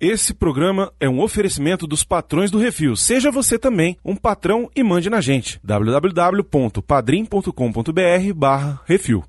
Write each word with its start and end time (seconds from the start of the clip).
Esse 0.00 0.32
programa 0.32 0.90
é 0.98 1.06
um 1.06 1.20
oferecimento 1.20 1.86
dos 1.86 2.02
patrões 2.02 2.50
do 2.50 2.56
Refil. 2.56 2.96
Seja 2.96 3.30
você 3.30 3.58
também 3.58 3.98
um 4.02 4.16
patrão 4.16 4.70
e 4.74 4.82
mande 4.82 5.10
na 5.10 5.20
gente. 5.20 5.60
www.padrim.com.br 5.62 8.32
barra 8.34 8.80
Refil. 8.86 9.22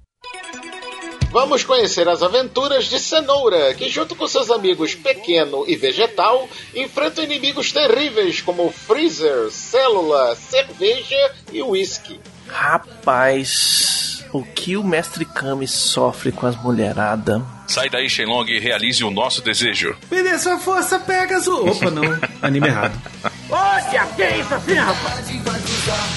Vamos 1.29 1.65
conhecer 1.65 2.07
as 2.07 2.23
aventuras 2.23 2.86
de 2.86 3.02
Cenoura, 3.02 3.73
que 3.73 3.89
junto 3.89 4.15
com 4.15 4.26
seus 4.28 4.49
amigos 4.49 4.96
Pequeno 4.96 5.65
e 5.68 5.76
Vegetal 5.76 6.47
enfrentam 6.74 7.26
inimigos 7.26 7.74
terríveis 7.74 8.40
como 8.40 8.72
Freezer, 8.72 9.52
Célula, 9.52 10.36
Cerveja 10.36 11.34
e 11.52 11.62
Whisky. 11.62 12.18
Rapaz, 12.48 14.24
o 14.32 14.42
que 14.42 14.78
o 14.78 14.86
Mestre 14.86 15.26
Kami 15.26 15.68
sofre 15.68 16.32
com 16.32 16.48
as 16.48 16.56
mulheradas. 16.64 17.42
Sai 17.72 17.90
daí, 17.90 18.10
Shenlong, 18.10 18.50
e 18.50 18.60
realize 18.60 19.02
o 19.02 19.10
nosso 19.10 19.42
desejo. 19.42 19.96
Me 20.12 20.21
dê 20.21 20.38
sua 20.38 20.60
força, 20.60 21.00
Pegasus! 21.00 21.78
Opa, 21.78 21.90
não. 21.90 22.04
Anime 22.44 22.68
errado. 22.68 23.02
Olha, 23.50 24.06
que 24.14 24.24
é 24.24 24.39
isso 24.39 24.54
assim, 24.54 24.74
rapaz? 24.74 25.25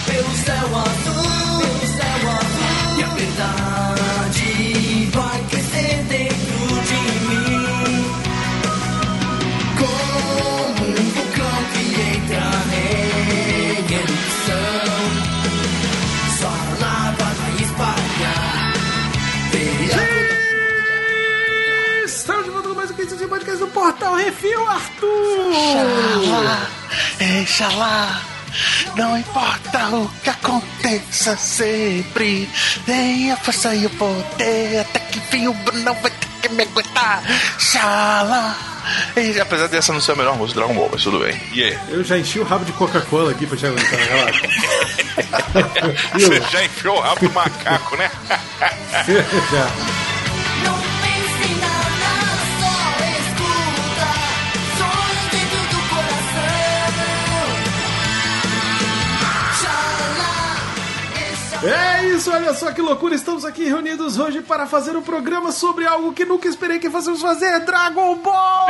Pelo 0.04 0.30
céu 0.34 0.76
azul, 0.76 1.13
Portal 23.84 24.14
Refil, 24.14 24.66
Arthur! 24.66 25.52
Xalá. 27.46 28.18
Não 28.96 29.18
importa 29.18 29.88
o 29.88 30.10
que 30.22 30.30
aconteça 30.30 31.36
sempre, 31.36 32.48
tenha 32.86 33.36
força 33.36 33.74
e 33.74 33.84
o 33.84 33.90
poder, 33.90 34.80
até 34.80 35.00
que 35.00 35.18
enfim 35.18 35.48
o 35.48 35.52
Bruno 35.52 35.92
vai 36.00 36.10
ter 36.10 36.28
que 36.40 36.48
me 36.54 36.62
aguentar. 36.62 37.22
Xalá. 37.58 38.56
E, 39.18 39.38
apesar 39.38 39.66
dessa 39.66 39.92
não 39.92 40.00
ser 40.00 40.12
a 40.12 40.16
melhor 40.16 40.38
música 40.38 40.60
do 40.60 40.64
Dragon 40.64 40.80
Ball, 40.80 40.88
mas 40.90 41.02
tudo 41.02 41.18
bem. 41.18 41.38
E 41.52 41.64
aí? 41.64 41.78
Eu 41.90 42.02
já 42.02 42.16
enchi 42.16 42.38
o 42.38 42.44
rabo 42.44 42.64
de 42.64 42.72
Coca-Cola 42.72 43.32
aqui 43.32 43.46
pra 43.46 43.58
te 43.58 43.66
aguentar, 43.66 44.00
relaxa. 44.00 44.48
Você 46.14 46.40
já 46.50 46.64
enfiou 46.64 46.96
o 46.96 47.00
rabo 47.00 47.20
do 47.20 47.34
macaco, 47.34 47.98
né? 47.98 48.10
já. 49.52 50.13
É 61.66 62.04
isso, 62.08 62.30
olha 62.30 62.52
só 62.52 62.72
que 62.72 62.82
loucura! 62.82 63.14
Estamos 63.14 63.44
aqui 63.44 63.64
reunidos 63.64 64.18
hoje 64.18 64.42
para 64.42 64.66
fazer 64.66 64.96
um 64.96 65.02
programa 65.02 65.50
sobre 65.50 65.86
algo 65.86 66.12
que 66.12 66.24
nunca 66.24 66.46
esperei 66.46 66.78
que 66.78 66.90
fossemos 66.90 67.22
fazer: 67.22 67.60
Dragon 67.60 68.16
Ball! 68.16 68.68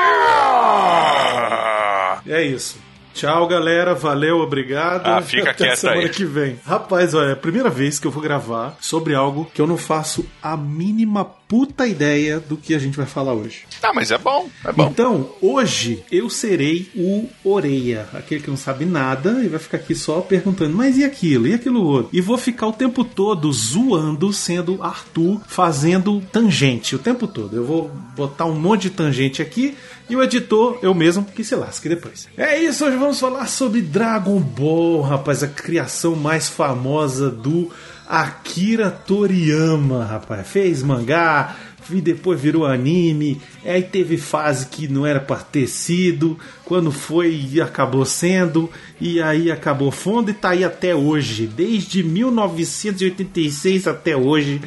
É 2.27 2.43
isso. 2.43 2.79
Tchau, 3.15 3.47
galera. 3.47 3.95
Valeu, 3.95 4.39
obrigado. 4.41 5.07
Ah, 5.07 5.23
fica 5.23 5.51
Até 5.51 5.67
quieto 5.67 5.79
semana 5.79 6.01
aí. 6.01 6.09
que 6.09 6.25
vem. 6.25 6.59
Rapaz, 6.67 7.15
olha, 7.15 7.31
é 7.31 7.33
a 7.33 7.37
primeira 7.37 7.71
vez 7.71 7.99
que 8.01 8.07
eu 8.07 8.11
vou 8.11 8.23
gravar 8.23 8.77
sobre 8.81 9.15
algo 9.15 9.49
que 9.55 9.61
eu 9.61 9.67
não 9.69 9.77
faço 9.77 10.27
a 10.43 10.57
mínima 10.57 11.25
puta 11.25 11.87
ideia 11.87 12.41
do 12.41 12.57
que 12.57 12.75
a 12.75 12.79
gente 12.79 12.97
vai 12.97 13.07
falar 13.07 13.33
hoje. 13.33 13.65
Ah, 13.81 13.93
mas 13.95 14.11
é 14.11 14.19
bom, 14.19 14.49
é 14.65 14.73
bom. 14.73 14.89
Então, 14.91 15.31
hoje 15.41 16.03
eu 16.11 16.29
serei 16.29 16.91
o 16.97 17.29
Oreia, 17.45 18.09
aquele 18.13 18.41
que 18.41 18.51
não 18.51 18.57
sabe 18.57 18.85
nada 18.85 19.43
e 19.45 19.49
vai 19.49 19.61
ficar 19.61 19.77
aqui 19.77 19.95
só 19.95 20.21
perguntando, 20.21 20.75
mas 20.75 20.97
e 20.97 21.05
aquilo? 21.05 21.47
E 21.47 21.55
aquilo 21.55 21.85
outro? 21.85 22.09
E 22.13 22.21
vou 22.21 22.37
ficar 22.37 22.67
o 22.67 22.73
tempo 22.73 23.05
todo 23.05 23.53
zoando, 23.53 24.33
sendo 24.33 24.83
Arthur, 24.83 25.41
fazendo 25.47 26.21
tangente 26.33 26.97
o 26.97 26.99
tempo 26.99 27.29
todo. 27.29 27.55
Eu 27.55 27.65
vou 27.65 27.89
botar 28.17 28.47
um 28.47 28.59
monte 28.59 28.83
de 28.83 28.91
tangente 28.91 29.41
aqui 29.41 29.77
e 30.09 30.17
o 30.17 30.23
editor, 30.23 30.79
eu 30.83 30.95
mesmo, 30.95 31.25
que 31.25 31.43
se 31.43 31.55
lasque 31.55 31.89
depois. 31.89 32.29
É 32.37 32.59
isso, 32.59 32.85
hoje 32.85 32.97
vamos 32.97 33.19
falar 33.19 33.47
sobre 33.47 33.81
Dragon 33.81 34.39
Ball, 34.39 35.01
rapaz, 35.01 35.43
a 35.43 35.49
criação 35.49 36.15
mais 36.15 36.49
famosa 36.49 37.31
do 37.31 37.71
Akira 38.07 38.91
Toriyama, 38.91 40.05
rapaz. 40.05 40.47
Fez 40.47 40.83
mangá, 40.83 41.57
e 41.91 42.01
depois 42.01 42.41
virou 42.41 42.65
anime, 42.65 43.41
aí 43.65 43.83
teve 43.83 44.17
fase 44.17 44.67
que 44.67 44.89
não 44.89 45.05
era 45.05 45.21
pra 45.21 45.37
ter 45.37 45.67
sido, 45.67 46.39
quando 46.65 46.91
foi 46.91 47.49
e 47.53 47.61
acabou 47.61 48.05
sendo, 48.05 48.71
e 49.01 49.21
aí 49.21 49.51
acabou 49.51 49.91
fundo 49.91 50.31
e 50.31 50.35
tá 50.35 50.51
aí 50.51 50.65
até 50.65 50.95
hoje, 50.95 51.47
desde 51.47 52.03
1986 52.03 53.87
até 53.87 54.17
hoje, 54.17 54.61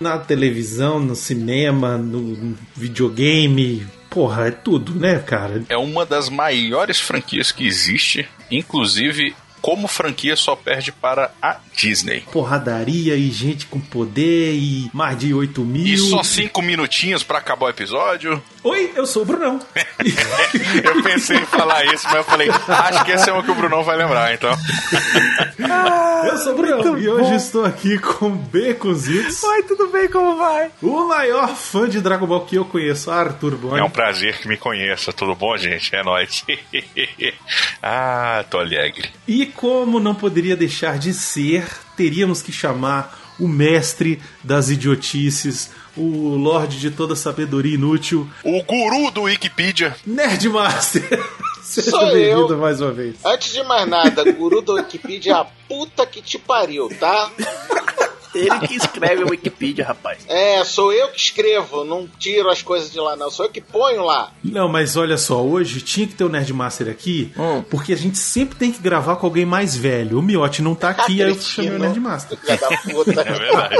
na 0.00 0.18
televisão, 0.18 1.00
no 1.00 1.16
cinema, 1.16 1.96
no 1.96 2.54
videogame, 2.76 3.86
porra, 4.18 4.48
é 4.48 4.50
tudo, 4.50 4.98
né, 4.98 5.20
cara? 5.20 5.62
É 5.68 5.76
uma 5.76 6.04
das 6.04 6.28
maiores 6.28 6.98
franquias 6.98 7.52
que 7.52 7.64
existe, 7.64 8.28
inclusive 8.50 9.32
como 9.60 9.88
franquia 9.88 10.36
só 10.36 10.54
perde 10.56 10.92
para 10.92 11.30
a 11.40 11.56
Disney. 11.74 12.24
Porradaria 12.32 13.16
e 13.16 13.30
gente 13.30 13.66
com 13.66 13.80
poder 13.80 14.54
e 14.54 14.90
mais 14.92 15.18
de 15.18 15.32
8 15.32 15.60
mil. 15.62 15.84
E 15.84 15.96
só 15.98 16.22
cinco 16.22 16.62
minutinhos 16.62 17.22
pra 17.22 17.38
acabar 17.38 17.66
o 17.66 17.70
episódio. 17.70 18.42
Oi, 18.64 18.92
eu 18.96 19.06
sou 19.06 19.22
o 19.22 19.24
Brunão. 19.24 19.60
Eu 20.84 21.02
pensei 21.02 21.36
em 21.38 21.46
falar 21.46 21.84
isso, 21.86 22.04
mas 22.06 22.16
eu 22.16 22.24
falei, 22.24 22.48
acho 22.50 23.04
que 23.04 23.12
esse 23.12 23.28
é 23.28 23.32
o 23.32 23.42
que 23.42 23.50
o 23.50 23.54
Brunão 23.54 23.82
vai 23.82 23.96
lembrar, 23.96 24.32
então. 24.34 24.50
Eu 26.24 26.36
sou 26.38 26.52
o 26.52 26.56
Brunão 26.56 26.98
e 26.98 27.08
hoje 27.08 27.34
estou 27.34 27.64
aqui 27.64 27.98
com 27.98 28.30
Beconzitos, 28.30 29.42
Oi, 29.42 29.62
tudo 29.64 29.88
bem? 29.88 30.08
Como 30.08 30.36
vai? 30.36 30.70
o 30.82 31.08
maior 31.08 31.48
fã 31.54 31.88
de 31.88 32.00
Dragon 32.00 32.26
Ball 32.26 32.44
que 32.44 32.56
eu 32.56 32.64
conheço, 32.64 33.10
Arthur 33.10 33.56
Boni. 33.56 33.80
É 33.80 33.84
um 33.84 33.90
prazer 33.90 34.38
que 34.38 34.48
me 34.48 34.56
conheça, 34.56 35.12
tudo 35.12 35.34
bom, 35.34 35.56
gente? 35.56 35.94
É 35.94 36.02
nóis. 36.02 36.44
ah, 37.82 38.44
tô 38.50 38.58
alegre. 38.58 39.10
E 39.26 39.46
como 39.48 39.98
não 40.00 40.14
poderia 40.14 40.56
deixar 40.56 40.98
de 40.98 41.12
ser, 41.14 41.66
teríamos 41.96 42.40
que 42.42 42.52
chamar 42.52 43.18
o 43.38 43.46
mestre 43.46 44.20
das 44.42 44.68
idiotices, 44.68 45.70
o 45.96 46.34
lorde 46.36 46.78
de 46.80 46.90
toda 46.90 47.14
sabedoria 47.14 47.74
inútil, 47.74 48.28
O 48.44 48.62
guru 48.64 49.10
do 49.10 49.22
Wikipedia. 49.22 49.96
Nerdmaster. 50.06 51.02
Seja 51.62 51.90
Sou 51.90 52.00
bem-vindo 52.12 52.54
eu. 52.54 52.58
mais 52.58 52.80
uma 52.80 52.90
vez. 52.92 53.16
Antes 53.24 53.52
de 53.52 53.62
mais 53.62 53.86
nada, 53.88 54.24
guru 54.32 54.62
do 54.62 54.74
Wikipedia, 54.74 55.36
a 55.36 55.44
puta 55.44 56.06
que 56.06 56.22
te 56.22 56.38
pariu, 56.38 56.88
tá? 56.98 57.30
Ele 58.38 58.66
que 58.66 58.74
escreve 58.76 59.24
o 59.24 59.30
Wikipedia, 59.30 59.84
rapaz. 59.84 60.18
É, 60.28 60.64
sou 60.64 60.92
eu 60.92 61.08
que 61.08 61.18
escrevo, 61.20 61.84
não 61.84 62.06
tiro 62.18 62.48
as 62.50 62.62
coisas 62.62 62.90
de 62.92 62.98
lá, 63.00 63.16
não. 63.16 63.30
Sou 63.30 63.46
eu 63.46 63.50
que 63.50 63.60
ponho 63.60 64.04
lá. 64.04 64.32
Não, 64.44 64.68
mas 64.68 64.96
olha 64.96 65.16
só, 65.16 65.42
hoje 65.44 65.80
tinha 65.80 66.06
que 66.06 66.14
ter 66.14 66.24
o 66.24 66.28
Nerdmaster 66.28 66.88
aqui, 66.88 67.32
Hum. 67.38 67.62
porque 67.68 67.92
a 67.92 67.96
gente 67.96 68.18
sempre 68.18 68.56
tem 68.58 68.70
que 68.72 68.80
gravar 68.80 69.16
com 69.16 69.26
alguém 69.26 69.44
mais 69.46 69.76
velho. 69.76 70.18
O 70.18 70.22
Miotti 70.22 70.62
não 70.62 70.74
tá 70.74 70.90
aqui, 70.90 71.22
aí 71.22 71.30
eu 71.30 71.40
chamei 71.40 71.72
o 71.72 71.78
Nerdmaster. 71.78 72.38
Filha 72.38 72.56
da 72.56 72.68
puta. 72.78 73.18
É 73.28 73.32
verdade. 73.32 73.76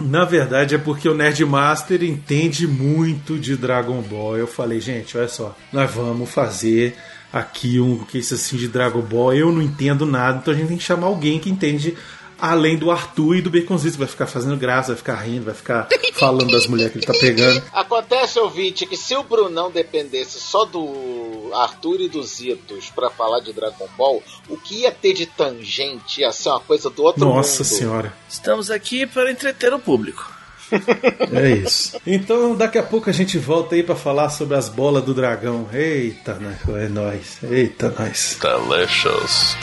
Na 0.00 0.24
verdade 0.24 0.74
é 0.74 0.78
porque 0.78 1.08
o 1.08 1.14
Nerdmaster 1.14 2.02
entende 2.02 2.66
muito 2.66 3.38
de 3.38 3.56
Dragon 3.56 4.00
Ball. 4.00 4.36
Eu 4.38 4.46
falei, 4.46 4.80
gente, 4.80 5.16
olha 5.18 5.28
só, 5.28 5.54
nós 5.72 5.90
vamos 5.90 6.30
fazer 6.30 6.96
aqui 7.32 7.78
um 7.80 7.98
que 7.98 8.18
isso 8.18 8.34
assim 8.34 8.56
de 8.56 8.68
Dragon 8.68 9.00
Ball. 9.02 9.34
Eu 9.34 9.52
não 9.52 9.60
entendo 9.60 10.06
nada, 10.06 10.38
então 10.38 10.54
a 10.54 10.56
gente 10.56 10.68
tem 10.68 10.76
que 10.78 10.82
chamar 10.84 11.06
alguém 11.08 11.38
que 11.38 11.50
entende 11.50 11.96
além 12.38 12.76
do 12.76 12.90
Arthur 12.90 13.36
e 13.36 13.42
do 13.42 13.50
Baconzito. 13.50 13.98
Vai 13.98 14.06
ficar 14.06 14.26
fazendo 14.26 14.56
graça, 14.56 14.88
vai 14.88 14.96
ficar 14.96 15.14
rindo, 15.16 15.44
vai 15.44 15.54
ficar 15.54 15.88
falando 16.14 16.52
das 16.52 16.66
mulheres 16.66 16.92
que 16.92 16.98
ele 16.98 17.06
tá 17.06 17.14
pegando. 17.14 17.62
Acontece, 17.72 18.38
ouvinte, 18.38 18.86
que 18.86 18.96
se 18.96 19.14
o 19.14 19.22
Brunão 19.22 19.70
dependesse 19.70 20.40
só 20.40 20.64
do 20.64 21.50
Arthur 21.54 22.00
e 22.02 22.08
dos 22.08 22.40
Itos 22.40 22.90
pra 22.90 23.10
falar 23.10 23.40
de 23.40 23.52
Dragon 23.52 23.88
Ball, 23.96 24.22
o 24.48 24.56
que 24.56 24.82
ia 24.82 24.92
ter 24.92 25.12
de 25.12 25.26
tangente 25.26 26.20
ia 26.20 26.32
ser 26.32 26.50
uma 26.50 26.60
coisa 26.60 26.90
do 26.90 27.02
outro 27.02 27.24
Nossa 27.24 27.62
mundo. 27.62 27.72
senhora. 27.72 28.14
Estamos 28.28 28.70
aqui 28.70 29.06
para 29.06 29.30
entreter 29.30 29.72
o 29.72 29.78
público. 29.78 30.34
É 31.32 31.50
isso. 31.50 31.96
Então 32.06 32.56
daqui 32.56 32.78
a 32.78 32.82
pouco 32.82 33.08
a 33.08 33.12
gente 33.12 33.38
volta 33.38 33.74
aí 33.74 33.82
pra 33.82 33.94
falar 33.94 34.30
sobre 34.30 34.56
as 34.56 34.68
bolas 34.68 35.04
do 35.04 35.14
dragão. 35.14 35.68
Eita, 35.72 36.34
né? 36.34 36.58
é 36.68 36.88
nóis. 36.88 37.38
Eita, 37.42 37.94
nós. 37.96 38.38
Delicious. 38.40 39.56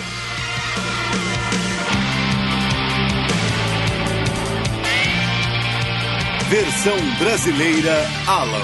Versão 6.53 6.95
brasileira 7.17 8.05
Alamo. 8.27 8.63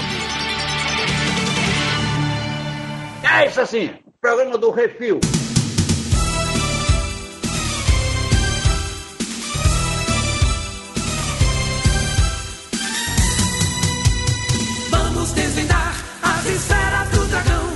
É 3.20 3.48
isso 3.48 3.60
assim, 3.60 3.90
programa 4.20 4.56
do 4.56 4.70
Refil. 4.70 5.18
Vamos 14.90 15.32
desvendar 15.32 15.92
as 16.22 16.46
esferas 16.46 17.08
do 17.08 17.26
dragão. 17.26 17.72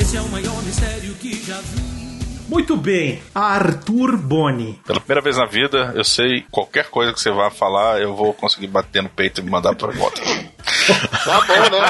Esse 0.00 0.16
é 0.16 0.22
o 0.22 0.28
maior 0.30 0.62
mistério 0.62 1.14
que 1.16 1.44
já 1.44 1.60
vi. 1.60 2.03
Muito 2.48 2.76
bem, 2.76 3.22
Arthur 3.34 4.16
Boni. 4.16 4.80
Pela 4.86 5.00
primeira 5.00 5.20
vez 5.22 5.36
na 5.38 5.46
vida, 5.46 5.92
eu 5.94 6.04
sei 6.04 6.44
qualquer 6.50 6.90
coisa 6.90 7.12
que 7.12 7.20
você 7.20 7.30
vá 7.30 7.50
falar, 7.50 8.00
eu 8.00 8.14
vou 8.14 8.34
conseguir 8.34 8.66
bater 8.66 9.02
no 9.02 9.08
peito 9.08 9.40
e 9.40 9.44
mandar 9.44 9.74
pra 9.74 9.90
volta. 9.90 10.20
Tá 11.24 11.40
bom, 11.40 11.70
né? 11.70 11.80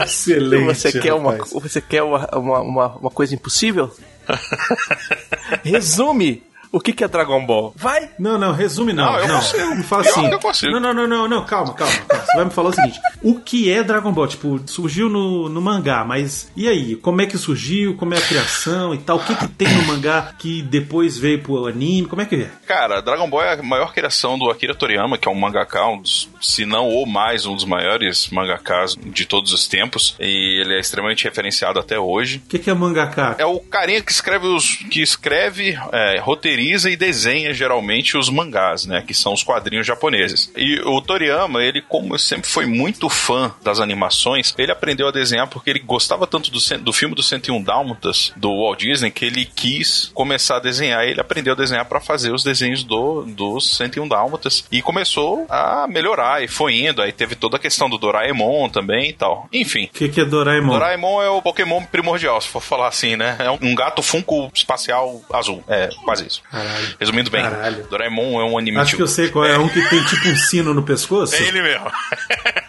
Excelente. 0.02 0.74
Você 0.74 1.00
quer, 1.00 1.14
uma, 1.14 1.36
você 1.36 1.80
quer 1.80 2.02
uma, 2.02 2.28
uma, 2.36 2.60
uma, 2.60 2.86
uma 2.96 3.10
coisa 3.10 3.32
impossível? 3.34 3.94
Resume 5.62 6.42
o 6.76 6.80
que, 6.80 6.92
que 6.92 7.04
é 7.04 7.08
Dragon 7.08 7.44
Ball. 7.46 7.72
Vai! 7.76 8.10
Não, 8.18 8.38
não, 8.38 8.52
resume 8.52 8.92
não. 8.92 9.04
Não, 9.04 9.18
eu 9.20 9.34
consigo. 9.36 9.74
Me 9.76 9.82
fala 9.82 10.04
Eu- 10.04 10.10
assim. 10.10 10.26
eu 10.30 10.38
consigo. 10.40 10.72
Não, 10.72 10.80
não, 10.80 10.94
não, 10.94 11.06
não, 11.06 11.28
não, 11.28 11.44
calma, 11.44 11.74
calma, 11.74 11.92
calma. 12.08 12.24
Você 12.24 12.36
vai 12.36 12.44
me 12.44 12.50
falar 12.50 12.68
o 12.70 12.72
seguinte: 12.72 13.00
o 13.22 13.40
que 13.40 13.70
é 13.70 13.82
Dragon 13.82 14.12
Ball? 14.12 14.26
Tipo, 14.26 14.60
surgiu 14.66 15.08
no, 15.08 15.48
no 15.48 15.60
mangá, 15.60 16.04
mas 16.04 16.50
e 16.56 16.68
aí? 16.68 16.96
Como 16.96 17.20
é 17.20 17.26
que 17.26 17.38
surgiu? 17.38 17.94
Como 17.96 18.14
é 18.14 18.18
a 18.18 18.20
criação 18.20 18.94
e 18.94 18.98
tal? 18.98 19.16
O 19.16 19.24
que, 19.24 19.34
que 19.34 19.48
tem 19.48 19.68
no 19.68 19.86
mangá 19.86 20.34
que 20.38 20.62
depois 20.62 21.16
veio 21.18 21.40
pro 21.42 21.66
anime? 21.66 22.06
Como 22.08 22.22
é 22.22 22.24
que 22.26 22.36
é? 22.36 22.50
Cara, 22.66 23.00
Dragon 23.00 23.28
Ball 23.28 23.42
é 23.42 23.54
a 23.54 23.62
maior 23.62 23.92
criação 23.92 24.38
do 24.38 24.50
Akira 24.50 24.74
Toriyama, 24.74 25.16
que 25.18 25.28
é 25.28 25.30
um 25.30 25.34
mangaka, 25.34 25.86
um 25.86 26.00
dos, 26.00 26.28
se 26.40 26.64
não 26.66 26.88
ou 26.88 27.06
mais, 27.06 27.46
um 27.46 27.54
dos 27.54 27.64
maiores 27.64 28.28
mangakas 28.30 28.96
de 28.96 29.24
todos 29.26 29.52
os 29.52 29.66
tempos. 29.68 30.16
E 30.20 30.60
ele 30.60 30.74
é 30.74 30.80
extremamente 30.80 31.24
referenciado 31.24 31.78
até 31.78 31.98
hoje. 31.98 32.42
O 32.44 32.48
que, 32.48 32.58
que 32.58 32.70
é 32.70 32.74
mangaka? 32.74 33.36
É 33.38 33.46
o 33.46 33.58
carinha 33.60 34.00
que 34.02 34.10
escreve 34.12 34.46
os. 34.46 34.76
que 34.90 35.00
escreve, 35.02 35.78
é, 35.92 36.18
roteiriza 36.64 36.90
e 36.90 36.96
desenha 36.96 37.52
geralmente 37.52 38.16
os 38.16 38.28
mangás, 38.30 38.86
né? 38.86 39.02
Que 39.06 39.14
são 39.14 39.32
os 39.32 39.42
quadrinhos 39.42 39.86
japoneses. 39.86 40.50
E 40.56 40.80
o 40.80 41.00
Toriyama, 41.00 41.62
ele, 41.62 41.80
como 41.82 42.18
sempre 42.18 42.48
foi 42.48 42.66
muito 42.66 43.08
fã 43.08 43.52
das 43.62 43.80
animações, 43.80 44.54
ele 44.58 44.72
aprendeu 44.72 45.08
a 45.08 45.10
desenhar 45.10 45.46
porque 45.48 45.70
ele 45.70 45.78
gostava 45.80 46.26
tanto 46.26 46.50
do, 46.50 46.58
do 46.78 46.92
filme 46.92 47.14
do 47.14 47.22
101 47.22 47.62
Dálmatas, 47.62 48.32
do 48.36 48.48
Walt 48.62 48.80
Disney, 48.80 49.10
que 49.10 49.24
ele 49.24 49.44
quis 49.44 50.10
começar 50.14 50.56
a 50.56 50.60
desenhar. 50.60 51.04
Ele 51.04 51.20
aprendeu 51.20 51.52
a 51.52 51.56
desenhar 51.56 51.84
para 51.84 52.00
fazer 52.00 52.32
os 52.32 52.42
desenhos 52.42 52.82
do, 52.82 53.22
dos 53.22 53.76
101 53.76 54.08
Dálmatas. 54.08 54.64
E 54.70 54.80
começou 54.82 55.46
a 55.48 55.86
melhorar 55.88 56.42
e 56.42 56.48
foi 56.48 56.74
indo. 56.86 57.02
Aí 57.02 57.12
teve 57.12 57.34
toda 57.34 57.56
a 57.56 57.60
questão 57.60 57.88
do 57.88 57.98
Doraemon 57.98 58.68
também 58.68 59.10
e 59.10 59.12
tal. 59.12 59.48
Enfim. 59.52 59.84
O 59.84 59.88
que, 59.98 60.08
que 60.08 60.20
é 60.20 60.24
Doraemon? 60.24 60.72
Doraemon 60.72 61.22
é 61.22 61.28
o 61.28 61.42
Pokémon 61.42 61.82
primordial, 61.84 62.40
se 62.40 62.48
for 62.48 62.60
falar 62.62 62.88
assim, 62.88 63.16
né? 63.16 63.36
É 63.38 63.50
um- 63.50 63.58
um 63.62 63.74
gato 63.74 64.02
Funko 64.02 64.50
espacial 64.54 65.20
azul. 65.32 65.62
É, 65.68 65.88
quase 66.04 66.26
isso. 66.26 66.42
Caralho. 66.54 66.96
Resumindo 67.00 67.30
bem, 67.30 67.42
Caralho. 67.42 67.86
Doraemon 67.88 68.40
é 68.40 68.44
um 68.44 68.56
anime 68.56 68.78
Acho 68.78 68.96
que 68.96 69.02
eu 69.02 69.08
sei 69.08 69.28
qual 69.28 69.44
é. 69.44 69.54
É 69.54 69.58
um 69.58 69.68
que 69.68 69.82
tem 69.88 70.04
tipo 70.04 70.28
um 70.28 70.36
sino 70.36 70.72
no 70.72 70.82
pescoço? 70.82 71.34
É 71.34 71.42
ele 71.42 71.62
mesmo. 71.62 71.90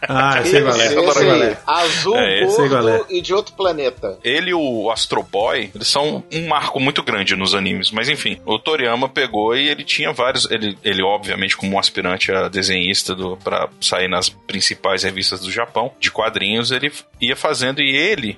Ah, 0.07 0.37
eu 0.39 0.45
sei 0.45 0.61
qual 0.61 0.75
é. 0.75 0.85
Esse, 0.85 1.19
aí, 1.19 1.41
é? 1.41 1.57
azul, 1.65 2.15
É, 2.17 2.39
é. 2.41 2.67
gordo 2.67 3.05
e 3.09 3.21
de 3.21 3.33
outro 3.33 3.53
planeta. 3.53 4.17
Ele 4.23 4.51
e 4.51 4.53
o 4.53 4.91
Astro 4.91 5.23
Boy, 5.23 5.71
eles 5.73 5.87
são 5.87 6.23
um 6.31 6.47
marco 6.47 6.79
muito 6.79 7.03
grande 7.03 7.35
nos 7.35 7.53
animes. 7.55 7.91
Mas 7.91 8.09
enfim, 8.09 8.39
o 8.45 8.59
Toriyama 8.59 9.09
pegou 9.09 9.55
e 9.55 9.67
ele 9.67 9.83
tinha 9.83 10.11
vários. 10.11 10.49
Ele, 10.49 10.77
ele 10.83 11.01
obviamente, 11.03 11.57
como 11.57 11.75
um 11.75 11.79
aspirante 11.79 12.31
a 12.31 12.47
desenhista 12.47 13.15
do, 13.15 13.37
pra 13.37 13.69
sair 13.81 14.07
nas 14.07 14.29
principais 14.29 15.03
revistas 15.03 15.41
do 15.41 15.51
Japão, 15.51 15.91
de 15.99 16.11
quadrinhos, 16.11 16.71
ele 16.71 16.91
ia 17.19 17.35
fazendo 17.35 17.81
e 17.81 17.95
ele. 17.95 18.37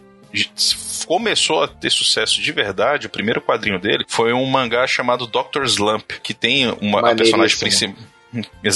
Começou 1.05 1.63
a 1.63 1.67
ter 1.67 1.89
sucesso 1.89 2.41
de 2.41 2.51
verdade. 2.51 3.07
O 3.07 3.09
primeiro 3.09 3.41
quadrinho 3.41 3.79
dele 3.79 4.05
foi 4.07 4.33
um 4.33 4.45
mangá 4.45 4.85
chamado 4.85 5.25
Dr. 5.27 5.63
Slump, 5.63 6.11
que 6.21 6.33
tem 6.33 6.67
uma 6.81 6.99
a 6.99 7.15
personagem 7.15 7.57
principal. 7.57 7.95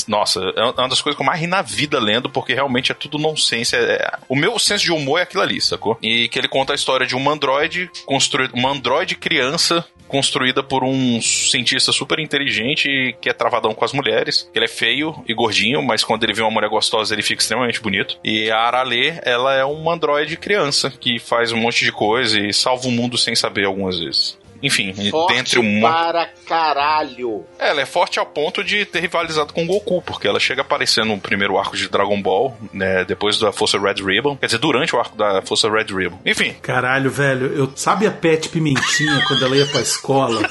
Nossa, 0.07 0.39
é 0.55 0.63
uma 0.63 0.87
das 0.87 1.01
coisas 1.01 1.15
que 1.17 1.21
eu 1.21 1.25
mais 1.25 1.39
ri 1.39 1.45
na 1.45 1.61
vida 1.61 1.99
lendo, 1.99 2.29
porque 2.29 2.53
realmente 2.53 2.91
é 2.91 2.95
tudo 2.95 3.17
nonsense. 3.17 3.75
É- 3.75 3.79
é- 3.79 4.11
O 4.29 4.35
meu 4.35 4.57
senso 4.57 4.83
de 4.85 4.91
humor 4.91 5.19
é 5.19 5.23
aquilo 5.23 5.43
ali, 5.43 5.59
sacou? 5.59 5.97
E 6.01 6.29
que 6.29 6.39
ele 6.39 6.47
conta 6.47 6.71
a 6.71 6.75
história 6.75 7.05
de 7.05 7.15
um 7.15 7.29
androide 7.29 7.89
construído, 8.05 8.53
uma 8.53 8.69
androide 8.71 9.15
criança 9.15 9.85
construída 10.11 10.61
por 10.61 10.83
um 10.83 11.21
cientista 11.21 11.93
super 11.93 12.19
inteligente 12.19 13.15
que 13.21 13.29
é 13.29 13.33
travadão 13.33 13.73
com 13.73 13.85
as 13.85 13.93
mulheres. 13.93 14.49
Ele 14.53 14.65
é 14.65 14.67
feio 14.67 15.23
e 15.25 15.33
gordinho, 15.33 15.81
mas 15.81 16.03
quando 16.03 16.23
ele 16.23 16.33
vê 16.33 16.41
uma 16.41 16.51
mulher 16.51 16.69
gostosa, 16.69 17.15
ele 17.15 17.23
fica 17.23 17.41
extremamente 17.41 17.81
bonito. 17.81 18.19
E 18.23 18.51
a 18.51 18.59
Arale, 18.59 19.17
ela 19.23 19.55
é 19.55 19.63
uma 19.63 19.93
androide 19.93 20.35
criança 20.35 20.91
que 20.91 21.17
faz 21.17 21.53
um 21.53 21.57
monte 21.57 21.85
de 21.85 21.91
coisa 21.91 22.37
e 22.39 22.53
salva 22.53 22.87
o 22.87 22.91
mundo 22.91 23.17
sem 23.17 23.35
saber 23.35 23.65
algumas 23.65 23.97
vezes. 23.99 24.40
Enfim, 24.61 24.93
Forte 25.09 25.33
dentre 25.33 25.59
um 25.59 25.81
para 25.81 26.29
caralho. 26.45 27.45
Ela 27.57 27.81
é 27.81 27.85
forte 27.85 28.19
ao 28.19 28.25
ponto 28.25 28.63
de 28.63 28.85
ter 28.85 28.99
rivalizado 28.99 29.53
com 29.53 29.63
o 29.63 29.67
Goku, 29.67 30.01
porque 30.01 30.27
ela 30.27 30.39
chega 30.39 30.61
a 30.61 30.65
aparecer 30.65 31.03
no 31.05 31.17
primeiro 31.19 31.57
arco 31.57 31.75
de 31.75 31.89
Dragon 31.89 32.21
Ball, 32.21 32.55
né, 32.73 33.03
depois 33.05 33.39
da 33.39 33.51
Força 33.51 33.79
Red 33.79 34.03
Ribbon, 34.03 34.37
quer 34.37 34.45
dizer, 34.47 34.59
durante 34.59 34.95
o 34.95 34.99
arco 34.99 35.17
da 35.17 35.41
Força 35.41 35.69
Red 35.69 35.85
Ribbon. 35.93 36.19
Enfim, 36.25 36.53
Caralho, 36.61 37.09
velho, 37.09 37.47
eu 37.47 37.71
sabe 37.75 38.05
a 38.05 38.11
Pet 38.11 38.49
Pimentinha 38.49 39.23
quando 39.27 39.45
ela 39.45 39.55
ia 39.55 39.65
pra 39.65 39.81
escola? 39.81 40.41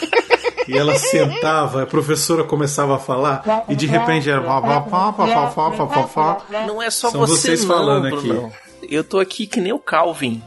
E 0.68 0.76
ela 0.76 0.94
sentava, 0.96 1.82
a 1.82 1.86
professora 1.86 2.44
começava 2.44 2.96
a 2.96 2.98
falar 2.98 3.64
e 3.68 3.74
de 3.74 3.86
repente 3.86 4.30
era 4.30 4.40
pá, 4.40 4.60
pá, 4.60 4.80
pá, 4.82 5.12
pá, 5.12 5.26
pá, 5.46 5.70
pá, 5.70 5.86
pá, 5.86 6.02
pá. 6.02 6.66
Não 6.66 6.80
é 6.80 6.90
só 6.90 7.10
São 7.10 7.20
você 7.20 7.32
vocês 7.32 7.64
não, 7.64 7.74
falando 7.74 8.06
aqui. 8.06 8.28
Brunão. 8.28 8.52
Eu 8.88 9.04
tô 9.04 9.18
aqui 9.18 9.46
que 9.46 9.60
nem 9.60 9.72
o 9.72 9.78
Calvin. 9.78 10.42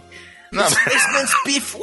Não. 0.54 0.70
Spaceman's 0.70 1.34
Beef! 1.46 1.76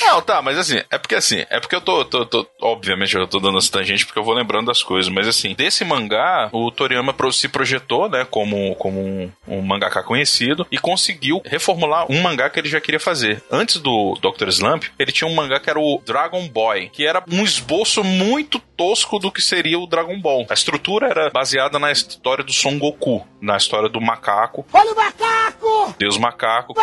Não, 0.00 0.20
tá, 0.22 0.42
mas 0.42 0.58
assim, 0.58 0.80
é 0.90 0.98
porque 0.98 1.14
assim, 1.14 1.44
é 1.48 1.60
porque 1.60 1.74
eu 1.76 1.80
tô, 1.80 2.04
tô, 2.04 2.26
tô- 2.26 2.46
obviamente 2.60 3.14
eu 3.14 3.26
tô 3.26 3.38
dando 3.38 3.58
essa 3.58 3.70
tangente 3.70 4.04
porque 4.04 4.18
eu 4.18 4.24
vou 4.24 4.34
lembrando 4.34 4.66
das 4.66 4.82
coisas, 4.82 5.10
mas 5.12 5.26
assim, 5.28 5.54
desse 5.54 5.84
mangá, 5.84 6.48
o 6.52 6.70
Toriyama 6.70 7.14
se 7.32 7.48
projetou, 7.48 8.08
né, 8.08 8.26
como, 8.28 8.74
como 8.76 9.00
um, 9.00 9.30
um 9.46 9.62
mangaka 9.62 10.02
conhecido 10.02 10.66
e 10.70 10.78
conseguiu 10.78 11.40
reformular 11.44 12.10
um 12.10 12.20
mangá 12.20 12.50
que 12.50 12.58
ele 12.58 12.68
já 12.68 12.80
queria 12.80 13.00
fazer. 13.00 13.42
Antes 13.50 13.76
do 13.80 14.18
Dr. 14.20 14.48
Slump, 14.48 14.84
ele 14.98 15.12
tinha 15.12 15.28
um 15.28 15.34
mangá 15.34 15.60
que 15.60 15.70
era 15.70 15.78
o 15.78 16.02
Dragon 16.04 16.46
Boy, 16.48 16.88
que 16.92 17.06
era 17.06 17.22
um 17.30 17.44
esboço 17.44 18.02
muito 18.02 18.60
tosco 18.82 19.18
do 19.20 19.30
que 19.30 19.40
seria 19.40 19.78
o 19.78 19.86
Dragon 19.86 20.18
Ball. 20.20 20.44
A 20.50 20.54
estrutura 20.54 21.06
era 21.06 21.30
baseada 21.30 21.78
na 21.78 21.92
história 21.92 22.42
do 22.42 22.52
Son 22.52 22.78
Goku, 22.78 23.24
na 23.40 23.56
história 23.56 23.88
do 23.88 24.00
macaco. 24.00 24.66
Olha 24.72 24.92
o 24.92 24.96
macaco! 24.96 25.94
Deus 25.98 26.18
macaco. 26.18 26.74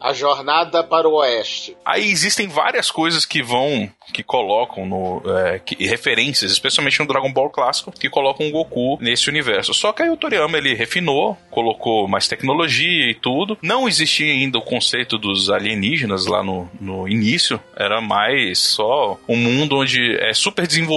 A 0.00 0.12
jornada 0.12 0.82
para 0.84 1.08
o 1.08 1.14
oeste. 1.14 1.76
Aí 1.84 2.10
existem 2.10 2.46
várias 2.48 2.90
coisas 2.90 3.24
que 3.24 3.42
vão, 3.42 3.88
que 4.12 4.22
colocam 4.22 4.84
no. 4.86 5.22
é, 5.38 5.58
que- 5.58 5.86
referências, 5.86 6.50
especialmente 6.52 6.98
no 7.00 7.06
Dragon 7.06 7.32
Ball 7.32 7.48
clássico, 7.50 7.92
que 7.92 8.08
colocam 8.10 8.46
o 8.48 8.50
Goku 8.50 8.98
nesse 9.00 9.28
universo. 9.30 9.72
Só 9.72 9.92
que 9.92 10.02
aí 10.02 10.10
o 10.10 10.16
Toriyama 10.16 10.58
ele 10.58 10.74
refinou, 10.74 11.36
colocou 11.50 12.06
mais 12.08 12.28
tecnologia 12.28 13.10
e 13.10 13.14
tudo. 13.14 13.56
Não 13.62 13.88
existia 13.88 14.32
ainda 14.32 14.58
o 14.58 14.62
conceito 14.62 15.16
dos 15.18 15.50
alienígenas 15.50 16.26
lá 16.26 16.42
no, 16.42 16.68
no 16.80 17.08
início. 17.08 17.60
Era 17.76 18.00
mais 18.00 18.58
só 18.58 19.18
um 19.28 19.36
mundo 19.36 19.78
onde 19.78 20.16
é 20.20 20.32
super 20.34 20.66
desenvolvido 20.66 20.89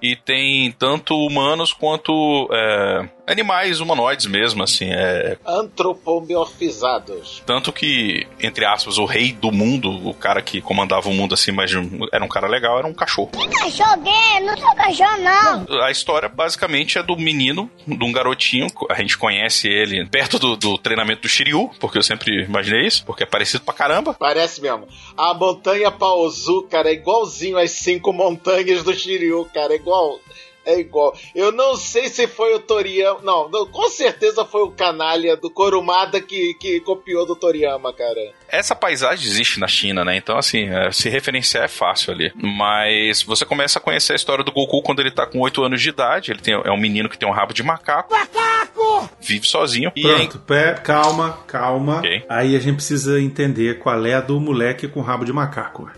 e 0.00 0.16
tem 0.16 0.72
tanto 0.72 1.14
humanos 1.14 1.72
quanto. 1.72 2.48
é, 2.52 3.08
animais 3.26 3.80
humanoides 3.80 4.26
mesmo, 4.26 4.62
assim, 4.62 4.90
é, 4.90 5.36
Antropomorfizados. 5.46 7.42
tanto 7.44 7.72
que, 7.72 8.26
entre 8.40 8.64
aspas, 8.64 8.98
o 8.98 9.04
rei 9.04 9.32
do 9.32 9.50
mundo, 9.50 9.90
o 10.08 10.14
cara 10.14 10.40
que 10.40 10.60
comandava 10.60 11.08
o 11.08 11.14
mundo 11.14 11.34
assim, 11.34 11.52
mas 11.52 11.72
era 12.12 12.24
um 12.24 12.28
cara 12.28 12.46
legal, 12.46 12.78
era 12.78 12.86
um 12.86 12.94
cachorro. 12.94 13.30
Cachorro 13.58 14.00
gay, 14.02 14.40
não 14.40 14.56
sou 14.56 14.74
cachorro, 14.74 15.18
não. 15.18 15.82
A 15.82 15.90
história 15.90 16.28
basicamente 16.28 16.98
é 16.98 17.02
do 17.02 17.16
menino, 17.16 17.70
de 17.86 18.04
um 18.04 18.12
garotinho, 18.12 18.68
a 18.90 18.94
gente 19.00 19.18
conhece 19.18 19.68
ele 19.68 20.06
perto 20.06 20.38
do, 20.38 20.56
do 20.56 20.78
treinamento 20.78 21.22
do 21.22 21.28
Shiryu, 21.28 21.70
porque 21.80 21.98
eu 21.98 22.02
sempre 22.02 22.44
imaginei 22.44 22.86
isso, 22.86 23.04
porque 23.04 23.22
é 23.24 23.26
parecido 23.26 23.64
pra 23.64 23.74
caramba. 23.74 24.14
Parece 24.14 24.60
mesmo. 24.60 24.86
A 25.16 25.34
montanha 25.34 25.90
Paozu, 25.90 26.62
cara, 26.70 26.90
é 26.90 26.92
igualzinho 26.92 27.58
às 27.58 27.72
cinco 27.72 28.12
montanhas 28.12 28.82
do 28.82 28.94
Shiryu, 28.94 29.48
cara, 29.52 29.72
é 29.72 29.76
igual. 29.76 30.20
É 30.66 30.80
igual. 30.80 31.16
Eu 31.32 31.52
não 31.52 31.76
sei 31.76 32.08
se 32.08 32.26
foi 32.26 32.52
o 32.54 32.58
Toriyama. 32.58 33.20
Não, 33.22 33.48
não, 33.48 33.66
com 33.66 33.88
certeza 33.88 34.44
foi 34.44 34.62
o 34.62 34.72
canalha 34.72 35.36
do 35.36 35.48
Korumada 35.48 36.20
que, 36.20 36.54
que 36.54 36.80
copiou 36.80 37.24
do 37.24 37.36
Toriyama, 37.36 37.92
cara. 37.92 38.32
Essa 38.48 38.74
paisagem 38.74 39.28
existe 39.28 39.60
na 39.60 39.68
China, 39.68 40.04
né? 40.04 40.16
Então, 40.16 40.36
assim, 40.36 40.68
é, 40.68 40.90
se 40.90 41.08
referenciar 41.08 41.64
é 41.64 41.68
fácil 41.68 42.12
ali. 42.12 42.32
Mas 42.34 43.22
você 43.22 43.44
começa 43.44 43.78
a 43.78 43.82
conhecer 43.82 44.12
a 44.12 44.16
história 44.16 44.42
do 44.42 44.50
Goku 44.50 44.82
quando 44.82 45.00
ele 45.00 45.10
tá 45.12 45.24
com 45.24 45.40
8 45.40 45.62
anos 45.62 45.80
de 45.80 45.88
idade. 45.88 46.32
Ele 46.32 46.40
tem, 46.40 46.54
é 46.54 46.70
um 46.70 46.80
menino 46.80 47.08
que 47.08 47.18
tem 47.18 47.28
um 47.28 47.32
rabo 47.32 47.54
de 47.54 47.62
macaco. 47.62 48.12
Macaco! 48.12 49.08
Vive 49.20 49.46
sozinho. 49.46 49.92
E 49.94 50.06
aí, 50.06 50.28
Pronto, 50.28 50.38
pé, 50.40 50.74
calma, 50.74 51.38
calma. 51.46 51.98
Ok. 51.98 52.24
Aí 52.28 52.56
a 52.56 52.58
gente 52.58 52.76
precisa 52.76 53.20
entender 53.20 53.78
qual 53.78 54.04
é 54.04 54.14
a 54.14 54.20
do 54.20 54.40
moleque 54.40 54.88
com 54.88 55.00
rabo 55.00 55.24
de 55.24 55.32
macaco. 55.32 55.90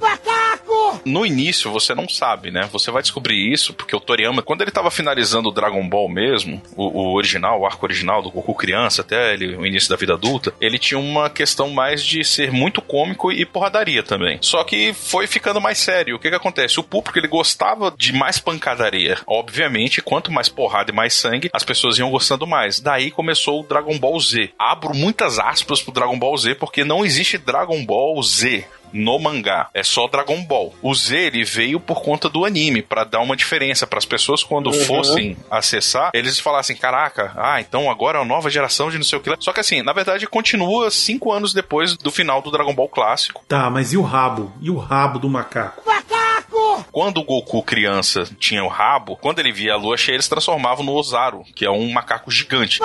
No 1.09 1.27
início 1.27 1.71
você 1.71 1.95
não 1.95 2.09
sabe, 2.09 2.51
né? 2.51 2.69
Você 2.73 2.91
vai 2.91 3.03
descobrir 3.03 3.53
isso 3.53 3.73
porque 3.73 3.97
o 3.97 4.01
Toriyama, 4.01 4.43
quando 4.43 4.63
ele 4.63 4.71
tava 4.71 4.91
finalizando 4.91 5.49
o 5.49 5.53
Dragon 5.53 5.87
Ball 5.89 6.09
mesmo, 6.09 6.63
o, 6.77 6.85
o 6.85 7.15
original, 7.15 7.61
o 7.61 7.67
arco 7.67 7.85
original 7.85 8.23
do 8.23 8.31
Goku 8.31 8.55
criança 8.55 9.03
até 9.03 9.33
ele, 9.33 9.57
o 9.57 9.67
início 9.67 9.89
da 9.89 9.97
vida 9.97 10.15
adulta, 10.15 10.53
ele 10.61 10.79
tinha 10.79 10.99
uma 10.99 11.31
questão 11.31 11.71
mais 11.71 12.05
de 12.05 12.25
ser 12.25 12.53
muito 12.53 12.83
cômico 12.83 13.33
e 13.33 13.45
porradaria 13.45 14.03
também. 14.03 14.39
Só 14.41 14.63
que 14.65 14.93
foi 14.93 15.27
ficando 15.27 15.61
mais 15.61 15.79
sério. 15.79 16.17
O 16.17 16.19
que 16.19 16.29
que 16.29 16.37
acontece? 16.37 16.79
O 16.79 16.85
público 16.85 17.19
ele 17.19 17.29
gostava 17.29 17.93
de 17.97 18.13
mais 18.13 18.39
pancadaria. 18.39 19.19
Obviamente, 19.27 20.03
quanto 20.03 20.33
mais 20.33 20.49
porrada 20.49 20.91
e 20.91 20.95
mais 20.95 21.15
sangue, 21.15 21.51
as 21.53 21.65
pessoas 21.65 21.99
iam 21.99 22.11
gostando 22.11 22.47
mais. 22.47 22.81
Daí 22.81 23.11
começou 23.11 23.61
o 23.61 23.67
Dragon 23.67 23.99
Ball 23.99 24.19
Z. 24.21 24.51
Abro 24.59 24.95
muitas 24.95 25.39
aspas 25.39 25.83
pro 25.83 25.93
Dragon 25.93 26.19
Ball 26.19 26.37
Z 26.37 26.55
porque 26.57 26.85
não 26.85 27.05
existe 27.05 27.39
Dragon 27.39 27.85
Ball 27.85 28.23
Z 28.23 28.67
no 28.93 29.19
mangá. 29.19 29.69
É 29.75 29.83
só 29.83 30.07
Dragon 30.09 30.43
Ball. 30.45 30.75
O 30.83 30.95
Z 30.95 31.17
ele 31.17 31.45
veio 31.45 31.79
por 31.81 32.03
conta 32.03 32.29
do 32.29 32.45
anime, 32.45 32.83
pra 32.83 33.05
dar 33.05 33.21
uma 33.21 33.37
diferença 33.37 33.87
para 33.87 33.99
as 33.99 34.05
pessoas 34.05 34.43
quando 34.43 34.67
Uhum. 34.69 34.85
fossem 34.85 35.37
acessar, 35.51 36.11
eles 36.15 36.39
falassem, 36.39 36.77
caraca, 36.77 37.33
ah, 37.37 37.61
então 37.61 37.91
agora 37.91 38.19
é 38.19 38.21
uma 38.21 38.27
nova 38.35 38.51
geração 38.51 38.91
de 38.91 38.97
não 38.99 39.05
sei 39.05 39.19
o 39.19 39.23
que. 39.23 39.31
lá." 39.31 39.37
Só 39.41 39.53
que 39.53 39.61
assim, 39.61 39.83
na 39.83 39.93
verdade 39.93 40.27
continua 40.27 40.91
cinco 40.91 41.33
anos 41.33 41.53
depois 41.53 41.97
do 41.97 42.11
final 42.11 42.41
do 42.43 42.51
Dragon 42.51 42.75
Ball 42.75 42.89
clássico. 42.89 43.43
Tá, 43.49 43.69
mas 43.71 43.93
e 43.93 43.97
o 43.97 44.03
rabo? 44.03 44.53
E 44.61 44.71
o 44.71 44.77
rabo 44.77 45.19
do 45.19 45.29
macaco? 45.29 45.83
Quando 46.91 47.19
o 47.19 47.25
Goku 47.25 47.63
criança 47.63 48.29
tinha 48.39 48.65
o 48.65 48.69
rabo, 48.69 49.17
quando 49.17 49.39
ele 49.39 49.53
via 49.53 49.75
a 49.75 49.77
lua 49.77 49.97
cheia, 49.97 50.17
eles 50.17 50.29
transformavam 50.29 50.85
no 50.85 50.95
Ozaru, 50.95 51.45
que 51.55 51.65
é 51.65 51.71
um 51.71 51.91
macaco 51.91 52.31
gigante. 52.31 52.81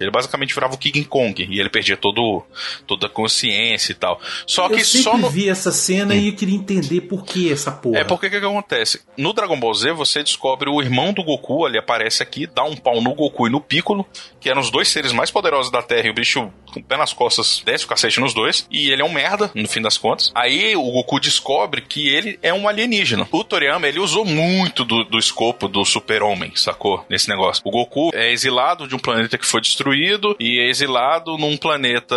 Ele 0.00 0.10
basicamente 0.10 0.54
virava 0.54 0.74
o 0.74 0.78
King 0.78 1.04
Kong 1.04 1.46
e 1.50 1.60
ele 1.60 1.68
perdia 1.68 1.96
todo, 1.96 2.42
toda 2.86 3.06
a 3.06 3.10
consciência 3.10 3.92
e 3.92 3.94
tal. 3.94 4.20
Só 4.46 4.68
que 4.68 4.80
eu 4.80 4.84
sempre 4.84 5.02
só 5.02 5.16
no, 5.16 5.30
vi 5.30 5.48
essa 5.48 5.70
cena 5.70 6.14
e 6.14 6.28
eu 6.28 6.34
queria 6.34 6.56
entender 6.56 7.02
por 7.02 7.24
que 7.24 7.52
essa 7.52 7.70
porra. 7.70 7.98
É 7.98 8.04
porque 8.04 8.26
o 8.26 8.30
que, 8.30 8.40
que 8.40 8.46
acontece? 8.46 9.02
No 9.16 9.32
Dragon 9.32 9.58
Ball 9.58 9.74
Z, 9.74 9.92
você 9.92 10.22
descobre 10.22 10.70
o 10.70 10.80
irmão 10.80 11.12
do 11.12 11.22
Goku, 11.22 11.66
ele 11.66 11.78
aparece 11.78 12.22
aqui, 12.22 12.46
dá 12.46 12.64
um 12.64 12.76
pau 12.76 13.00
no 13.00 13.14
Goku 13.14 13.46
e 13.46 13.50
no 13.50 13.60
Piccolo, 13.60 14.06
que 14.40 14.48
eram 14.48 14.60
os 14.60 14.70
dois 14.70 14.88
seres 14.88 15.12
mais 15.12 15.30
poderosos 15.30 15.70
da 15.70 15.82
Terra, 15.82 16.06
e 16.06 16.10
o 16.10 16.14
bicho, 16.14 16.50
com 16.72 16.80
o 16.80 16.84
pé 16.84 16.96
nas 16.96 17.12
costas, 17.12 17.62
desce 17.64 17.84
o 17.84 17.88
cacete 17.88 18.20
nos 18.20 18.34
dois, 18.34 18.66
e 18.70 18.90
ele 18.90 19.02
é 19.02 19.04
um 19.04 19.12
merda, 19.12 19.50
no 19.54 19.68
fim 19.68 19.82
das 19.82 19.98
contas. 19.98 20.32
Aí 20.34 20.76
o 20.76 20.90
Goku 20.90 21.20
descobre 21.20 21.80
que 21.80 22.08
ele 22.08 22.38
é 22.42 22.52
um 22.52 22.68
alienígena. 22.74 23.26
O 23.30 23.42
Toriyama, 23.44 23.86
ele 23.88 23.98
usou 23.98 24.24
muito 24.24 24.84
do, 24.84 25.04
do 25.04 25.18
escopo 25.18 25.68
do 25.68 25.84
super-homem, 25.84 26.52
sacou? 26.54 27.04
Nesse 27.08 27.28
negócio. 27.28 27.62
O 27.64 27.70
Goku 27.70 28.10
é 28.14 28.30
exilado 28.32 28.86
de 28.86 28.94
um 28.94 28.98
planeta 28.98 29.38
que 29.38 29.46
foi 29.46 29.60
destruído, 29.60 30.36
e 30.38 30.58
é 30.60 30.68
exilado 30.68 31.36
num 31.38 31.56
planeta 31.56 32.16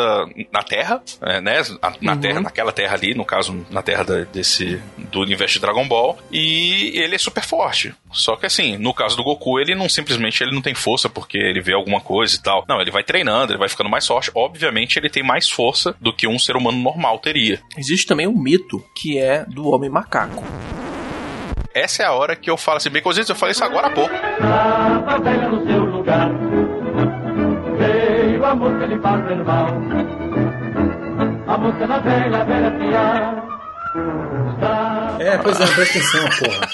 na 0.52 0.64
Terra, 0.64 1.02
é, 1.22 1.40
né? 1.42 1.62
Na, 1.82 1.94
na 2.02 2.18
Terra, 2.18 2.42
naquela 2.42 2.72
Terra 2.72 2.96
ali, 2.96 3.14
no 3.14 3.26
caso, 3.26 3.66
na 3.70 3.82
Terra 3.82 4.04
da- 4.04 4.24
desse, 4.26 4.82
do 5.12 5.22
universo 5.22 5.56
de 5.56 5.62
Dragon 5.62 5.88
Ball, 5.88 6.18
e 6.32 6.92
ele 6.96 7.16
é 7.16 7.18
super 7.18 7.44
forte. 7.44 7.94
Só 8.12 8.36
que 8.36 8.46
assim, 8.46 8.78
no 8.78 8.94
caso 8.94 9.16
do 9.16 9.24
Goku, 9.24 9.60
ele 9.60 9.76
não 9.76 9.88
simplesmente 9.90 10.42
ele 10.44 10.54
não 10.54 10.62
tem 10.62 10.74
força 10.74 11.10
porque 11.10 11.38
ele 11.38 11.62
vê 11.62 11.74
alguma 11.74 12.00
coisa 12.02 12.36
e 12.36 12.42
tal. 12.42 12.66
Não, 12.68 12.82
ele 12.82 12.90
vai 12.92 13.04
treinando, 13.04 13.52
ele 13.52 13.60
vai 13.60 13.70
ficando 13.70 13.90
mais 13.90 14.08
forte. 14.08 14.32
Obviamente, 14.34 14.98
ele 14.98 15.10
tem 15.10 15.22
mais 15.24 15.50
força 15.50 15.96
do 16.00 16.14
que 16.14 16.28
um 16.28 16.40
ser 16.40 16.56
humano 16.56 16.78
normal 16.78 17.20
teria. 17.20 17.62
Existe 17.78 18.06
também 18.08 18.26
um 18.28 18.38
mito 18.38 18.84
que 18.96 19.18
é 19.20 19.46
do 19.46 19.68
homem 19.70 19.90
macaco. 19.90 20.37
Essa 21.74 22.03
é 22.03 22.06
a 22.06 22.13
hora 22.13 22.36
que 22.36 22.50
eu 22.50 22.58
falo 22.58 22.77
assim, 22.77 22.89
Baconzitos, 22.89 23.29
eu 23.29 23.36
falei 23.36 23.51
isso 23.51 23.63
agora 23.63 23.88
há 23.88 23.91
pouco. 23.91 24.13
A 31.48 31.58
a 31.96 32.00
velha, 32.00 32.44
velha. 32.44 33.47
É, 35.20 35.38
pois 35.39 35.60
é, 35.60 35.66
presta 35.68 35.98
atenção, 36.00 36.30
porra. 36.39 36.70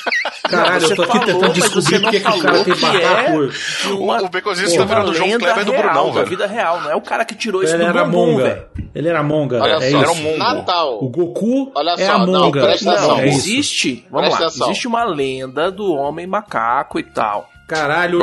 Caralho, 0.50 0.82
Não, 0.82 0.90
eu 0.90 0.96
tô 0.96 1.04
aqui 1.04 1.12
falou, 1.12 1.26
tentando 1.26 1.54
descobrir 1.54 1.82
você 1.84 2.00
não 2.00 2.02
por 2.04 2.12
que 2.12 2.20
que 2.20 2.28
o 2.30 2.42
cara 2.42 2.64
tem 2.64 2.74
que 2.76 2.86
é 2.86 2.92
macaco. 2.92 3.32
O, 3.32 3.94
o 3.94 3.98
Porra, 3.98 4.30
tá 4.30 4.86
virando 4.86 5.12
o 5.12 5.14
João 5.14 5.30
lenda 5.30 5.46
Kleber 5.46 5.66
do 5.66 5.72
Brunão, 5.72 6.12
velho. 6.12 6.28
vida 6.28 6.46
real, 6.48 6.82
não 6.82 6.92
é 6.92 6.96
o 6.96 7.02
cara 7.02 7.26
que 7.26 7.36
tirou 7.36 7.64
isso 7.64 7.74
Ele 7.74 7.84
do 7.84 7.90
era 7.90 8.04
bumbum, 8.04 8.32
monga. 8.34 8.44
velho. 8.44 8.66
Ele 8.94 9.08
era 9.08 9.24
monga. 9.24 9.62
Olha 9.62 9.72
é 9.74 9.80
só, 9.80 9.86
isso. 9.86 9.98
era 9.98 10.12
um 10.12 10.16
mongo. 10.16 10.38
Natal. 10.38 11.04
O 11.04 11.10
Goku 11.10 11.72
Olha 11.76 11.92
é 11.98 12.06
só, 12.06 12.12
a 12.12 12.26
não, 12.28 12.44
monga. 12.46 12.62
presta 12.62 12.92
atenção. 12.92 13.10
Não, 13.10 13.20
é 13.20 13.28
existe. 13.28 14.06
Vamos 14.12 14.28
Presta 14.28 14.42
lá. 14.44 14.48
atenção. 14.50 14.68
Existe 14.68 14.88
uma 14.88 15.04
lenda 15.06 15.72
do 15.72 15.94
homem 15.94 16.28
macaco 16.28 17.00
e 17.00 17.04
tal. 17.04 17.50
Caralho, 17.68 18.20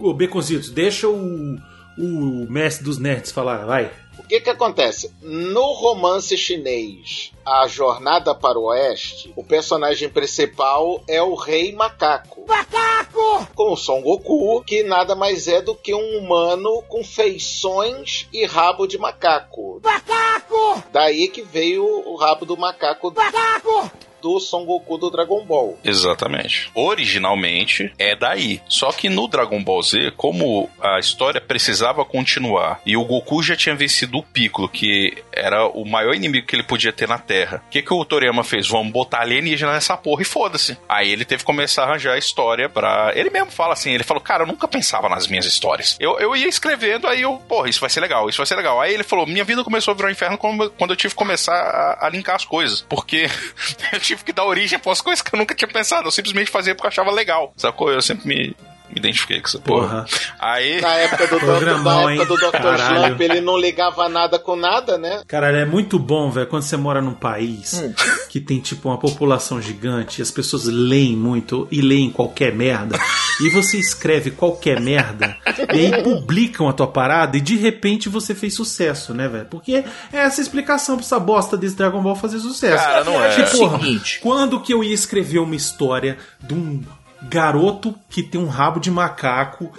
o, 0.00 0.08
o 0.10 0.14
Beconzitos, 0.14 0.70
deixa 0.70 1.06
o, 1.06 1.56
o 1.98 2.46
mestre 2.48 2.84
dos 2.84 2.98
nerds 2.98 3.30
falar, 3.30 3.66
vai. 3.66 3.90
O 4.18 4.22
que 4.28 4.40
que 4.40 4.50
acontece? 4.50 5.14
No 5.22 5.72
romance 5.72 6.36
chinês, 6.36 7.32
A 7.46 7.66
Jornada 7.66 8.34
para 8.34 8.58
o 8.58 8.64
Oeste, 8.64 9.32
o 9.36 9.44
personagem 9.44 10.08
principal 10.08 11.02
é 11.08 11.22
o 11.22 11.34
Rei 11.34 11.72
Macaco. 11.72 12.44
Macaco! 12.46 13.46
Com 13.54 13.72
o 13.72 13.76
Son 13.76 14.02
Goku, 14.02 14.62
que 14.64 14.82
nada 14.82 15.14
mais 15.14 15.48
é 15.48 15.62
do 15.62 15.74
que 15.74 15.94
um 15.94 16.18
humano 16.18 16.82
com 16.88 17.02
feições 17.02 18.26
e 18.32 18.44
rabo 18.44 18.86
de 18.86 18.98
macaco. 18.98 19.80
Macaco! 19.82 20.82
Daí 20.92 21.28
que 21.28 21.42
veio 21.42 21.84
o 21.84 22.16
rabo 22.16 22.44
do 22.44 22.56
macaco. 22.56 23.12
Macaco! 23.14 23.90
Do 24.20 24.40
Son 24.40 24.64
Goku 24.64 24.98
do 24.98 25.10
Dragon 25.10 25.44
Ball. 25.44 25.78
Exatamente. 25.84 26.70
Originalmente 26.74 27.92
é 27.98 28.16
daí. 28.16 28.60
Só 28.68 28.92
que 28.92 29.08
no 29.08 29.28
Dragon 29.28 29.62
Ball 29.62 29.82
Z, 29.82 30.12
como 30.16 30.68
a 30.80 30.98
história 30.98 31.40
precisava 31.40 32.04
continuar 32.04 32.80
e 32.84 32.96
o 32.96 33.04
Goku 33.04 33.42
já 33.42 33.56
tinha 33.56 33.74
vencido 33.74 34.18
o 34.18 34.22
Piccolo, 34.22 34.68
que 34.68 35.22
era 35.32 35.66
o 35.66 35.84
maior 35.84 36.14
inimigo 36.14 36.46
que 36.46 36.56
ele 36.56 36.62
podia 36.62 36.92
ter 36.92 37.08
na 37.08 37.18
Terra, 37.18 37.62
o 37.66 37.70
que, 37.70 37.82
que 37.82 37.92
o 37.92 38.04
Toriyama 38.04 38.44
fez? 38.44 38.68
Vamos 38.68 38.92
botar 38.92 39.20
alienígena 39.20 39.72
nessa 39.72 39.96
porra 39.96 40.22
e 40.22 40.24
foda-se. 40.24 40.76
Aí 40.88 41.10
ele 41.10 41.24
teve 41.24 41.40
que 41.40 41.46
começar 41.46 41.82
a 41.82 41.86
arranjar 41.86 42.14
a 42.14 42.18
história 42.18 42.68
pra. 42.68 43.12
Ele 43.14 43.30
mesmo 43.30 43.50
fala 43.50 43.72
assim: 43.72 43.92
ele 43.92 44.04
falou, 44.04 44.22
cara, 44.22 44.42
eu 44.42 44.46
nunca 44.46 44.66
pensava 44.66 45.08
nas 45.08 45.26
minhas 45.26 45.46
histórias. 45.46 45.96
Eu, 46.00 46.18
eu 46.18 46.36
ia 46.36 46.48
escrevendo, 46.48 47.06
aí 47.06 47.22
eu, 47.22 47.36
porra, 47.48 47.68
isso 47.68 47.80
vai 47.80 47.90
ser 47.90 48.00
legal, 48.00 48.28
isso 48.28 48.38
vai 48.38 48.46
ser 48.46 48.56
legal. 48.56 48.80
Aí 48.80 48.92
ele 48.92 49.04
falou: 49.04 49.26
minha 49.26 49.44
vida 49.44 49.64
começou 49.64 49.92
a 49.92 49.94
virar 49.94 50.08
um 50.08 50.12
inferno 50.12 50.38
quando 50.38 50.90
eu 50.90 50.96
tive 50.96 51.12
que 51.12 51.18
começar 51.18 51.54
a, 51.54 52.06
a 52.06 52.08
linkar 52.08 52.36
as 52.36 52.44
coisas. 52.44 52.84
Porque 52.88 53.28
tive 54.08 54.24
que 54.24 54.32
dar 54.32 54.44
origem 54.44 54.78
para 54.78 54.92
as 54.92 55.00
coisas 55.00 55.22
que 55.22 55.34
eu 55.34 55.38
nunca 55.38 55.54
tinha 55.54 55.68
pensado. 55.68 56.08
Eu 56.08 56.10
simplesmente 56.10 56.50
fazia 56.50 56.74
porque 56.74 56.86
eu 56.86 56.90
achava 56.90 57.10
legal. 57.10 57.52
Sacou? 57.56 57.90
Eu 57.90 58.02
sempre 58.02 58.26
me, 58.26 58.56
me 58.90 58.96
identifiquei 58.98 59.40
com 59.40 59.46
essa 59.48 59.58
porra. 59.58 59.88
Porra. 59.88 60.06
Aí. 60.38 60.80
Na 60.80 60.94
época 60.94 61.26
do, 61.26 61.38
Programão, 61.40 62.04
na 62.06 62.12
época 62.14 62.26
do? 62.26 62.36
Dr. 62.36 62.56
Slump, 62.56 63.20
ele 63.20 63.40
não 63.40 63.56
ligava 63.58 64.08
nada 64.08 64.38
com 64.38 64.56
nada, 64.56 64.96
né? 64.98 65.22
Caralho, 65.26 65.56
é 65.58 65.64
muito 65.64 65.98
bom, 65.98 66.30
velho, 66.30 66.46
quando 66.46 66.62
você 66.62 66.76
mora 66.76 67.00
num 67.00 67.14
país 67.14 67.74
Hum. 67.74 67.92
que 68.28 68.40
tem, 68.40 68.58
tipo, 68.60 68.88
uma 68.88 68.98
população 68.98 69.60
gigante 69.60 70.20
e 70.20 70.22
as 70.22 70.30
pessoas 70.30 70.64
leem 70.64 71.16
muito 71.16 71.66
e 71.70 71.80
leem 71.80 72.10
qualquer 72.10 72.54
merda. 72.54 72.98
e 73.40 73.50
você 73.50 73.76
escreve 73.78 74.30
qualquer 74.32 74.80
merda 74.80 75.36
e 75.72 75.86
aí 75.86 76.02
publicam 76.02 76.68
a 76.68 76.72
tua 76.72 76.86
parada 76.88 77.36
e 77.36 77.40
de 77.40 77.56
repente 77.56 78.08
você 78.08 78.34
fez 78.34 78.54
sucesso, 78.54 79.14
né, 79.14 79.28
velho? 79.28 79.46
Porque 79.46 79.72
é 80.12 80.18
essa 80.18 80.40
explicação 80.40 80.96
pra 80.96 81.04
essa 81.04 81.18
bosta 81.20 81.56
desse 81.56 81.76
Dragon 81.76 82.02
Ball 82.02 82.16
fazer 82.16 82.38
sucesso. 82.40 82.82
Cara, 82.84 83.04
não 83.04 83.22
é. 83.22 83.34
Que, 83.34 83.56
porra, 83.56 83.78
Seguinte. 83.78 84.18
quando 84.20 84.60
que 84.60 84.72
eu 84.72 84.82
ia 84.82 84.94
escrever 84.94 85.38
uma 85.38 85.54
história 85.54 86.18
de 86.40 86.54
um 86.54 86.82
garoto 87.22 87.94
que 88.08 88.22
tem 88.22 88.40
um 88.40 88.48
rabo 88.48 88.80
de 88.80 88.90
macaco. 88.90 89.72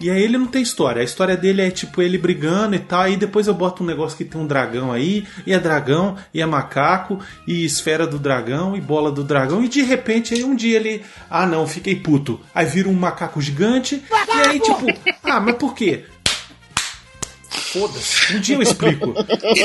E 0.00 0.10
aí 0.10 0.22
ele 0.22 0.38
não 0.38 0.46
tem 0.46 0.62
história. 0.62 1.00
A 1.00 1.04
história 1.04 1.36
dele 1.36 1.62
é 1.62 1.70
tipo 1.70 2.02
ele 2.02 2.18
brigando 2.18 2.76
e 2.76 2.78
tal. 2.78 3.02
Aí 3.02 3.16
depois 3.16 3.46
eu 3.46 3.54
boto 3.54 3.82
um 3.82 3.86
negócio 3.86 4.16
que 4.16 4.24
tem 4.24 4.40
um 4.40 4.46
dragão 4.46 4.92
aí. 4.92 5.26
E 5.46 5.52
é 5.52 5.58
dragão, 5.58 6.16
e 6.32 6.40
é 6.40 6.46
macaco, 6.46 7.18
e 7.46 7.64
esfera 7.64 8.06
do 8.06 8.18
dragão, 8.18 8.76
e 8.76 8.80
bola 8.80 9.10
do 9.10 9.24
dragão. 9.24 9.62
E 9.62 9.68
de 9.68 9.82
repente 9.82 10.34
aí 10.34 10.44
um 10.44 10.54
dia 10.54 10.76
ele. 10.76 11.02
Ah 11.30 11.46
não, 11.46 11.66
fiquei 11.66 11.96
puto. 11.96 12.40
Aí 12.54 12.66
vira 12.66 12.88
um 12.88 12.94
macaco 12.94 13.40
gigante. 13.40 14.02
E 14.10 14.48
aí 14.48 14.60
tipo. 14.60 14.86
Ah, 15.22 15.40
mas 15.40 15.56
por 15.56 15.74
quê? 15.74 16.04
Foda-se. 17.72 18.34
Um 18.36 18.40
dia 18.40 18.56
eu 18.56 18.62
explico. 18.62 19.14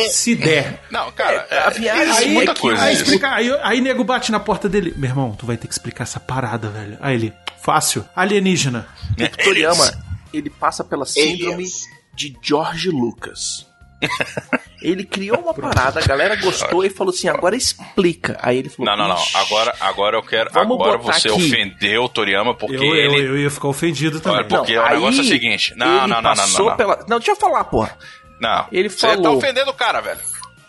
Se 0.10 0.36
der. 0.36 0.84
Não, 0.92 1.12
cara, 1.12 1.48
É, 1.50 1.58
a 1.60 1.70
viagem 1.70 2.04
existe 2.10 2.24
é 2.26 2.28
muita 2.34 2.54
que- 2.54 2.62
coisa. 2.62 2.82
Aí, 2.84 2.94
explica, 2.96 3.32
aí, 3.34 3.52
aí 3.64 3.82
nego 3.82 4.04
bate 4.04 4.32
na 4.32 4.40
porta 4.40 4.68
dele. 4.68 4.94
Meu 4.98 5.10
irmão, 5.10 5.36
tu 5.38 5.46
vai 5.46 5.58
ter 5.58 5.68
que 5.68 5.74
explicar 5.74 6.04
essa 6.04 6.20
parada, 6.20 6.70
velho. 6.70 6.98
Aí 7.02 7.16
ele, 7.16 7.34
fácil. 7.62 8.06
Alienígena. 8.16 8.88
O 9.20 9.44
Toriyama, 9.44 9.92
ele 10.34 10.50
passa 10.50 10.84
pela 10.84 11.06
síndrome 11.06 11.54
Aliens. 11.54 11.84
de 12.16 12.36
George 12.42 12.90
Lucas. 12.90 13.68
Ele 14.82 15.04
criou 15.06 15.38
uma 15.40 15.54
parada, 15.54 16.00
a 16.00 16.04
galera 16.06 16.36
gostou 16.36 16.84
e 16.84 16.90
falou 16.90 17.14
assim: 17.14 17.28
agora 17.28 17.56
explica. 17.56 18.38
Aí 18.42 18.58
ele 18.58 18.70
falou: 18.70 18.92
Não, 18.92 18.98
não, 18.98 19.10
não. 19.14 19.22
"Ixi, 19.22 19.38
Agora, 19.38 19.76
agora 19.80 20.18
eu 20.18 20.24
quero. 20.24 20.50
Vamos 20.52 20.76
agora 20.80 20.98
você 20.98 21.28
aqui. 21.30 21.38
ofendeu 21.38 22.04
o 22.04 22.10
Toriyama 22.10 22.56
porque 22.56 22.76
Eu, 22.76 22.84
eu, 22.84 22.96
ele. 22.96 23.28
eu 23.28 23.38
ia 23.40 23.50
ficar 23.52 23.68
ofendido 23.68 24.20
também. 24.20 24.48
Porque 24.48 24.76
o 24.78 24.90
negócio 24.90 25.20
é 25.22 25.24
o 25.24 25.28
seguinte. 25.28 25.74
Não, 25.76 25.86
ele 25.88 25.96
não, 26.00 26.08
não, 26.08 26.16
não, 26.22 26.30
passou 26.36 26.60
não, 26.66 26.70
não. 26.72 26.78
Pela... 26.78 27.06
Não, 27.08 27.18
deixa 27.20 27.32
eu 27.32 27.36
falar, 27.36 27.64
porra. 27.66 27.96
Não. 28.40 28.66
Ele 28.72 28.90
Você 28.90 29.06
tá 29.08 29.14
falou- 29.14 29.38
ofendendo 29.38 29.70
o 29.70 29.74
cara, 29.74 30.02
velho. 30.02 30.20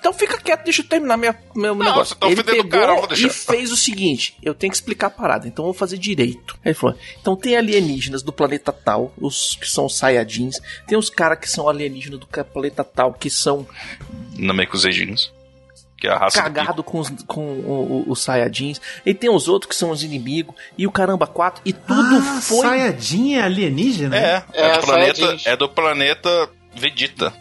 Então 0.02 0.12
fica 0.12 0.36
quieto, 0.36 0.64
deixa 0.64 0.82
eu 0.82 0.86
terminar 0.88 1.16
minha, 1.16 1.38
meu 1.54 1.76
negócio. 1.76 2.06
você 2.06 2.14
tá 2.16 2.26
ele 2.28 2.42
pegou 2.42 2.68
cara, 2.68 2.96
e 3.16 3.28
fez 3.28 3.70
o 3.70 3.76
seguinte: 3.76 4.36
eu 4.42 4.52
tenho 4.52 4.72
que 4.72 4.76
explicar 4.76 5.06
a 5.06 5.10
parada, 5.10 5.46
então 5.46 5.64
eu 5.64 5.66
vou 5.66 5.74
fazer 5.78 5.96
direito. 5.96 6.54
Aí 6.64 6.70
ele 6.72 6.74
falou: 6.74 6.98
então 7.20 7.36
tem 7.36 7.56
alienígenas 7.56 8.20
do 8.20 8.32
planeta 8.32 8.72
tal, 8.72 9.14
os 9.16 9.54
que 9.54 9.68
são 9.70 9.86
os 9.86 9.96
Saiyajins, 9.96 10.56
tem 10.88 10.98
os 10.98 11.08
caras 11.08 11.38
que 11.38 11.48
são 11.48 11.68
alienígenas 11.68 12.18
do 12.18 12.26
planeta 12.26 12.82
tal, 12.82 13.12
que 13.14 13.30
são. 13.30 13.64
Namekuseijins. 14.36 15.30
que 15.96 16.08
é 16.08 16.10
a 16.10 16.18
raça 16.18 16.38
do 16.40 16.42
cagado 16.42 16.82
com 16.82 16.98
os, 16.98 17.08
com 17.28 17.40
o- 17.60 18.04
o- 18.08 18.10
os 18.10 18.20
Saiyajins. 18.20 18.80
E 19.06 19.14
tem 19.14 19.30
os 19.30 19.46
outros 19.46 19.68
que 19.68 19.76
são 19.76 19.90
os 19.92 20.02
inimigos. 20.02 20.52
E 20.76 20.84
o 20.84 20.90
caramba 20.90 21.28
4. 21.28 21.62
E 21.64 21.72
tudo 21.72 22.16
ah, 22.16 22.40
foi. 22.42 22.66
Saiyajin 22.66 23.34
é 23.36 23.42
alienígena? 23.42 24.16
É, 24.16 24.42
é, 24.52 24.66
É, 24.66 24.78
do 24.78 24.84
planeta, 24.84 25.14
Saiyajins. 25.20 25.46
é 25.46 25.56
do 25.56 25.68
planeta 25.68 26.50
Vegeta. 26.74 27.32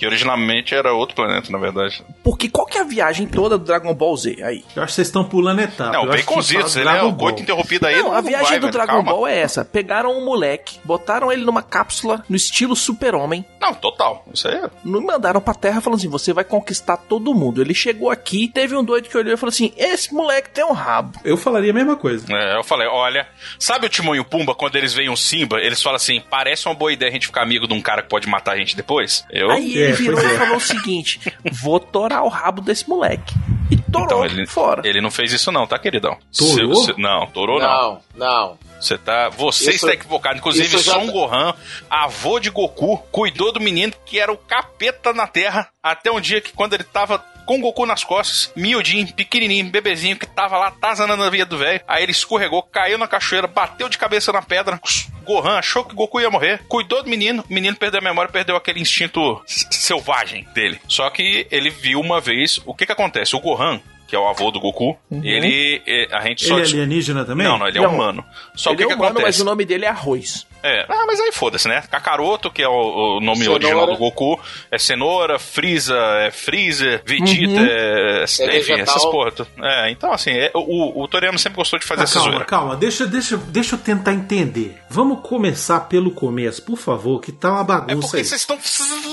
Que 0.00 0.06
originalmente 0.06 0.74
era 0.74 0.94
outro 0.94 1.14
planeta, 1.14 1.52
na 1.52 1.58
verdade. 1.58 2.02
Porque 2.24 2.48
qual 2.48 2.66
que 2.66 2.78
é 2.78 2.80
a 2.80 2.84
viagem 2.84 3.26
toda 3.26 3.58
do 3.58 3.66
Dragon 3.66 3.92
Ball 3.92 4.16
Z 4.16 4.38
aí? 4.42 4.64
Eu 4.74 4.82
acho 4.82 4.92
que 4.92 4.94
vocês 4.94 5.08
estão 5.08 5.22
pulando 5.22 5.60
etapa. 5.60 5.92
não, 5.92 6.06
Baconzitos, 6.06 6.72
fala 6.72 6.96
ele 6.96 6.98
é 7.00 7.02
o 7.02 7.14
coito 7.14 7.42
interrompido 7.42 7.86
aí. 7.86 7.96
Não, 7.96 8.10
a 8.10 8.22
viagem 8.22 8.48
vai, 8.48 8.58
do 8.60 8.62
velho, 8.62 8.72
Dragon 8.72 8.92
calma. 8.94 9.12
Ball 9.12 9.28
é 9.28 9.38
essa. 9.38 9.62
Pegaram 9.62 10.16
um 10.18 10.24
moleque, 10.24 10.78
botaram 10.84 11.30
ele 11.30 11.44
numa 11.44 11.62
cápsula 11.62 12.24
no 12.30 12.34
estilo 12.34 12.74
super-homem. 12.74 13.44
Não, 13.60 13.74
total. 13.74 14.24
Isso 14.32 14.48
aí 14.48 14.54
é. 14.54 14.70
Não 14.82 15.02
mandaram 15.02 15.38
pra 15.38 15.52
terra 15.52 15.82
falando 15.82 15.98
assim: 15.98 16.08
você 16.08 16.32
vai 16.32 16.44
conquistar 16.44 16.96
todo 16.96 17.34
mundo. 17.34 17.60
Ele 17.60 17.74
chegou 17.74 18.10
aqui, 18.10 18.48
teve 18.48 18.74
um 18.74 18.82
doido 18.82 19.06
que 19.06 19.18
olhou 19.18 19.34
e 19.34 19.36
falou 19.36 19.50
assim: 19.50 19.70
esse 19.76 20.14
moleque 20.14 20.48
tem 20.48 20.64
um 20.64 20.72
rabo. 20.72 21.20
Eu 21.22 21.36
falaria 21.36 21.72
a 21.72 21.74
mesma 21.74 21.96
coisa. 21.96 22.24
É, 22.30 22.56
eu 22.56 22.64
falei, 22.64 22.88
olha, 22.88 23.28
sabe 23.58 23.84
o 23.84 23.88
Timão 23.90 24.16
e 24.16 24.20
o 24.20 24.24
Pumba, 24.24 24.54
quando 24.54 24.76
eles 24.76 24.94
veem 24.94 25.10
um 25.10 25.16
Simba, 25.16 25.60
eles 25.60 25.82
falam 25.82 25.96
assim, 25.96 26.22
parece 26.30 26.66
uma 26.66 26.74
boa 26.74 26.90
ideia 26.90 27.10
a 27.10 27.12
gente 27.12 27.26
ficar 27.26 27.42
amigo 27.42 27.68
de 27.68 27.74
um 27.74 27.82
cara 27.82 28.00
que 28.00 28.08
pode 28.08 28.26
matar 28.26 28.52
a 28.52 28.56
gente 28.56 28.74
depois? 28.74 29.26
Eu? 29.30 29.50
Aí 29.50 29.89
É, 29.89 29.89
ele 29.90 30.02
virou 30.02 30.20
pois 30.20 30.30
e 30.32 30.34
é. 30.34 30.38
falou 30.38 30.56
o 30.56 30.60
seguinte: 30.60 31.20
vou 31.62 31.78
torar 31.80 32.22
o 32.24 32.28
rabo 32.28 32.60
desse 32.60 32.88
moleque. 32.88 33.34
E 33.70 33.76
torou 33.76 34.04
Então 34.06 34.24
ele, 34.24 34.46
fora. 34.46 34.82
ele 34.84 35.00
não 35.00 35.10
fez 35.10 35.32
isso 35.32 35.52
não, 35.52 35.66
tá, 35.66 35.78
queridão? 35.78 36.18
Torou? 36.36 36.74
Você- 36.74 36.94
não, 36.98 37.26
torou 37.28 37.60
não. 37.60 37.68
Não, 37.68 38.00
não. 38.16 38.58
Você 38.80 38.96
tá, 38.98 39.28
você 39.28 39.64
Isso- 39.72 39.84
está 39.86 39.92
equivocado. 39.92 40.38
Inclusive, 40.38 40.78
Son 40.78 41.06
tá- 41.06 41.12
Gohan, 41.12 41.54
avô 41.88 42.40
de 42.40 42.48
Goku, 42.50 42.96
cuidou 43.12 43.52
do 43.52 43.60
menino 43.60 43.92
que 44.06 44.18
era 44.18 44.32
o 44.32 44.36
capeta 44.38 45.12
na 45.12 45.26
Terra 45.26 45.68
até 45.82 46.10
um 46.10 46.20
dia 46.20 46.40
que 46.40 46.52
quando 46.52 46.72
ele 46.74 46.82
tava 46.84 47.22
com 47.46 47.58
o 47.58 47.60
Goku 47.60 47.86
nas 47.86 48.04
costas, 48.04 48.52
miudinho, 48.54 49.12
pequenininho, 49.12 49.70
bebezinho, 49.70 50.16
que 50.16 50.26
tava 50.26 50.56
lá 50.58 50.70
tazanando 50.70 51.22
a 51.22 51.30
vida 51.30 51.44
do 51.46 51.58
velho. 51.58 51.80
Aí 51.86 52.02
ele 52.02 52.12
escorregou, 52.12 52.62
caiu 52.62 52.98
na 52.98 53.06
cachoeira, 53.08 53.46
bateu 53.46 53.88
de 53.88 53.98
cabeça 53.98 54.32
na 54.32 54.42
pedra. 54.42 54.80
Gohan 55.24 55.58
achou 55.58 55.84
que 55.84 55.94
Goku 55.94 56.20
ia 56.20 56.30
morrer, 56.30 56.60
cuidou 56.68 57.02
do 57.02 57.08
menino, 57.10 57.44
o 57.48 57.52
menino 57.52 57.76
perdeu 57.76 58.00
a 58.00 58.04
memória, 58.04 58.30
perdeu 58.32 58.56
aquele 58.56 58.80
instinto 58.80 59.40
selvagem 59.46 60.46
dele. 60.54 60.80
Só 60.88 61.08
que 61.10 61.46
ele 61.50 61.70
viu 61.70 62.00
uma 62.00 62.20
vez, 62.20 62.60
o 62.66 62.74
que 62.74 62.86
que 62.86 62.92
acontece? 62.92 63.36
O 63.36 63.40
Gohan, 63.40 63.80
que 64.08 64.16
é 64.16 64.18
o 64.18 64.26
avô 64.26 64.50
do 64.50 64.58
Goku, 64.60 64.98
ele, 65.22 65.80
eh, 65.86 66.08
a 66.10 66.20
gente 66.22 66.44
só... 66.44 66.58
Ele 66.58 66.62
é 66.62 66.66
alienígena 66.66 67.24
também? 67.24 67.46
Não, 67.46 67.58
não, 67.58 67.68
ele 67.68 67.78
é 67.78 67.82
Não. 67.82 67.94
humano. 67.94 68.24
Só 68.56 68.70
o 68.70 68.72
ele 68.72 68.78
que 68.78 68.82
é 68.84 68.86
que 68.88 68.94
humano, 68.94 69.10
acontece? 69.10 69.38
mas 69.38 69.40
o 69.40 69.44
nome 69.44 69.64
dele 69.64 69.84
é 69.84 69.88
Arroz. 69.88 70.46
É, 70.62 70.84
ah, 70.88 71.04
mas 71.06 71.18
aí 71.20 71.32
foda-se, 71.32 71.66
né? 71.68 71.82
Kakaroto, 71.90 72.50
que 72.50 72.62
é 72.62 72.68
o, 72.68 73.16
o 73.16 73.20
nome 73.20 73.38
Cenoura. 73.40 73.64
original 73.66 73.86
do 73.86 73.96
Goku, 73.96 74.38
é 74.70 74.78
Cenoura, 74.78 75.38
Freeza, 75.38 75.96
é 75.96 76.30
Freezer, 76.30 77.02
Vegeta, 77.04 77.50
Uhum. 77.50 77.66
é, 77.66 78.24
enfim, 78.24 78.44
vegetal. 78.46 78.82
essas 78.82 79.04
porra. 79.04 79.32
É, 79.62 79.90
então 79.90 80.12
assim, 80.12 80.30
é, 80.32 80.50
o, 80.54 81.02
o 81.02 81.08
Toriyama 81.08 81.38
sempre 81.38 81.56
gostou 81.56 81.78
de 81.78 81.84
fazer 81.86 82.02
Ah, 82.02 82.04
essa 82.04 82.14
calma, 82.14 82.28
zoeira. 82.30 82.44
calma, 82.44 82.76
deixa, 82.76 83.06
deixa, 83.06 83.36
deixa 83.36 83.74
eu 83.76 83.78
tentar 83.78 84.12
entender. 84.12 84.78
Vamos 84.90 85.20
começar 85.26 85.80
pelo 85.80 86.10
começo, 86.10 86.62
por 86.62 86.76
favor, 86.76 87.20
que 87.20 87.32
tá 87.32 87.50
uma 87.52 87.60
É 87.60 87.64
bagunça 87.64 88.00
porque 88.00 88.16
aí. 88.18 88.24
vocês 88.24 88.40
estão 88.40 88.58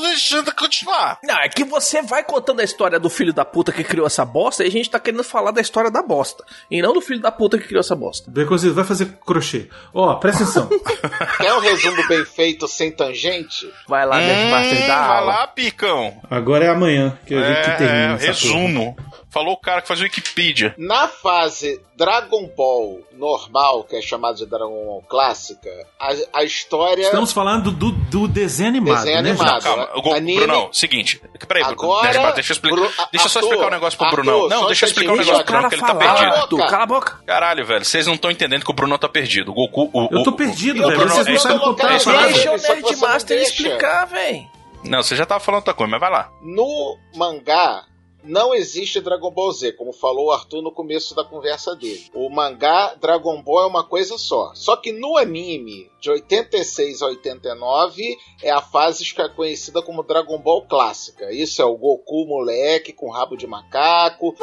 deixando 0.02 0.54
continuar. 0.56 1.20
Não, 1.24 1.38
é 1.40 1.48
que 1.50 1.64
você 1.64 2.02
vai 2.02 2.24
contando 2.24 2.60
a 2.60 2.64
história 2.64 3.00
do 3.00 3.10
filho 3.10 3.34
da 3.34 3.46
puta 3.46 3.72
que 3.72 3.84
criou 3.84 4.08
essa 4.08 4.26
bosta 4.26 4.64
e 4.64 4.68
a 4.68 4.72
gente 4.72 4.90
tá 4.90 5.00
querendo 5.00 5.24
falar 5.24 5.52
da 5.52 5.62
história 5.62 5.90
da 5.92 6.02
bosta. 6.02 6.44
E 6.70 6.82
não 6.82 6.94
do 6.94 7.02
filho 7.02 7.20
da 7.22 7.32
puta 7.32 7.58
que 7.58 7.66
criou 7.68 7.80
essa 7.82 7.96
bosta. 7.96 8.30
Beconzitos, 8.30 8.76
vai 8.76 8.84
fazer 8.86 9.18
crochê. 9.26 9.70
Ó, 9.94 10.16
presta 10.16 10.44
atenção. 10.44 10.70
Quer 11.38 11.54
um 11.54 11.60
resumo 11.60 12.08
bem 12.08 12.26
feito 12.26 12.68
sem 12.68 12.92
tangente? 12.92 13.72
Vai 13.88 14.06
lá, 14.06 14.18
Nerd 14.18 14.52
Master, 14.52 14.84
Hum, 14.84 14.88
dá 14.88 15.08
vai 15.08 15.18
aula. 15.18 15.32
lá, 15.34 15.48
picão. 15.48 16.22
Agora 16.30 16.66
é 16.66 16.70
amanhã 16.70 17.18
que 17.26 17.34
a 17.36 17.40
gente 17.40 17.70
É, 17.70 17.76
termina 17.76 18.12
é, 18.12 18.16
essa 18.16 18.26
resumo. 18.28 18.98
Falou 19.30 19.54
o 19.54 19.58
cara 19.58 19.82
que 19.82 19.88
faz 19.90 20.00
Wikipedia. 20.00 20.74
Na 20.78 21.08
fase 21.08 21.82
Dragon 21.98 22.50
Ball 22.56 23.02
normal, 23.12 23.84
que 23.84 23.96
é 23.98 24.02
chamado 24.02 24.38
de 24.38 24.46
Dragon 24.46 24.70
Ball 24.86 25.04
clássica, 25.08 25.70
a, 26.00 26.40
a 26.40 26.44
história. 26.46 27.04
Estamos 27.04 27.34
falando 27.34 27.70
do, 27.72 27.92
do 27.92 28.28
desenho 28.28 28.70
animado, 28.70 29.00
Desenho 29.04 29.22
né, 29.24 29.30
animado. 29.32 29.50
gente? 29.52 29.64
Calma, 29.64 29.90
o 29.96 30.02
Go- 30.02 30.14
Anime- 30.14 30.40
Brunão, 30.46 30.70
seguinte. 30.72 31.22
Peraí, 31.48 31.62
Agora, 31.64 32.08
Master, 32.08 32.34
deixa 32.36 32.52
eu 32.52 32.56
explicar. 32.56 32.76
Bru- 32.78 32.92
deixa 33.12 33.26
eu 33.26 33.30
só 33.30 33.40
Arthur, 33.40 33.50
explicar 33.52 33.68
um 33.68 33.72
negócio 33.76 33.98
pro 33.98 34.08
Arthur, 34.08 34.22
Brunão. 34.24 34.48
Não, 34.50 34.66
deixa 34.68 34.86
eu 34.86 34.88
explicar 34.88 35.12
um 35.14 35.18
negócio 35.18 35.44
pro 35.44 35.54
Brunão, 35.54 35.70
que 35.70 35.76
ele 35.76 35.82
tá 35.82 35.96
perdido. 35.96 36.34
Arthur, 36.34 36.66
cala 36.68 36.84
a 36.84 36.88
boca. 36.88 37.20
Caralho, 37.26 37.66
velho, 37.66 37.86
vocês 37.86 38.08
não 38.08 38.14
estão 38.16 38.32
entendendo 38.32 38.64
que 38.64 38.72
o 38.72 38.74
Bruno 38.74 38.98
tá 38.98 39.10
perdido. 39.10 39.52
O 39.52 39.54
Goku. 39.54 39.90
O, 39.94 40.08
Eu 40.10 40.24
tô 40.24 40.30
o- 40.30 40.36
perdido, 40.36 40.80
o 40.84 40.88
velho. 40.88 41.00
Bruno- 41.00 41.14
Vocês 41.14 41.28
não 41.28 41.34
é, 41.36 41.40
sabem 41.40 41.60
contar 41.60 41.92
é, 41.92 41.96
essa. 41.96 42.12
Deixa 42.12 42.52
o 42.54 42.60
Só 42.60 42.68
que 42.68 42.74
Nerd 42.74 42.82
você 42.88 42.94
não 42.96 43.02
Master 43.14 43.38
deixa. 43.38 43.52
explicar, 43.52 44.06
véi. 44.06 44.48
Não, 44.86 45.04
você 45.04 45.16
já 45.18 45.26
tava 45.26 45.40
falando 45.42 45.60
outra 45.60 45.74
coisa, 45.74 45.92
mas 45.92 46.00
vai 46.00 46.10
lá. 46.12 46.30
No 46.42 46.98
mangá, 47.16 47.84
não 48.28 48.54
existe 48.54 49.00
Dragon 49.00 49.32
Ball 49.32 49.52
Z, 49.52 49.74
como 49.74 49.94
falou 49.94 50.28
o 50.28 50.32
Arthur 50.32 50.62
no 50.62 50.72
começo 50.72 51.16
da 51.16 51.24
conversa 51.24 51.76
dele. 51.76 52.10
O 52.14 52.30
mangá 52.30 52.94
Dragon 52.96 53.42
Ball 53.42 53.64
é 53.64 53.68
uma 53.68 53.84
coisa 53.84 54.18
só. 54.18 54.52
Só 54.54 54.76
que 54.76 54.92
no 54.92 55.18
anime, 55.18 55.90
de 56.00 56.10
86 56.10 57.02
a 57.02 57.08
89, 57.08 58.18
é 58.44 58.52
a 58.52 58.62
fase 58.62 59.14
que 59.14 59.22
é 59.22 59.30
conhecida 59.30 59.82
como 59.82 60.04
Dragon 60.04 60.38
Ball 60.38 60.66
clássica. 60.68 61.32
Isso 61.32 61.62
é 61.62 61.66
o 61.66 61.78
Goku 61.78 62.26
moleque 62.28 62.94
com 62.94 63.10
rabo 63.10 63.38
de 63.38 63.48
macaco. 63.48 64.36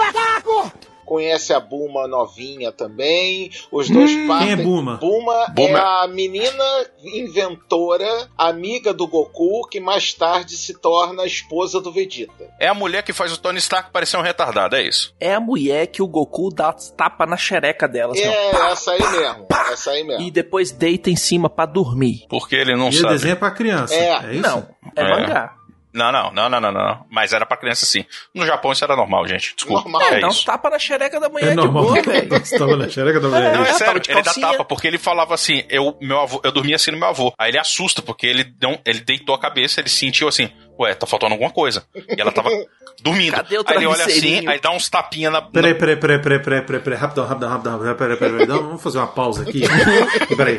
Conhece 1.04 1.52
a 1.52 1.60
Buma 1.60 2.06
novinha 2.08 2.72
também. 2.72 3.50
Os 3.70 3.88
dois 3.90 4.10
partem. 4.26 4.48
Quem 4.48 4.52
é 4.52 4.64
Buma? 4.64 4.96
Buma, 4.96 5.46
Buma. 5.54 5.78
é 5.78 6.04
a 6.04 6.08
menina 6.08 6.64
inventora, 7.04 8.28
amiga 8.36 8.92
do 8.92 9.06
Goku, 9.06 9.68
que 9.68 9.80
mais 9.80 10.12
tarde 10.14 10.56
se 10.56 10.74
torna 10.74 11.22
a 11.22 11.26
esposa 11.26 11.80
do 11.80 11.92
Vegeta. 11.92 12.48
É 12.60 12.68
a 12.68 12.74
mulher 12.74 13.02
que 13.02 13.12
faz 13.12 13.32
o 13.32 13.38
Tony 13.38 13.58
Stark 13.58 13.90
parecer 13.90 14.16
um 14.16 14.22
retardado, 14.22 14.76
é 14.76 14.82
isso? 14.86 15.14
É 15.20 15.34
a 15.34 15.40
mulher 15.40 15.86
que 15.88 16.02
o 16.02 16.06
Goku 16.08 16.50
dá 16.54 16.72
tapa 16.72 17.26
na 17.26 17.36
xereca 17.36 17.88
dela, 17.88 18.12
assim, 18.12 18.26
ó. 18.26 18.30
É 18.32 18.70
essa 18.72 18.92
aí 18.92 19.00
mesmo. 19.10 19.46
Essa 19.72 19.90
aí 19.92 20.04
mesmo. 20.04 20.22
E 20.22 20.30
depois 20.30 20.70
deita 20.70 21.10
em 21.10 21.16
cima 21.16 21.48
pra 21.50 21.66
dormir. 21.66 22.26
Porque 22.28 22.54
ele 22.54 22.76
não 22.76 22.86
E 22.86 22.96
o 22.96 23.00
sabe. 23.00 23.14
desenho 23.14 23.32
é 23.32 23.36
pra 23.36 23.50
criança. 23.50 23.94
É, 23.94 24.08
É, 24.26 24.32
isso? 24.34 24.42
Não, 24.42 24.68
é, 24.96 25.02
É. 25.02 25.08
mangá. 25.10 25.54
Não, 25.94 26.10
não, 26.10 26.32
não, 26.32 26.48
não, 26.48 26.60
não, 26.60 26.72
não. 26.72 27.06
Mas 27.08 27.32
era 27.32 27.46
pra 27.46 27.56
criança 27.56 27.86
sim. 27.86 28.04
No 28.34 28.44
Japão 28.44 28.72
isso 28.72 28.82
era 28.84 28.96
normal, 28.96 29.28
gente. 29.28 29.54
Desculpa. 29.54 29.88
Normal. 29.88 30.02
É 30.12 30.20
dá 30.20 30.26
uns 30.26 30.36
isso. 30.38 30.44
tapa 30.44 30.68
na 30.68 30.78
xereca 30.78 31.20
da 31.20 31.28
mulher 31.28 31.46
É 31.46 31.50
de 31.50 31.56
normal. 31.56 31.84
boa, 31.84 32.02
velho. 32.02 32.28
Tava 32.58 32.76
na 32.76 32.88
xereca 32.88 33.20
da 33.20 33.28
mulher. 33.28 33.54
Não, 33.56 33.64
é 33.64 33.68
É, 33.70 33.72
sério, 33.74 34.02
ele 34.08 34.22
dá 34.22 34.32
tapa, 34.34 34.64
porque 34.64 34.88
ele 34.88 34.98
falava 34.98 35.34
assim, 35.34 35.62
eu, 35.70 35.96
meu 36.00 36.20
avô, 36.20 36.40
eu 36.42 36.50
dormia 36.50 36.74
assim 36.76 36.90
no 36.90 36.98
meu 36.98 37.08
avô. 37.08 37.32
Aí 37.38 37.50
ele 37.50 37.58
assusta, 37.58 38.02
porque 38.02 38.26
ele, 38.26 38.52
não, 38.60 38.78
ele 38.84 39.00
deitou 39.00 39.34
a 39.34 39.38
cabeça, 39.38 39.80
ele 39.80 39.88
sentiu 39.88 40.26
assim, 40.26 40.50
ué, 40.78 40.94
tá 40.94 41.06
faltando 41.06 41.32
alguma 41.32 41.50
coisa. 41.50 41.84
E 41.94 42.20
ela 42.20 42.32
tava 42.32 42.50
dormindo. 43.02 43.34
Cadê 43.34 43.58
o 43.58 43.64
aí 43.66 43.76
ele 43.76 43.86
olha 43.86 44.04
assim, 44.04 44.46
aí 44.46 44.60
dá 44.60 44.70
uns 44.70 44.88
tapinha 44.88 45.30
na. 45.30 45.42
Peraí, 45.42 45.74
peraí, 45.74 45.96
peraí, 45.96 46.18
peraí, 46.18 46.40
peraí, 46.40 46.62
peraí, 46.62 46.82
peraí, 46.82 46.98
rapidão, 46.98 47.26
rapidão, 47.26 47.50
rapidão, 47.50 47.78
peraí, 47.78 47.96
peraí, 47.96 48.16
peraí, 48.16 48.46
peraí, 48.46 48.58
vamos 48.60 48.82
fazer 48.82 48.98
uma 48.98 49.06
pausa 49.06 49.42
aqui. 49.42 49.62
Peraí, 50.36 50.58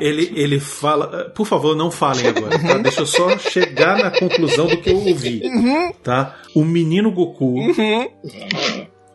ele, 0.00 0.32
ele 0.34 0.60
fala, 0.60 1.30
por 1.30 1.46
favor, 1.46 1.76
não 1.76 1.90
falem 1.90 2.26
agora, 2.26 2.58
tá? 2.58 2.78
Deixa 2.78 3.00
eu 3.00 3.06
só 3.06 3.36
chegar 3.38 3.98
na 3.98 4.10
conclusão 4.10 4.66
do 4.66 4.76
que 4.78 4.90
eu 4.90 4.96
ouvi, 4.96 5.42
tá? 6.02 6.36
O 6.54 6.64
menino 6.64 7.10
Goku, 7.10 7.56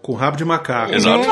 com 0.02 0.14
rabo 0.14 0.38
de 0.38 0.46
macaco, 0.46 0.94
Exato. 0.94 1.28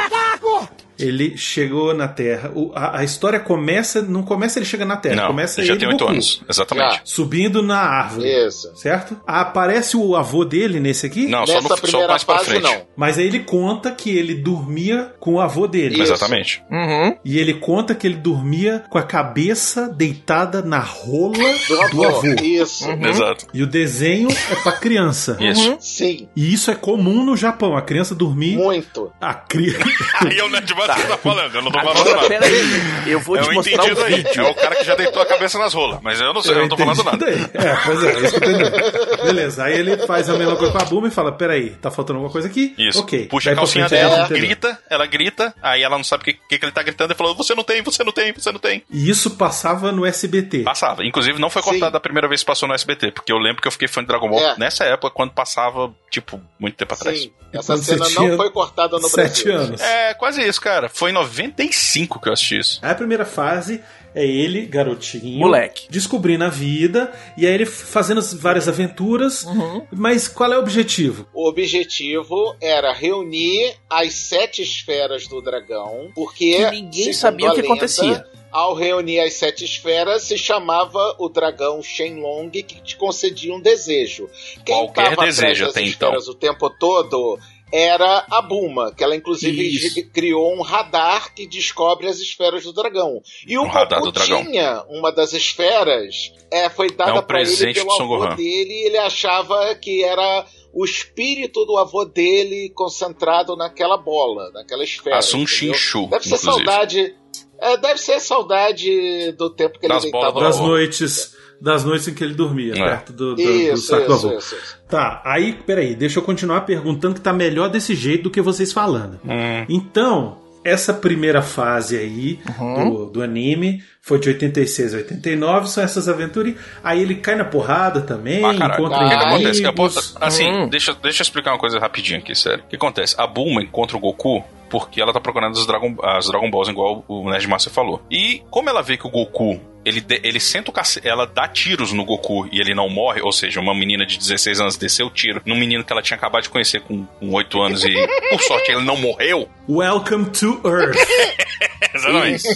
Ele 0.99 1.35
chegou 1.37 1.93
na 1.93 2.07
Terra, 2.07 2.51
o- 2.55 2.71
a, 2.75 2.99
a 2.99 3.03
história 3.03 3.39
começa, 3.39 4.01
não 4.01 4.23
começa 4.23 4.59
ele 4.59 4.65
chega 4.65 4.85
na 4.85 4.97
Terra, 4.97 5.15
Não, 5.15 5.27
começa 5.27 5.59
ele 5.59 5.67
já 5.67 5.73
ele 5.73 5.79
tem 5.79 5.89
oito 5.89 6.07
anos. 6.07 6.41
Exatamente. 6.49 6.95
Já. 6.95 7.01
Subindo 7.03 7.61
na 7.61 7.79
árvore, 7.79 8.27
Isso. 8.47 8.71
certo? 8.75 9.19
Aparece 9.25 9.97
o 9.97 10.15
avô 10.15 10.45
dele 10.45 10.79
nesse 10.79 11.05
aqui? 11.05 11.27
Não, 11.27 11.45
só, 11.45 11.53
Nessa 11.55 11.63
no, 11.69 11.75
só 11.75 11.81
primeira 11.81 12.07
mais 12.07 12.23
pra 12.23 12.35
fase, 12.37 12.49
frente. 12.49 12.63
não. 12.63 12.81
Mas 12.95 13.17
aí 13.17 13.27
ele 13.27 13.39
conta 13.39 13.91
que 13.91 14.09
ele 14.15 14.35
dormia 14.35 15.13
com 15.19 15.33
o 15.35 15.39
avô 15.41 15.67
dele. 15.67 15.95
Isso. 15.95 16.13
Exatamente. 16.13 16.63
Uhum. 16.71 17.17
E 17.25 17.37
ele 17.39 17.55
conta 17.55 17.93
que 17.95 18.05
ele 18.07 18.15
dormia 18.15 18.83
com 18.89 18.97
a 18.97 19.03
cabeça 19.03 19.87
deitada 19.89 20.61
na 20.61 20.79
rola 20.79 21.33
Do 21.67 21.81
avô. 21.81 21.89
do 21.91 22.03
avô. 22.05 22.27
Isso. 22.43 22.85
Exato. 22.91 23.47
E 23.53 23.61
o 23.63 23.67
desenho 23.67 24.29
é 24.29 24.55
pra 24.61 24.71
criança. 24.73 25.37
Isso. 25.41 25.77
Sim. 25.79 26.27
E 26.35 26.53
isso 26.53 26.69
é 26.71 26.75
comum 26.75 27.23
no 27.25 27.35
Japão, 27.35 27.75
a 27.75 27.81
criança 27.81 28.13
dormir. 28.15 28.55
Muito. 28.57 29.11
A 29.19 29.33
criança. 29.33 29.83
Aí 30.21 30.37
é 30.37 30.43
o 30.43 30.49
Nerd 30.49 30.73
Master 30.87 31.05
que 31.05 31.11
tá 31.11 31.17
falando, 31.17 31.55
eu 31.55 31.61
não 31.61 31.71
tô 31.71 31.79
falando 31.79 31.97
Agora, 31.99 32.15
nada. 32.15 32.27
peraí, 32.27 32.61
eu 33.07 33.19
vou 33.19 33.37
É 33.37 33.41
te 33.41 33.51
mostrar 33.53 33.83
o 33.93 34.03
aí. 34.03 34.15
vídeo. 34.15 34.45
É 34.45 34.49
o 34.49 34.55
cara 34.55 34.75
que 34.75 34.83
já 34.83 34.95
deitou 34.95 35.21
a 35.21 35.25
cabeça 35.25 35.57
nas 35.59 35.73
rolas. 35.73 35.99
Mas 36.01 36.19
eu 36.19 36.33
não 36.33 36.41
sei, 36.41 36.53
eu, 36.53 36.59
não 36.61 36.69
tô 36.69 36.77
falando 36.77 37.03
nada. 37.03 37.17
daí. 37.17 37.35
É, 37.53 37.75
pois 37.85 38.03
é, 38.03 38.11
é 38.11 38.19
isso 38.21 38.39
que 38.39 38.45
eu 38.45 38.51
entendi. 38.51 38.71
Beleza, 39.23 39.63
aí 39.63 39.77
ele 39.79 39.97
faz 40.05 40.29
a 40.29 40.33
mesma 40.33 40.55
coisa 40.55 40.71
com 40.71 40.79
a 40.79 40.85
Buma 40.85 41.07
e 41.07 41.11
fala: 41.11 41.31
peraí, 41.31 41.71
tá 41.71 41.89
faltando 41.91 42.17
alguma 42.17 42.31
coisa 42.31 42.47
aqui? 42.47 42.73
Isso. 42.77 42.99
Ok. 42.99 43.27
Puxa 43.27 43.45
Daí 43.49 43.53
a 43.53 43.57
calcinha 43.57 43.85
a 43.85 43.87
dela, 43.87 44.25
entendeu. 44.25 44.37
grita, 44.43 44.79
ela 44.89 45.05
grita, 45.05 45.53
aí 45.61 45.81
ela 45.83 45.97
não 45.97 46.03
sabe 46.03 46.21
o 46.21 46.25
que, 46.25 46.33
que, 46.33 46.57
que 46.59 46.65
ele 46.65 46.71
tá 46.71 46.83
gritando 46.83 47.13
e 47.13 47.15
falou: 47.15 47.35
Você 47.35 47.53
não 47.55 47.63
tem, 47.63 47.81
você 47.81 48.03
não 48.03 48.11
tem, 48.11 48.33
você 48.33 48.51
não 48.51 48.59
tem. 48.59 48.83
E 48.89 49.09
isso 49.09 49.31
passava 49.31 49.91
no 49.91 50.05
SBT. 50.05 50.59
Passava. 50.63 51.05
Inclusive, 51.05 51.39
não 51.39 51.49
foi 51.49 51.61
cortado 51.61 51.91
da 51.91 51.99
primeira 51.99 52.27
vez 52.27 52.41
que 52.41 52.47
passou 52.47 52.67
no 52.67 52.73
SBT, 52.75 53.11
porque 53.11 53.31
eu 53.31 53.37
lembro 53.37 53.61
que 53.61 53.67
eu 53.67 53.71
fiquei 53.71 53.87
fã 53.87 54.01
de 54.01 54.07
Dragon 54.07 54.29
Ball 54.29 54.39
É. 54.39 54.55
nessa 54.57 54.83
época, 54.85 55.09
quando 55.11 55.31
passava, 55.31 55.91
tipo, 56.11 56.39
muito 56.59 56.75
tempo 56.75 56.93
atrás. 56.93 57.21
Sim. 57.21 57.31
Essa 57.53 57.73
Quando 57.73 57.83
você 57.83 57.97
cena 57.97 58.29
não 58.29 58.37
foi 58.37 58.49
cortada 58.49 58.97
no 58.97 59.07
Sete 59.07 59.43
Brasil. 59.43 59.55
anos. 59.67 59.81
É, 59.81 60.13
quase 60.15 60.41
isso, 60.41 60.59
cara. 60.59 60.72
Foi 60.89 61.11
em 61.11 61.13
95 61.13 62.19
que 62.19 62.29
eu 62.29 62.33
assisti 62.33 62.59
isso. 62.59 62.79
Aí 62.81 62.91
a 62.91 62.95
primeira 62.95 63.25
fase 63.25 63.81
É 64.15 64.25
ele, 64.25 64.65
garotinho. 64.65 65.39
Moleque. 65.39 65.87
Descobrindo 65.89 66.43
a 66.43 66.49
vida. 66.49 67.11
E 67.35 67.47
aí 67.47 67.53
ele 67.53 67.65
fazendo 67.65 68.19
as 68.19 68.33
várias 68.33 68.67
aventuras. 68.67 69.43
Uhum. 69.43 69.87
Mas 69.91 70.27
qual 70.27 70.53
é 70.53 70.57
o 70.57 70.59
objetivo? 70.59 71.27
O 71.33 71.47
objetivo 71.47 72.55
era 72.61 72.93
reunir 72.93 73.75
as 73.89 74.13
sete 74.13 74.61
esferas 74.61 75.27
do 75.27 75.41
dragão, 75.41 76.11
porque 76.13 76.57
Que 76.57 76.69
ninguém 76.71 77.13
sabia 77.13 77.49
o 77.49 77.55
que 77.55 77.61
lenda, 77.61 77.73
acontecia. 77.73 78.25
Ao 78.51 78.75
reunir 78.75 79.19
as 79.19 79.33
sete 79.33 79.65
esferas, 79.65 80.23
se 80.23 80.37
chamava 80.37 81.15
o 81.17 81.27
dragão 81.27 81.81
Shenlong 81.81 82.51
que 82.51 82.61
te 82.81 82.95
concedia 82.95 83.51
um 83.51 83.59
desejo. 83.59 84.29
Quem 84.63 84.75
Qualquer 84.75 85.15
tava 85.15 85.25
desejo 85.25 85.65
até 85.65 85.81
esferas 85.81 86.27
o 86.27 86.35
tempo 86.35 86.69
todo 86.69 87.39
era 87.75 88.23
a 88.29 88.39
Buma, 88.39 88.93
que 88.93 89.03
ela 89.03 89.15
inclusive 89.15 89.63
Isso. 89.67 90.07
criou 90.13 90.53
um 90.55 90.61
radar 90.61 91.33
que 91.33 91.47
descobre 91.47 92.07
as 92.07 92.19
esferas 92.19 92.63
do 92.65 92.71
dragão. 92.71 93.19
E 93.47 93.57
o 93.57 93.63
Um 93.63 93.67
radar 93.67 93.99
Goku 93.99 94.11
do 94.11 94.15
dragão. 94.19 94.45
tinha 94.45 94.83
uma 94.89 95.11
das 95.11 95.33
esferas, 95.33 96.31
é, 96.51 96.69
foi 96.69 96.91
dada 96.91 97.09
É 97.09 97.13
um 97.15 97.23
pra 97.23 97.39
ele 97.41 97.47
presente 97.49 97.79
pelo 97.79 97.91
avô 97.93 98.07
Gohan. 98.19 98.35
dele 98.35 98.73
e 98.73 98.85
ele 98.85 98.97
achava 98.99 99.73
que 99.75 100.03
era 100.03 100.45
o 100.71 100.85
espírito 100.85 101.65
do 101.65 101.75
avô 101.77 102.05
dele 102.05 102.71
concentrado 102.75 103.55
naquela 103.55 103.97
bola, 103.97 104.51
naquela 104.51 104.83
esfera. 104.83 105.17
Assum? 105.17 105.45
Shinshu, 105.47 106.07
Deve 106.07 106.23
ser 106.29 106.35
inclusive. 106.35 106.65
saudade. 106.65 107.15
é, 107.59 107.77
deve 107.77 107.99
ser 107.99 108.19
saudade 108.19 109.31
do 109.33 109.49
tempo 109.49 109.79
que 109.79 109.85
ele 109.85 109.93
Das 109.93 110.03
deitava 110.03 110.31
bolas 110.31 110.49
Das 110.49 110.59
no- 110.59 110.67
noites. 110.67 111.35
Das 111.63 111.83
noites 111.85 112.07
em 112.09 112.13
que 112.13 112.23
ele 112.23 112.33
dormia, 112.33 112.73
É. 112.73 112.75
perto 112.89 113.13
do, 113.13 113.35
do, 113.35 113.35
do 113.35 113.41
Isso, 113.41 113.87
saco 113.87 114.05
do 114.07 114.13
isso, 114.15 114.27
avô. 114.27 114.37
isso, 114.37 114.55
isso. 114.55 114.77
Tá, 114.89 115.21
aí, 115.25 115.53
peraí, 115.65 115.95
deixa 115.95 116.19
eu 116.19 116.23
continuar 116.23 116.61
perguntando 116.61 117.15
que 117.15 117.21
tá 117.21 117.31
melhor 117.31 117.69
desse 117.69 117.95
jeito 117.95 118.23
do 118.23 118.29
que 118.31 118.41
vocês 118.41 118.73
falando. 118.73 119.19
Hum. 119.23 119.65
Então, 119.69 120.37
essa 120.63 120.93
primeira 120.93 121.41
fase 121.41 121.97
aí 121.97 122.39
Uhum. 122.59 122.89
do, 122.89 123.05
do 123.11 123.21
anime 123.23 123.81
foi 124.05 124.19
de 124.19 124.27
86 124.27 124.93
a 124.93 124.97
89, 124.97 125.67
são 125.69 125.81
essas 125.81 126.09
aventuras. 126.09 126.55
Aí 126.83 127.01
ele 127.01 127.15
cai 127.15 127.35
na 127.35 127.45
porrada 127.45 128.01
também, 128.01 128.43
Ah, 128.43 128.53
caralho. 128.53 128.73
encontra 128.85 129.05
O 129.05 129.07
que, 129.09 129.65
acontece? 129.65 130.13
Assim, 130.19 130.51
Hum. 130.51 130.67
deixa, 130.67 130.93
deixa 130.93 131.21
eu 131.21 131.23
explicar 131.23 131.51
uma 131.53 131.57
coisa 131.57 131.79
rapidinho 131.79 132.19
aqui, 132.19 132.35
sério. 132.35 132.65
O 132.65 132.67
que 132.67 132.75
acontece? 132.75 133.15
A 133.17 133.25
Bulma 133.25 133.63
encontra 133.63 133.95
o 133.95 133.99
Goku 134.01 134.43
porque 134.69 135.01
ela 135.01 135.13
tá 135.13 135.21
procurando 135.21 135.57
as 135.57 135.65
Dragon, 135.65 135.95
as 136.03 136.27
Dragon 136.27 136.49
Balls, 136.51 136.67
igual 136.69 137.05
o 137.07 137.29
Nerdmaster 137.29 137.71
falou. 137.71 138.01
E 138.11 138.41
como 138.49 138.69
ela 138.69 138.81
vê 138.81 138.97
que 138.97 139.07
o 139.07 139.09
Goku, 139.09 139.57
ele, 139.85 140.03
ele 140.23 140.39
senta 140.39 140.69
o 140.69 140.73
cacete, 140.73 141.07
ela 141.07 141.25
dá 141.25 141.47
tiros 141.47 141.93
no 141.93 142.03
Goku 142.03 142.49
e 142.51 142.59
ele 142.59 142.73
não 142.75 142.89
morre, 142.89 143.21
ou 143.21 143.31
seja, 143.31 143.61
uma 143.61 143.73
menina 143.73 144.05
de 144.05 144.17
16 144.17 144.59
anos 144.59 144.75
desceu 144.75 145.05
o 145.07 145.11
tiro 145.11 145.41
num 145.45 145.55
menino 145.55 145.83
que 145.83 145.93
ela 145.93 146.01
tinha 146.01 146.17
acabado 146.17 146.43
de 146.43 146.49
conhecer 146.49 146.81
com, 146.81 147.05
com 147.05 147.31
8 147.31 147.61
anos 147.61 147.85
e, 147.85 147.93
por 148.31 148.41
sorte, 148.41 148.71
ele 148.71 148.81
não 148.81 148.97
morreu. 148.97 149.47
Welcome 149.69 150.25
to 150.31 150.59
Earth. 150.65 150.97
Exatamente. 151.93 152.47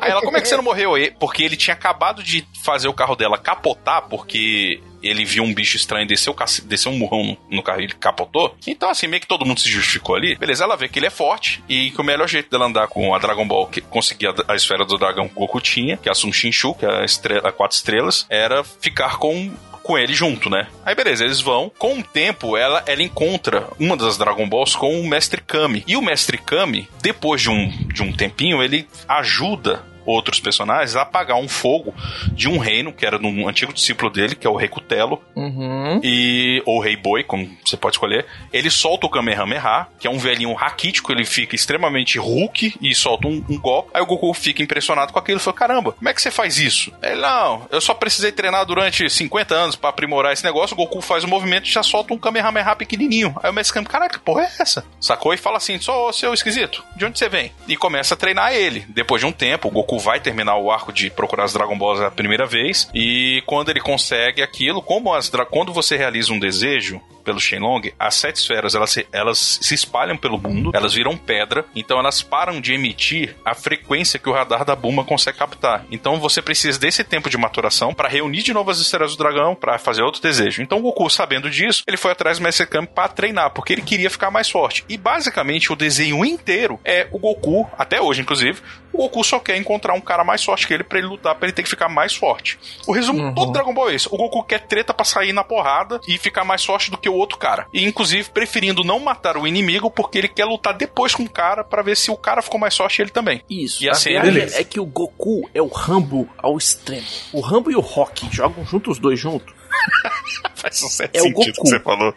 Aí 0.00 0.10
ela, 0.10 0.20
como 0.20 0.36
é 0.36 0.40
que 0.42 0.48
você 0.48 0.56
não 0.56 0.62
morreu? 0.64 0.75
E- 0.98 1.10
Porque 1.10 1.42
ele 1.42 1.56
tinha 1.56 1.74
acabado 1.74 2.22
de 2.22 2.46
fazer 2.62 2.88
o 2.88 2.92
carro 2.94 3.14
dela 3.16 3.38
capotar, 3.38 4.02
porque 4.08 4.80
ele 5.02 5.24
viu 5.24 5.44
um 5.44 5.54
bicho 5.54 5.76
estranho, 5.76 6.06
cace- 6.34 6.62
desceu 6.62 6.90
um 6.92 6.98
murrão 6.98 7.36
no, 7.50 7.62
carro 7.62 7.80
e 7.80 7.84
ele 7.84 7.94
capotou. 7.94 8.56
Então, 8.66 8.90
assim, 8.90 9.06
meio 9.06 9.20
que 9.20 9.26
todo 9.26 9.44
mundo 9.46 9.60
se 9.60 9.68
justificou 9.68 10.16
ali. 10.16 10.34
Beleza, 10.36 10.64
ela 10.64 10.76
vê 10.76 10.88
que 10.88 10.98
ele 10.98 11.06
é 11.06 11.10
forte 11.10 11.62
e 11.68 11.90
que 11.90 12.00
o 12.00 12.04
melhor 12.04 12.28
jeito 12.28 12.50
dela 12.50 12.66
andar 12.66 12.88
com 12.88 13.14
a 13.14 13.18
Dragon 13.18 13.46
Ball, 13.46 13.66
que 13.66 13.80
conseguir 13.80 14.28
a, 14.48 14.54
esfera 14.54 14.84
do 14.84 14.98
dragão 14.98 15.28
que 15.28 15.34
Goku 15.34 15.60
tinha, 15.60 15.96
que 15.96 16.08
é 16.08 16.12
a 16.12 16.14
Sun 16.14 16.32
Shinshu, 16.32 16.74
que 16.74 16.84
é 16.84 17.02
a, 17.02 17.04
estrela, 17.04 17.48
a 17.48 17.52
quatro 17.52 17.76
estrelas, 17.76 18.26
era 18.28 18.64
ficar 18.64 19.18
com 19.18 19.52
com 19.82 19.96
ele 19.96 20.12
junto, 20.14 20.50
né? 20.50 20.66
Aí 20.84 20.96
beleza, 20.96 21.24
eles 21.24 21.40
vão. 21.40 21.70
Com 21.78 22.00
o 22.00 22.02
tempo, 22.02 22.56
ela, 22.56 22.82
ela 22.88 23.04
encontra 23.04 23.68
uma 23.78 23.96
das 23.96 24.18
Dragon 24.18 24.48
Balls 24.48 24.74
com 24.74 25.00
o 25.00 25.06
Mestre 25.06 25.40
Kami. 25.40 25.84
E 25.86 25.96
o 25.96 26.02
Mestre 26.02 26.38
Kami, 26.38 26.88
depois 27.00 27.40
de 27.40 27.50
um, 27.50 27.68
de 27.86 28.02
um 28.02 28.10
tempinho, 28.12 28.60
ele 28.60 28.88
ajuda 29.08 29.84
outros 30.06 30.40
personagens 30.40 30.96
a 30.96 31.02
apagar 31.02 31.36
um 31.36 31.48
fogo 31.48 31.94
de 32.32 32.48
um 32.48 32.58
reino, 32.58 32.92
que 32.92 33.04
era 33.04 33.18
de 33.18 33.26
um 33.26 33.48
antigo 33.48 33.72
discípulo 33.72 34.10
dele, 34.10 34.34
que 34.34 34.46
é 34.46 34.50
o 34.50 34.56
Rei 34.56 34.68
Cutelo, 34.68 35.20
Uhum. 35.34 36.00
e 36.02 36.62
ou 36.64 36.80
Rei 36.80 36.96
Boi, 36.96 37.22
como 37.24 37.48
você 37.64 37.76
pode 37.76 37.96
escolher. 37.96 38.26
Ele 38.52 38.70
solta 38.70 39.06
o 39.06 39.10
Kamehameha, 39.10 39.86
que 39.98 40.06
é 40.06 40.10
um 40.10 40.18
velhinho 40.18 40.52
raquítico, 40.54 41.12
ele 41.12 41.24
fica 41.24 41.54
extremamente 41.54 42.18
Hulk 42.18 42.74
e 42.80 42.94
solta 42.94 43.26
um, 43.28 43.44
um 43.48 43.58
golpe. 43.58 43.90
Aí 43.94 44.02
o 44.02 44.06
Goku 44.06 44.32
fica 44.34 44.62
impressionado 44.62 45.12
com 45.12 45.18
aquilo 45.18 45.38
e 45.38 45.42
fala: 45.42 45.56
Caramba, 45.56 45.92
como 45.92 46.08
é 46.08 46.14
que 46.14 46.22
você 46.22 46.30
faz 46.30 46.58
isso? 46.58 46.92
Ele, 47.02 47.20
não, 47.20 47.66
eu 47.70 47.80
só 47.80 47.94
precisei 47.94 48.32
treinar 48.32 48.64
durante 48.64 49.08
50 49.08 49.54
anos 49.54 49.76
pra 49.76 49.90
aprimorar 49.90 50.32
esse 50.32 50.44
negócio. 50.44 50.74
O 50.74 50.76
Goku 50.76 51.00
faz 51.00 51.24
o 51.24 51.28
movimento 51.28 51.66
e 51.66 51.72
já 51.72 51.82
solta 51.82 52.14
um 52.14 52.18
Kamehameha 52.18 52.74
pequenininho. 52.76 53.34
Aí 53.42 53.50
o 53.50 53.72
Kami, 53.72 53.86
caraca, 53.86 54.18
que 54.18 54.24
porra 54.24 54.42
é 54.42 54.50
essa? 54.60 54.84
Sacou? 55.00 55.34
E 55.34 55.36
fala 55.36 55.56
assim: 55.56 55.78
Só 55.80 56.12
seu 56.12 56.32
esquisito, 56.32 56.84
de 56.96 57.04
onde 57.04 57.18
você 57.18 57.28
vem? 57.28 57.52
E 57.68 57.76
começa 57.76 58.14
a 58.14 58.16
treinar 58.16 58.52
ele. 58.52 58.84
Depois 58.88 59.20
de 59.20 59.26
um 59.26 59.32
tempo, 59.32 59.68
o 59.68 59.70
Goku 59.70 59.95
vai 59.98 60.20
terminar 60.20 60.56
o 60.56 60.70
arco 60.70 60.92
de 60.92 61.10
procurar 61.10 61.44
as 61.44 61.52
Dragon 61.52 61.76
Balls 61.76 62.00
a 62.00 62.10
primeira 62.10 62.46
vez. 62.46 62.88
E 62.94 63.42
quando 63.46 63.70
ele 63.70 63.80
consegue 63.80 64.42
aquilo, 64.42 64.82
como 64.82 65.12
as 65.14 65.30
quando 65.50 65.72
você 65.72 65.96
realiza 65.96 66.32
um 66.32 66.38
desejo 66.38 67.00
pelo 67.26 67.40
Shenlong, 67.40 67.92
as 67.98 68.14
sete 68.14 68.36
esferas 68.36 68.76
elas 68.76 68.90
se, 68.90 69.06
elas 69.12 69.58
se 69.60 69.74
espalham 69.74 70.16
pelo 70.16 70.38
mundo, 70.38 70.70
elas 70.72 70.94
viram 70.94 71.16
pedra, 71.16 71.64
então 71.74 71.98
elas 71.98 72.22
param 72.22 72.60
de 72.60 72.72
emitir 72.72 73.34
a 73.44 73.52
frequência 73.52 74.18
que 74.18 74.28
o 74.28 74.32
radar 74.32 74.64
da 74.64 74.76
Bulma 74.76 75.04
consegue 75.04 75.38
captar. 75.38 75.84
Então 75.90 76.20
você 76.20 76.40
precisa 76.40 76.78
desse 76.78 77.02
tempo 77.02 77.28
de 77.28 77.36
maturação 77.36 77.92
para 77.92 78.08
reunir 78.08 78.44
de 78.44 78.54
novo 78.54 78.70
as 78.70 78.78
esferas 78.78 79.10
do 79.10 79.18
dragão 79.18 79.56
para 79.56 79.76
fazer 79.76 80.02
outro 80.02 80.22
desejo. 80.22 80.62
Então 80.62 80.78
o 80.78 80.82
Goku, 80.82 81.10
sabendo 81.10 81.50
disso, 81.50 81.82
ele 81.88 81.96
foi 81.96 82.12
atrás 82.12 82.38
do 82.38 82.44
Mestre 82.44 82.66
Kami 82.66 82.86
para 82.86 83.08
treinar, 83.08 83.50
porque 83.50 83.72
ele 83.72 83.82
queria 83.82 84.08
ficar 84.08 84.30
mais 84.30 84.48
forte. 84.48 84.84
E 84.88 84.96
basicamente 84.96 85.72
o 85.72 85.76
desenho 85.76 86.24
inteiro 86.24 86.78
é 86.84 87.08
o 87.10 87.18
Goku, 87.18 87.68
até 87.76 88.00
hoje 88.00 88.20
inclusive, 88.20 88.62
o 88.96 89.02
Goku 89.02 89.22
só 89.24 89.38
quer 89.38 89.56
encontrar 89.56 89.94
um 89.94 90.00
cara 90.00 90.24
mais 90.24 90.42
forte 90.42 90.66
que 90.66 90.74
ele 90.74 90.84
pra 90.84 90.98
ele 90.98 91.06
lutar, 91.08 91.34
pra 91.34 91.46
ele 91.46 91.52
ter 91.54 91.62
que 91.62 91.68
ficar 91.68 91.88
mais 91.88 92.14
forte. 92.14 92.58
O 92.86 92.92
resumo 92.92 93.20
Uhum. 93.22 93.34
todo 93.34 93.52
Dragon 93.52 93.74
Ball 93.74 93.90
é 93.90 93.94
esse. 93.94 94.08
O 94.10 94.16
Goku 94.16 94.42
quer 94.42 94.60
treta 94.60 94.92
pra 94.94 95.04
sair 95.04 95.32
na 95.32 95.44
porrada 95.44 96.00
e 96.08 96.18
ficar 96.18 96.44
mais 96.44 96.64
forte 96.64 96.90
do 96.90 96.98
que 96.98 97.08
o 97.08 97.14
outro 97.14 97.38
cara. 97.38 97.66
E 97.72 97.84
inclusive 97.84 98.28
preferindo 98.30 98.82
não 98.84 98.98
matar 98.98 99.36
o 99.36 99.46
inimigo 99.46 99.90
porque 99.90 100.18
ele 100.18 100.28
quer 100.28 100.44
lutar 100.44 100.74
depois 100.74 101.14
com 101.14 101.22
o 101.24 101.28
cara 101.30 101.62
pra 101.62 101.82
ver 101.82 101.96
se 101.96 102.10
o 102.10 102.16
cara 102.16 102.42
ficou 102.42 102.58
mais 102.60 102.76
forte 102.76 103.00
ele 103.02 103.10
também. 103.10 103.42
Isso. 103.50 103.82
E 103.84 103.88
a 103.88 103.92
assim, 103.92 104.10
viagem 104.10 104.32
beleza. 104.32 104.60
é 104.60 104.64
que 104.64 104.80
o 104.80 104.86
Goku 104.86 105.48
é 105.54 105.60
o 105.62 105.68
Rambo 105.68 106.28
ao 106.38 106.56
extremo. 106.56 107.06
O 107.32 107.40
Rambo 107.40 107.70
e 107.70 107.76
o 107.76 107.80
Rock 107.80 108.28
jogam 108.32 108.64
juntos 108.64 108.92
os 108.92 108.98
dois 108.98 109.18
juntos. 109.18 109.54
Faz 110.54 110.82
um 110.82 110.88
certo 110.88 111.16
É 111.16 111.20
o 111.20 111.24
sentido 111.24 111.56
Goku. 111.56 111.62
que 111.62 111.68
você 111.68 111.80
falou. 111.80 112.14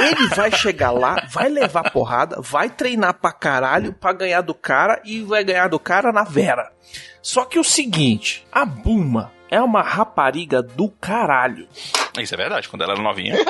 Ele 0.00 0.26
vai 0.28 0.50
chegar 0.56 0.90
lá, 0.90 1.26
vai 1.30 1.48
levar 1.48 1.90
porrada, 1.90 2.40
vai 2.40 2.68
treinar 2.70 3.14
pra 3.14 3.32
caralho 3.32 3.92
pra 3.92 4.12
ganhar 4.12 4.40
do 4.40 4.54
cara 4.54 5.00
e 5.04 5.22
vai 5.22 5.44
ganhar 5.44 5.68
do 5.68 5.78
cara 5.78 6.12
na 6.12 6.24
Vera. 6.24 6.72
Só 7.22 7.44
que 7.44 7.58
o 7.58 7.64
seguinte, 7.64 8.46
a 8.52 8.64
Buma 8.64 9.32
é 9.50 9.60
uma 9.60 9.82
rapariga 9.82 10.62
do 10.62 10.88
caralho. 10.88 11.68
Isso 12.18 12.34
é 12.34 12.36
verdade, 12.36 12.68
quando 12.68 12.82
ela 12.82 12.92
era 12.92 13.02
novinha. 13.02 13.34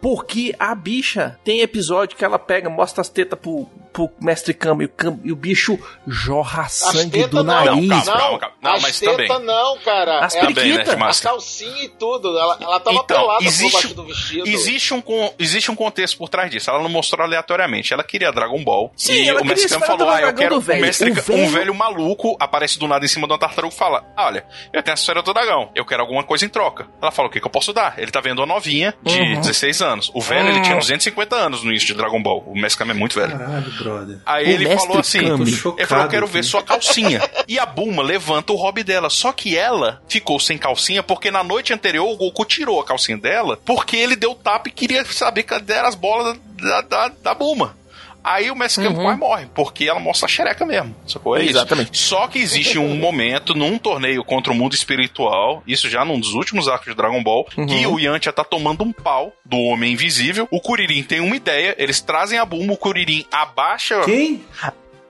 Porque 0.00 0.54
a 0.58 0.74
bicha 0.74 1.38
tem 1.44 1.60
episódio 1.60 2.16
que 2.16 2.24
ela 2.24 2.38
pega, 2.38 2.70
mostra 2.70 3.02
as 3.02 3.08
tetas 3.10 3.38
pro, 3.38 3.66
pro 3.92 4.08
mestre 4.20 4.54
Kami 4.54 4.84
e 4.84 4.86
o, 4.86 4.88
Kami- 4.88 5.20
e 5.24 5.32
o 5.32 5.36
bicho 5.36 5.78
jorra 6.06 6.62
As 6.62 6.72
sangue 6.72 7.26
do 7.26 7.44
não, 7.44 7.44
nariz. 7.44 7.88
calma, 7.88 8.04
não, 8.04 8.04
calma, 8.18 8.38
calma. 8.38 8.54
Não, 8.62 8.72
as 8.74 8.82
mas 8.82 9.00
também. 9.00 9.28
não, 9.28 9.78
cara. 9.80 10.24
As 10.24 10.34
É 10.34 10.40
Também, 10.40 10.54
né, 10.54 10.62
periquitas. 10.62 10.88
a 10.88 10.92
Edmar? 10.92 11.20
calcinha 11.22 11.84
e 11.84 11.88
tudo. 11.88 12.28
Ela, 12.38 12.56
ela 12.62 12.80
tava 12.80 12.96
Então, 12.96 13.16
pelada 13.18 13.38
por 13.40 13.44
existe- 13.46 13.72
baixo 13.72 13.94
do 13.94 14.04
vestido. 14.04 14.48
Existe 14.48 14.94
um, 14.94 15.02
existe 15.38 15.70
um 15.70 15.76
contexto 15.76 16.16
por 16.16 16.28
trás 16.30 16.50
disso. 16.50 16.70
Ela 16.70 16.82
não 16.82 16.88
mostrou 16.88 17.26
aleatoriamente. 17.26 17.92
Ela 17.92 18.04
queria 18.04 18.32
Dragon 18.32 18.62
Ball. 18.64 18.90
Sim, 18.96 19.12
e 19.24 19.28
ela 19.28 19.42
o 19.42 19.44
Mestre 19.44 19.66
esfera 19.66 19.86
falou: 19.86 20.08
Ah, 20.08 20.22
eu 20.22 20.32
quero. 20.34 20.60
velho. 20.60 20.78
O 20.78 20.82
mestre, 20.86 21.10
O 21.10 21.12
um 21.12 21.16
velho- 21.16 21.50
velho 21.50 21.74
maluco 21.74 22.36
aparece 22.40 22.78
do 22.78 22.88
nada 22.88 23.04
em 23.04 23.08
cima 23.08 23.26
de 23.26 23.32
uma 23.34 23.38
tartaruga 23.38 23.74
e 23.74 23.76
fala: 23.76 24.02
"Ah, 24.16 24.26
Olha, 24.26 24.46
eu 24.72 24.82
tenho 24.82 24.94
a 24.94 24.96
esfera 25.10 25.22
do 25.22 25.32
dragão. 25.34 25.70
Eu 25.74 25.84
quero 25.84 26.02
alguma 26.02 26.22
coisa 26.22 26.44
em 26.44 26.48
troca. 26.48 26.86
Ela 27.02 27.10
fala: 27.10 27.28
O 27.28 27.30
que, 27.30 27.40
que 27.40 27.46
eu 27.46 27.50
posso 27.50 27.72
dar? 27.72 27.94
Ele 27.98 28.10
tá 28.10 28.20
vendo 28.20 28.38
uma 28.38 28.46
novinha 28.46 28.94
de 29.02 29.20
Uhum. 29.20 29.40
16 29.40 29.82
anos. 29.82 30.10
O 30.14 30.20
velho, 30.20 30.48
ele 30.48 30.62
tinha 30.62 30.76
250 30.76 31.36
anos 31.36 31.62
no 31.62 31.70
início 31.70 31.88
de 31.88 31.94
Dragon 31.94 32.22
Ball. 32.22 32.42
O 32.46 32.54
Mestre 32.58 32.78
Kami 32.78 32.92
é 32.92 32.94
muito 32.94 33.14
velho. 33.14 33.36
Caralho, 33.36 33.70
brother. 33.72 34.18
Aí 34.24 34.46
O 34.46 34.50
ele 34.50 34.76
falou 34.76 34.98
assim: 34.98 35.20
Kami. 35.26 35.42
Ele 35.50 35.86
falou, 35.86 36.04
eu 36.04 36.10
quero 36.10 36.26
ver 36.26 36.42
sua 36.44 36.62
calcinha. 36.62 37.20
e 37.46 37.58
a 37.58 37.66
Bulma 37.66 38.02
levanta 38.02 38.52
o 38.52 38.56
hobby 38.56 38.82
dela. 38.82 39.10
Só 39.10 39.32
que 39.32 39.56
ela 39.56 40.00
ficou 40.08 40.38
sem 40.40 40.56
calcinha 40.56 41.02
porque 41.02 41.30
na 41.30 41.42
noite 41.42 41.72
anterior 41.72 42.08
o 42.08 42.16
Goku 42.16 42.44
tirou 42.44 42.80
a 42.80 42.84
calcinha 42.84 43.18
dela 43.18 43.58
porque 43.64 43.96
ele 43.96 44.16
deu 44.16 44.34
tapa 44.34 44.68
e 44.68 44.72
queria 44.72 45.04
saber 45.04 45.42
cadê 45.42 45.74
eram 45.74 45.88
as 45.88 45.94
bolas 45.94 46.36
da, 46.60 46.80
da, 46.82 47.08
da 47.22 47.34
Bulma. 47.34 47.76
Aí 48.22 48.50
o 48.50 48.54
Kami 48.56 48.86
Uhum. 48.88 48.94
quase 49.02 49.18
morre, 49.18 49.46
porque 49.54 49.84
ela 49.88 49.98
mostra 49.98 50.26
a 50.26 50.28
xereca 50.28 50.64
mesmo. 50.66 50.94
Sacou? 51.06 51.36
É 51.36 51.40
isso. 51.42 51.50
Exatamente. 51.50 51.96
Só 51.98 52.26
que 52.28 52.38
existe 52.38 52.78
um 52.78 52.94
momento 52.96 53.54
num 53.54 53.78
torneio 53.78 54.22
contra 54.24 54.52
o 54.52 54.56
mundo 54.56 54.74
espiritual, 54.74 55.62
isso 55.66 55.88
já 55.88 56.04
num 56.04 56.20
dos 56.20 56.34
últimos 56.34 56.68
arcos 56.68 56.86
de 56.88 56.94
Dragon 56.94 57.22
Ball, 57.22 57.46
Uhum. 57.56 57.66
que 57.66 57.86
o 57.86 57.98
Yantia 57.98 58.32
tá 58.32 58.44
tomando 58.44 58.84
um 58.84 58.92
pau 58.92 59.32
do 59.44 59.56
Homem 59.58 59.92
Invisível. 59.94 60.46
O 60.50 60.60
Kuririn 60.60 61.02
tem 61.02 61.20
uma 61.20 61.34
ideia, 61.34 61.74
eles 61.78 62.00
trazem 62.00 62.38
a 62.38 62.44
Bulma, 62.44 62.72
o 62.74 62.76
Kuririn 62.76 63.24
abaixa. 63.32 64.00
Quem? 64.04 64.42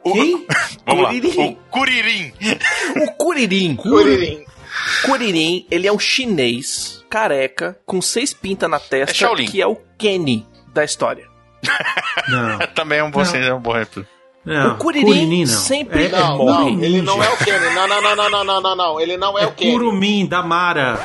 o- 0.04 0.12
Quem? 0.12 0.46
Vamos 0.86 1.06
Kuririn. 1.08 1.36
lá. 1.36 1.44
O 1.46 1.54
Kuririn. 1.70 2.32
O 2.96 3.12
Kuririn. 3.12 3.76
Curirim. 3.76 4.44
Kuririn, 5.04 5.66
ele 5.70 5.86
é 5.86 5.92
um 5.92 5.98
chinês 5.98 7.04
careca 7.10 7.76
com 7.84 8.00
seis 8.00 8.32
pintas 8.32 8.70
na 8.70 8.78
testa, 8.78 9.26
É 9.26 9.44
que 9.46 9.60
é 9.60 9.66
o 9.66 9.76
Kenny 9.98 10.46
da 10.72 10.84
história. 10.84 11.28
Não. 12.28 12.58
Também 12.74 12.98
é 12.98 13.04
um 13.04 13.10
bom, 13.10 13.22
Não. 13.22 13.34
é 13.36 13.54
um 13.54 13.60
bom. 13.60 13.72
Não, 14.44 14.72
o 14.72 14.76
Kuririn, 14.78 15.04
Kuririn 15.04 15.40
não. 15.40 15.46
sempre 15.46 16.04
É- 16.04 16.06
é 16.06 16.08
Não, 16.08 16.38
morre. 16.38 16.70
não, 16.76 16.82
ele 16.82 17.02
não 17.02 17.22
é 17.22 17.28
o 17.28 17.36
Kenny. 17.36 17.74
Não, 17.74 17.86
não, 17.86 18.00
não, 18.00 18.16
não, 18.16 18.30
não, 18.30 18.44
não, 18.44 18.60
não, 18.62 18.76
não. 18.76 19.00
Ele 19.00 19.16
não 19.18 19.38
é, 19.38 19.42
É 19.42 19.46
o 19.46 19.52
Kenny. 19.52 19.72
Kurumin, 19.72 20.26
da 20.26 20.42
Mara. 20.42 20.98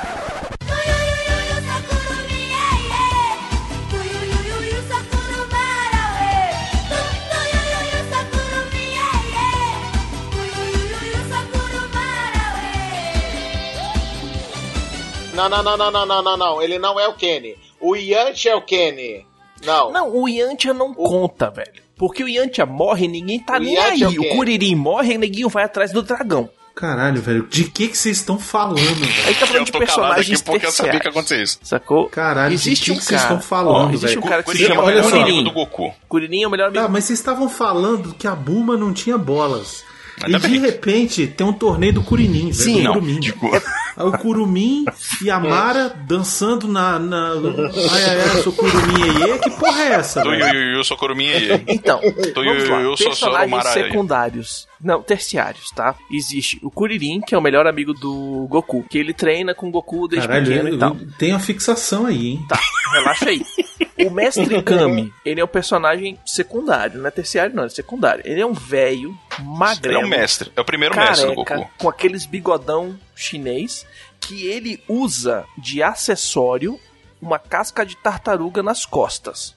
Não, 15.33 15.49
não, 15.49 15.61
não, 15.61 15.75
não, 15.77 15.91
não, 15.91 16.05
não, 16.05 16.21
não, 16.23 16.37
não. 16.37 16.61
Ele 16.61 16.79
não 16.79 16.99
é 16.99 17.07
o 17.07 17.13
Kenny. 17.13 17.57
O 17.79 17.95
Yanti 17.95 18.47
é 18.47 18.55
o 18.55 18.61
Kenny. 18.61 19.25
Não. 19.63 19.91
Não, 19.91 20.15
o 20.15 20.27
Yantia 20.27 20.73
não 20.73 20.93
conta, 20.93 21.49
velho. 21.49 21.71
Porque 21.97 22.23
o 22.23 22.27
Yantia 22.27 22.65
morre, 22.65 23.07
ninguém 23.07 23.39
tá 23.39 23.55
O 23.55 23.59
nem 23.59 23.75
Yantia 23.75 24.05
é 24.07 24.09
aí. 24.09 24.17
o 24.17 24.21
quê? 24.21 24.29
O 24.33 24.35
Kuririn 24.35 24.75
morre 24.75 25.13
e 25.13 25.17
ninguém 25.17 25.47
vai 25.47 25.63
atrás 25.63 25.91
do 25.91 26.01
dragão. 26.01 26.49
Caralho, 26.75 27.21
velho, 27.21 27.47
de 27.47 27.63
que 27.63 27.87
que 27.87 27.97
vocês 27.97 28.17
estão 28.17 28.37
falando, 28.37 28.79
Aí 28.81 28.95
velho? 29.23 29.39
tá 29.39 29.45
falando 29.47 29.61
Eu 29.61 29.65
de 29.65 29.71
personagens 29.71 30.41
aqui 30.41 30.51
porque 30.51 30.65
eu 30.65 30.71
sabia 30.73 30.99
que 30.99 31.07
ia 31.07 31.09
acontecer 31.09 31.41
isso. 31.41 31.57
Sacou? 31.63 32.09
Caralho, 32.09 32.53
existe 32.53 32.83
de 32.83 32.91
que 32.91 32.91
um 32.91 32.99
que 32.99 33.05
vocês 33.05 33.21
estão 33.21 33.39
falando, 33.39 33.75
ó, 33.87 33.89
existe 33.91 34.07
velho? 34.07 34.19
um 34.19 34.29
cara 34.29 34.43
que 34.43 34.51
se 34.51 34.57
Kuririn 34.57 34.71
é 34.71 34.75
chama 34.75 34.83
o 34.83 34.85
melhor 34.87 35.03
amigo 35.05 35.17
Kuririn. 35.23 35.43
do 35.45 35.51
Goku. 35.51 35.93
Kuririn 36.09 36.43
é 36.43 36.47
o 36.47 36.49
melhor 36.51 36.67
amigo. 36.67 36.83
Tá, 36.83 36.89
mas 36.89 37.05
vocês 37.05 37.17
estavam 37.19 37.47
falando 37.47 38.13
que 38.13 38.27
a 38.27 38.35
Buma 38.35 38.75
não 38.75 38.91
tinha 38.93 39.17
bolas. 39.17 39.85
Ainda 40.23 40.37
e 40.37 40.41
de 40.41 40.47
bem. 40.47 40.59
repente 40.61 41.27
tem 41.27 41.45
um 41.45 41.51
torneio 41.53 41.93
do 41.93 42.01
velho. 42.01 42.53
Sim, 42.53 42.77
do 42.77 42.83
não, 42.83 42.93
Kurumin. 42.93 43.19
tipo- 43.19 43.51
Aí 43.97 44.05
o 44.05 44.11
Kurumin 44.13 44.85
e 45.21 45.29
a 45.29 45.39
Mara 45.39 45.89
dançando 46.07 46.67
na. 46.67 46.97
na... 46.99 47.31
Ai, 47.33 48.03
ai, 48.05 48.21
ai, 48.21 48.37
eu 48.37 48.43
sou 48.43 48.53
Kurumin 48.53 49.03
aí. 49.03 49.39
Que 49.39 49.49
porra 49.51 49.81
é 49.83 49.87
essa, 49.93 50.21
Do? 50.21 50.33
Yu 50.33 50.45
Yu 50.47 50.77
Yu 50.77 50.83
Sokurumi 50.83 51.29
aí. 51.31 51.63
Então, 51.67 51.99
Tô 52.33 52.43
vamos 52.43 52.63
eu- 52.63 52.71
lá. 52.71 52.81
eu 52.81 52.97
sou 52.97 53.07
Personagens 53.07 53.51
Mara 53.51 53.69
aí. 53.69 53.73
secundários. 53.83 54.67
Não, 54.81 55.01
terciários, 55.01 55.69
tá? 55.71 55.95
Existe 56.11 56.59
o 56.61 56.69
Kuririn, 56.69 57.21
que 57.21 57.33
é 57.33 57.37
o 57.37 57.41
melhor 57.41 57.65
amigo 57.67 57.93
do 57.93 58.47
Goku. 58.49 58.83
Que 58.89 58.97
ele 58.97 59.13
treina 59.13 59.53
com 59.55 59.67
o 59.67 59.71
Goku 59.71 60.07
desde 60.07 60.27
Caralho, 60.27 60.45
pequeno 60.47 60.69
eu, 60.69 60.75
e 60.75 60.77
tal. 60.77 60.89
eu 60.99 61.07
tenho 61.17 61.35
a 61.35 61.39
fixação 61.39 62.05
aí, 62.05 62.27
hein? 62.31 62.45
Tá, 62.49 62.59
relaxa 62.93 63.29
aí. 63.29 63.41
O 63.97 64.09
Mestre 64.09 64.61
Kami, 64.61 65.13
ele 65.23 65.39
é 65.39 65.43
um 65.43 65.47
personagem 65.47 66.19
secundário, 66.25 66.99
não 66.99 67.07
é 67.07 67.11
terciário 67.11 67.55
não, 67.55 67.63
é 67.63 67.69
secundário. 67.69 68.21
Ele 68.25 68.41
é 68.41 68.45
um 68.45 68.53
velho, 68.53 69.17
Ele 69.39 69.47
magrelo, 69.47 70.01
é 70.01 70.05
um 70.05 70.09
mestre. 70.09 70.51
É 70.55 70.61
o 70.61 70.65
primeiro 70.65 70.95
mestre 70.95 71.33
do 71.33 71.43
careca, 71.43 71.63
Goku. 71.65 71.71
com 71.77 71.89
aqueles 71.89 72.25
bigodão 72.25 72.99
chinês, 73.15 73.85
que 74.19 74.47
ele 74.47 74.83
usa 74.87 75.45
de 75.57 75.81
acessório 75.81 76.79
uma 77.21 77.39
casca 77.39 77.85
de 77.85 77.95
tartaruga 77.97 78.61
nas 78.61 78.85
costas. 78.85 79.55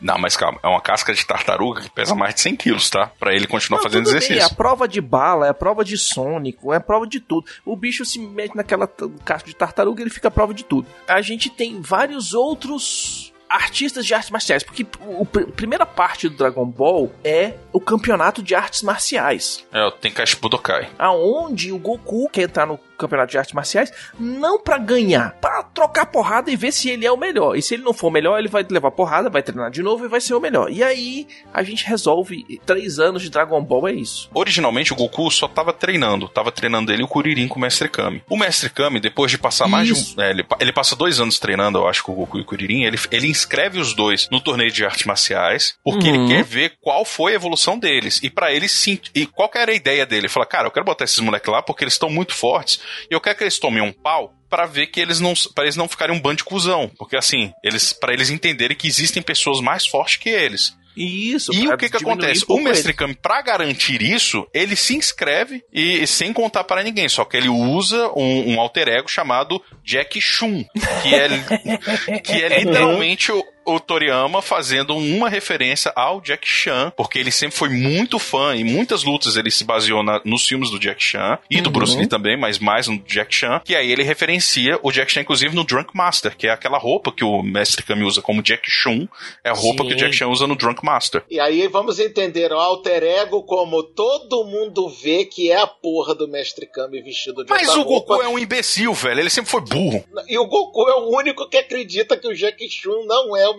Não, 0.00 0.16
mas 0.18 0.36
calma. 0.36 0.58
É 0.62 0.68
uma 0.68 0.80
casca 0.80 1.12
de 1.12 1.26
tartaruga 1.26 1.82
que 1.82 1.90
pesa 1.90 2.14
mais 2.14 2.34
de 2.34 2.40
100 2.40 2.56
quilos, 2.56 2.88
tá? 2.88 3.08
Pra 3.18 3.34
ele 3.34 3.46
continuar 3.46 3.78
Não, 3.78 3.82
fazendo 3.84 4.04
tudo 4.04 4.12
bem, 4.14 4.22
é 4.22 4.24
a 4.24 4.32
exercício. 4.32 4.56
prova 4.56 4.88
de 4.88 5.00
bala, 5.00 5.46
é 5.46 5.50
a 5.50 5.54
prova 5.54 5.84
de 5.84 5.98
sônico, 5.98 6.72
é 6.72 6.76
a 6.76 6.80
prova 6.80 7.06
de 7.06 7.20
tudo. 7.20 7.46
O 7.66 7.76
bicho 7.76 8.04
se 8.04 8.18
mete 8.18 8.56
naquela 8.56 8.88
casca 9.24 9.48
de 9.48 9.54
tartaruga 9.56 10.00
e 10.00 10.04
ele 10.04 10.10
fica 10.10 10.28
a 10.28 10.30
prova 10.30 10.54
de 10.54 10.64
tudo. 10.64 10.86
A 11.06 11.20
gente 11.20 11.50
tem 11.50 11.80
vários 11.82 12.32
outros 12.32 13.31
artistas 13.52 14.06
de 14.06 14.14
artes 14.14 14.30
marciais, 14.30 14.62
porque 14.62 14.86
o, 15.00 15.22
a 15.22 15.52
primeira 15.52 15.84
parte 15.84 16.28
do 16.28 16.36
Dragon 16.36 16.64
Ball 16.64 17.12
é 17.22 17.54
o 17.72 17.80
campeonato 17.80 18.42
de 18.42 18.54
artes 18.54 18.82
marciais. 18.82 19.64
É, 19.72 19.90
tem 19.90 20.10
Tenkaichi 20.12 20.36
Budokai. 20.36 20.88
Aonde 20.98 21.70
o 21.70 21.78
Goku 21.78 22.28
quer 22.30 22.42
entrar 22.42 22.66
no 22.66 22.78
campeonato 23.02 23.30
de 23.32 23.38
artes 23.38 23.54
marciais 23.54 23.92
não 24.18 24.60
pra 24.60 24.78
ganhar, 24.78 25.32
pra 25.40 25.62
trocar 25.62 26.06
porrada 26.06 26.50
e 26.50 26.56
ver 26.56 26.72
se 26.72 26.88
ele 26.90 27.06
é 27.06 27.12
o 27.12 27.16
melhor. 27.16 27.56
E 27.56 27.62
se 27.62 27.74
ele 27.74 27.82
não 27.82 27.92
for 27.92 28.08
o 28.08 28.10
melhor, 28.10 28.38
ele 28.38 28.48
vai 28.48 28.64
levar 28.68 28.90
porrada, 28.90 29.28
vai 29.30 29.42
treinar 29.42 29.70
de 29.70 29.82
novo 29.82 30.04
e 30.04 30.08
vai 30.08 30.20
ser 30.20 30.34
o 30.34 30.40
melhor. 30.40 30.70
E 30.70 30.82
aí 30.82 31.26
a 31.52 31.62
gente 31.62 31.84
resolve 31.86 32.60
três 32.66 32.98
anos 32.98 33.22
de 33.22 33.30
Dragon 33.30 33.62
Ball 33.62 33.88
é 33.88 33.92
isso. 33.92 34.28
Originalmente 34.34 34.92
o 34.92 34.96
Goku 34.96 35.30
só 35.30 35.48
tava 35.48 35.72
treinando, 35.72 36.28
tava 36.28 36.50
treinando 36.52 36.92
ele 36.92 37.02
e 37.02 37.04
o 37.04 37.08
Kuririn 37.08 37.48
com 37.48 37.58
o 37.58 37.62
Mestre 37.62 37.88
Kami. 37.88 38.22
O 38.28 38.36
Mestre 38.36 38.70
Kami, 38.70 39.00
depois 39.00 39.30
de 39.30 39.38
passar 39.38 39.68
mais 39.68 39.88
Isso. 39.88 40.14
de 40.14 40.20
um. 40.20 40.24
é, 40.24 40.30
ele, 40.30 40.44
ele 40.60 40.72
passa 40.72 40.94
dois 40.96 41.20
anos 41.20 41.38
treinando, 41.38 41.78
eu 41.78 41.88
acho, 41.88 42.02
com 42.04 42.12
o 42.12 42.14
Goku 42.16 42.38
e 42.38 42.42
o 42.42 42.44
Kuririn. 42.44 42.84
Ele, 42.84 42.98
ele 43.10 43.26
inscreve 43.28 43.78
os 43.78 43.94
dois 43.94 44.28
no 44.30 44.40
torneio 44.40 44.70
de 44.70 44.84
artes 44.84 45.04
marciais, 45.06 45.76
porque 45.84 46.08
Uhum. 46.08 46.26
ele 46.26 46.34
quer 46.34 46.44
ver 46.44 46.72
qual 46.80 47.04
foi 47.04 47.32
a 47.32 47.34
evolução 47.36 47.78
deles. 47.78 48.20
E 48.22 48.30
pra 48.30 48.52
ele 48.52 48.68
sim. 48.68 48.98
E 49.14 49.26
qual 49.26 49.48
que 49.48 49.58
era 49.58 49.70
a 49.72 49.74
ideia 49.74 50.04
dele? 50.06 50.22
Ele 50.22 50.28
fala, 50.28 50.46
cara, 50.46 50.66
eu 50.66 50.70
quero 50.70 50.84
botar 50.84 51.04
esses 51.04 51.18
moleques 51.20 51.50
lá 51.52 51.62
porque 51.62 51.84
eles 51.84 51.94
estão 51.94 52.10
muito 52.10 52.34
fortes 52.34 52.80
e 53.10 53.14
eu 53.14 53.20
quero 53.20 53.36
que 53.36 53.44
eles 53.44 53.58
tomem 53.58 53.82
um 53.82 53.92
pau. 53.92 54.34
Pra 54.48 54.66
ver 54.66 54.88
que 54.88 55.00
eles 55.00 55.18
não. 55.18 55.32
para 55.54 55.64
eles 55.64 55.76
não 55.76 55.88
ficarem 55.88 56.14
um 56.14 56.20
bando 56.20 56.36
de 56.36 56.44
cuzão. 56.44 56.90
Porque 56.98 57.16
assim, 57.16 57.50
eles 57.64 57.94
para 57.94 58.12
eles 58.12 58.28
entenderem 58.28 58.76
que 58.76 58.86
existem 58.86 59.22
pessoas 59.22 59.62
mais 59.62 59.86
fortes 59.86 60.16
que 60.16 60.28
eles. 60.28 60.76
Isso. 60.96 61.52
E 61.54 61.68
o 61.68 61.76
que 61.76 61.88
que 61.88 61.96
acontece? 61.96 62.44
o 62.48 62.60
Mestre. 62.60 62.92
Kami, 62.92 63.14
pra 63.14 63.40
garantir 63.40 64.02
isso, 64.02 64.46
ele 64.52 64.76
se 64.76 64.94
inscreve 64.94 65.64
e 65.72 66.06
sem 66.06 66.32
contar 66.32 66.64
para 66.64 66.82
ninguém, 66.82 67.08
só 67.08 67.24
que 67.24 67.36
ele 67.36 67.48
usa 67.48 68.10
um, 68.14 68.52
um 68.52 68.60
alter 68.60 68.88
ego 68.88 69.08
chamado 69.08 69.62
Jack 69.82 70.20
Chun, 70.20 70.64
que 71.02 71.14
é, 71.14 72.20
que 72.20 72.32
é 72.32 72.58
literalmente 72.60 73.32
o, 73.32 73.42
o 73.64 73.78
Toriyama 73.78 74.42
fazendo 74.42 74.96
uma 74.96 75.28
referência 75.28 75.92
ao 75.94 76.20
Jack 76.20 76.48
Chan, 76.48 76.92
porque 76.96 77.18
ele 77.18 77.30
sempre 77.30 77.56
foi 77.56 77.68
muito 77.68 78.18
fã 78.18 78.54
e 78.56 78.64
muitas 78.64 79.04
lutas 79.04 79.36
ele 79.36 79.50
se 79.50 79.64
baseou 79.64 80.02
na- 80.02 80.20
nos 80.24 80.46
filmes 80.46 80.70
do 80.70 80.78
Jack 80.78 81.02
Chan 81.02 81.38
e 81.50 81.60
do 81.60 81.66
Uhum. 81.68 81.72
Bruce 81.72 81.96
Lee 81.96 82.06
também, 82.06 82.36
mas 82.36 82.58
mais 82.58 82.88
no 82.88 82.98
Jack 82.98 83.34
Chan, 83.34 83.60
que 83.64 83.74
aí 83.74 83.90
ele 83.90 84.02
referencia 84.02 84.78
o 84.82 84.90
Jack 84.90 85.12
Chan 85.12 85.20
inclusive 85.22 85.54
no 85.54 85.64
Drunk 85.64 85.90
Master, 85.94 86.36
que 86.36 86.46
é 86.46 86.50
aquela 86.50 86.78
roupa 86.78 87.12
que 87.12 87.24
o 87.24 87.42
Mestre 87.42 87.82
Kami 87.82 88.04
usa 88.04 88.20
como 88.20 88.42
Jack 88.42 88.70
Chun, 88.70 89.06
é 89.44 89.50
a 89.50 89.54
roupa 89.54 89.82
Sim. 89.84 89.88
que 89.90 89.94
o 89.94 89.98
Jack 89.98 90.12
Chan 90.14 90.28
usa 90.28 90.46
no 90.46 90.56
Drunk 90.56 90.84
Master. 90.84 91.22
E 91.30 91.38
aí 91.40 91.66
vamos 91.68 91.98
entender 91.98 92.52
o 92.52 92.58
alter 92.58 93.02
ego 93.02 93.42
como 93.44 93.82
todo 93.82 94.44
mundo 94.44 94.88
vê 94.88 95.24
que 95.24 95.50
é 95.50 95.56
a 95.56 95.66
porra 95.66 96.14
do 96.14 96.26
Mestre 96.28 96.66
Kami 96.66 97.00
vestido 97.02 97.44
de 97.44 97.50
Mas 97.50 97.68
outra 97.68 97.82
o 97.82 97.84
Goku 97.84 98.12
roupa. 98.14 98.24
é 98.24 98.28
um 98.28 98.38
imbecil, 98.38 98.92
velho. 98.92 99.20
Ele 99.20 99.30
sempre 99.30 99.50
foi 99.50 99.60
burro. 99.60 100.04
E 100.28 100.36
o 100.38 100.46
Goku 100.46 100.88
é 100.88 100.94
o 100.94 101.16
único 101.16 101.48
que 101.48 101.56
acredita 101.58 102.16
que 102.16 102.26
o 102.26 102.34
Jack 102.34 102.68
Chun 102.68 103.04
não 103.06 103.36
é 103.36 103.48
o. 103.48 103.52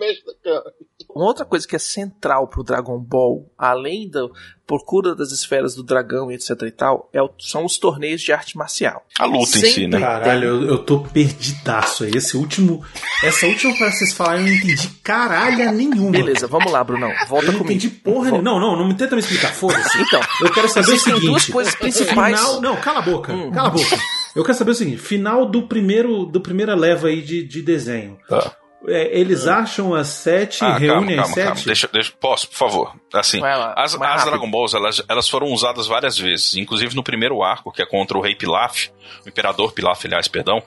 Uma 1.14 1.26
outra 1.26 1.44
coisa 1.44 1.66
que 1.66 1.76
é 1.76 1.78
central 1.78 2.48
pro 2.48 2.64
Dragon 2.64 2.98
Ball, 2.98 3.48
além 3.56 4.08
da 4.10 4.26
procura 4.66 5.14
das 5.14 5.30
esferas 5.30 5.74
do 5.74 5.82
dragão 5.82 6.30
e 6.32 6.34
etc 6.34 6.50
e 6.62 6.70
tal, 6.70 7.08
é 7.12 7.22
o- 7.22 7.30
são 7.38 7.64
os 7.64 7.76
torneios 7.78 8.22
de 8.22 8.32
arte 8.32 8.56
marcial. 8.56 9.04
A 9.18 9.26
luta 9.26 9.42
em 9.42 9.60
si, 9.60 9.60
Sempre 9.60 9.86
né? 9.88 10.00
Caralho, 10.00 10.44
eu, 10.48 10.62
eu 10.66 10.78
tô 10.78 11.00
perdidaço 11.00 12.04
aí. 12.04 12.10
Esse 12.14 12.36
último. 12.36 12.82
Essa 13.22 13.46
última 13.46 13.74
frase 13.76 13.92
que 13.92 13.98
vocês 13.98 14.12
falaram, 14.14 14.40
eu 14.40 14.46
não 14.48 14.52
entendi 14.54 14.88
caralha 15.02 15.70
nenhuma. 15.70 16.10
Beleza, 16.10 16.46
vamos 16.46 16.72
lá, 16.72 16.82
Brunão. 16.82 17.12
Volta 17.28 17.46
Eu 17.46 17.52
não 17.52 17.58
comigo. 17.60 17.76
entendi 17.78 17.90
porra 17.90 18.30
nenhuma. 18.30 18.42
Não, 18.42 18.58
não, 18.58 18.76
não 18.76 18.88
me 18.88 18.94
tenta 18.94 19.14
me 19.14 19.20
explicar, 19.20 19.52
foda-se. 19.54 19.98
Então, 20.00 20.20
Eu 20.40 20.50
quero 20.52 20.68
saber 20.68 20.92
o 20.92 20.98
seguinte. 20.98 21.26
duas 21.26 21.46
coisas 21.46 21.74
principais. 21.74 22.40
Final, 22.40 22.60
não, 22.60 22.76
cala 22.76 22.98
a 23.00 23.02
boca. 23.02 23.32
Hum. 23.32 23.50
Cala 23.52 23.68
a 23.68 23.70
boca. 23.72 23.96
Eu 24.34 24.42
quero 24.42 24.56
saber 24.58 24.70
o 24.72 24.74
seguinte: 24.74 24.98
final 24.98 25.46
do 25.46 25.68
primeiro 25.68 26.24
do 26.24 26.40
primeira 26.40 26.74
leva 26.74 27.08
aí 27.08 27.20
de, 27.22 27.44
de 27.46 27.62
desenho. 27.62 28.18
Tá. 28.28 28.56
É, 28.86 29.18
eles 29.18 29.46
acham 29.46 29.94
as 29.94 30.08
sete, 30.08 30.62
Ah, 30.64 30.68
calma, 30.72 30.78
reúnem 30.78 31.16
calma, 31.16 31.22
as 31.30 31.34
calma. 31.34 31.54
sete. 31.56 31.66
Deixa, 31.66 31.88
deixa, 31.92 32.12
posso, 32.20 32.48
por 32.48 32.56
favor. 32.56 32.94
Assim, 33.12 33.40
lá, 33.40 33.72
as, 33.76 33.94
as. 33.94 34.24
Dragon 34.24 34.50
Balls, 34.50 34.74
elas, 34.74 35.02
elas 35.08 35.28
foram 35.28 35.46
usadas 35.48 35.86
várias 35.86 36.18
vezes. 36.18 36.54
Inclusive 36.56 36.94
no 36.94 37.02
primeiro 37.02 37.42
arco, 37.42 37.72
que 37.72 37.80
é 37.82 37.86
contra 37.86 38.18
o 38.18 38.20
Rei 38.20 38.34
Pilaf, 38.34 38.88
o 39.24 39.28
Imperador 39.28 39.72
Pilaf, 39.72 40.04
aliás, 40.06 40.28
perdão. 40.28 40.62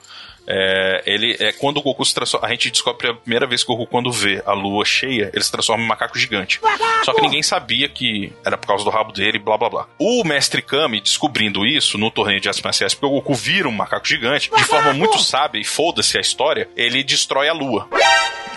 É, 0.47 1.03
ele 1.05 1.36
é 1.39 1.51
quando 1.51 1.77
o 1.77 1.81
Goku 1.81 2.05
se 2.05 2.13
transforma. 2.13 2.47
A 2.47 2.51
gente 2.51 2.71
descobre 2.71 3.10
a 3.10 3.13
primeira 3.13 3.45
vez 3.45 3.63
que 3.63 3.71
o 3.71 3.75
Goku, 3.75 3.91
quando 3.91 4.12
vê 4.12 4.41
a 4.45 4.53
lua 4.53 4.86
cheia, 4.86 5.29
ele 5.33 5.43
se 5.43 5.51
transforma 5.51 5.83
em 5.83 5.88
macaco 5.88 6.17
gigante. 6.17 6.60
Só 7.03 7.13
que 7.13 7.21
ninguém 7.21 7.43
sabia 7.43 7.89
que 7.89 8.31
era 8.45 8.57
por 8.57 8.67
causa 8.67 8.83
do 8.83 8.89
rabo 8.89 9.12
dele, 9.12 9.39
blá 9.39 9.57
blá 9.57 9.69
blá. 9.69 9.88
O 9.99 10.23
Mestre 10.23 10.62
Kami, 10.62 11.01
descobrindo 11.01 11.65
isso 11.65 11.97
no 11.97 12.10
torneio 12.10 12.39
de 12.39 12.47
artes 12.47 12.62
porque 12.93 13.05
o 13.05 13.10
Goku 13.10 13.33
vira 13.33 13.67
um 13.67 13.71
macaco 13.71 14.07
gigante, 14.07 14.49
de 14.55 14.63
forma 14.63 14.93
muito 14.93 15.19
sábia, 15.19 15.60
e 15.60 15.63
foda-se 15.65 16.17
a 16.17 16.21
história, 16.21 16.69
ele 16.75 17.03
destrói 17.03 17.49
a 17.49 17.53
lua. 17.53 17.88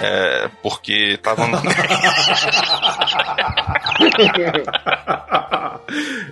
É, 0.03 0.49
porque 0.63 1.19
tava. 1.23 1.47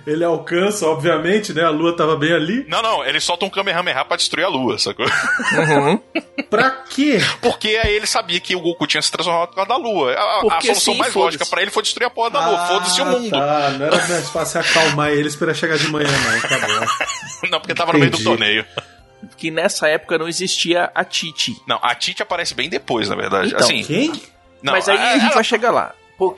Ele 0.07 0.23
alcança, 0.23 0.85
obviamente, 0.87 1.53
né? 1.53 1.63
A 1.63 1.69
lua 1.69 1.95
tava 1.95 2.15
bem 2.15 2.33
ali. 2.33 2.65
Não, 2.67 2.81
não, 2.81 3.03
ele 3.05 3.19
solta 3.19 3.45
um 3.45 3.49
Kamehameha 3.49 4.03
pra 4.05 4.15
destruir 4.17 4.45
a 4.45 4.47
lua, 4.49 4.77
sacou? 4.79 5.05
Pra 6.49 6.71
quê? 6.89 7.19
Porque 7.41 7.67
aí 7.83 7.93
ele 7.93 8.07
sabia 8.07 8.39
que 8.39 8.55
o 8.55 8.59
Goku 8.59 8.87
tinha 8.87 9.01
se 9.03 9.11
transformado 9.11 9.49
por 9.49 9.55
causa 9.57 9.69
da 9.69 9.77
lua. 9.77 10.13
A, 10.13 10.37
a- 10.57 10.61
solução 10.61 10.93
sim, 10.93 10.99
mais 10.99 11.13
lógica 11.13 11.45
pra 11.45 11.61
ele 11.61 11.69
foi 11.69 11.83
destruir 11.83 12.07
a 12.07 12.09
porra 12.09 12.31
da 12.31 12.49
lua. 12.49 12.57
Foda-se 12.65 13.01
o 13.01 13.05
mundo. 13.05 13.29
Tá, 13.29 13.69
não 13.77 13.85
era 13.85 14.07
mais 14.07 14.29
fácil 14.29 14.61
acalmar 14.61 15.09
ele 15.11 15.27
esperar 15.27 15.53
chegar 15.53 15.77
de 15.77 15.87
manhã, 15.89 16.07
não. 16.09 16.39
Tá 16.41 16.67
bom. 16.67 16.85
Não, 17.51 17.59
porque 17.61 17.73
tava 17.73 17.93
no 17.93 17.99
meio 17.99 18.11
do 18.11 18.15
Entendi. 18.15 18.29
torneio. 18.29 18.65
Que 19.37 19.51
nessa 19.51 19.87
época 19.87 20.17
não 20.17 20.27
existia 20.27 20.91
a 20.95 21.03
Titi. 21.03 21.55
Não, 21.67 21.79
a 21.81 21.93
Tite 21.95 22.21
aparece 22.23 22.53
bem 22.53 22.69
depois, 22.69 23.09
na 23.09 23.15
verdade. 23.15 23.49
Então, 23.49 23.59
assim, 23.59 23.83
Quem? 23.83 24.11
não, 24.63 24.73
Mas 24.73 24.87
aí 24.87 24.97
a 24.97 25.13
gente 25.13 25.25
ela- 25.25 25.33
vai 25.35 25.43
chegar 25.43 25.71
lá. 25.71 25.93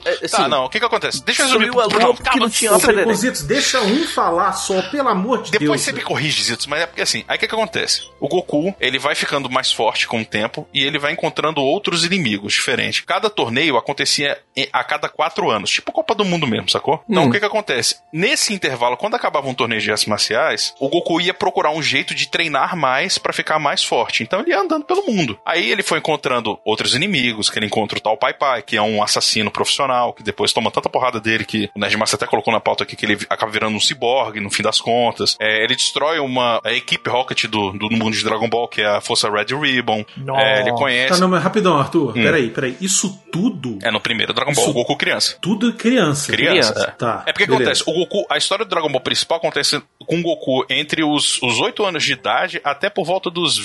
É, 0.06 0.26
assim, 0.26 0.28
Tá, 0.38 0.48
não, 0.48 0.66
o 0.66 0.70
que 0.70 0.80
que 0.80 0.86
acontece? 0.86 1.24
Deixa 1.24 1.44
eu 1.44 1.48
resumir. 1.48 1.70
A 1.70 1.72
lua 1.72 1.88
Não, 1.88 2.14
porque 2.16 2.24
calma, 2.30 2.40
não 2.46 2.50
tinha 2.50 2.72
Ô. 2.74 3.14
Zitos, 3.14 3.44
deixa 3.44 3.82
um 3.82 4.04
falar 4.06 4.54
só, 4.54 4.82
pelo 4.84 5.08
amor 5.10 5.42
de 5.44 5.52
Depois 5.52 5.70
Deus. 5.70 5.82
você 5.82 5.92
me 5.92 6.02
corrige, 6.02 6.44
Zitos, 6.44 6.66
mas 6.68 6.82
é 6.82 6.86
porque 6.86 7.02
assim, 7.02 7.24
aí 7.28 7.38
o 7.38 7.40
que, 7.40 7.48
que 7.48 7.54
acontece? 7.56 8.04
O 8.20 8.28
Goku, 8.28 8.74
ele 8.80 8.98
vai 9.00 9.16
ficando 9.16 9.50
mais 9.50 9.72
forte 9.72 10.08
com 10.08 10.22
o 10.22 10.26
tempo 10.26 10.68
e 10.74 10.84
ele 10.84 10.98
vai 11.00 11.12
encontrando 11.12 11.62
outros 11.62 12.06
inimigos 12.06 12.54
diferentes. 12.54 13.02
Cada 13.06 13.30
torneio 13.30 13.78
acontecia 13.78 14.38
a 14.72 14.84
cada 14.84 15.10
quatro 15.10 15.50
anos, 15.50 15.70
tipo 15.70 15.92
Copa 15.92 16.14
do 16.16 16.24
Mundo 16.26 16.48
mesmo, 16.48 16.70
sacou? 16.70 17.04
Então 17.10 17.24
Hum. 17.24 17.28
o 17.30 17.32
que 17.32 17.40
que 17.40 17.46
acontece? 17.46 17.96
Nesse 18.14 18.54
intervalo, 18.54 18.98
quando 18.98 19.16
acabava 19.16 19.48
um 19.48 19.54
torneio 19.54 19.82
de 19.82 19.90
artes 19.92 20.06
marciais, 20.06 20.74
o 20.80 20.90
Goku 20.90 21.20
ia 21.22 21.34
procurar 21.34 21.72
um 21.72 21.82
jeito 21.82 22.14
de 22.16 22.30
treinar 22.30 22.76
mais 22.76 23.18
pra 23.18 23.34
ficar 23.34 23.60
mais 23.60 23.84
forte. 23.84 24.24
Então 24.24 24.40
ele 24.42 24.52
ia 24.52 24.60
andando 24.60 24.86
pelo 24.86 25.04
mundo. 25.06 25.40
Aí 25.46 25.72
ele 25.72 25.84
foi 25.84 26.00
encontrando 26.00 26.60
outros 26.66 26.96
inimigos, 26.96 27.50
que 27.50 27.58
ele 27.60 27.66
encontra 27.66 27.98
o 27.98 28.02
tal 28.02 28.18
Pai 28.18 28.34
Pai, 28.34 28.62
que 28.62 28.78
é 28.78 28.82
um 28.82 29.02
assassino 29.04 29.50
profissional, 29.52 29.71
que 30.16 30.24
depois 30.24 30.52
toma 30.54 30.70
tanta 30.72 30.90
porrada 30.90 31.20
dele 31.20 31.46
que 31.46 31.70
o 31.76 31.80
Nerdmaster 31.80 32.16
até 32.18 32.28
colocou 32.28 32.54
na 32.54 32.60
pauta 32.60 32.84
aqui 32.84 32.96
que 32.96 33.06
ele 33.06 33.18
acaba 33.30 33.52
virando 33.52 33.76
um 33.76 33.80
ciborgue 33.80 34.40
no 34.40 34.50
fim 34.50 34.64
das 34.64 34.80
contas. 34.82 35.36
É, 35.40 35.64
ele 35.64 35.76
destrói 35.76 36.20
uma 36.20 36.60
a 36.64 36.72
equipe 36.74 37.10
Rocket 37.10 37.46
do, 37.46 37.72
do 37.74 37.90
mundo 37.92 38.16
de 38.16 38.24
Dragon 38.24 38.48
Ball, 38.50 38.68
que 38.68 38.82
é 38.82 38.88
a 38.88 39.02
Força 39.02 39.30
Red 39.30 39.56
Ribbon. 39.60 40.06
Nossa. 40.18 40.42
É, 40.42 40.62
ele 40.62 40.72
conhece. 40.72 41.14
Tá, 41.14 41.18
não, 41.20 41.28
mas 41.30 41.44
rapidão, 41.44 41.78
Arthur. 41.78 42.10
Hum. 42.12 42.24
Peraí, 42.24 42.50
peraí. 42.50 42.78
Isso 42.82 43.18
tudo. 43.32 43.80
É 43.82 43.92
no 43.92 44.00
primeiro 44.00 44.34
Dragon 44.34 44.54
Ball, 44.54 44.62
Isso- 44.64 44.72
o 44.72 44.74
Goku 44.74 44.96
criança. 44.98 45.38
Tudo 45.42 45.70
é 45.70 45.74
criança. 45.74 46.32
Criança, 46.32 46.74
Criança. 46.74 46.90
é. 46.90 46.92
Tá, 46.98 47.24
É 47.26 47.32
porque 47.34 47.46
beleza. 47.46 47.72
acontece, 47.72 47.84
o 47.90 47.94
Goku, 47.94 48.26
a 48.30 48.38
história 48.38 48.66
do 48.66 48.70
Dragon 48.70 48.90
Ball 48.90 49.02
principal 49.02 49.38
acontece 49.38 49.82
com 50.06 50.20
o 50.20 50.22
Goku 50.22 50.66
entre 50.70 51.04
os, 51.04 51.42
os 51.42 51.60
8 51.60 51.86
anos 51.86 52.04
de 52.04 52.14
idade 52.14 52.62
até 52.64 52.90
por 52.90 53.06
volta 53.06 53.30
dos 53.30 53.58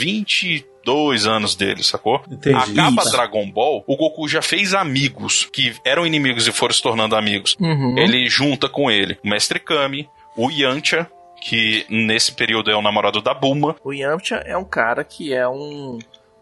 22 0.86 1.26
anos 1.26 1.54
dele, 1.56 1.82
sacou? 1.82 2.22
Entendi. 2.30 2.56
Acaba 2.56 3.02
Isso. 3.02 3.10
Dragon 3.10 3.50
Ball, 3.50 3.82
o 3.86 3.96
Goku 3.96 4.28
já 4.28 4.40
fez 4.40 4.72
amigos 4.72 5.48
que 5.52 5.74
eram 5.84 6.06
inimigos 6.06 6.46
e 6.46 6.52
foram 6.52 6.72
se 6.72 6.82
tornando 6.82 7.16
amigos. 7.16 7.56
Uhum. 7.60 7.98
Ele 7.98 8.28
junta 8.28 8.68
com 8.68 8.90
ele 8.90 9.18
o 9.24 9.28
Mestre 9.28 9.58
Kami, 9.58 10.08
o 10.36 10.50
Yantia, 10.50 11.10
que 11.40 11.84
nesse 11.90 12.32
período 12.32 12.70
é 12.70 12.76
o 12.76 12.82
namorado 12.82 13.20
da 13.20 13.34
Bulma. 13.34 13.76
O 13.84 13.92
Yamcha 13.92 14.36
é 14.36 14.56
um 14.56 14.64
cara 14.64 15.04
que 15.04 15.34
é 15.34 15.46
um, 15.48 15.98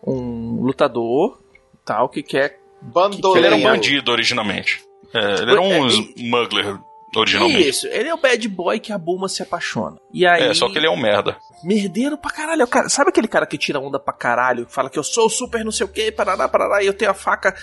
um 0.06 0.60
lutador, 0.62 1.40
tal, 1.84 2.08
que 2.08 2.22
quer. 2.22 2.58
Bandoleiro. 2.80 3.38
Ele 3.38 3.46
era 3.46 3.56
um 3.56 3.62
bandido 3.62 4.12
originalmente. 4.12 4.82
É, 5.12 5.42
ele 5.42 5.52
era 5.52 5.60
um 5.60 5.86
É, 5.86 5.88
smuggler 5.88 6.78
originalmente. 7.18 7.68
Isso, 7.68 7.86
ele 7.88 8.08
é 8.08 8.14
o 8.14 8.18
bad 8.18 8.48
boy 8.48 8.78
que 8.80 8.92
a 8.92 8.98
Bulma 8.98 9.28
se 9.28 9.42
apaixona. 9.42 9.96
E 10.12 10.26
aí. 10.26 10.42
É, 10.44 10.54
só 10.54 10.68
que 10.70 10.78
ele 10.78 10.86
é 10.86 10.90
um 10.90 10.96
merda. 10.96 11.36
Merdeiro 11.62 12.16
pra 12.18 12.30
caralho. 12.30 12.62
é 12.62 12.66
cara- 12.66 12.88
sabe 12.88 13.10
aquele 13.10 13.28
cara 13.28 13.46
que 13.46 13.56
tira 13.58 13.78
onda 13.80 13.98
pra 13.98 14.12
caralho? 14.12 14.66
Fala 14.68 14.90
que 14.90 14.98
eu 14.98 15.04
sou 15.04 15.28
super 15.30 15.64
não 15.64 15.72
sei 15.72 15.86
o 15.86 15.88
que, 15.88 16.12
parará, 16.12 16.48
parará, 16.48 16.82
e 16.82 16.86
eu 16.86 16.92
tenho 16.94 17.10
a 17.10 17.14
faca 17.14 17.54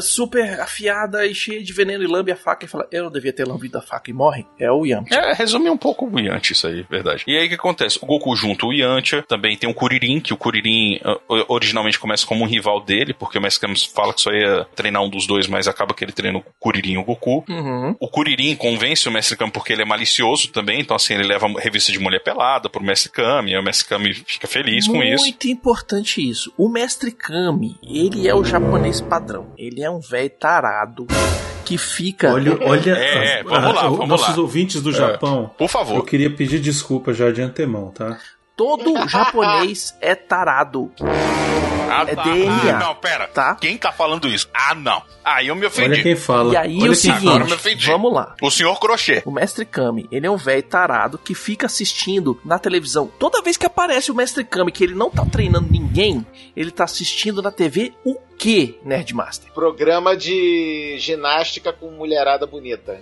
super 0.00 0.60
afiada 0.60 1.26
e 1.26 1.34
cheia 1.34 1.62
de 1.62 1.72
veneno 1.72 2.04
e 2.04 2.06
lambe 2.06 2.32
a 2.32 2.36
faca 2.36 2.64
e 2.64 2.68
fala, 2.68 2.86
eu 2.90 3.04
não 3.04 3.10
devia 3.10 3.32
ter 3.32 3.46
lambido 3.46 3.78
a 3.78 3.82
faca 3.82 4.10
e 4.10 4.14
morre? 4.14 4.46
É 4.58 4.70
o 4.70 4.84
Yamcha. 4.84 5.14
É, 5.14 5.32
resume 5.32 5.70
um 5.70 5.76
pouco 5.76 6.06
o 6.06 6.20
Yantia 6.20 6.52
isso 6.52 6.66
aí, 6.66 6.84
verdade. 6.88 7.24
E 7.26 7.36
aí 7.36 7.46
o 7.46 7.48
que 7.48 7.54
acontece? 7.54 7.98
O 8.02 8.06
Goku 8.06 8.34
junta 8.36 8.66
o 8.66 8.72
Yantia, 8.72 9.22
também 9.22 9.56
tem 9.56 9.68
o 9.68 9.74
Kuririn, 9.74 10.20
que 10.20 10.32
o 10.32 10.36
Kuririn 10.36 11.00
ah, 11.04 11.18
originalmente 11.48 11.98
começa 11.98 12.26
como 12.26 12.44
um 12.44 12.48
rival 12.48 12.80
dele, 12.82 13.14
porque 13.14 13.38
o 13.38 13.40
Mestre 13.40 13.66
Kami 13.66 13.78
fala 13.94 14.12
que 14.12 14.20
só 14.20 14.30
ia 14.30 14.66
treinar 14.74 15.02
um 15.02 15.08
dos 15.08 15.26
dois, 15.26 15.46
mas 15.46 15.68
acaba 15.68 15.94
que 15.94 16.04
ele 16.04 16.12
treina 16.12 16.38
o 16.38 16.44
Kuririn 16.58 16.92
e 16.92 16.98
o 16.98 17.04
Goku. 17.04 17.44
Uhum. 17.48 17.96
O 18.00 18.08
Kuririn 18.08 18.56
convence 18.56 19.08
o 19.08 19.12
Mestre 19.12 19.36
Kami 19.36 19.50
porque 19.50 19.72
ele 19.72 19.82
é 19.82 19.86
malicioso 19.86 20.48
também, 20.50 20.80
então 20.80 20.96
assim, 20.96 21.14
ele 21.14 21.24
leva 21.24 21.48
revista 21.58 21.92
de 21.92 21.98
mulher 21.98 22.22
pelada 22.22 22.68
pro 22.68 22.82
Mestre 22.82 23.10
Kami, 23.10 23.52
e 23.52 23.58
o 23.58 23.62
Mestre 23.62 23.88
Kami 23.88 24.14
fica 24.14 24.46
feliz 24.46 24.86
com 24.86 25.02
isso. 25.02 25.24
Muito 25.24 25.48
importante 25.48 26.26
isso. 26.26 26.52
O 26.56 26.68
mestre 26.68 27.12
Kami, 27.12 27.78
ele 27.82 28.28
é 28.28 28.34
o 28.34 28.44
japonês 28.44 29.00
padrão. 29.00 29.52
Ele 29.56 29.77
é 29.82 29.90
um 29.90 30.00
velho 30.00 30.30
tarado 30.30 31.06
que 31.64 31.76
fica. 31.76 32.32
Olha, 32.32 32.56
olha. 32.62 32.92
É, 32.96 33.40
é, 33.40 33.42
vamos 33.42 33.74
lá, 33.74 33.80
ah, 33.82 33.88
vamos 33.88 34.08
nossos 34.08 34.36
lá. 34.36 34.42
ouvintes 34.42 34.80
do 34.80 34.90
É, 34.90 34.94
Japão. 34.94 35.50
Por 35.58 35.68
favor. 35.68 35.96
Eu 35.96 36.02
queria 36.02 36.30
pedir 36.30 36.58
desculpa 36.60 37.12
já 37.12 37.30
de 37.30 37.42
antemão, 37.42 37.90
tá? 37.90 38.18
Todo 38.58 38.92
japonês 39.08 39.96
é 40.00 40.16
tarado. 40.16 40.90
Ah, 41.88 42.04
é 42.06 42.14
tá. 42.16 42.22
DNA. 42.24 42.76
Ah, 42.76 42.78
não, 42.80 42.94
pera. 42.96 43.28
Tá? 43.28 43.54
Quem 43.54 43.78
tá 43.78 43.92
falando 43.92 44.28
isso? 44.28 44.50
Ah, 44.52 44.74
não. 44.74 45.00
Aí 45.24 45.46
eu 45.46 45.54
me 45.54 45.64
ofendi. 45.64 45.92
Olha 45.92 46.02
quem 46.02 46.16
fala. 46.16 46.52
E 46.52 46.56
aí 46.56 46.74
olha 46.74 46.82
o 46.82 46.86
eu 46.86 46.90
me 46.90 46.96
seguinte, 46.96 47.54
ofendi. 47.54 47.86
vamos 47.86 48.12
lá. 48.12 48.34
O 48.42 48.50
senhor 48.50 48.78
Crochê. 48.80 49.22
O 49.24 49.30
Mestre 49.30 49.64
Kami, 49.64 50.08
ele 50.10 50.26
é 50.26 50.30
um 50.30 50.36
velho 50.36 50.62
tarado 50.64 51.16
que 51.16 51.36
fica 51.36 51.66
assistindo 51.66 52.38
na 52.44 52.58
televisão. 52.58 53.10
Toda 53.18 53.40
vez 53.40 53.56
que 53.56 53.64
aparece 53.64 54.10
o 54.10 54.14
Mestre 54.14 54.44
Kami, 54.44 54.72
que 54.72 54.82
ele 54.82 54.94
não 54.94 55.08
tá 55.08 55.24
treinando 55.24 55.70
ninguém, 55.70 56.26
ele 56.56 56.72
tá 56.72 56.82
assistindo 56.82 57.40
na 57.40 57.52
TV 57.52 57.92
o 58.04 58.16
quê, 58.36 58.76
Nerdmaster? 58.84 59.52
Programa 59.52 60.16
de 60.16 60.96
ginástica 60.98 61.72
com 61.72 61.92
mulherada 61.92 62.44
bonita. 62.44 63.00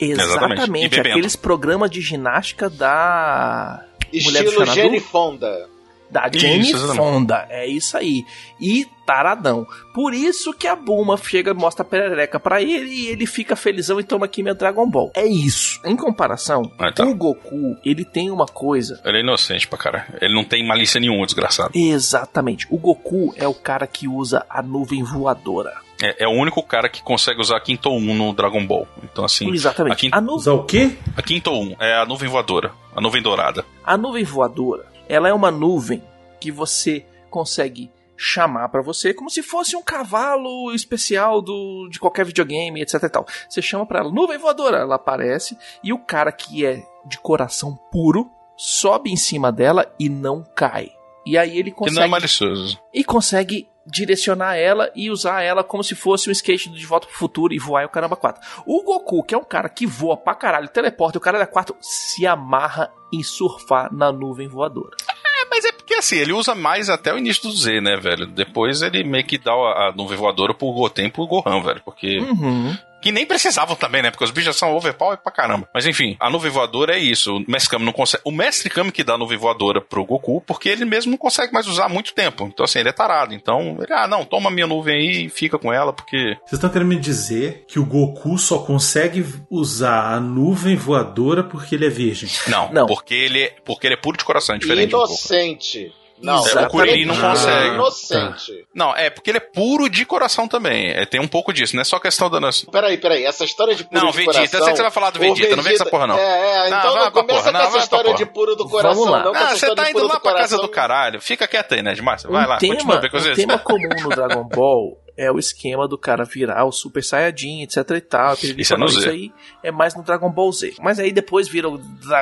Exatamente. 0.00 0.54
Exatamente, 0.54 1.00
aqueles 1.00 1.36
programas 1.36 1.90
de 1.90 2.00
ginástica 2.00 2.68
da 2.68 3.87
Estilo? 4.12 4.64
Jenny 4.66 5.00
Fonda. 5.00 5.68
da 6.10 6.28
Isso, 6.32 6.38
Jane 6.38 6.70
exatamente. 6.70 6.96
Fonda. 6.96 7.46
É 7.50 7.66
isso 7.66 7.96
aí. 7.96 8.24
E 8.60 8.86
taradão. 9.04 9.66
Por 9.94 10.12
isso 10.14 10.52
que 10.54 10.66
a 10.66 10.74
Bulma 10.76 11.16
chega, 11.16 11.52
mostra 11.54 11.82
a 11.82 11.88
perereca 11.88 12.38
pra 12.40 12.62
ele 12.62 12.88
e 12.90 13.06
ele 13.08 13.26
fica 13.26 13.54
felizão 13.56 13.98
e 14.00 14.04
toma 14.04 14.24
aqui 14.26 14.42
meu 14.42 14.54
Dragon 14.54 14.88
Ball. 14.88 15.10
É 15.14 15.26
isso. 15.26 15.80
Em 15.84 15.96
comparação, 15.96 16.62
Ah, 16.78 16.90
tá. 16.92 17.04
o 17.06 17.14
Goku, 17.14 17.76
ele 17.84 18.04
tem 18.04 18.30
uma 18.30 18.46
coisa 18.46 19.00
Ele 19.04 19.18
é 19.18 19.20
inocente 19.20 19.66
pra 19.68 19.78
caralho. 19.78 20.06
Ele 20.20 20.34
não 20.34 20.44
tem 20.44 20.66
malícia 20.66 21.00
nenhuma, 21.00 21.24
desgraçado. 21.26 21.70
Exatamente. 21.74 22.66
O 22.70 22.78
Goku 22.78 23.34
é 23.36 23.46
o 23.48 23.54
cara 23.54 23.86
que 23.86 24.06
usa 24.08 24.44
a 24.48 24.62
nuvem 24.62 25.02
voadora. 25.02 25.74
É, 26.00 26.24
é 26.24 26.28
o 26.28 26.30
único 26.32 26.62
cara 26.62 26.88
que 26.88 27.02
consegue 27.02 27.40
usar 27.40 27.56
a 27.56 27.60
Quinto 27.60 27.90
1 27.90 28.14
no 28.14 28.32
Dragon 28.32 28.64
Ball. 28.66 28.86
Então, 29.02 29.24
assim. 29.24 29.50
Exatamente. 29.52 29.92
A, 29.92 29.96
quin... 29.96 30.10
A, 30.12 30.20
nu 30.20 30.34
Usar 30.34 30.52
o 30.52 30.64
quê? 30.64 30.96
a 31.16 31.22
Quinto 31.22 31.50
1 31.50 31.76
é 31.80 31.96
a 32.00 32.06
nuvem 32.06 32.28
voadora. 32.28 32.72
A 32.94 33.00
nuvem 33.00 33.22
dourada. 33.22 33.64
a 33.84 33.96
nuvem 33.96 34.24
voadora, 34.24 34.86
ela 35.08 35.28
é 35.28 35.32
uma 35.32 35.50
nuvem 35.50 36.02
que 36.40 36.50
você 36.52 37.04
consegue 37.30 37.90
chamar 38.16 38.68
pra 38.68 38.82
você 38.82 39.14
como 39.14 39.30
se 39.30 39.42
fosse 39.44 39.76
um 39.76 39.82
cavalo 39.82 40.72
especial 40.74 41.40
do, 41.40 41.88
de 41.88 42.00
qualquer 42.00 42.24
videogame, 42.26 42.80
etc 42.82 43.02
e 43.04 43.08
tal. 43.08 43.26
Você 43.48 43.62
chama 43.62 43.86
pra 43.86 44.00
ela, 44.00 44.10
nuvem 44.10 44.38
voadora, 44.38 44.78
ela 44.78 44.96
aparece 44.96 45.56
e 45.84 45.92
o 45.92 45.98
cara 45.98 46.32
que 46.32 46.66
é 46.66 46.82
de 47.06 47.18
coração 47.18 47.78
puro 47.92 48.28
sobe 48.56 49.10
em 49.12 49.16
cima 49.16 49.52
dela 49.52 49.86
e 50.00 50.08
não 50.08 50.44
cai. 50.54 50.90
E 51.24 51.38
aí 51.38 51.56
ele 51.58 51.70
Que 51.70 51.78
não 51.80 51.86
é 51.86 51.90
consegue 51.90 52.08
malicioso. 52.10 52.80
e 52.92 53.04
consegue 53.04 53.68
direcionar 53.90 54.56
ela 54.56 54.90
e 54.94 55.10
usar 55.10 55.42
ela 55.42 55.64
como 55.64 55.82
se 55.82 55.94
fosse 55.94 56.28
um 56.28 56.32
skate 56.32 56.68
de 56.70 56.86
volta 56.86 57.06
pro 57.06 57.16
futuro 57.16 57.54
e 57.54 57.58
voar 57.58 57.82
e 57.82 57.86
o 57.86 57.90
caramba 57.90 58.16
4. 58.16 58.40
O 58.66 58.82
Goku, 58.82 59.22
que 59.22 59.34
é 59.34 59.38
um 59.38 59.44
cara 59.44 59.68
que 59.68 59.86
voa 59.86 60.16
pra 60.16 60.34
caralho, 60.34 60.68
teleporta 60.68 61.16
e 61.16 61.20
o 61.20 61.22
cara 61.22 61.38
da 61.38 61.46
4 61.46 61.76
se 61.80 62.26
amarra 62.26 62.90
em 63.12 63.22
surfar 63.22 63.92
na 63.92 64.12
nuvem 64.12 64.48
voadora. 64.48 64.96
É, 65.08 65.48
mas 65.50 65.64
é 65.64 65.72
porque 65.72 65.94
assim, 65.94 66.16
ele 66.16 66.32
usa 66.32 66.54
mais 66.54 66.90
até 66.90 67.12
o 67.12 67.18
início 67.18 67.44
do 67.44 67.52
Z, 67.52 67.80
né, 67.80 67.96
velho? 67.96 68.26
Depois 68.26 68.82
ele 68.82 69.04
meio 69.04 69.24
que 69.24 69.38
dá 69.38 69.52
a, 69.52 69.88
a 69.88 69.92
nuvem 69.92 70.18
voadora 70.18 70.52
pro 70.52 70.72
Goten 70.72 71.06
e 71.06 71.10
pro 71.10 71.26
Gohan, 71.26 71.62
velho. 71.62 71.80
Porque. 71.84 72.18
Uhum. 72.18 72.76
Que 73.00 73.12
nem 73.12 73.26
precisavam 73.26 73.76
também, 73.76 74.02
né? 74.02 74.10
Porque 74.10 74.24
os 74.24 74.30
bichos 74.30 74.46
já 74.46 74.52
são 74.52 74.74
overpower 74.74 75.18
pra 75.18 75.32
caramba. 75.32 75.68
Mas 75.72 75.86
enfim, 75.86 76.16
a 76.18 76.30
nuvem 76.30 76.50
voadora 76.50 76.96
é 76.96 76.98
isso. 76.98 77.36
O 77.36 77.44
Mestre 77.46 77.70
Kami 77.70 77.84
não 77.84 77.92
consegue. 77.92 78.22
O 78.24 78.32
Mestre 78.32 78.70
Kami 78.70 78.90
que 78.90 79.04
dá 79.04 79.14
a 79.14 79.18
nuvem 79.18 79.38
voadora 79.38 79.80
pro 79.80 80.04
Goku, 80.04 80.40
porque 80.40 80.68
ele 80.68 80.84
mesmo 80.84 81.12
não 81.12 81.18
consegue 81.18 81.52
mais 81.52 81.66
usar 81.66 81.86
há 81.86 81.88
muito 81.88 82.14
tempo. 82.14 82.44
Então, 82.52 82.64
assim, 82.64 82.80
ele 82.80 82.88
é 82.88 82.92
tarado. 82.92 83.34
Então, 83.34 83.78
ele, 83.80 83.92
ah, 83.92 84.08
não, 84.08 84.24
toma 84.24 84.50
minha 84.50 84.66
nuvem 84.66 84.94
aí 84.96 85.26
e 85.26 85.28
fica 85.28 85.58
com 85.58 85.72
ela, 85.72 85.92
porque. 85.92 86.36
Vocês 86.40 86.54
estão 86.54 86.70
querendo 86.70 86.88
me 86.88 86.98
dizer 86.98 87.64
que 87.68 87.78
o 87.78 87.84
Goku 87.84 88.36
só 88.38 88.58
consegue 88.58 89.24
usar 89.50 90.14
a 90.14 90.20
nuvem 90.20 90.76
voadora 90.76 91.44
porque 91.44 91.74
ele 91.74 91.86
é 91.86 91.90
virgem? 91.90 92.28
Não, 92.48 92.72
Não. 92.72 92.86
Porque, 92.86 93.14
ele 93.14 93.42
é, 93.42 93.56
porque 93.64 93.86
ele 93.86 93.94
é 93.94 93.96
puro 93.96 94.16
de 94.16 94.24
coração, 94.24 94.54
é 94.56 94.58
diferente. 94.58 94.90
Inocente. 94.90 95.92
Não, 96.20 96.36
Exatamente. 96.40 96.66
o 96.68 96.70
Kuririn 96.70 97.04
não 97.04 97.14
é 97.14 97.20
consegue. 97.30 97.74
Inocente. 97.74 98.66
Não, 98.74 98.96
é 98.96 99.10
porque 99.10 99.30
ele 99.30 99.38
é 99.38 99.40
puro 99.40 99.88
de 99.88 100.04
coração 100.04 100.48
também. 100.48 100.90
É, 100.90 101.04
tem 101.06 101.20
um 101.20 101.28
pouco 101.28 101.52
disso, 101.52 101.74
não 101.76 101.82
é 101.82 101.84
só 101.84 101.98
questão 101.98 102.28
da 102.28 102.40
nossa. 102.40 102.66
Peraí, 102.70 102.98
peraí, 102.98 103.24
essa 103.24 103.44
história 103.44 103.74
de 103.74 103.84
puro 103.84 104.00
Não, 104.00 104.10
de 104.10 104.16
Vegeta, 104.16 104.32
coração... 104.34 104.58
eu 104.58 104.64
sei 104.64 104.70
que 104.72 104.76
você 104.76 104.82
vai 104.82 104.90
falar 104.90 105.10
do 105.10 105.16
o 105.18 105.20
Vegeta, 105.20 105.56
não 105.56 105.62
vem 105.62 105.74
essa 105.74 105.86
porra, 105.86 106.06
não. 106.06 106.16
É, 106.18 106.66
é, 106.66 106.70
Não, 106.70 106.78
então 106.78 106.92
vai 106.92 107.04
não 107.04 107.12
pra 107.12 107.22
começa 107.22 107.38
porra, 107.40 107.52
com 107.52 107.58
não, 107.58 107.64
essa 107.68 107.78
história 107.78 108.04
porra. 108.12 108.16
de 108.16 108.26
puro 108.26 108.56
do 108.56 108.68
coração, 108.68 108.94
Vamos 109.04 109.10
lá. 109.10 109.24
não, 109.24 109.32
com 109.32 109.38
Ah, 109.38 109.40
essa 109.42 109.48
você 109.50 109.54
história 109.56 109.76
tá 109.76 109.84
de 109.84 109.90
indo 109.90 110.06
lá 110.08 110.14
do 110.14 110.20
pra 110.20 110.32
casa 110.32 110.56
coração. 110.56 110.60
do 110.60 110.68
caralho. 110.68 111.20
Fica 111.20 111.46
quieto 111.48 111.74
aí, 111.74 111.82
né, 111.82 111.94
Márcio? 112.02 112.30
Vai 112.30 112.44
um 112.44 112.48
lá, 112.48 112.56
tema, 112.58 112.74
continua 112.76 113.30
um 113.32 113.34
tema 113.34 113.58
comum 113.58 113.88
no 114.02 114.08
Dragon 114.08 114.44
Ball 114.44 114.98
é 115.18 115.32
o 115.32 115.38
esquema 115.38 115.88
do 115.88 115.98
cara 115.98 116.24
virar 116.24 116.64
o 116.64 116.70
Super 116.70 117.02
Saiyajin, 117.02 117.62
etc 117.62 117.90
e 117.90 118.00
tal. 118.00 118.34
Isso 118.34 118.72
é 118.72 118.76
Isso 119.00 119.08
aí 119.08 119.32
é 119.64 119.72
mais 119.72 119.94
no 119.96 120.04
Dragon 120.04 120.30
Ball 120.30 120.52
Z. 120.52 120.76
Mas 120.80 121.00
aí 121.00 121.10
depois 121.10 121.48
vira 121.48 121.68
o, 121.68 121.80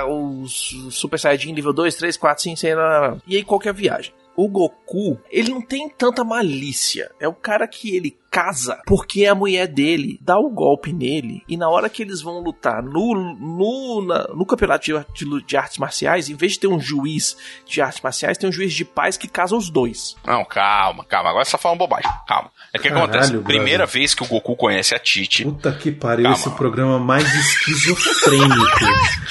o 0.08 0.48
Super 0.48 1.18
Saiyajin 1.18 1.52
nível 1.52 1.74
2, 1.74 1.94
3, 1.94 2.16
4, 2.16 2.42
5, 2.42 2.56
6, 2.56 2.74
lá, 2.76 2.82
lá, 2.82 3.00
lá. 3.08 3.16
e 3.26 3.36
aí 3.36 3.44
qual 3.44 3.60
que 3.60 3.68
é 3.68 3.70
a 3.70 3.74
viagem? 3.74 4.14
O 4.36 4.48
Goku, 4.48 5.18
ele 5.30 5.50
não 5.50 5.60
tem 5.62 5.88
tanta 5.88 6.22
malícia. 6.24 7.10
É 7.20 7.26
o 7.26 7.32
cara 7.34 7.66
que 7.66 7.96
ele 7.96 8.16
casa 8.28 8.78
porque 8.86 9.24
a 9.24 9.34
mulher 9.34 9.66
dele 9.66 10.18
dá 10.20 10.36
o 10.38 10.50
golpe 10.50 10.92
nele 10.92 11.42
e 11.48 11.56
na 11.56 11.70
hora 11.70 11.88
que 11.88 12.02
eles 12.02 12.20
vão 12.20 12.40
lutar 12.40 12.82
no, 12.82 13.14
no, 13.14 14.04
na- 14.06 14.26
no 14.34 14.44
campeonato 14.44 14.84
de, 14.84 14.92
de 15.14 15.46
de 15.46 15.56
artes 15.56 15.78
marciais, 15.78 16.28
em 16.28 16.34
vez 16.34 16.52
de 16.52 16.60
ter 16.60 16.66
um 16.66 16.78
juiz 16.78 17.34
de 17.64 17.80
artes 17.80 18.02
marciais, 18.02 18.36
tem 18.36 18.46
um 18.50 18.52
juiz 18.52 18.74
de 18.74 18.84
paz 18.84 19.16
que 19.16 19.26
casa 19.26 19.56
os 19.56 19.70
dois. 19.70 20.16
Não, 20.26 20.44
calma, 20.44 21.02
calma. 21.04 21.30
Agora 21.30 21.46
você 21.46 21.52
tá 21.52 21.56
falando 21.58 21.78
bobagem. 21.78 22.10
Calma. 22.28 22.50
É 22.74 22.78
que 22.78 22.88
Caralho, 22.90 23.04
acontece. 23.04 23.30
brother. 23.32 23.46
Primeira 23.46 23.86
vez 23.86 24.12
que 24.12 24.22
o 24.22 24.26
Goku 24.26 24.54
conhece 24.54 24.94
a 24.94 24.98
Titi. 24.98 25.44
Puta 25.44 25.72
que 25.72 25.90
pariu, 25.90 26.24
Calma. 26.24 26.36
esse 26.38 26.50
programa 26.50 26.98
mais 26.98 27.24
esquizofrênico 27.34 28.54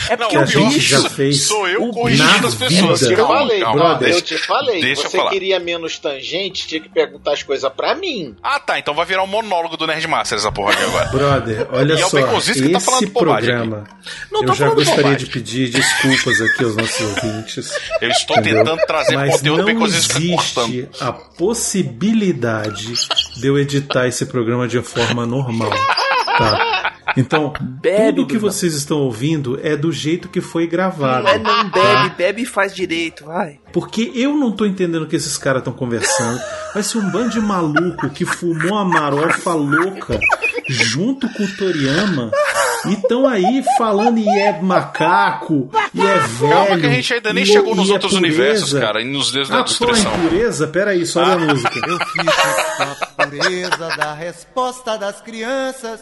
É 0.09 0.17
Não, 0.17 0.29
que 0.29 0.37
a 0.37 0.45
gente 0.45 0.79
já 0.79 1.07
fez. 1.09 1.43
Sou 1.43 1.67
eu 1.67 1.89
corrigindo 1.91 2.47
as 2.47 2.55
pessoas. 2.55 3.01
vida. 3.01 3.11
Eu 3.11 3.15
te 3.15 3.15
Calma, 3.21 3.37
falei, 3.39 3.59
calma. 3.61 3.79
brother. 3.83 4.09
eu 4.09 4.21
te 4.21 4.37
falei. 4.39 4.94
Deixa 4.95 5.07
eu 5.07 5.11
você 5.11 5.17
falar. 5.17 5.29
queria 5.31 5.59
menos 5.59 5.97
tangente, 5.99 6.67
tinha 6.67 6.81
que 6.81 6.89
perguntar 6.89 7.33
as 7.33 7.43
coisas 7.43 7.71
pra 7.73 7.93
mim. 7.95 8.35
Ah, 8.41 8.59
tá. 8.59 8.79
Então 8.79 8.93
vai 8.93 9.05
virar 9.05 9.23
um 9.23 9.27
monólogo 9.27 9.77
do 9.77 9.85
Nerdmaster 9.87 10.37
essa 10.37 10.51
porra 10.51 10.73
aqui 10.73 10.83
agora. 10.83 11.05
Brother, 11.13 11.67
olha 11.71 11.93
E 11.93 12.01
é 12.01 12.05
o 12.05 12.09
só, 12.09 12.21
Baconzitos 12.21 12.61
que 12.61 12.69
tá 12.69 12.77
esse 12.77 12.85
falando 12.85 13.11
programa, 13.11 13.83
Não 14.31 14.41
eu 14.41 14.47
tô 14.47 14.53
já 14.53 14.65
falando 14.65 14.75
gostaria 14.75 15.03
bobagem. 15.03 15.25
de 15.25 15.31
pedir 15.31 15.69
desculpas 15.69 16.41
aqui 16.41 16.63
aos 16.63 16.75
nossos 16.75 17.01
ouvintes. 17.01 17.71
Eu 18.01 18.09
estou 18.09 18.37
Entendeu? 18.37 18.63
tentando 18.63 18.85
trazer 18.87 19.15
Mas 19.15 19.35
conteúdo 19.37 19.57
não 19.67 19.79
cortando. 19.79 19.95
existe 19.95 20.89
a 21.01 21.11
possibilidade 21.13 22.93
de 23.37 23.47
eu 23.47 23.57
editar 23.57 24.07
esse 24.07 24.25
programa 24.25 24.67
de 24.67 24.81
forma 24.81 25.25
normal, 25.25 25.69
tá? 26.37 26.84
Então, 27.17 27.53
Bebe, 27.61 28.17
tudo 28.17 28.27
que 28.27 28.37
Bruno. 28.37 28.51
vocês 28.51 28.73
estão 28.73 28.97
ouvindo 28.99 29.59
é 29.63 29.75
do 29.77 29.91
jeito 29.91 30.27
que 30.27 30.41
foi 30.41 30.67
gravado. 30.67 31.23
Mas 31.23 31.41
não 31.41 31.69
bebe, 31.69 32.09
bebe 32.17 32.41
e 32.41 32.45
faz 32.45 32.75
direito, 32.75 33.25
vai. 33.25 33.59
Porque 33.71 34.11
eu 34.15 34.35
não 34.35 34.51
tô 34.51 34.65
entendendo 34.65 35.03
o 35.03 35.07
que 35.07 35.15
esses 35.15 35.37
caras 35.37 35.59
estão 35.61 35.73
conversando. 35.73 36.39
Vai 36.73 36.83
ser 36.83 36.97
um 36.97 37.09
bando 37.09 37.29
de 37.29 37.39
maluco 37.39 38.09
que 38.09 38.25
fumou 38.25 38.77
a 38.77 38.83
marofa 38.85 39.53
louca 39.53 40.19
junto 40.67 41.29
com 41.29 41.43
o 41.43 41.55
Toriyama 41.55 42.31
e 42.87 42.93
estão 42.93 43.25
aí 43.27 43.63
falando 43.77 44.17
e 44.19 44.27
é 44.27 44.59
macaco, 44.61 45.69
e 45.93 46.01
é 46.01 46.17
velho. 46.19 46.51
Calma 46.53 46.77
que 46.79 46.85
a 46.85 46.89
gente 46.89 47.13
ainda 47.13 47.33
nem 47.33 47.43
e- 47.43 47.47
chegou 47.47 47.75
nos 47.75 47.89
é 47.89 47.93
outros 47.93 48.13
pureza. 48.13 48.35
universos, 48.41 48.73
cara, 48.79 49.01
e 49.01 49.05
nos 49.05 49.31
da 49.31 49.57
Ah, 49.57 49.59
em 49.61 49.63
destruição. 49.63 50.11
pureza? 50.19 50.67
Peraí, 50.67 51.05
sobe 51.05 51.31
a 51.31 51.37
música. 51.37 51.79
Eu 51.87 51.97
fico 51.99 52.25
com 52.77 52.83
a 52.83 53.25
pureza 53.25 53.87
da 53.97 54.13
resposta 54.13 54.97
das 54.97 55.21
crianças. 55.21 56.01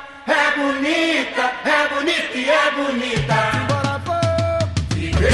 É 0.51 0.55
bonita, 0.57 1.53
é 1.63 1.87
bonita 1.95 2.37
e 2.37 2.49
é 2.49 2.71
bonita. 2.71 3.35
Embora 3.63 4.01
vou 4.05 4.19
viver 4.95 5.31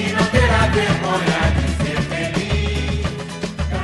e 0.00 0.12
não 0.12 0.26
terá 0.26 0.66
vergonha 0.66 1.40
de 1.54 1.62
ser 1.84 2.00
feliz. 2.02 3.06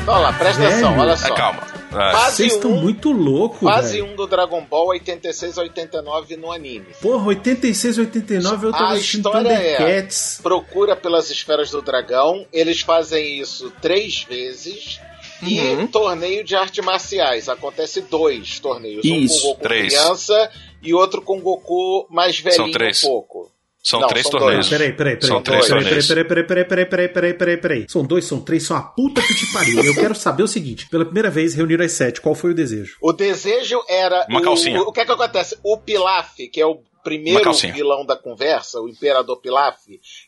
Olha 0.09 0.19
lá, 0.19 0.33
presta 0.33 0.63
Velho. 0.63 0.73
atenção, 0.73 0.99
olha 0.99 1.17
só. 1.17 1.29
É, 1.29 1.37
calma. 1.37 1.61
É. 1.93 2.13
Fase 2.13 2.37
Vocês 2.37 2.55
estão 2.55 2.73
1, 2.73 2.81
muito 2.81 3.13
loucos, 3.13 3.61
fase 3.61 4.01
velho. 4.01 4.13
1 4.13 4.17
do 4.17 4.27
Dragon 4.27 4.65
Ball 4.65 4.89
86 4.89 5.59
a 5.59 5.63
89 5.63 6.37
no 6.37 6.51
anime. 6.51 6.87
Porra, 7.01 7.29
86, 7.29 7.99
89 7.99 8.67
eu 8.67 8.73
tava 8.73 8.85
A 8.85 8.93
assistindo 8.95 9.27
história 9.27 9.49
é 9.53 10.09
procura 10.43 10.97
pelas 10.97 11.31
esferas 11.31 11.71
do 11.71 11.81
dragão. 11.81 12.45
Eles 12.53 12.81
fazem 12.81 13.39
isso 13.39 13.73
três 13.81 14.25
vezes. 14.25 15.01
E 15.43 15.87
torneio 15.89 16.43
de 16.45 16.55
artes 16.57 16.85
marciais. 16.85 17.49
Acontece 17.49 18.01
dois 18.03 18.59
torneios. 18.59 19.05
Um 19.05 19.15
Isso, 19.17 19.43
com 19.43 19.49
Goku 19.49 19.63
três. 19.63 19.95
criança 19.95 20.51
e 20.83 20.93
outro 20.95 21.23
com 21.23 21.41
Goku 21.41 22.07
mais 22.11 22.39
velhinho 22.39 22.73
três. 22.73 23.03
um 23.05 23.09
pouco. 23.09 23.51
São 23.81 24.01
Não, 24.01 24.09
três 24.09 24.27
são 24.27 24.33
torneios. 24.33 24.69
dois. 24.69 24.81
Peraí, 24.81 24.93
peraí, 24.97 25.17
peraí. 25.17 25.29
São 25.29 25.41
três 25.43 25.67
peraí, 25.67 25.83
torneios. 25.85 26.07
peraí, 26.07 26.25
peraí, 26.25 26.45
peraí, 26.47 26.65
peraí, 26.65 26.85
peraí, 26.87 27.09
peraí, 27.09 27.35
peraí, 27.35 27.57
peraí. 27.57 27.87
São 27.89 28.05
dois, 28.05 28.25
são 28.25 28.41
três, 28.41 28.65
são 28.67 28.77
a 28.77 28.83
puta 28.83 29.23
que 29.23 29.35
te 29.35 29.53
pariu. 29.53 29.83
Eu 29.85 29.95
quero 29.95 30.15
saber 30.15 30.43
o 30.43 30.49
seguinte: 30.49 30.89
pela 30.89 31.05
primeira 31.05 31.31
vez 31.31 31.55
reuniram 31.55 31.85
as 31.85 31.93
sete, 31.93 32.21
qual 32.21 32.35
foi 32.35 32.51
o 32.51 32.55
desejo? 32.55 32.97
O 33.01 33.13
desejo 33.13 33.81
era. 33.89 34.27
Uma 34.29 34.41
o, 34.41 34.43
calcinha. 34.43 34.83
O 34.83 34.93
que 34.93 35.01
é 35.01 35.07
que 35.07 35.13
acontece? 35.13 35.57
O 35.63 35.79
Pilaf, 35.79 36.35
que 36.37 36.61
é 36.61 36.67
o 36.67 36.81
primeiro 37.09 37.43
calcinha. 37.43 37.73
vilão 37.73 38.05
da 38.05 38.17
conversa, 38.17 38.81
o 38.81 38.89
Imperador 38.89 39.41
Pilaf, 39.41 39.77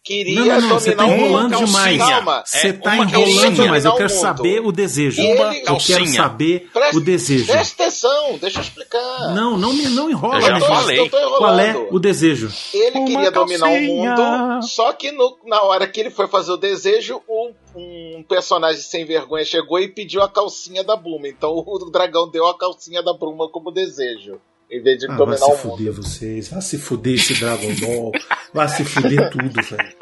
queria 0.02 0.34
Não, 0.40 0.46
não, 0.46 0.68
não, 0.68 0.68
você 0.80 0.94
dominar 0.94 0.96
tá 0.96 1.04
o 1.04 1.10
mundo. 1.18 1.26
enrolando 1.28 1.66
demais. 1.66 1.98
Calma. 1.98 2.42
Você 2.46 2.68
É, 2.68 2.72
tá 2.72 2.90
uma 2.94 3.04
enrolando 3.04 3.32
calcinha. 3.34 3.50
demais. 3.50 3.84
Eu 3.84 3.94
quero 3.94 4.08
saber 4.10 4.60
o 4.60 4.72
desejo. 4.72 5.20
Ele- 5.20 5.30
Eu 5.30 5.36
quero 5.50 5.64
calcinha. 5.64 6.06
saber 6.06 6.70
Presta- 6.72 6.96
o 6.96 7.00
desejo. 7.00 7.46
Presta 7.46 7.82
atenção, 7.82 8.38
deixa 8.38 8.58
eu 8.58 8.62
explicar. 8.62 9.34
Não, 9.34 9.56
não 9.56 9.72
me 9.72 9.88
não 9.88 10.10
enrola, 10.10 10.36
Eu 10.36 10.42
já 10.42 10.58
tô- 10.60 10.66
falei. 10.66 10.98
eu. 11.00 11.10
Qual 11.10 11.58
é 11.58 11.76
o 11.90 11.98
desejo? 11.98 12.50
Ele 12.72 12.98
Uma 12.98 13.06
queria 13.06 13.30
dominar 13.30 13.66
o 13.66 13.70
calcinha. 13.70 14.10
mundo, 14.14 14.62
só 14.66 14.92
que 14.92 15.10
no- 15.12 15.38
na 15.46 15.62
hora 15.62 15.86
que 15.86 16.00
ele 16.00 16.10
foi 16.10 16.26
fazer 16.28 16.52
o 16.52 16.56
desejo, 16.56 17.22
um, 17.28 17.52
um 17.74 18.24
personagem 18.28 18.80
sem 18.80 19.04
vergonha 19.04 19.44
chegou 19.44 19.78
e 19.78 19.88
pediu 19.88 20.22
a 20.22 20.28
calcinha 20.28 20.82
da 20.84 20.96
Buma. 20.96 21.28
Então 21.28 21.50
o 21.56 21.90
dragão 21.90 22.28
deu 22.30 22.46
a 22.46 22.56
calcinha 22.56 23.02
da 23.02 23.12
Bruma 23.12 23.48
como 23.48 23.70
desejo, 23.70 24.40
em 24.70 24.82
vez 24.82 24.98
de 24.98 25.06
Ah, 25.06 25.08
vai 25.08 25.16
dominar 25.18 25.36
se 25.38 25.44
o 25.44 25.48
mundo. 25.48 25.58
fuder 25.76 25.92
vocês. 25.92 26.48
Vai 26.48 26.62
se 26.62 26.78
fuder 26.78 27.14
esse 27.14 27.34
Dragon 27.34 27.74
Ball. 27.80 28.12
Vai 28.54 28.68
se 28.68 28.84
fuder 28.84 29.30
tudo, 29.30 29.62
velho. 29.62 29.94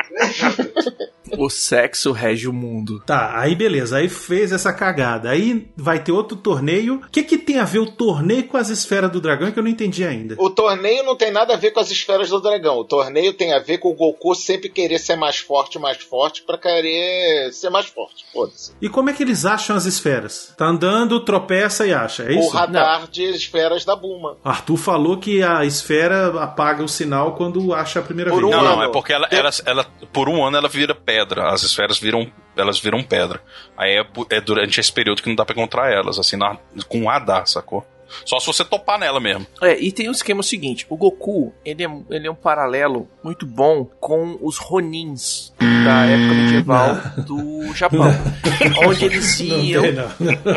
O 1.36 1.50
sexo 1.50 2.12
rege 2.12 2.48
o 2.48 2.52
mundo. 2.52 3.02
Tá, 3.04 3.38
aí 3.38 3.54
beleza, 3.54 3.98
aí 3.98 4.08
fez 4.08 4.52
essa 4.52 4.72
cagada. 4.72 5.30
Aí 5.30 5.68
vai 5.76 5.98
ter 6.02 6.12
outro 6.12 6.36
torneio. 6.36 6.96
O 7.06 7.10
que, 7.10 7.22
que 7.22 7.36
tem 7.38 7.58
a 7.58 7.64
ver 7.64 7.80
o 7.80 7.90
torneio 7.90 8.44
com 8.44 8.56
as 8.56 8.68
esferas 8.68 9.10
do 9.10 9.20
dragão 9.20 9.50
que 9.50 9.58
eu 9.58 9.62
não 9.62 9.70
entendi 9.70 10.04
ainda? 10.04 10.36
O 10.38 10.50
torneio 10.50 11.02
não 11.04 11.16
tem 11.16 11.30
nada 11.30 11.54
a 11.54 11.56
ver 11.56 11.70
com 11.72 11.80
as 11.80 11.90
esferas 11.90 12.28
do 12.30 12.40
dragão. 12.40 12.78
O 12.78 12.84
torneio 12.84 13.32
tem 13.34 13.52
a 13.52 13.58
ver 13.58 13.78
com 13.78 13.88
o 13.90 13.94
Goku 13.94 14.34
sempre 14.34 14.68
querer 14.68 14.98
ser 14.98 15.16
mais 15.16 15.38
forte, 15.38 15.78
mais 15.78 15.98
forte, 15.98 16.42
pra 16.42 16.56
querer 16.58 17.52
ser 17.52 17.70
mais 17.70 17.86
forte. 17.86 18.24
Foda-se. 18.32 18.72
E 18.80 18.88
como 18.88 19.10
é 19.10 19.12
que 19.12 19.22
eles 19.22 19.44
acham 19.44 19.76
as 19.76 19.84
esferas? 19.84 20.54
Tá 20.56 20.66
andando, 20.66 21.20
tropeça 21.24 21.86
e 21.86 21.92
acha, 21.92 22.22
é 22.24 22.28
O 22.36 22.40
isso? 22.40 22.50
radar 22.50 23.08
de 23.08 23.24
esferas 23.24 23.84
da 23.84 23.94
Buma. 23.96 24.36
Arthur 24.44 24.76
falou 24.76 25.16
que 25.18 25.42
a 25.42 25.64
esfera 25.64 26.28
apaga 26.42 26.82
o 26.82 26.88
sinal 26.88 27.34
quando 27.34 27.72
acha 27.74 28.00
a 28.00 28.02
primeira 28.02 28.30
Por 28.30 28.40
vez. 28.42 28.52
um 28.52 28.56
Não, 28.56 28.64
não, 28.64 28.72
ano. 28.74 28.82
é 28.84 28.92
porque 28.92 29.12
ela, 29.12 29.26
ela, 29.30 29.50
ela- 29.66 29.84
por 30.12 30.28
um 30.28 30.44
ano 30.44 30.56
ela 30.56 30.68
vira 30.68 30.94
pedra. 30.94 31.17
As 31.48 31.62
esferas 31.62 31.98
viram, 31.98 32.30
elas 32.56 32.78
viram 32.78 33.02
pedra. 33.02 33.40
Aí 33.76 33.96
é, 33.96 34.06
é 34.30 34.40
durante 34.40 34.80
esse 34.80 34.92
período 34.92 35.22
que 35.22 35.28
não 35.28 35.36
dá 35.36 35.44
pra 35.44 35.54
encontrar 35.54 35.92
elas, 35.92 36.18
assim, 36.18 36.36
na, 36.36 36.56
com 36.88 37.02
um 37.02 37.06
radar, 37.08 37.46
sacou? 37.46 37.86
Só 38.24 38.38
se 38.40 38.46
você 38.46 38.64
topar 38.64 38.98
nela 38.98 39.20
mesmo. 39.20 39.46
É, 39.62 39.78
e 39.78 39.92
tem 39.92 40.08
um 40.08 40.12
esquema 40.12 40.42
seguinte: 40.42 40.86
o 40.88 40.96
Goku, 40.96 41.52
ele 41.64 41.84
é, 41.84 41.90
ele 42.10 42.26
é 42.26 42.30
um 42.30 42.34
paralelo 42.34 43.08
muito 43.22 43.46
bom 43.46 43.84
com 44.00 44.38
os 44.40 44.58
Ronins 44.58 45.52
da 45.58 45.66
hum, 45.66 46.04
época 46.04 46.34
medieval 46.34 46.96
do 47.24 47.74
Japão. 47.74 48.08
Onde 48.86 49.04
eles 49.04 49.24
se 49.24 49.46
iam. 49.46 49.82
Não, 49.82 50.08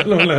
não, 0.04 0.16
não, 0.16 0.36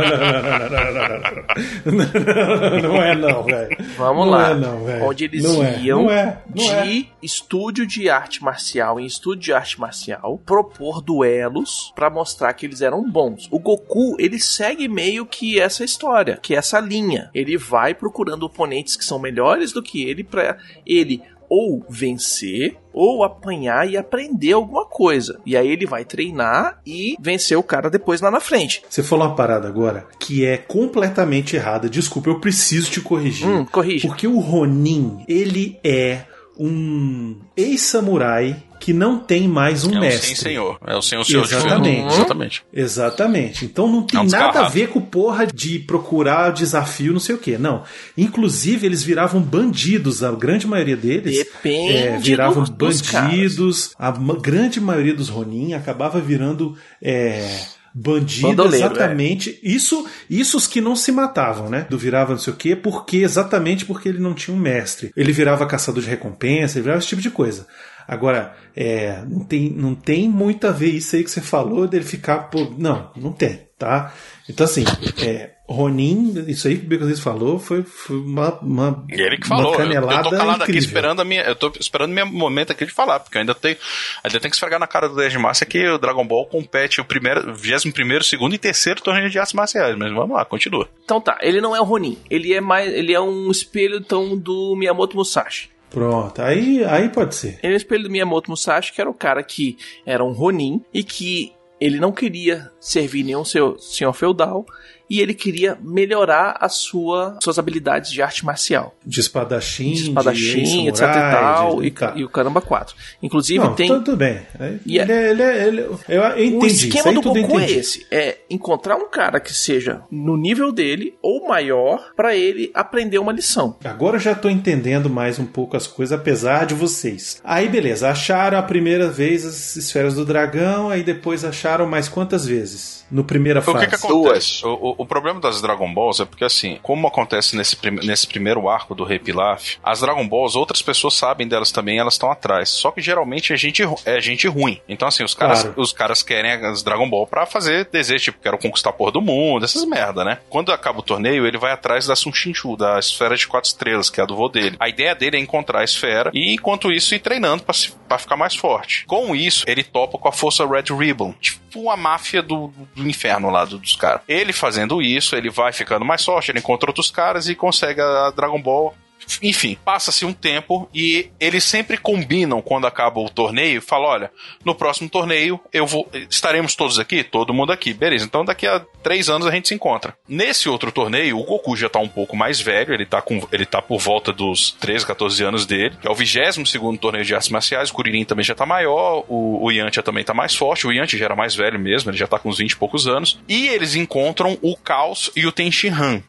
não, 1.84 2.82
não, 2.82 3.02
é 3.02 3.14
não, 3.14 3.42
velho. 3.44 3.76
Vamos 3.96 4.28
lá. 4.28 4.50
É 4.52 5.02
onde 5.02 5.24
eles 5.24 5.44
é, 5.44 5.80
iam 5.80 6.10
é, 6.10 6.38
de 6.48 7.08
estúdio 7.22 7.86
de 7.86 8.08
arte 8.08 8.42
marcial 8.42 8.98
em 8.98 9.06
estúdio 9.06 9.42
de 9.42 9.52
arte 9.52 9.80
marcial 9.80 10.40
propor 10.44 11.00
duelos 11.00 11.92
pra 11.94 12.10
mostrar 12.10 12.52
que 12.54 12.66
eles 12.66 12.80
eram 12.80 13.08
bons. 13.08 13.48
O 13.50 13.58
Goku, 13.58 14.16
ele 14.18 14.38
segue 14.38 14.88
meio 14.88 15.26
que 15.26 15.60
essa 15.60 15.84
história, 15.84 16.38
que 16.40 16.54
essa 16.54 16.80
linha 16.80 17.03
ele 17.34 17.56
vai 17.56 17.94
procurando 17.94 18.44
oponentes 18.44 18.96
que 18.96 19.04
são 19.04 19.18
melhores 19.18 19.72
do 19.72 19.82
que 19.82 20.02
ele 20.02 20.24
pra 20.24 20.56
ele 20.86 21.22
ou 21.48 21.84
vencer 21.88 22.76
ou 22.92 23.22
apanhar 23.22 23.88
e 23.88 23.96
aprender 23.96 24.52
alguma 24.52 24.86
coisa. 24.86 25.40
E 25.44 25.56
aí 25.56 25.68
ele 25.68 25.86
vai 25.86 26.04
treinar 26.04 26.80
e 26.86 27.16
vencer 27.20 27.56
o 27.58 27.62
cara 27.62 27.90
depois 27.90 28.20
lá 28.20 28.30
na 28.30 28.40
frente. 28.40 28.82
Você 28.88 29.02
falou 29.02 29.26
uma 29.26 29.34
parada 29.34 29.68
agora 29.68 30.06
que 30.18 30.44
é 30.44 30.56
completamente 30.56 31.56
errada. 31.56 31.88
Desculpa, 31.88 32.30
eu 32.30 32.40
preciso 32.40 32.90
te 32.90 33.00
corrigir. 33.00 33.48
Hum, 33.48 33.64
corrige. 33.64 34.06
Porque 34.06 34.26
o 34.26 34.38
Ronin, 34.38 35.24
ele 35.28 35.78
é 35.84 36.24
um 36.58 37.36
ex-samurai 37.56 38.56
que 38.80 38.92
não 38.92 39.18
tem 39.18 39.48
mais 39.48 39.84
um 39.84 39.94
é 39.94 39.96
o 39.96 40.00
mestre. 40.00 40.26
sem 40.26 40.36
senhor. 40.36 40.78
É 40.86 40.94
o 40.94 41.00
senhor 41.00 41.24
senhor 41.24 41.46
de 41.46 41.54
Exatamente. 41.54 41.96
ferro. 42.02 42.12
Exatamente. 42.14 42.64
Exatamente. 42.72 43.64
Então 43.64 43.88
não 43.90 44.02
tem 44.02 44.20
É 44.20 44.22
um 44.22 44.26
nada 44.26 44.60
a 44.60 44.68
ver 44.68 44.88
com 44.90 45.00
porra 45.00 45.46
de 45.46 45.78
procurar 45.78 46.50
desafio, 46.52 47.12
não 47.14 47.20
sei 47.20 47.34
o 47.34 47.38
que. 47.38 47.56
Não. 47.56 47.82
Inclusive, 48.16 48.84
eles 48.84 49.02
viravam 49.02 49.40
bandidos, 49.40 50.22
a 50.22 50.30
grande 50.32 50.66
maioria 50.66 50.96
deles. 50.96 51.38
Depende 51.38 51.92
é, 51.96 52.18
viravam 52.18 52.62
dos- 52.64 53.00
dos 53.00 53.00
bandidos. 53.10 53.92
A 53.98 54.10
grande 54.10 54.80
maioria 54.80 55.14
dos 55.14 55.30
Ronin 55.30 55.72
acabava 55.72 56.20
virando. 56.20 56.76
é, 57.00 57.58
Bandido, 57.94 58.48
Bandoleiro, 58.48 58.86
exatamente. 58.86 59.60
Isso, 59.62 60.04
isso 60.28 60.56
os 60.56 60.66
que 60.66 60.80
não 60.80 60.96
se 60.96 61.12
matavam, 61.12 61.70
né? 61.70 61.86
Do 61.88 61.96
virava 61.96 62.32
não 62.32 62.38
sei 62.40 62.52
o 62.52 62.56
quê, 62.56 62.74
porque 62.74 63.18
exatamente 63.18 63.84
porque 63.84 64.08
ele 64.08 64.18
não 64.18 64.34
tinha 64.34 64.56
um 64.56 64.58
mestre. 64.58 65.12
Ele 65.16 65.32
virava 65.32 65.64
caçador 65.64 66.02
de 66.02 66.10
recompensa, 66.10 66.76
ele 66.76 66.82
virava 66.82 66.98
esse 66.98 67.06
tipo 67.06 67.22
de 67.22 67.30
coisa. 67.30 67.68
Agora, 68.06 68.54
é, 68.74 69.22
não, 69.28 69.44
tem, 69.44 69.70
não 69.70 69.94
tem 69.94 70.28
muito 70.28 70.66
a 70.66 70.72
ver 70.72 70.90
isso 70.90 71.14
aí 71.14 71.22
que 71.22 71.30
você 71.30 71.40
falou 71.40 71.86
dele 71.86 72.04
ficar 72.04 72.50
por. 72.50 72.76
Não, 72.78 73.12
não 73.16 73.32
tem, 73.32 73.68
tá? 73.78 74.12
Então, 74.48 74.64
assim, 74.64 74.84
é, 75.22 75.52
Ronin, 75.66 76.44
isso 76.46 76.68
aí 76.68 76.76
que 76.76 76.84
o 76.84 76.88
Beconzitos 76.88 77.22
falou 77.22 77.58
foi, 77.58 77.82
foi 77.82 78.16
uma, 78.16 78.50
uma. 78.60 79.04
Ele 79.08 79.38
que 79.38 79.48
falou. 79.48 79.74
Eu, 79.74 80.22
tô 80.22 80.30
calado 80.30 80.62
aqui 80.62 80.72
incrível. 80.72 80.78
esperando 80.78 81.22
a 81.22 81.24
minha. 81.24 81.40
Eu 81.42 81.56
tô 81.56 81.72
esperando 81.80 82.12
meu 82.12 82.26
momento 82.26 82.70
aqui 82.70 82.84
de 82.84 82.92
falar, 82.92 83.20
porque 83.20 83.38
eu 83.38 83.40
ainda 83.40 83.54
tenho. 83.54 83.76
Ainda 84.22 84.40
tenho 84.40 84.50
que 84.50 84.56
esfregar 84.56 84.78
na 84.78 84.86
cara 84.86 85.08
do 85.08 85.16
10 85.16 85.32
de 85.32 85.38
março 85.38 85.64
que 85.64 85.88
o 85.88 85.96
Dragon 85.96 86.26
Ball 86.26 86.44
compete 86.46 87.00
o 87.00 87.04
primeiro, 87.04 87.54
21 87.54 88.20
segundo 88.22 88.54
e 88.54 88.58
terceiro 88.58 89.00
torneio 89.00 89.30
de 89.30 89.38
artes 89.38 89.54
marciais. 89.54 89.96
Mas 89.96 90.12
vamos 90.12 90.36
lá, 90.36 90.44
continua. 90.44 90.86
Então 91.02 91.18
tá, 91.18 91.38
ele 91.40 91.62
não 91.62 91.74
é 91.74 91.80
o 91.80 91.84
Ronin. 91.84 92.18
Ele 92.28 92.52
é 92.52 92.60
mais. 92.60 92.92
Ele 92.92 93.14
é 93.14 93.20
um 93.20 93.50
espelho 93.50 93.96
então 93.96 94.36
do 94.36 94.76
Miyamoto 94.76 95.16
Musashi. 95.16 95.70
Pronto, 95.88 96.42
aí, 96.42 96.84
aí 96.84 97.08
pode 97.08 97.34
ser. 97.36 97.58
Ele 97.62 97.72
é 97.72 97.76
o 97.76 97.78
espelho 97.78 98.02
do 98.02 98.10
Miyamoto 98.10 98.50
Musashi, 98.50 98.92
que 98.92 99.00
era 99.00 99.08
o 99.08 99.14
cara 99.14 99.42
que 99.42 99.78
era 100.04 100.22
um 100.22 100.32
Ronin 100.32 100.84
e 100.92 101.02
que 101.02 101.54
ele 101.80 101.98
não 101.98 102.12
queria 102.12 102.70
servir 102.80 103.24
nenhum 103.24 103.44
seu 103.44 103.78
senhor 103.78 104.12
feudal 104.12 104.64
e 105.08 105.20
ele 105.20 105.34
queria 105.34 105.76
melhorar 105.82 106.56
a 106.60 106.68
sua, 106.68 107.38
suas 107.42 107.58
habilidades 107.58 108.10
de 108.10 108.22
arte 108.22 108.44
marcial. 108.44 108.94
De 109.04 109.20
espadachim, 109.20 109.92
De 109.92 110.02
espadachim, 110.08 110.62
de 110.84 110.88
etc 110.88 111.00
e 111.02 111.04
tal, 111.04 111.80
de- 111.80 111.86
e, 111.86 111.90
tá. 111.90 112.12
e 112.16 112.24
o 112.24 112.28
caramba 112.28 112.60
4. 112.60 112.94
Inclusive 113.22 113.58
Não, 113.58 113.74
tem. 113.74 113.88
tudo 113.88 114.16
bem. 114.16 114.40
Ele, 114.58 114.80
E 114.86 114.98
é- 114.98 115.02
é- 115.10 115.30
ele, 115.30 115.42
é- 115.42 115.66
ele- 115.66 115.80
eu, 115.82 115.98
eu 116.08 116.44
entendi. 116.44 116.56
O 116.56 116.66
esquema 116.66 117.12
do 117.12 117.22
Goku 117.22 117.58
é 117.60 117.70
esse: 117.70 118.06
é 118.10 118.38
encontrar 118.48 118.96
um 118.96 119.08
cara 119.10 119.40
que 119.40 119.52
seja 119.52 120.02
no 120.10 120.36
nível 120.36 120.72
dele 120.72 121.14
ou 121.22 121.46
maior 121.46 122.12
pra 122.16 122.34
ele 122.34 122.70
aprender 122.74 123.18
uma 123.18 123.32
lição. 123.32 123.76
Agora 123.84 124.16
eu 124.16 124.20
já 124.20 124.34
tô 124.34 124.48
entendendo 124.48 125.10
mais 125.10 125.38
um 125.38 125.46
pouco 125.46 125.76
as 125.76 125.86
coisas, 125.86 126.18
apesar 126.18 126.66
de 126.66 126.74
vocês. 126.74 127.40
Aí 127.44 127.68
beleza, 127.68 128.08
acharam 128.08 128.58
a 128.58 128.62
primeira 128.62 129.08
vez 129.10 129.44
as 129.44 129.76
esferas 129.76 130.14
do 130.14 130.24
dragão, 130.24 130.88
aí 130.90 131.02
depois 131.02 131.44
acharam 131.44 131.86
mais 131.86 132.08
quantas 132.08 132.46
vezes? 132.46 133.04
No 133.10 133.22
primeira 133.22 133.60
O 133.60 133.62
fase? 133.62 133.86
que, 133.86 133.96
que 133.98 134.06
acontece? 134.06 134.64
O, 134.66 134.70
o- 134.72 134.93
o 134.98 135.06
problema 135.06 135.40
das 135.40 135.60
Dragon 135.62 135.92
Balls 135.92 136.20
é 136.20 136.24
porque, 136.24 136.44
assim, 136.44 136.78
como 136.82 137.06
acontece 137.06 137.56
nesse, 137.56 137.76
prim- 137.76 138.04
nesse 138.06 138.26
primeiro 138.26 138.68
arco 138.68 138.94
do 138.94 139.04
Rei 139.04 139.18
Pilaf, 139.18 139.76
as 139.82 140.00
Dragon 140.00 140.26
Balls, 140.28 140.56
outras 140.56 140.82
pessoas 140.82 141.14
sabem 141.14 141.46
delas 141.48 141.70
também, 141.72 141.98
elas 141.98 142.14
estão 142.14 142.30
atrás. 142.30 142.68
Só 142.68 142.90
que 142.90 143.00
geralmente 143.00 143.52
é 143.52 143.56
gente, 143.56 143.82
é 144.04 144.20
gente 144.20 144.46
ruim. 144.48 144.80
Então, 144.88 145.08
assim, 145.08 145.24
os 145.24 145.34
caras, 145.34 145.62
Claro. 145.62 145.80
os 145.80 145.92
caras 145.92 146.22
querem 146.22 146.50
as 146.66 146.82
Dragon 146.82 147.08
Ball 147.08 147.26
pra 147.26 147.46
fazer 147.46 147.88
desejo, 147.90 148.24
tipo, 148.24 148.38
quero 148.42 148.58
conquistar 148.58 148.90
a 148.90 148.92
porra 148.92 149.12
do 149.12 149.20
mundo, 149.20 149.64
essas 149.64 149.84
merda, 149.84 150.24
né? 150.24 150.38
Quando 150.48 150.72
acaba 150.72 150.98
o 151.00 151.02
torneio, 151.02 151.46
ele 151.46 151.58
vai 151.58 151.72
atrás 151.72 152.06
da 152.06 152.16
Sun 152.16 152.32
Shinchu, 152.32 152.76
da 152.76 152.98
esfera 152.98 153.36
de 153.36 153.46
quatro 153.46 153.68
estrelas, 153.68 154.10
que 154.10 154.20
é 154.20 154.22
a 154.22 154.26
do 154.26 154.36
vô 154.36 154.48
dele. 154.48 154.76
A 154.80 154.88
ideia 154.88 155.14
dele 155.14 155.36
é 155.36 155.40
encontrar 155.40 155.80
a 155.80 155.84
esfera 155.84 156.30
e, 156.34 156.52
enquanto 156.54 156.90
isso, 156.92 157.14
ir 157.14 157.18
treinando 157.20 157.62
pra, 157.62 157.74
se- 157.74 157.92
pra 158.08 158.18
ficar 158.18 158.36
mais 158.36 158.54
forte. 158.54 159.04
Com 159.06 159.34
isso, 159.34 159.64
ele 159.66 159.82
topa 159.84 160.18
com 160.18 160.28
a 160.28 160.32
força 160.32 160.66
Red 160.66 160.94
Ribbon, 160.96 161.32
tipo 161.40 161.63
uma 161.82 161.96
máfia 161.96 162.42
do, 162.42 162.68
do 162.94 163.08
inferno 163.08 163.50
lá 163.50 163.64
do- 163.64 163.78
dos 163.78 163.96
caras. 163.96 164.22
Ele 164.28 164.52
fazendo 164.52 165.00
isso, 165.02 165.34
ele 165.36 165.50
vai 165.50 165.72
ficando 165.72 166.04
mais 166.04 166.24
forte, 166.24 166.50
ele 166.50 166.58
encontra 166.58 166.90
outros 166.90 167.10
caras 167.10 167.48
e 167.48 167.54
consegue 167.54 168.00
a 168.00 168.30
Dragon 168.30 168.60
Ball 168.60 168.94
enfim, 169.42 169.76
passa-se 169.84 170.24
um 170.24 170.32
tempo 170.32 170.88
e 170.94 171.30
eles 171.38 171.64
sempre 171.64 171.96
combinam 171.96 172.60
quando 172.60 172.86
acaba 172.86 173.20
o 173.20 173.28
torneio, 173.28 173.82
falam, 173.82 174.08
olha, 174.08 174.30
no 174.64 174.74
próximo 174.74 175.08
torneio 175.08 175.60
eu 175.72 175.86
vou, 175.86 176.08
estaremos 176.30 176.74
todos 176.74 176.98
aqui, 176.98 177.22
todo 177.22 177.54
mundo 177.54 177.72
aqui, 177.72 177.92
beleza? 177.92 178.24
Então 178.24 178.44
daqui 178.44 178.66
a 178.66 178.80
três 179.02 179.28
anos 179.28 179.46
a 179.46 179.50
gente 179.50 179.68
se 179.68 179.74
encontra. 179.74 180.16
Nesse 180.28 180.68
outro 180.68 180.90
torneio, 180.90 181.38
o 181.38 181.44
Goku 181.44 181.76
já 181.76 181.88
tá 181.88 181.98
um 181.98 182.08
pouco 182.08 182.36
mais 182.36 182.60
velho, 182.60 182.92
ele 182.94 183.06
tá 183.06 183.20
com, 183.20 183.46
ele 183.52 183.66
tá 183.66 183.80
por 183.80 183.98
volta 183.98 184.32
dos 184.32 184.72
13, 184.72 185.06
14 185.06 185.44
anos 185.44 185.66
dele, 185.66 185.96
é 186.02 186.10
o 186.10 186.14
22 186.14 186.68
segundo 186.68 186.98
torneio 186.98 187.24
de 187.24 187.34
artes 187.34 187.48
marciais. 187.48 187.90
O 187.90 187.94
Kuririn 187.94 188.24
também 188.24 188.44
já 188.44 188.54
tá 188.54 188.66
maior, 188.66 189.24
o, 189.28 189.64
o 189.64 189.70
Yantia 189.70 190.02
também 190.02 190.24
tá 190.24 190.34
mais 190.34 190.54
forte. 190.54 190.86
O 190.86 190.92
Yantia 190.92 191.18
já 191.18 191.26
era 191.26 191.36
mais 191.36 191.54
velho 191.54 191.78
mesmo, 191.78 192.10
ele 192.10 192.18
já 192.18 192.26
tá 192.26 192.38
com 192.38 192.48
uns 192.48 192.58
20 192.58 192.72
e 192.72 192.76
poucos 192.76 193.06
anos. 193.06 193.38
E 193.48 193.68
eles 193.68 193.94
encontram 193.94 194.58
o 194.62 194.76
Caos 194.76 195.30
e 195.36 195.46
o 195.46 195.52
Tenshinhan 195.52 196.22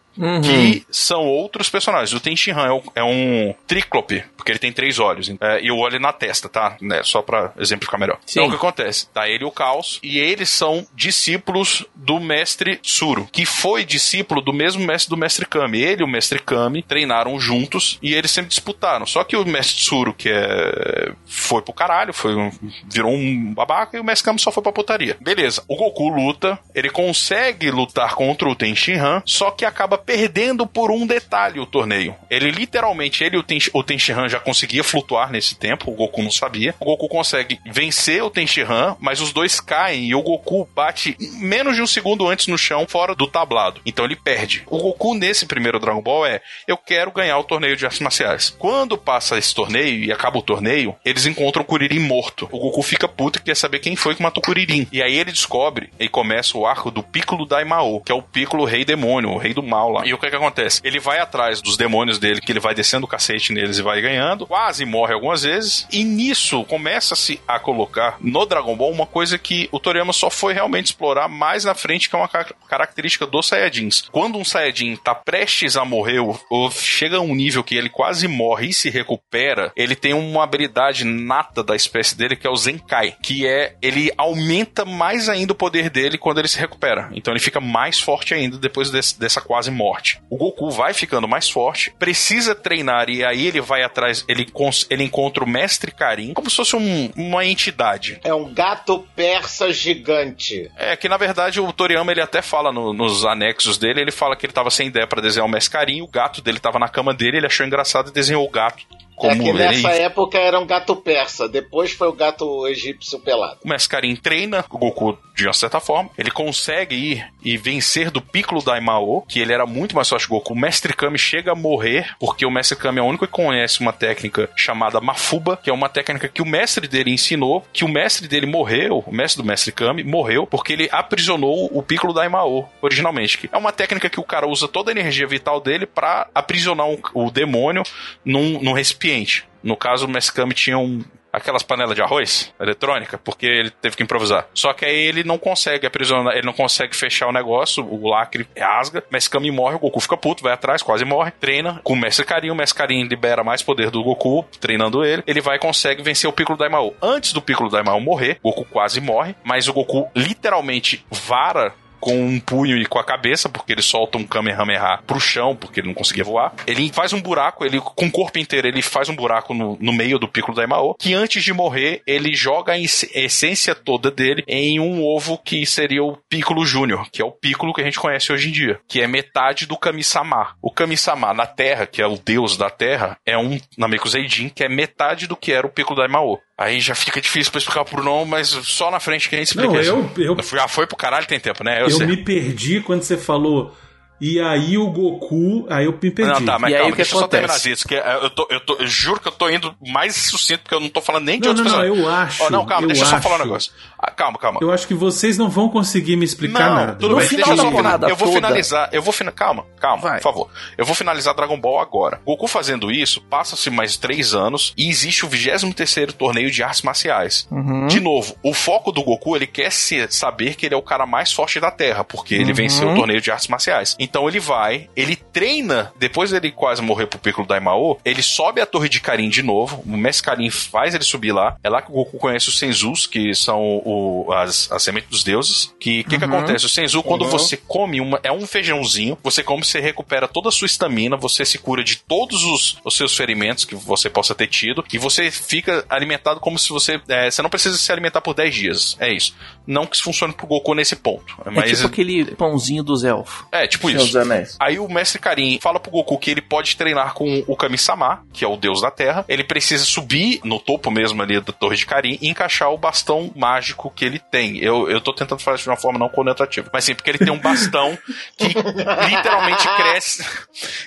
que 0.44 0.86
são 0.90 1.26
outros 1.26 1.70
personagens. 1.70 2.14
O 2.14 2.20
Tenshinhan 2.20 2.66
é 2.68 2.72
um, 2.72 2.82
é 2.96 3.04
um 3.04 3.56
tríclope, 3.68 4.24
porque 4.38 4.52
ele 4.52 4.60
tem 4.60 4.72
três 4.72 5.00
olhos, 5.00 5.30
é, 5.42 5.62
e 5.62 5.72
o 5.72 5.78
olho 5.78 6.00
na 6.00 6.14
testa, 6.14 6.48
tá? 6.48 6.78
Né, 6.82 7.02
só 7.04 7.22
pra 7.22 7.52
exemplificar 7.58 8.00
melhor. 8.00 8.18
Sim. 8.26 8.40
Então 8.40 8.48
o 8.48 8.50
que 8.50 8.56
acontece? 8.56 9.08
Tá 9.10 9.28
ele 9.28 9.44
e 9.44 9.48
o 9.48 9.52
Caos, 9.52 10.00
e 10.04 10.20
eles 10.20 10.50
são 10.50 10.86
discípulos 10.94 11.86
do 11.96 12.20
mestre 12.20 12.80
Suro, 12.84 13.28
que 13.32 13.46
foi 13.46 13.84
discípulo 13.84 14.42
do 14.42 14.54
mesmo 14.54 14.86
mestre 14.86 15.10
do 15.10 15.18
mestre 15.18 15.46
Kami. 15.46 15.82
Ele 15.82 16.02
e 16.02 16.06
o 16.06 16.08
mestre 16.08 16.40
Kami 16.40 16.82
treinaram 16.82 17.40
juntos, 17.40 17.98
e 18.02 18.14
eles 18.14 18.32
sempre 18.32 18.50
disputaram. 18.50 19.06
Só 19.06 19.24
que 19.24 19.36
o 19.36 19.46
mestre 19.46 19.82
Suro, 19.84 20.14
que 20.14 20.30
é... 20.30 21.12
foi 21.26 21.62
pro 21.62 21.74
caralho, 21.74 22.14
foi 22.14 22.36
um- 22.36 22.52
virou 22.90 23.12
um 23.12 23.54
babaca, 23.54 23.98
e 23.98 24.00
o 24.00 24.04
mestre 24.04 24.26
Kami 24.26 24.40
só 24.40 24.52
foi 24.52 24.62
pra 24.64 24.72
putaria. 24.72 25.18
Beleza, 25.20 25.64
o 25.68 25.76
Goku 25.76 26.10
luta, 26.10 26.60
ele 26.74 26.90
consegue 26.90 27.70
lutar 27.72 28.14
contra 28.16 28.48
o 28.48 28.56
Tenshinhan, 28.56 29.22
só 29.26 29.52
que 29.52 29.66
acaba 29.66 29.98
perdendo 30.06 30.68
por 30.68 30.92
um 30.92 31.06
detalhe 31.08 31.60
o 31.60 31.66
torneio. 31.66 32.16
Ele 32.30 32.52
literalmente, 32.52 33.24
ele 33.24 33.38
o 33.38 33.84
Tenshinhan 33.84 34.30
já 34.30 34.40
conseguia 34.40 34.84
flutuar 34.84 35.32
nesse 35.32 35.56
tempo, 35.56 35.92
o 35.92 35.96
Goku 35.96 36.22
não 36.22 36.32
sabia. 36.32 36.76
O 36.80 36.86
Goku 36.86 37.08
consegue 37.08 37.60
vencer 37.66 38.24
o 38.24 38.30
Tenshinhan, 38.30 38.96
mas 39.00 39.22
os 39.22 39.34
dois 39.34 39.60
caem 39.60 40.06
e 40.06 40.16
o 40.16 40.22
Goku 40.22 40.68
bate 40.76 41.18
menos 41.40 41.76
de 41.76 41.82
um 41.82 41.88
segundo 41.88 42.28
antes 42.28 42.48
no 42.48 42.58
chão, 42.58 42.86
fora 42.88 43.16
do 43.16 43.28
tablado. 43.28 43.82
Então 43.86 44.06
ele 44.06 44.16
perde. 44.16 44.64
O 44.68 44.78
Goku 44.78 45.16
nesse 45.16 45.46
primeiro 45.46 45.80
Dragon 45.80 46.02
Ball 46.02 46.26
é: 46.26 46.42
eu 46.68 46.78
quero 46.78 47.12
ganhar 47.12 47.38
o 47.38 47.44
torneio 47.44 47.76
de 47.76 47.86
artes 47.86 48.00
marciais. 48.00 48.56
Quando 48.58 48.98
passa 48.98 49.38
esse 49.38 49.54
torneio 49.54 50.04
e 50.04 50.12
acaba 50.12 50.38
o 50.38 50.44
torneio, 50.44 50.96
eles 51.04 51.26
encontram 51.26 51.64
o 51.64 51.66
Kuririn 51.66 52.00
morto. 52.00 52.48
O 52.52 52.60
Goku 52.60 52.82
fica 52.82 53.08
puto 53.08 53.40
e 53.40 53.42
quer 53.42 53.56
saber 53.56 53.80
quem 53.80 53.96
foi 53.96 54.16
que 54.16 54.22
matou 54.22 54.42
o 54.42 54.46
Kuririn. 54.46 54.88
E 54.92 55.02
aí 55.02 55.18
ele 55.18 55.32
descobre 55.32 55.90
e 56.00 56.08
começa 56.08 56.58
o 56.58 56.66
arco 56.66 56.92
do 56.92 57.02
Piccolo 57.02 57.46
Daimao, 57.46 58.02
que 58.02 58.12
é 58.12 58.16
o 58.16 58.22
Piccolo 58.22 58.66
Rei 58.66 58.86
Demônio, 58.86 59.32
o 59.32 59.38
rei 59.38 59.54
do 59.54 59.64
mal 59.64 59.95
lá. 60.00 60.06
E 60.06 60.14
o 60.14 60.18
que 60.18 60.30
que 60.30 60.36
acontece? 60.36 60.82
Ele 60.84 61.00
vai 61.00 61.20
atrás 61.20 61.62
dos 61.62 61.78
demônios 61.78 62.20
dele, 62.20 62.42
que 62.42 62.52
ele 62.52 62.60
vai 62.60 62.74
descendo 62.76 63.06
o 63.06 63.10
cacete 63.10 63.54
neles 63.54 63.78
e 63.78 63.82
vai 63.82 64.02
ganhando, 64.02 64.46
quase 64.48 64.86
morre 64.86 65.14
algumas 65.14 65.44
vezes, 65.44 65.88
e 65.92 66.04
nisso 66.04 66.64
começa-se 66.66 67.40
a 67.48 67.60
colocar 67.60 68.18
no 68.22 68.46
Dragon 68.46 68.76
Ball 68.76 68.92
uma 68.92 69.06
coisa 69.06 69.38
que 69.38 69.68
o 69.72 69.80
Toriyama 69.80 70.14
só 70.14 70.30
foi 70.30 70.54
realmente 70.54 70.88
explorar 70.88 71.28
mais 71.28 71.66
na 71.66 71.74
frente, 71.76 72.10
que 72.10 72.16
é 72.16 72.20
uma 72.20 72.28
ca- 72.28 72.54
característica 72.68 73.26
dos 73.26 73.48
Saiyajins. 73.48 74.04
Quando 74.12 74.38
um 74.38 74.46
Saiyajin 74.46 74.96
tá 74.98 75.16
prestes 75.16 75.76
a 75.78 75.86
morrer, 75.86 76.20
ou, 76.20 76.40
ou 76.50 76.72
chega 76.72 77.18
a 77.18 77.22
um 77.22 77.34
nível 77.36 77.64
que 77.64 77.76
ele 77.76 77.90
quase 77.90 78.28
morre 78.28 78.68
e 78.70 78.74
se 78.74 78.90
recupera, 78.90 79.72
ele 79.76 79.96
tem 79.96 80.14
uma 80.14 80.44
habilidade 80.44 81.04
nata 81.06 81.64
da 81.64 81.76
espécie 81.76 82.18
dele, 82.18 82.36
que 82.36 82.46
é 82.48 82.50
o 82.50 82.56
Zenkai, 82.56 83.16
que 83.22 83.48
é, 83.48 83.76
ele 83.82 84.12
aumenta 84.18 84.86
mais 84.86 85.30
ainda 85.30 85.54
o 85.54 85.56
poder 85.56 85.90
dele 85.90 86.18
quando 86.18 86.40
ele 86.40 86.48
se 86.48 86.60
recupera. 86.60 87.10
Então 87.14 87.34
ele 87.34 87.40
fica 87.40 87.60
mais 87.60 88.00
forte 88.00 88.34
ainda 88.34 88.58
depois 88.58 88.90
desse- 88.92 89.20
dessa 89.20 89.42
quase 89.42 89.72
morte. 89.72 89.85
O 90.30 90.38
Goku 90.38 90.70
vai 90.72 90.94
ficando 90.94 91.28
mais 91.28 91.50
forte, 91.50 91.94
precisa 92.00 92.54
treinar 92.56 93.10
e 93.10 93.24
aí 93.24 93.48
ele 93.48 93.62
vai 93.62 93.84
atrás, 93.84 94.26
ele, 94.28 94.48
ele 94.90 95.04
encontra 95.04 95.44
o 95.44 95.48
Mestre 95.50 95.92
Karin, 95.92 96.34
como 96.34 96.50
se 96.50 96.56
fosse 96.56 96.76
um- 96.76 97.12
uma 97.16 97.46
entidade. 97.46 98.20
É 98.24 98.34
um 98.34 98.54
gato 98.54 99.06
persa 99.16 99.72
gigante. 99.72 100.70
É 100.78 100.96
que 100.96 101.10
na 101.10 101.18
verdade 101.18 101.60
o 101.60 101.72
Toriyama 101.74 102.12
ele 102.12 102.22
até 102.22 102.42
fala 102.42 102.72
no- 102.72 102.94
nos 102.94 103.26
anexos 103.26 103.78
dele, 103.78 104.02
ele 104.02 104.12
fala 104.12 104.36
que 104.36 104.46
ele 104.46 104.54
tava 104.54 104.70
sem 104.70 104.88
ideia 104.88 105.08
pra 105.08 105.22
desenhar 105.22 105.48
o 105.48 105.52
Mestre 105.52 105.72
Karin, 105.74 106.02
o 106.02 106.08
gato 106.08 106.42
dele 106.42 106.60
tava 106.60 106.80
na 106.80 106.88
cama 106.90 107.14
dele, 107.14 107.38
ele 107.38 107.48
achou 107.48 107.66
engraçado 107.66 108.10
e 108.10 108.14
desenhou 108.14 108.46
o 108.46 108.50
gato. 108.50 108.84
Como 109.16 109.32
é 109.32 109.38
que 109.38 109.48
ele 109.48 109.58
nessa 109.58 109.92
época 109.94 110.38
era 110.38 110.60
um 110.60 110.66
gato 110.68 110.94
persa, 110.94 111.48
depois 111.48 111.92
foi 111.94 112.10
o 112.10 112.14
gato 112.14 112.68
egípcio 112.68 113.18
pelado. 113.20 113.60
O 113.64 113.70
Mestre 113.70 113.90
Karin 113.90 114.14
treina 114.16 114.66
o 114.70 114.78
Goku 114.78 115.18
de 115.34 115.48
uma 115.48 115.54
certa 115.54 115.80
forma. 115.80 116.10
Ele 116.18 116.30
consegue 116.30 116.96
ir 116.96 117.26
e 117.46 117.56
vencer 117.58 118.10
do 118.10 118.20
Piccolo 118.22 118.62
Daimao, 118.64 119.22
que 119.30 119.40
ele 119.40 119.54
era 119.54 119.66
muito 119.68 119.96
mais 119.96 120.10
forte 120.10 120.26
que 120.26 120.34
Goku. 120.34 120.54
O 120.54 120.58
Mestre 120.60 120.94
Kami 120.94 121.18
chega 121.20 121.52
a 121.52 121.56
morrer, 121.56 122.16
porque 122.20 122.46
o 122.46 122.50
Mestre 122.52 122.76
Kami 122.78 123.00
é 123.00 123.02
o 123.02 123.06
único 123.06 123.26
que 123.28 123.32
conhece 123.32 123.80
uma 123.82 123.94
técnica 123.94 124.50
chamada 124.56 125.00
Mafuba, 125.00 125.56
que 125.62 125.70
é 125.70 125.74
uma 125.74 125.88
técnica 125.88 126.28
que 126.28 126.42
o 126.42 126.46
mestre 126.46 126.88
dele 126.88 127.12
ensinou, 127.12 127.64
que 127.72 127.86
o 127.86 127.88
mestre 127.88 128.28
dele 128.28 128.48
morreu, 128.48 129.04
o 129.06 129.14
mestre 129.14 129.42
do 129.44 129.48
Mestre 129.48 129.72
Kami 129.72 130.04
morreu, 130.04 130.48
porque 130.48 130.74
ele 130.74 130.90
aprisionou 130.92 131.70
o 131.72 131.84
Piccolo 131.84 132.14
Daimao 132.14 132.68
originalmente. 132.82 133.38
Que 133.38 133.50
é 133.52 133.58
uma 133.58 133.72
técnica 133.72 134.10
que 134.10 134.20
o 134.20 134.24
cara 134.24 134.48
usa 134.48 134.68
toda 134.68 134.90
a 134.90 134.94
energia 134.94 135.28
vital 135.28 135.62
dele 135.62 135.86
pra 135.86 136.28
aprisionar 136.34 136.88
um- 136.88 136.98
o 137.14 137.30
demônio 137.30 137.84
num, 138.24 138.60
num 138.60 138.74
recipiente. 138.74 139.46
No 139.62 139.76
caso, 139.78 140.06
o 140.06 140.10
Mestre 140.10 140.34
Kami 140.36 140.54
tinha 140.54 140.78
um, 140.78 141.04
aquelas 141.36 141.64
panelas 141.64 141.96
de 141.96 142.02
arroz 142.02 142.54
eletrônica, 142.60 143.18
porque 143.18 143.46
ele 143.46 143.70
teve 143.70 143.96
que 143.96 144.04
improvisar. 144.04 144.48
Só 144.54 144.74
que 144.74 144.86
aí 144.86 144.96
ele 144.96 145.24
não 145.24 145.38
consegue 145.38 145.86
aprisionar, 145.86 146.34
ele 146.34 146.46
não 146.46 146.54
consegue 146.54 146.96
fechar 146.96 147.28
o 147.28 147.34
negócio, 147.34 147.86
o 147.86 148.10
lacre 148.10 148.48
rasga, 148.58 149.04
Kami 149.32 149.52
morre, 149.52 149.76
o 149.76 149.80
Goku 149.80 150.00
fica 150.00 150.16
puto, 150.16 150.44
vai 150.44 150.54
atrás, 150.54 150.82
quase 150.82 151.04
morre, 151.04 151.32
treina 151.32 151.82
com 151.84 151.94
o 151.94 151.98
Mestre 151.98 152.26
Karin, 152.26 152.52
o 152.52 152.56
Mestre 152.56 152.78
Karin 152.78 153.04
libera 153.04 153.44
mais 153.44 153.62
poder 153.62 153.90
do 153.90 154.04
Goku, 154.04 154.46
treinando 154.60 155.04
ele, 155.04 155.24
ele 155.26 155.42
vai 155.42 155.56
e 155.56 155.60
consegue 155.60 156.04
vencer 156.04 156.30
o 156.30 156.34
Piccolo 156.34 156.58
Daimao. 156.58 156.94
Antes 157.02 157.34
do 157.34 157.42
Piccolo 157.42 157.70
Daimao 157.70 158.00
morrer, 158.00 158.40
Goku 158.44 158.66
quase 158.66 159.02
morre, 159.02 159.36
mas 159.44 159.68
o 159.68 159.74
Goku 159.74 160.10
literalmente 160.16 161.06
vara 161.10 161.74
com 162.06 162.16
um 162.28 162.40
punho 162.40 162.78
e 162.78 162.86
com 162.86 163.00
a 163.00 163.04
cabeça, 163.04 163.50
porque 163.50 163.72
ele 163.74 163.82
solta 163.82 164.16
um 164.20 164.24
Kamehameha 164.28 165.00
pro 165.08 165.20
chão, 165.20 165.56
porque 165.56 165.80
ele 165.80 165.88
não 165.88 165.96
conseguia 165.96 166.24
voar. 166.24 166.54
Ele 166.68 166.92
faz 166.94 167.14
um 167.14 167.20
buraco, 167.20 167.66
ele 167.66 167.82
com 167.82 168.06
o 168.06 168.12
corpo 168.12 168.38
inteiro, 168.38 168.68
ele 168.68 168.84
faz 168.84 169.10
um 169.10 169.16
buraco 169.16 169.56
no, 169.56 169.76
no 169.82 169.92
meio 169.92 170.20
do 170.20 170.28
Piccolo 170.28 170.56
Daimao, 170.56 170.94
que 171.00 171.16
antes 171.16 171.44
de 171.44 171.52
morrer, 171.52 172.04
ele 172.06 172.36
joga 172.36 172.74
a 172.74 172.80
ess- 172.80 173.10
essência 173.16 173.74
toda 173.74 174.12
dele 174.12 174.44
em 174.48 174.80
um 174.80 175.04
ovo 175.04 175.36
que 175.40 175.66
seria 175.66 176.04
o 176.04 176.16
Piccolo 176.30 176.64
Júnior, 176.64 177.10
que 177.12 177.24
é 177.24 177.26
o 177.26 177.32
Piccolo 177.32 177.74
que 177.74 177.82
a 177.82 177.86
gente 177.86 178.00
conhece 178.00 178.32
hoje 178.32 178.50
em 178.50 178.52
dia, 178.52 178.80
que 178.88 179.02
é 179.02 179.08
metade 179.08 179.66
do 179.66 179.76
Kami-sama. 179.76 180.56
O 180.62 180.70
Kami-sama 180.72 181.34
na 181.34 181.48
Terra, 181.48 181.88
que 181.88 182.04
é 182.04 182.06
o 182.08 182.18
deus 182.24 182.56
da 182.56 182.70
Terra, 182.70 183.18
é 183.26 183.36
um 183.36 183.60
Namekuseidin, 183.78 184.50
que 184.50 184.64
é 184.64 184.70
metade 184.70 185.26
do 185.28 185.36
que 185.36 185.52
era 185.52 185.66
o 185.66 185.70
Piccolo 185.72 186.00
Daimao. 186.00 186.40
Aí 186.58 186.80
já 186.80 186.96
fica 186.96 187.20
difícil 187.20 187.52
pra 187.52 187.60
explicar 187.60 187.84
pro 187.84 188.02
não, 188.02 188.24
mas 188.24 188.48
só 188.48 188.90
na 188.90 188.98
frente 189.00 189.28
que 189.28 189.36
a 189.36 189.40
gente 189.40 189.48
explica 189.50 189.74
Não, 189.74 189.82
isso. 189.82 189.90
eu- 190.18 190.38
eu- 190.38 190.38
Já 190.44 190.70
foi 190.70 190.88
pro 190.88 190.96
caralho, 190.96 191.26
tem 191.26 191.38
tempo, 191.40 191.64
né? 191.66 191.82
Eu, 191.82 191.90
Eu, 191.90 191.95
sei. 191.98 192.08
me 192.08 192.18
perdi 192.18 192.82
quando 192.82 193.04
você 193.04 193.18
falou. 193.18 193.76
E 194.22 194.40
aí 194.40 194.78
o 194.78 194.88
Goku. 194.90 195.66
Aí 195.70 195.86
eu 195.86 195.92
me 195.92 196.10
perdi. 196.10 196.32
Não, 196.32 196.46
tá, 196.46 196.58
mas 196.58 196.72
E 196.72 196.74
aí, 196.76 196.80
calma, 196.80 196.88
o 196.88 196.92
que 196.94 196.98
deixa 197.02 197.16
eu 197.16 197.20
só 197.20 197.28
terminar 197.28 197.54
acontece? 197.54 197.72
isso, 197.72 197.86
que 197.86 197.96
é, 197.96 198.20
eu, 198.24 198.30
tô, 198.30 198.48
eu, 198.50 198.60
tô, 198.62 198.76
eu 198.76 198.88
juro 198.88 199.20
que 199.20 199.28
eu 199.28 199.32
tô 199.34 199.50
indo 199.50 199.76
mais 199.86 200.16
sucinto, 200.16 200.62
porque 200.62 200.74
eu 200.74 200.80
não 200.80 200.88
tô 200.88 201.02
falando 201.02 201.26
nem 201.26 201.38
de 201.38 201.50
Não, 201.50 201.54
outros 201.54 201.70
não, 201.70 201.80
não, 201.80 201.86
eu 201.86 202.08
acho, 202.10 202.44
Ó, 202.44 202.50
não, 202.50 202.66
calma, 202.66 202.84
eu 202.86 202.88
deixa 202.88 203.04
eu 203.04 203.08
só 203.08 203.16
acho. 203.18 203.24
falar 203.24 203.36
um 203.42 203.46
negócio. 203.46 203.74
Ah, 203.98 204.12
calma, 204.12 204.38
calma. 204.38 204.60
Eu 204.62 204.72
acho 204.72 204.88
que 204.88 204.94
vocês 204.94 205.38
não 205.38 205.50
vão 205.50 205.70
conseguir 205.70 206.16
me 206.16 206.26
explicar 206.26 206.70
não, 206.70 206.76
nada. 206.76 206.94
tudo 206.96 207.12
No 207.14 207.18
bem, 207.20 207.28
final 207.28 207.46
deixa 207.48 207.52
eu 207.52 207.56
da 207.58 207.62
só 207.64 207.70
final- 207.70 207.84
porrada 207.84 208.08
Eu 208.10 208.16
vou 208.16 208.28
toda- 208.28 208.36
finalizar, 208.48 208.90
eu 208.92 209.02
vou 209.02 209.14
final, 209.14 209.34
calma, 209.34 209.66
calma, 209.80 210.02
Vai. 210.04 210.18
por 210.18 210.24
favor. 210.24 210.50
Eu 210.78 210.86
vou 210.86 210.94
finalizar 210.96 211.34
Dragon 211.34 211.60
Ball 211.60 211.80
agora. 211.80 212.20
Goku 212.26 212.48
fazendo 212.48 212.92
isso, 212.92 213.22
passa-se 213.22 213.70
mais 213.70 213.98
três 213.98 214.34
anos 214.34 214.74
e 214.78 214.90
existe 214.90 215.26
o 215.26 215.30
23º 215.30 216.14
torneio 216.14 216.52
de 216.52 216.62
artes 216.64 216.82
marciais. 216.82 217.48
Uhum. 217.52 217.88
De 217.88 218.00
novo, 218.00 218.36
o 218.44 218.54
foco 218.54 218.92
do 218.92 219.04
Goku, 219.04 219.36
ele 219.36 219.48
quer 219.48 219.72
se- 219.72 220.08
saber 220.10 220.56
que 220.56 220.66
ele 220.66 220.76
é 220.76 220.78
o 220.78 220.82
cara 220.82 221.06
mais 221.06 221.32
forte 221.32 221.60
da 221.60 221.72
Terra, 221.72 222.04
porque 222.04 222.36
ele 222.36 222.54
venceu 222.54 222.90
o 222.92 222.96
torneio 222.96 223.22
de 223.22 223.32
artes 223.32 223.48
marciais. 223.48 223.96
Então 224.00 224.28
ele 224.28 224.40
vai, 224.40 224.90
ele 224.96 225.16
treina, 225.16 225.92
depois 225.98 226.32
dele 226.32 226.52
quase 226.52 226.82
morrer 226.82 227.08
pro 227.08 227.20
Piccolo 227.20 227.48
Daimao, 227.48 228.00
ele 228.04 228.22
sobe 228.22 228.62
a 228.62 228.66
Torre 228.66 228.90
de 228.90 229.00
Karin 229.00 229.30
de 229.30 229.42
novo, 229.42 229.82
o 229.86 229.98
Mestre 229.98 230.26
Karin 230.26 230.50
faz 230.50 230.94
ele 230.94 231.04
subir 231.04 231.32
lá, 231.32 231.56
é 231.64 231.70
lá 231.70 231.82
que 231.82 231.92
o 231.92 231.94
Goku 231.96 232.18
conhece 232.18 232.50
os 232.50 232.60
Senzus, 232.60 233.06
que 233.08 233.34
são 233.34 233.82
o, 233.86 234.34
as, 234.34 234.72
as 234.72 234.82
sementes 234.82 235.10
dos 235.10 235.24
deuses, 235.24 235.74
que 235.80 236.02
o 236.02 236.04
que, 236.06 236.18
que 236.18 236.26
acontece? 236.26 236.66
O 236.66 236.70
Senzu, 236.70 237.04
quando 237.04 237.26
você 237.26 237.56
come 237.56 238.02
uma, 238.02 238.20
é 238.24 238.32
um 238.32 238.48
feijãozinho, 238.48 239.16
você 239.24 239.44
come, 239.44 239.64
você 239.64 239.80
recupera 239.80 240.28
toda 240.28 240.50
a 240.50 240.52
sua 240.52 240.66
estamina, 240.66 241.16
você 241.16 241.46
se 241.46 241.60
cura 241.60 241.84
de 241.84 241.98
todos 241.98 242.44
os, 242.44 242.78
os 242.84 242.98
seus 242.98 243.16
ferimentos 243.16 243.64
que 243.64 243.76
você 243.76 244.10
possa 244.10 244.34
ter 244.34 244.48
tido, 244.48 244.84
e 244.92 244.98
você 244.98 245.30
fica 245.30 245.86
alimentado 245.88 246.40
como 246.40 246.58
se 246.58 246.70
você, 246.70 247.00
é, 247.08 247.30
você 247.30 247.44
não 247.44 247.50
precisa 247.50 247.78
se 247.78 247.92
alimentar 247.92 248.22
por 248.22 248.34
10 248.34 248.56
dias, 248.56 248.98
é 249.00 249.14
isso. 249.14 249.36
Não 249.68 249.86
que 249.86 249.96
isso 249.96 250.04
funcione 250.04 250.34
pro 250.34 250.48
Goku 250.48 250.74
nesse 250.74 250.96
ponto, 250.96 251.36
É 251.46 251.52
mas... 251.52 251.70
tipo 251.70 251.86
aquele 251.88 252.26
pãozinho 252.36 252.84
dos 252.84 253.04
elfos. 253.04 253.46
É, 253.52 253.68
tipo 253.68 253.90
isso. 253.90 254.18
Anéis. 254.18 254.58
Aí 254.60 254.80
o 254.80 254.88
mestre 254.88 255.20
Karin 255.20 255.60
fala 255.62 255.80
pro 255.80 255.92
Goku 255.92 256.18
que 256.18 256.32
ele 256.32 256.42
pode 256.42 256.76
treinar 256.76 257.14
com 257.14 257.44
o 257.48 257.56
Kami-sama, 257.56 258.24
que 258.34 258.44
é 258.44 258.48
o 258.48 258.58
deus 258.58 258.82
da 258.82 258.90
terra. 258.90 259.26
Ele 259.28 259.44
precisa 259.44 259.86
subir 259.86 260.40
no 260.44 260.60
topo 260.60 260.90
mesmo 260.90 261.22
ali 261.22 261.40
da 261.40 261.54
torre 261.54 261.76
de 261.76 261.86
Karin 261.86 262.18
e 262.22 262.30
encaixar 262.30 262.72
o 262.72 262.78
bastão 262.78 263.32
mágico 263.36 263.75
que 263.76 264.06
ele 264.06 264.20
tem. 264.20 264.58
Eu, 264.58 264.90
eu 264.90 265.02
tô 265.02 265.14
tentando 265.14 265.42
falar 265.42 265.56
isso 265.56 265.66
de 265.66 265.70
uma 265.70 265.78
forma 265.78 266.00
não 266.00 266.10
conotativa. 266.10 266.70
Mas 266.72 266.86
sim, 266.86 266.96
porque 266.96 267.10
ele 267.10 267.20
tem 267.20 267.32
um 267.32 267.40
bastão 267.40 267.98
que 268.38 268.48
literalmente 269.10 269.68
cresce. 269.76 270.26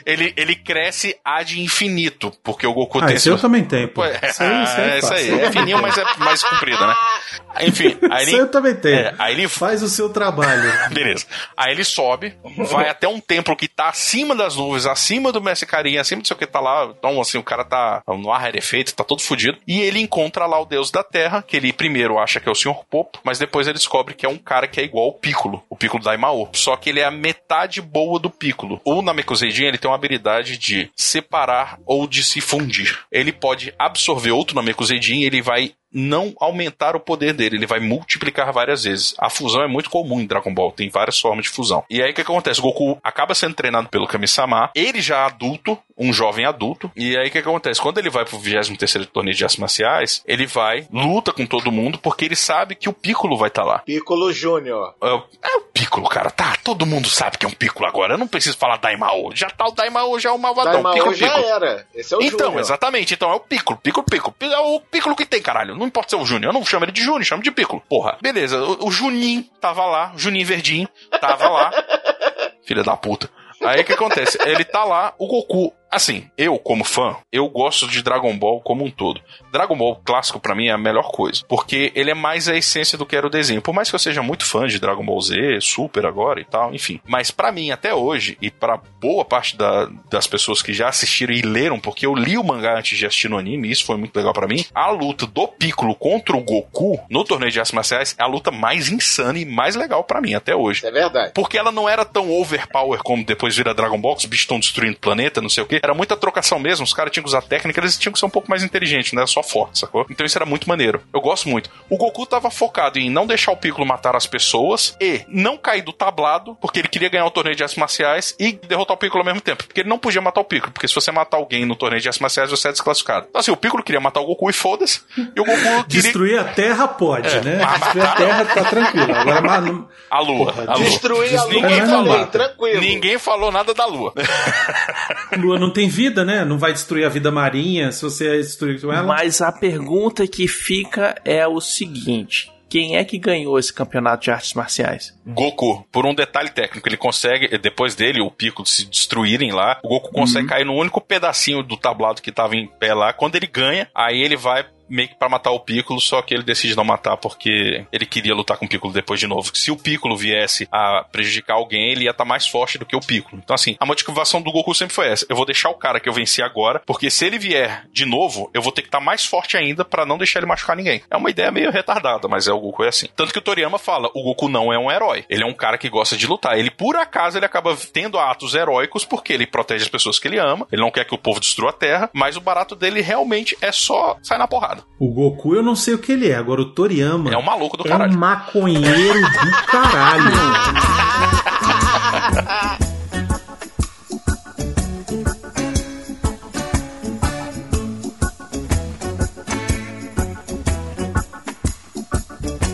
Ele, 0.06 0.32
ele 0.36 0.56
cresce 0.56 1.16
ad 1.24 1.60
infinito. 1.60 2.32
Porque 2.42 2.66
o 2.66 2.72
Goku 2.72 2.98
Ah, 3.00 3.06
tem 3.06 3.16
esse 3.16 3.28
eu 3.28 3.38
também 3.38 3.64
tenho, 3.64 3.88
pô. 3.88 4.02
Pô, 4.02 4.06
Isso 4.26 4.42
aí, 4.42 4.62
isso 4.62 4.76
aí 4.76 4.90
é, 4.90 4.98
isso 4.98 5.12
aí. 5.12 5.40
É 5.40 5.52
fininho, 5.52 5.82
mas 5.82 5.98
é 5.98 6.04
mais 6.18 6.42
comprido, 6.42 6.86
né? 6.86 6.94
Enfim, 7.60 7.98
aí 8.10 8.28
ele, 8.28 8.38
eu 8.38 8.48
também 8.48 8.74
tenho. 8.74 8.96
é, 8.96 9.14
aí 9.18 9.34
ele 9.34 9.48
Faz 9.58 9.82
o 9.82 9.88
seu 9.88 10.08
trabalho. 10.08 10.72
Beleza. 10.94 11.26
Aí 11.56 11.72
ele 11.72 11.82
sobe, 11.82 12.32
vai 12.70 12.88
até 12.88 13.08
um 13.08 13.18
templo 13.18 13.56
que 13.56 13.66
tá 13.66 13.88
acima 13.88 14.34
das 14.36 14.54
nuvens, 14.54 14.86
acima 14.86 15.32
do 15.32 15.42
Mestre 15.42 15.66
Carinha, 15.66 16.00
acima 16.00 16.22
do 16.22 16.28
seu 16.28 16.36
que 16.36 16.46
tá 16.46 16.60
lá. 16.60 16.92
Então, 16.96 17.20
assim, 17.20 17.38
o 17.38 17.42
cara 17.42 17.64
tá 17.64 18.02
no 18.06 18.30
ar 18.32 18.54
efeito, 18.54 18.94
tá 18.94 19.02
todo 19.02 19.20
fudido. 19.20 19.58
E 19.66 19.80
ele 19.80 19.98
encontra 19.98 20.46
lá 20.46 20.60
o 20.60 20.64
deus 20.64 20.92
da 20.92 21.02
terra, 21.02 21.42
que 21.42 21.56
ele 21.56 21.72
primeiro 21.72 22.18
acha 22.18 22.38
que 22.38 22.48
é 22.48 22.52
o 22.52 22.54
Popo, 22.84 23.20
mas 23.24 23.38
depois 23.38 23.66
ele 23.66 23.78
descobre 23.78 24.14
que 24.14 24.26
é 24.26 24.28
um 24.28 24.38
cara 24.38 24.68
que 24.68 24.80
é 24.80 24.84
igual 24.84 25.06
ao 25.06 25.12
Piccolo, 25.12 25.62
o 25.68 25.76
Piccolo 25.76 26.02
Daimao. 26.02 26.48
Só 26.52 26.76
que 26.76 26.90
ele 26.90 27.00
é 27.00 27.04
a 27.04 27.10
metade 27.10 27.80
boa 27.80 28.18
do 28.18 28.30
Piccolo. 28.30 28.80
O 28.84 29.02
Namekuseidin, 29.02 29.64
ele 29.64 29.78
tem 29.78 29.90
uma 29.90 29.96
habilidade 29.96 30.56
de 30.56 30.90
separar 30.94 31.78
ou 31.86 32.06
de 32.06 32.22
se 32.22 32.40
fundir. 32.40 32.98
Ele 33.10 33.32
pode 33.32 33.74
absorver 33.78 34.30
outro 34.32 34.56
Namekuseidin, 34.56 35.22
ele 35.22 35.42
vai 35.42 35.72
não 35.92 36.34
aumentar 36.40 36.94
o 36.96 37.00
poder 37.00 37.32
dele, 37.32 37.56
ele 37.56 37.66
vai 37.66 37.80
multiplicar 37.80 38.52
várias 38.52 38.84
vezes. 38.84 39.14
A 39.18 39.30
fusão 39.30 39.62
é 39.62 39.68
muito 39.68 39.90
comum 39.90 40.20
em 40.20 40.26
Dragon 40.26 40.52
Ball, 40.52 40.72
tem 40.72 40.88
várias 40.88 41.18
formas 41.20 41.44
de 41.44 41.50
fusão. 41.50 41.84
E 41.88 42.02
aí 42.02 42.10
o 42.10 42.14
que 42.14 42.20
acontece? 42.20 42.60
O 42.60 42.62
Goku 42.62 42.98
acaba 43.02 43.34
sendo 43.34 43.54
treinado 43.54 43.88
pelo 43.88 44.06
Kami-sama, 44.06 44.70
ele 44.74 45.00
já 45.00 45.24
adulto, 45.26 45.78
um 45.96 46.12
jovem 46.12 46.44
adulto, 46.46 46.90
e 46.96 47.16
aí 47.16 47.28
o 47.28 47.30
que 47.30 47.38
acontece? 47.38 47.80
Quando 47.80 47.98
ele 47.98 48.10
vai 48.10 48.24
pro 48.24 48.38
23º 48.38 49.06
torneio 49.06 49.36
de 49.36 49.44
artes 49.44 49.58
marciais, 49.58 50.22
ele 50.26 50.46
vai, 50.46 50.86
luta 50.92 51.32
com 51.32 51.44
todo 51.46 51.72
mundo, 51.72 51.98
porque 51.98 52.24
ele 52.24 52.36
sabe 52.36 52.74
que 52.74 52.88
o 52.88 52.92
Piccolo 52.92 53.36
vai 53.36 53.48
estar 53.48 53.64
lá. 53.64 53.80
Piccolo 53.80 54.32
Júnior. 54.32 54.94
É 55.02 55.10
o- 55.12 55.22
é 55.42 55.56
o 55.56 55.60
Piccolo, 55.72 56.08
cara, 56.08 56.30
tá, 56.30 56.56
todo 56.62 56.86
mundo 56.86 57.08
sabe 57.08 57.38
que 57.38 57.46
é 57.46 57.48
um 57.48 57.52
Piccolo 57.52 57.88
agora, 57.88 58.14
eu 58.14 58.18
não 58.18 58.28
preciso 58.28 58.56
falar 58.56 58.76
Daimao, 58.76 59.30
já 59.34 59.48
tá 59.50 59.66
o 59.66 59.72
Daimao, 59.72 60.18
já 60.20 60.30
é 60.30 60.32
o 60.32 60.38
malvadão, 60.38 60.74
Daimao 60.74 60.92
Piccolo, 60.94 61.14
já 61.14 61.28
Piccolo. 61.28 61.46
era. 61.46 61.86
Esse 61.94 62.14
é 62.14 62.16
o 62.16 62.22
Então, 62.22 62.46
Júnior. 62.46 62.60
exatamente. 62.60 63.14
Então 63.14 63.30
é 63.30 63.34
o 63.34 63.40
Piccolo, 63.40 63.78
Piccolo, 63.82 64.06
Piccolo. 64.08 64.34
É 64.40 64.58
o 64.58 64.80
Piccolo 64.80 65.16
que 65.16 65.26
tem, 65.26 65.40
caralho. 65.42 65.76
Não 65.78 65.86
importa 65.86 66.10
ser 66.10 66.16
o 66.16 66.26
Júnior. 66.26 66.50
Eu 66.50 66.58
não 66.58 66.64
chamo 66.64 66.84
ele 66.84 66.92
de 66.92 67.02
Júnior, 67.02 67.24
chamo 67.24 67.42
de 67.42 67.50
Piccolo. 67.50 67.82
Porra. 67.88 68.18
Beleza. 68.20 68.62
O, 68.62 68.88
o 68.88 68.90
Juninho 68.90 69.44
tava 69.60 69.84
lá. 69.86 70.12
Juninho 70.16 70.46
Verdinho 70.46 70.88
tava 71.20 71.48
lá. 71.48 71.70
Filha 72.64 72.82
da 72.82 72.96
puta. 72.96 73.30
Aí 73.64 73.80
o 73.80 73.84
que 73.84 73.92
acontece? 73.92 74.38
Ele 74.44 74.64
tá 74.64 74.84
lá, 74.84 75.14
o 75.18 75.26
Goku. 75.26 75.72
Assim, 75.90 76.30
eu, 76.36 76.58
como 76.58 76.84
fã, 76.84 77.16
eu 77.32 77.48
gosto 77.48 77.88
de 77.88 78.02
Dragon 78.02 78.36
Ball 78.38 78.60
como 78.60 78.84
um 78.84 78.90
todo. 78.90 79.20
Dragon 79.52 79.76
Ball 79.76 79.96
clássico 80.04 80.38
pra 80.40 80.54
mim 80.54 80.68
é 80.68 80.72
a 80.72 80.78
melhor 80.78 81.10
coisa. 81.10 81.44
Porque 81.48 81.92
ele 81.94 82.10
é 82.10 82.14
mais 82.14 82.48
a 82.48 82.56
essência 82.56 82.96
do 82.98 83.06
que 83.06 83.16
era 83.16 83.26
o 83.26 83.30
desenho. 83.30 83.62
Por 83.62 83.74
mais 83.74 83.88
que 83.88 83.94
eu 83.94 83.98
seja 83.98 84.22
muito 84.22 84.44
fã 84.44 84.66
de 84.66 84.78
Dragon 84.78 85.04
Ball 85.04 85.20
Z, 85.20 85.58
Super 85.60 86.06
agora 86.06 86.40
e 86.40 86.44
tal, 86.44 86.74
enfim. 86.74 87.00
Mas 87.06 87.30
pra 87.30 87.50
mim, 87.52 87.70
até 87.70 87.94
hoje, 87.94 88.36
e 88.40 88.50
pra 88.50 88.78
boa 89.00 89.24
parte 89.24 89.56
da- 89.56 89.88
das 90.10 90.26
pessoas 90.26 90.62
que 90.62 90.72
já 90.72 90.88
assistiram 90.88 91.32
e 91.34 91.42
leram, 91.42 91.78
porque 91.80 92.06
eu 92.06 92.14
li 92.14 92.36
o 92.38 92.44
mangá 92.44 92.78
antes 92.78 92.98
de 92.98 93.06
assistir 93.06 93.28
no 93.28 93.38
anime, 93.38 93.70
isso 93.70 93.84
foi 93.84 93.96
muito 93.96 94.16
legal 94.16 94.32
pra 94.32 94.46
mim. 94.46 94.64
A 94.74 94.90
luta 94.90 95.26
do 95.26 95.48
Piccolo 95.48 95.94
contra 95.94 96.36
o 96.36 96.40
Goku 96.40 97.00
no 97.10 97.24
torneio 97.24 97.50
de 97.52 97.58
artes 97.58 97.72
marciais 97.72 98.14
é 98.18 98.22
a 98.22 98.26
luta 98.26 98.50
mais 98.50 98.88
insana 98.90 99.38
e 99.38 99.44
mais 99.44 99.74
legal 99.76 100.04
pra 100.04 100.20
mim 100.20 100.34
até 100.34 100.54
hoje. 100.54 100.86
É 100.86 100.90
verdade. 100.90 101.32
Porque 101.34 101.58
ela 101.58 101.72
não 101.72 101.88
era 101.88 102.04
tão 102.04 102.30
overpower 102.30 103.00
como 103.02 103.24
depois 103.24 103.56
vira 103.56 103.74
Dragon 103.74 103.98
Ball, 104.00 104.14
os 104.16 104.24
bichos 104.24 104.44
estão 104.44 104.58
destruindo 104.60 104.96
o 104.96 105.00
planeta, 105.00 105.40
não 105.40 105.48
sei 105.48 105.62
o 105.62 105.66
quê. 105.66 105.80
Era 105.82 105.94
muita 105.94 106.16
trocação 106.16 106.58
mesmo, 106.58 106.84
os 106.84 106.92
caras 106.94 107.12
tinham 107.12 107.22
que 107.24 107.28
usar 107.28 107.42
técnica, 107.42 107.80
eles 107.80 107.98
tinham 107.98 108.12
que 108.12 108.18
ser 108.18 108.26
um 108.26 108.30
pouco 108.30 108.48
mais 108.50 108.62
inteligentes, 108.62 109.12
não 109.12 109.20
era 109.20 109.26
só 109.38 109.42
forte, 109.42 109.78
sacou? 109.78 110.06
Então 110.10 110.26
isso 110.26 110.36
era 110.38 110.46
muito 110.46 110.68
maneiro. 110.68 111.00
Eu 111.14 111.20
gosto 111.20 111.48
muito. 111.48 111.70
O 111.88 111.96
Goku 111.96 112.26
tava 112.26 112.50
focado 112.50 112.98
em 112.98 113.08
não 113.10 113.26
deixar 113.26 113.52
o 113.52 113.56
Piccolo 113.56 113.86
matar 113.86 114.16
as 114.16 114.26
pessoas 114.26 114.96
e 115.00 115.22
não 115.28 115.56
cair 115.56 115.82
do 115.82 115.92
tablado, 115.92 116.56
porque 116.60 116.80
ele 116.80 116.88
queria 116.88 117.08
ganhar 117.08 117.24
o 117.26 117.30
torneio 117.30 117.56
de 117.56 117.62
artes 117.62 117.78
marciais 117.78 118.34
e 118.38 118.52
derrotar 118.52 118.94
o 118.96 118.98
Piccolo 118.98 119.20
ao 119.20 119.26
mesmo 119.26 119.40
tempo. 119.40 119.64
Porque 119.64 119.80
ele 119.80 119.88
não 119.88 119.98
podia 119.98 120.20
matar 120.20 120.40
o 120.40 120.44
Piccolo, 120.44 120.72
porque 120.72 120.88
se 120.88 120.94
você 120.94 121.10
matar 121.12 121.36
alguém 121.36 121.64
no 121.64 121.76
torneio 121.76 122.00
de 122.02 122.08
artes 122.08 122.20
marciais, 122.20 122.50
você 122.50 122.68
é 122.68 122.72
desclassificado. 122.72 123.26
Então 123.28 123.40
assim, 123.40 123.50
o 123.50 123.56
Piccolo 123.56 123.82
queria 123.82 124.00
matar 124.00 124.20
o 124.20 124.26
Goku 124.26 124.50
e 124.50 124.52
foda-se, 124.52 125.00
e 125.16 125.40
o 125.40 125.44
Goku 125.44 125.58
queria... 125.88 126.02
Destruir 126.02 126.38
a 126.40 126.44
Terra 126.44 126.88
pode, 126.88 127.28
É, 127.28 127.40
né? 127.42 127.58
mas 127.62 127.80
Destruir 127.80 128.04
a 128.04 128.12
Terra 128.14 128.44
tá 128.44 128.64
tranquilo. 128.64 129.14
Agora, 129.14 129.40
mas 129.40 129.84
A 130.10 130.20
Lua. 130.20 130.52
Porra, 130.52 130.64
a 130.72 130.74
Lua. 130.74 130.84
Destruir 130.84 131.38
a 131.38 131.44
Lua 131.44 131.52
Ninguém 131.52 131.80
não 131.80 132.04
falou. 132.06 132.26
tranquilo. 132.26 132.80
Ninguém 132.80 133.18
falou 133.18 133.52
nada 133.52 133.74
da 133.74 133.84
Lua. 133.86 134.12
Lua 135.38 135.58
não 135.58 135.72
tem 135.72 135.88
vida, 135.88 136.24
né? 136.24 136.44
Não 136.44 136.58
vai 136.58 136.72
destruir 136.72 137.04
a 137.04 137.08
vida 137.08 137.30
marinha 137.30 137.92
se 137.92 138.02
você 138.02 138.38
destruir 138.38 138.80
com 138.80 138.92
ela. 138.92 139.02
Mas 139.06 139.27
a 139.40 139.52
pergunta 139.52 140.26
que 140.26 140.48
fica 140.48 141.20
é 141.24 141.46
o 141.46 141.60
seguinte: 141.60 142.50
quem 142.68 142.96
é 142.96 143.04
que 143.04 143.18
ganhou 143.18 143.58
esse 143.58 143.72
campeonato 143.72 144.24
de 144.24 144.30
artes 144.30 144.52
marciais? 144.52 145.18
Goku, 145.26 145.86
por 145.90 146.04
um 146.04 146.14
detalhe 146.14 146.50
técnico, 146.50 146.88
ele 146.88 146.96
consegue, 146.96 147.56
depois 147.58 147.94
dele, 147.94 148.20
o 148.20 148.30
Piccolo 148.30 148.66
se 148.66 148.84
destruírem 148.84 149.52
lá, 149.52 149.78
o 149.82 149.88
Goku 149.88 150.12
consegue 150.12 150.48
cair 150.48 150.66
no 150.66 150.74
único 150.74 151.00
pedacinho 151.00 151.62
do 151.62 151.76
tablado 151.76 152.20
que 152.20 152.30
tava 152.30 152.56
em 152.56 152.66
pé 152.66 152.92
lá. 152.92 153.12
Quando 153.12 153.36
ele 153.36 153.46
ganha, 153.46 153.88
aí 153.94 154.20
ele 154.20 154.36
vai 154.36 154.66
meio 154.88 155.08
que 155.08 155.14
pra 155.14 155.28
matar 155.28 155.50
o 155.50 155.60
Piccolo, 155.60 156.00
só 156.00 156.22
que 156.22 156.34
ele 156.34 156.42
decide 156.42 156.76
não 156.76 156.84
matar 156.84 157.16
porque 157.16 157.86
ele 157.92 158.06
queria 158.06 158.34
lutar 158.34 158.56
com 158.56 158.66
o 158.66 158.68
Piccolo 158.68 158.92
depois 158.92 159.20
de 159.20 159.26
novo. 159.26 159.50
Se 159.54 159.70
o 159.70 159.76
Piccolo 159.76 160.16
viesse 160.16 160.68
a 160.70 161.04
prejudicar 161.10 161.54
alguém, 161.54 161.92
ele 161.92 162.04
ia 162.04 162.10
estar 162.10 162.24
mais 162.24 162.46
forte 162.46 162.78
do 162.78 162.86
que 162.86 162.96
o 162.96 163.00
Piccolo. 163.00 163.40
Então, 163.42 163.54
assim, 163.54 163.76
a 163.78 163.86
motivação 163.86 164.40
do 164.40 164.52
Goku 164.52 164.74
sempre 164.74 164.94
foi 164.94 165.08
essa: 165.08 165.26
eu 165.28 165.36
vou 165.36 165.46
deixar 165.46 165.70
o 165.70 165.74
cara 165.74 166.00
que 166.00 166.08
eu 166.08 166.12
venci 166.12 166.42
agora, 166.42 166.82
porque 166.86 167.10
se 167.10 167.24
ele 167.24 167.38
vier 167.38 167.86
de 167.92 168.04
novo, 168.04 168.50
eu 168.54 168.62
vou 168.62 168.72
ter 168.72 168.82
que 168.82 168.88
estar 168.88 169.00
mais 169.00 169.24
forte 169.24 169.56
ainda 169.56 169.84
pra 169.84 170.06
não 170.06 170.18
deixar 170.18 170.40
ele 170.40 170.46
machucar 170.46 170.76
ninguém. 170.76 171.02
É 171.10 171.16
uma 171.16 171.30
ideia 171.30 171.50
meio 171.50 171.70
retardada, 171.70 172.28
mas 172.28 172.48
é 172.48 172.52
o 172.52 172.60
Goku 172.60 172.84
é 172.84 172.88
assim. 172.88 173.08
Tanto 173.14 173.32
que 173.32 173.38
o 173.38 173.42
Toriyama 173.42 173.78
fala: 173.78 174.10
o 174.14 174.22
Goku 174.22 174.48
não 174.48 174.72
é 174.72 174.78
um 174.78 174.90
herói. 174.90 175.24
Ele 175.28 175.42
é 175.42 175.46
um 175.46 175.54
cara 175.54 175.78
que 175.78 175.88
gosta 175.88 176.16
de 176.16 176.26
lutar. 176.26 176.58
Ele, 176.58 176.70
por 176.70 176.96
acaso, 176.96 177.38
ele 177.38 177.46
acaba 177.46 177.76
tendo 177.92 178.18
atos 178.18 178.54
heróicos 178.54 179.04
porque 179.04 179.32
ele 179.32 179.46
protege 179.46 179.84
as 179.84 179.90
pessoas 179.90 180.18
que 180.18 180.28
ele 180.28 180.38
ama. 180.38 180.66
Ele 180.72 180.82
não 180.82 180.90
quer 180.90 181.04
que 181.04 181.14
o 181.14 181.18
povo 181.18 181.40
destrua 181.40 181.70
a 181.70 181.72
Terra, 181.72 182.10
mas 182.12 182.36
o 182.36 182.40
barato 182.40 182.74
dele 182.74 183.00
realmente 183.00 183.56
é 183.60 183.72
só 183.72 184.16
sair 184.22 184.38
na 184.38 184.48
porrada. 184.48 184.77
O 184.98 185.12
Goku 185.12 185.54
eu 185.54 185.62
não 185.62 185.76
sei 185.76 185.94
o 185.94 185.98
que 185.98 186.12
ele 186.12 186.28
é, 186.28 186.34
agora 186.36 186.60
o 186.60 186.72
Toriyama 186.72 187.30
É 187.32 187.36
um 187.36 187.42
maluco 187.44 187.76
do 187.76 187.86
é 187.86 187.88
caralho. 187.88 188.14
um 188.14 188.18
maconheiro 188.18 189.20
do 189.20 189.66
caralho. 189.66 190.32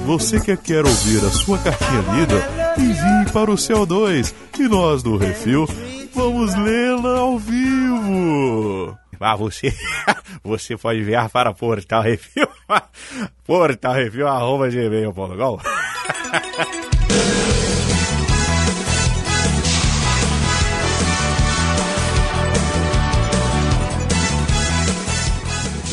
Você 0.06 0.38
que 0.38 0.56
quer 0.56 0.84
ouvir 0.84 1.24
a 1.24 1.30
sua 1.30 1.58
cartinha 1.58 2.00
lida, 2.14 2.74
envie 2.78 3.32
para 3.32 3.50
o 3.50 3.54
CO2 3.54 4.34
e 4.58 4.68
nós 4.68 5.02
do 5.02 5.16
Refil 5.16 5.66
vamos 6.14 6.54
lê-la 6.54 7.18
ao 7.20 7.38
vivo. 7.38 8.96
Ah, 9.24 9.36
você, 9.36 9.72
você 10.44 10.76
pode 10.76 11.00
enviar 11.00 11.30
para 11.30 11.54
Portal 11.54 12.02
Refil, 12.02 12.46
Portal 13.44 13.94
Refil, 13.94 14.28
arroba 14.28 14.68
gmail.com. 14.68 15.58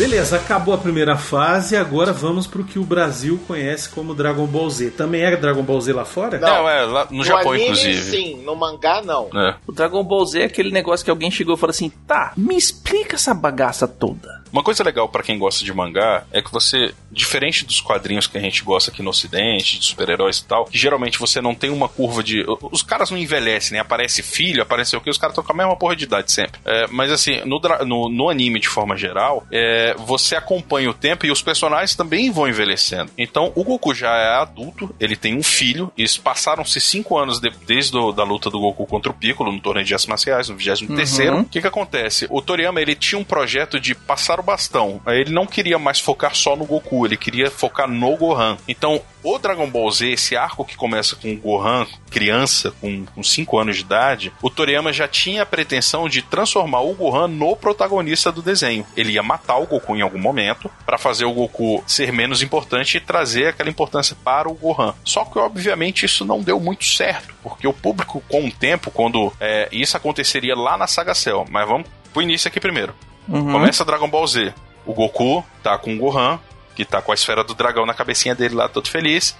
Beleza, 0.02 0.38
acabou 0.38 0.74
a 0.74 0.80
primeira 0.80 1.16
fase, 1.16 1.78
agora 1.78 2.12
vamos 2.12 2.48
pro 2.48 2.64
que 2.64 2.80
o 2.80 2.84
Brasil 2.84 3.40
conhece 3.48 3.88
como 3.88 4.16
Dragon 4.16 4.48
Ball 4.48 4.68
Z. 4.68 4.90
Também 4.98 5.22
é 5.22 5.38
Dragon 5.38 5.62
Ball 5.62 5.80
Z 5.80 5.94
lá 5.94 6.04
fora? 6.04 6.40
Não, 6.40 6.68
é, 6.68 6.84
lá 6.86 7.08
no, 7.12 7.24
Japão, 7.24 7.52
anime, 7.52 7.66
inclusive. 7.66 8.02
sim. 8.02 8.42
No 8.44 8.56
mangá, 8.56 9.04
não. 9.04 9.30
É. 9.32 9.58
O 9.68 9.72
Dragon 9.72 10.04
Ball 10.04 10.26
Z 10.26 10.40
é 10.40 10.46
aquele 10.46 10.72
negócio 10.72 11.06
que 11.06 11.12
alguém 11.12 11.30
chegou 11.30 11.54
e 11.54 11.58
falou 11.58 11.70
assim: 11.70 11.92
tá, 12.08 12.34
me 12.36 12.58
explica 12.58 13.16
essa 13.16 13.32
bagaça 13.32 13.88
toda. 13.88 14.41
Uma 14.52 14.64
coisa 14.64 14.84
legal 14.84 15.08
pra 15.08 15.24
quem 15.24 15.38
gosta 15.38 15.64
de 15.64 15.74
mangá 15.74 16.24
é 16.32 16.42
que 16.42 16.52
você, 16.52 16.94
diferente 17.12 17.66
dos 17.66 17.80
quadrinhos 17.80 18.28
que 18.28 18.38
a 18.38 18.42
gente 18.42 18.64
gosta 18.64 18.92
aqui 18.92 19.02
no 19.02 19.10
ocidente, 19.10 19.80
de 19.80 19.86
super-heróis 19.86 20.40
e 20.40 20.46
tal, 20.46 20.66
que 20.66 20.78
geralmente 20.78 21.20
você 21.20 21.42
não 21.42 21.56
tem 21.56 21.70
uma 21.70 21.88
curva 21.88 22.24
de. 22.24 22.44
Os 22.72 22.82
caras 22.82 23.10
não 23.12 23.18
envelhecem, 23.18 23.76
né? 23.76 23.80
Aparece 23.80 24.22
filho, 24.22 24.62
aparece 24.62 24.96
o 24.96 25.02
que, 25.02 25.10
os 25.10 25.18
caras 25.18 25.34
estão 25.34 25.44
com 25.44 25.54
a 25.54 25.56
mesma 25.56 25.76
porra 25.76 25.96
de 25.96 26.04
idade 26.04 26.32
sempre. 26.32 26.60
É, 26.66 26.88
mas 26.88 27.12
assim, 27.12 27.42
no, 27.46 27.62
no, 27.86 28.10
no 28.10 28.30
anime 28.30 28.60
de 28.60 28.68
forma 28.68 28.98
geral, 28.98 29.46
é, 29.52 29.96
você 29.98 30.36
acompanha 30.36 30.90
o 30.90 30.94
tempo 30.94 31.26
e 31.26 31.32
os 31.32 31.42
personagens 31.42 31.96
também 31.96 32.32
vão 32.32 32.48
envelhecendo. 32.48 33.12
Então 33.18 33.52
o 33.56 33.64
Goku 33.64 33.94
já 33.94 34.16
é 34.16 34.36
adulto, 34.36 34.94
ele 35.00 35.16
tem 35.16 35.38
um 35.38 35.44
filho, 35.44 35.92
e 35.98 36.08
passaram-se 36.20 36.80
cinco 36.80 37.18
anos 37.18 37.40
de- 37.40 37.52
desde 37.66 37.92
do, 37.92 38.12
da 38.12 38.24
luta 38.24 38.50
do 38.50 38.60
Goku 38.60 38.86
contra 38.86 39.12
o 39.12 39.16
Piccolo 39.16 39.52
no 39.52 39.60
torneio 39.60 39.86
de 39.86 39.94
artes 39.94 40.08
marciais, 40.08 40.50
no 40.50 40.56
23 40.56 41.02
terceiro. 41.02 41.36
Uhum. 41.38 41.42
O 41.42 41.46
que 41.46 41.62
que 41.62 41.68
acontece? 41.68 42.28
O 42.30 42.42
Toriyama, 42.42 42.82
ele 42.82 42.96
tinha 42.96 43.20
um 43.20 43.24
projeto 43.24 43.80
de 43.80 43.94
passar 43.96 44.41
o 44.42 44.44
bastão. 44.44 45.02
Ele 45.08 45.32
não 45.32 45.48
queria 45.48 45.80
mais 45.80 46.00
focar 46.00 46.36
só 46.36 46.56
no 46.56 46.66
Goku, 46.66 47.06
ele 47.06 47.18
queria 47.18 47.50
focar 47.50 47.88
no 47.88 48.18
Gohan. 48.18 48.58
Então, 48.68 49.02
o 49.24 49.38
Dragon 49.38 49.70
Ball 49.70 49.90
Z, 49.92 50.10
esse 50.10 50.36
arco 50.36 50.66
que 50.66 50.76
começa 50.76 51.16
com 51.16 51.32
o 51.32 51.38
Gohan, 51.38 51.88
criança, 52.10 52.74
com 52.82 53.24
5 53.24 53.60
anos 53.60 53.78
de 53.78 53.84
idade, 53.84 54.34
o 54.42 54.50
Toriyama 54.50 54.92
já 54.92 55.08
tinha 55.08 55.44
a 55.44 55.46
pretensão 55.46 56.10
de 56.10 56.22
transformar 56.22 56.82
o 56.82 56.94
Gohan 56.94 57.28
no 57.28 57.56
protagonista 57.56 58.32
do 58.32 58.42
desenho. 58.42 58.86
Ele 58.98 59.14
ia 59.14 59.24
matar 59.24 59.58
o 59.58 59.68
Goku 59.68 59.96
em 59.96 60.02
algum 60.02 60.20
momento 60.20 60.70
para 60.86 60.98
fazer 60.98 61.26
o 61.26 61.34
Goku 61.34 61.84
ser 61.86 62.12
menos 62.12 62.42
importante 62.42 62.98
e 62.98 63.00
trazer 63.00 63.48
aquela 63.48 63.70
importância 63.70 64.16
para 64.24 64.50
o 64.50 64.54
Gohan. 64.54 64.94
Só 65.04 65.24
que, 65.24 65.38
obviamente, 65.38 66.06
isso 66.06 66.26
não 66.26 66.42
deu 66.42 66.60
muito 66.60 66.86
certo, 66.86 67.34
porque 67.44 67.68
o 67.68 67.74
público, 67.74 68.24
com 68.28 68.46
o 68.46 68.52
tempo, 68.52 68.92
quando 68.92 69.32
é, 69.40 69.70
isso 69.72 69.96
aconteceria 69.96 70.56
lá 70.56 70.78
na 70.78 70.88
Saga 70.88 71.14
Cell, 71.14 71.46
mas 71.50 71.68
vamos 71.68 71.88
pro 72.12 72.22
início 72.22 72.48
aqui 72.48 72.60
primeiro. 72.60 72.94
Uhum. 73.28 73.52
Começa 73.52 73.86
Dragon 73.86 74.10
Ball 74.10 74.28
Z. 74.28 74.54
O 74.86 74.94
Goku 74.94 75.46
tá 75.62 75.78
com 75.78 75.94
o 75.94 75.98
Gohan, 75.98 76.40
que 76.76 76.86
tá 76.86 77.02
com 77.02 77.12
a 77.12 77.16
esfera 77.16 77.44
do 77.44 77.54
dragão 77.54 77.86
na 77.86 77.94
cabecinha 77.94 78.34
dele 78.34 78.56
lá, 78.56 78.68
todo 78.68 78.90
feliz. 78.90 79.36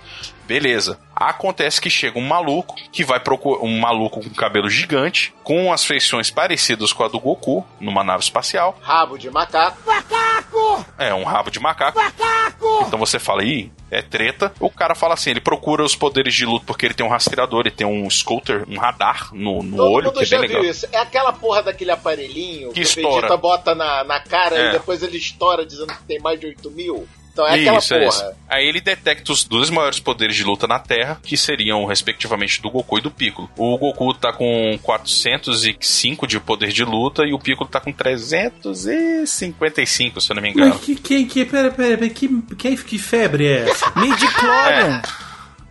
Beleza. 0.46 1.00
Acontece 1.16 1.80
que 1.80 1.90
chega 1.90 2.18
um 2.18 2.28
maluco 2.28 2.76
que 2.92 3.04
vai 3.04 3.20
procurar 3.20 3.64
um 3.64 3.80
maluco 3.80 4.22
com 4.24 4.30
cabelo 4.32 4.70
gigante, 4.70 5.34
com 5.44 5.72
as 5.72 5.86
feições 5.86 6.30
parecidas 6.32 6.92
com 6.92 7.04
a 7.04 7.08
do 7.08 7.20
Goku, 7.20 7.66
numa 7.80 8.04
nave 8.04 8.24
espacial. 8.24 8.78
Rabo 8.82 9.18
de 9.18 9.30
macaco. 9.30 9.78
Macaco! 9.86 10.86
É 10.98 11.14
um 11.14 11.24
rabo 11.24 11.52
de 11.52 11.60
macaco. 11.60 11.98
Macaco! 12.00 12.86
Então 12.88 12.98
você 13.00 13.20
fala, 13.20 13.44
ih, 13.44 13.72
é 13.90 14.02
treta. 14.02 14.52
O 14.60 14.70
cara 14.70 14.96
fala 14.96 15.14
assim, 15.14 15.30
ele 15.32 15.42
procura 15.42 15.84
os 15.84 15.96
poderes 15.96 16.34
de 16.34 16.46
luta 16.46 16.66
porque 16.66 16.86
ele 16.86 16.94
tem 16.94 17.06
um 17.06 17.10
rastreador, 17.10 17.62
ele 17.62 17.72
tem 17.72 17.86
um 17.88 18.10
scooter, 18.10 18.66
um 18.68 18.78
radar 18.78 19.30
no, 19.34 19.62
no 19.62 19.78
Todo 19.78 19.92
olho, 19.92 20.06
mundo 20.08 20.18
que 20.18 20.24
é 20.24 20.26
já 20.26 20.40
bem 20.40 20.48
legal. 20.48 20.62
viu 20.64 20.72
isso. 20.72 20.88
É 20.92 20.98
aquela 20.98 21.32
porra 21.34 21.64
daquele 21.64 21.92
aparelhinho 21.92 22.72
Que 22.72 22.80
o 22.80 22.84
estoura. 22.84 23.16
Vegeta 23.22 23.38
bota 23.38 23.76
na, 23.76 24.04
na 24.04 24.20
cara 24.20 24.56
É. 24.58 24.70
e 24.70 24.72
depois 24.74 25.04
ele 25.04 25.18
estoura 25.18 25.66
dizendo 25.66 25.94
que 25.94 26.04
tem 26.04 26.20
mais 26.20 26.40
de 26.40 26.48
8 26.48 26.72
mil. 26.72 27.08
Então 27.42 27.48
é 27.56 27.60
aquela 27.60 27.78
Isso, 27.80 27.94
é 27.94 28.00
porra. 28.00 28.10
isso. 28.10 28.26
Aí 28.50 28.68
ele 28.68 28.82
detecta 28.82 29.32
os 29.32 29.44
dois 29.44 29.70
maiores 29.70 30.00
poderes 30.00 30.36
de 30.36 30.44
luta 30.44 30.68
na 30.68 30.80
Terra, 30.80 31.20
que 31.24 31.38
seriam, 31.38 31.86
respectivamente, 31.86 32.62
do 32.62 32.70
Goku 32.70 32.98
e 32.98 33.02
do 33.02 33.10
Piccolo. 33.10 33.50
O 33.58 33.78
Goku 33.78 34.14
tá 34.14 34.34
com 34.34 34.78
405 34.84 36.28
de 36.28 36.40
poder 36.40 36.70
de 36.70 36.84
luta 36.84 37.24
e 37.26 37.34
o 37.34 37.40
Piccolo 37.40 37.70
tá 37.70 37.80
com 37.80 37.92
355, 37.94 40.20
se 40.22 40.32
eu 40.32 40.36
não 40.36 40.44
me 40.44 40.50
engano. 40.52 40.72
Mas 40.74 40.82
que, 40.84 40.96
quem, 40.96 41.26
que, 41.26 41.46
pera, 41.46 41.72
pera, 41.72 41.98
pera, 41.98 42.10
que, 42.10 42.28
que, 42.58 42.76
que 42.78 42.98
febre 43.00 43.48
é 43.48 43.70
essa? 43.70 43.92
Midi-chlorian. 43.96 45.02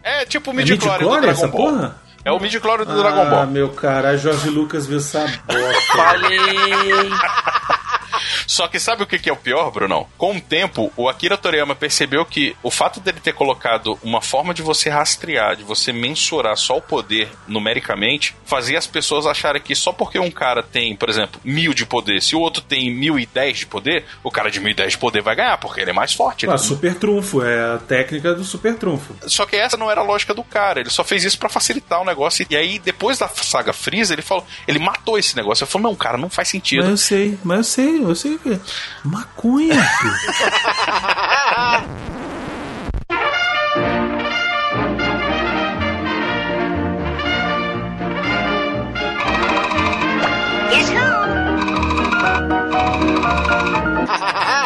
É 0.03 0.25
tipo 0.25 0.51
o 0.51 0.55
É 0.55 0.57
midi-chlorian 0.57 0.99
do 0.99 1.05
midi-chlorian 1.05 1.21
Dragon 1.21 1.39
essa 1.39 1.49
Ball. 1.49 1.71
porra? 1.73 2.01
É 2.25 2.33
o 2.33 2.41
midi-chlorian 2.41 2.87
do 2.87 2.93
ah, 2.93 2.97
Dragon 2.97 3.31
Ball. 3.31 3.47
meu 3.47 3.69
cara, 3.71 4.11
a 4.11 4.17
Jorge 4.17 4.49
Lucas 4.49 4.87
viu 4.87 4.97
essa 4.99 5.21
bosta. 5.47 5.97
Falei. 5.97 6.39
Só 8.47 8.67
que 8.69 8.79
sabe 8.79 9.03
o 9.03 9.07
que 9.07 9.29
é 9.29 9.33
o 9.33 9.37
pior, 9.37 9.71
Brunão? 9.71 10.07
Com 10.17 10.37
o 10.37 10.41
tempo, 10.41 10.93
o 10.97 11.09
Akira 11.09 11.37
Toriyama 11.37 11.75
percebeu 11.75 12.25
que 12.25 12.57
o 12.63 12.71
fato 12.71 13.01
dele 13.01 13.21
ter 13.21 13.33
colocado 13.33 13.99
uma 14.03 14.21
forma 14.21 14.53
de 14.55 14.63
você 14.63 14.89
rastrear, 14.89 15.57
de 15.57 15.63
você 15.65 15.93
mensurar 15.93 16.57
só 16.57 16.77
o 16.77 16.83
poder 16.83 17.29
numericamente, 17.47 18.35
fazia 18.45 18.79
as 18.79 18.87
pessoas 18.87 19.27
acharem 19.27 19.63
que 19.63 19.75
só 19.75 19.93
porque 19.93 20.19
um 20.19 20.31
cara 20.31 20.63
tem, 20.63 20.97
por 20.97 21.09
exemplo, 21.09 21.41
mil 21.45 21.73
de 21.75 21.85
poder, 21.87 22.21
se 22.23 22.35
o 22.35 22.41
outro 22.41 22.63
tem 22.63 22.93
mil 22.93 23.19
e 23.19 23.27
dez 23.27 23.59
de 23.59 23.67
poder, 23.67 24.05
o 24.25 24.31
cara 24.31 24.51
de 24.51 24.59
mil 24.61 24.71
e 24.71 24.75
dez 24.75 24.93
de 24.93 24.99
poder 24.99 25.23
vai 25.23 25.37
ganhar, 25.37 25.59
porque 25.59 25.81
ele 25.81 25.91
é 25.91 25.93
mais 25.95 26.13
forte. 26.13 26.47
Ah, 26.47 26.51
Ele- 26.51 26.59
super 26.59 26.95
trunfo, 26.95 27.43
é 27.43 27.75
a 27.75 27.79
técnica 27.79 28.35
do 28.35 28.45
super 28.45 28.75
trunfo. 28.77 29.15
Só 29.29 29.47
que 29.47 29.57
essa 29.57 29.77
não 29.77 29.91
era 29.91 30.01
a 30.01 30.05
lógica 30.05 30.35
do 30.35 30.43
cara. 30.43 30.81
Ele 30.81 30.91
só 30.91 31.05
fez 31.05 31.25
isso 31.25 31.39
pra 31.39 31.49
facilitar 31.49 32.01
o 32.01 32.05
negócio. 32.05 32.47
E 32.51 32.57
aí, 32.57 32.79
depois 32.79 33.19
da 33.19 33.29
saga 33.29 33.73
Freeza, 33.73 34.13
ele 34.15 34.23
falou. 34.23 34.45
Ele 34.67 34.79
matou 34.79 35.19
esse 35.19 35.37
negócio. 35.37 35.65
Ele 35.65 35.71
falou: 35.71 35.91
não, 35.91 35.97
cara, 35.97 36.17
não 36.19 36.31
faz 36.31 36.49
sentido. 36.49 36.81
Mas 36.83 36.91
eu 36.91 36.97
sei, 36.97 37.39
mas 37.45 37.59
eu 37.59 37.65
sei, 37.65 38.05
eu 38.11 38.17
sei 38.17 38.39
que. 38.39 38.61
Maconha, 39.05 39.75
filho. 39.75 40.15
Macaco! 50.91 51.31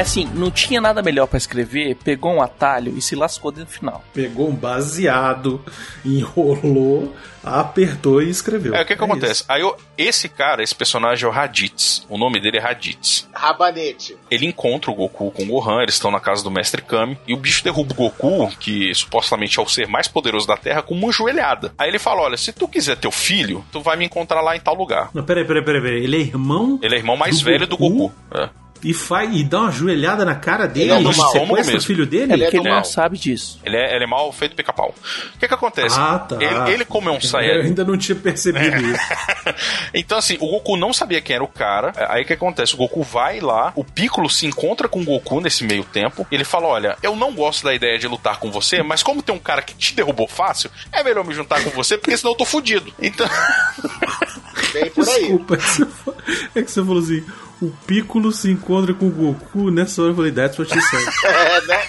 assim, 0.00 0.24
não 0.34 0.50
tinha 0.50 0.80
nada 0.80 1.02
melhor 1.02 1.26
pra 1.26 1.36
escrever, 1.38 1.96
pegou 1.96 2.32
um 2.32 2.42
atalho 2.42 2.96
e 2.96 3.02
se 3.02 3.14
lascou 3.14 3.52
no 3.52 3.66
final. 3.66 4.02
Pegou 4.14 4.48
um 4.48 4.54
baseado, 4.54 5.62
enrolou, 6.04 7.14
apertou 7.44 8.22
e 8.22 8.30
escreveu. 8.30 8.74
É, 8.74 8.82
o 8.82 8.86
que 8.86 8.96
que 8.96 9.04
acontece? 9.04 9.44
Aí 9.48 9.60
eu- 9.60 9.76
esse 9.98 10.28
cara, 10.28 10.62
esse 10.62 10.74
personagem 10.74 11.24
é 11.24 11.28
o 11.28 11.32
Raditz. 11.32 12.06
O 12.08 12.16
nome 12.16 12.40
dele 12.40 12.58
é 12.58 12.60
Raditz. 12.60 13.28
Rabanete. 13.32 14.16
Ele 14.30 14.46
encontra 14.46 14.90
o 14.90 14.94
Goku 14.94 15.30
com 15.30 15.42
o 15.42 15.46
Gohan, 15.46 15.82
eles 15.82 15.94
estão 15.94 16.10
na 16.10 16.20
casa 16.20 16.42
do 16.44 16.50
Mestre 16.50 16.82
Kami, 16.82 17.18
e 17.26 17.34
o 17.34 17.36
bicho 17.36 17.64
derruba 17.64 17.92
o 17.92 17.96
Goku, 17.96 18.48
que 18.58 18.94
supostamente 18.94 19.58
é 19.58 19.62
o 19.62 19.68
ser 19.68 19.86
mais 19.88 20.08
poderoso 20.08 20.46
da 20.46 20.56
Terra, 20.56 20.82
com 20.82 20.94
uma 20.94 21.12
joelhada. 21.12 21.72
Aí 21.76 21.88
ele 21.88 21.98
fala: 21.98 22.22
Olha, 22.22 22.36
se 22.36 22.52
tu 22.52 22.68
quiser 22.68 22.96
teu 22.96 23.10
filho, 23.10 23.64
tu 23.72 23.80
vai 23.80 23.96
me 23.96 24.04
encontrar 24.04 24.40
lá 24.40 24.56
em 24.56 24.60
tal 24.60 24.74
lugar. 24.74 25.10
Não, 25.12 25.24
peraí, 25.24 25.44
peraí, 25.44 25.64
peraí, 25.64 25.82
peraí. 25.82 26.04
Ele 26.04 26.16
é 26.16 26.20
irmão 26.20 26.78
Ele 26.82 26.94
é 26.94 26.98
irmão 26.98 27.16
mais 27.16 27.38
Do 27.38 27.44
velho 27.44 27.66
do 27.66 27.76
Goku? 27.76 27.92
Goku. 28.08 28.14
É. 28.34 28.48
e, 28.82 28.92
faz, 28.92 29.30
e 29.34 29.44
dá 29.44 29.60
uma 29.60 29.70
joelhada 29.72 30.24
na 30.24 30.34
cara 30.34 30.66
dele 30.66 30.90
Ele 30.90 31.08
é 31.08 31.12
e 31.12 31.16
mal, 31.16 31.32
sequestra 31.32 31.76
o 31.78 31.82
filho 31.82 32.06
dele? 32.06 32.32
É 32.32 32.38
porque 32.38 32.56
ele 32.56 32.68
mal. 32.68 32.78
não 32.78 32.84
sabe 32.84 33.16
disso. 33.18 33.60
Ele 33.64 33.76
é, 33.76 33.94
ele 33.94 34.04
é 34.04 34.06
mal 34.06 34.32
feito 34.32 34.56
pica-pau. 34.56 34.94
O 35.34 35.38
que 35.38 35.46
que 35.46 35.54
acontece? 35.54 35.96
Ah, 35.98 36.18
tá. 36.18 36.36
Ele, 36.40 36.72
ele 36.72 36.84
como 36.84 37.08
é 37.08 37.12
um 37.12 37.16
Eu 37.16 37.20
Saiyajin. 37.20 37.68
ainda 37.68 37.84
não 37.84 37.96
tinha 37.96 38.16
percebido 38.16 38.76
isso. 38.82 39.00
Então, 39.94 40.18
assim, 40.18 40.36
o 40.40 40.48
Goku 40.48 40.76
não 40.76 40.92
sabia 40.92 41.20
quem 41.20 41.34
era 41.34 41.44
o 41.44 41.48
cara. 41.48 41.92
Aí 42.08 42.22
o 42.22 42.26
que 42.26 42.32
acontece? 42.32 42.74
O 42.74 42.78
Goku 42.78 43.02
vai 43.02 43.40
lá, 43.40 43.72
o 43.76 43.84
Piccolo 43.84 44.28
se 44.28 44.46
encontra 44.46 44.88
com 44.88 45.00
o 45.00 45.04
Goku 45.04 45.40
nesse 45.40 45.64
meio 45.64 45.84
tempo. 45.84 46.26
Ele 46.30 46.44
fala: 46.44 46.66
Olha, 46.66 46.96
eu 47.02 47.14
não 47.14 47.32
gosto 47.32 47.64
da 47.64 47.74
ideia 47.74 47.98
de 47.98 48.08
lutar 48.08 48.38
com 48.38 48.50
você, 48.50 48.82
mas 48.82 49.02
como 49.02 49.22
tem 49.22 49.34
um 49.34 49.38
cara 49.38 49.62
que 49.62 49.74
te 49.74 49.94
derrubou 49.94 50.26
fácil, 50.26 50.70
é 50.92 51.02
melhor 51.02 51.24
me 51.24 51.34
juntar 51.34 51.62
com 51.62 51.70
você, 51.70 51.96
porque 51.96 52.16
senão 52.16 52.32
eu 52.32 52.36
tô 52.36 52.44
fudido. 52.44 52.92
Então. 53.00 53.28
Bem 54.72 54.90
por 54.90 55.08
aí. 55.08 55.20
Desculpa, 55.20 55.54
é 55.54 55.58
que 55.58 55.64
você 55.64 55.86
é 56.54 56.62
que 56.62 56.70
você 56.70 56.84
falou 56.84 56.98
assim: 57.02 57.24
o 57.62 57.72
Piccolo 57.86 58.32
se 58.32 58.50
encontra 58.50 58.92
com 58.92 59.06
o 59.06 59.10
Goku. 59.10 59.70
Nessa 59.70 60.02
hora 60.02 60.10
eu 60.10 60.16
falei, 60.16 60.32
that's 60.32 60.58
what 60.58 60.72
she 60.72 60.80
said. 60.80 61.02
É, 61.22 61.60
né? 61.66 61.82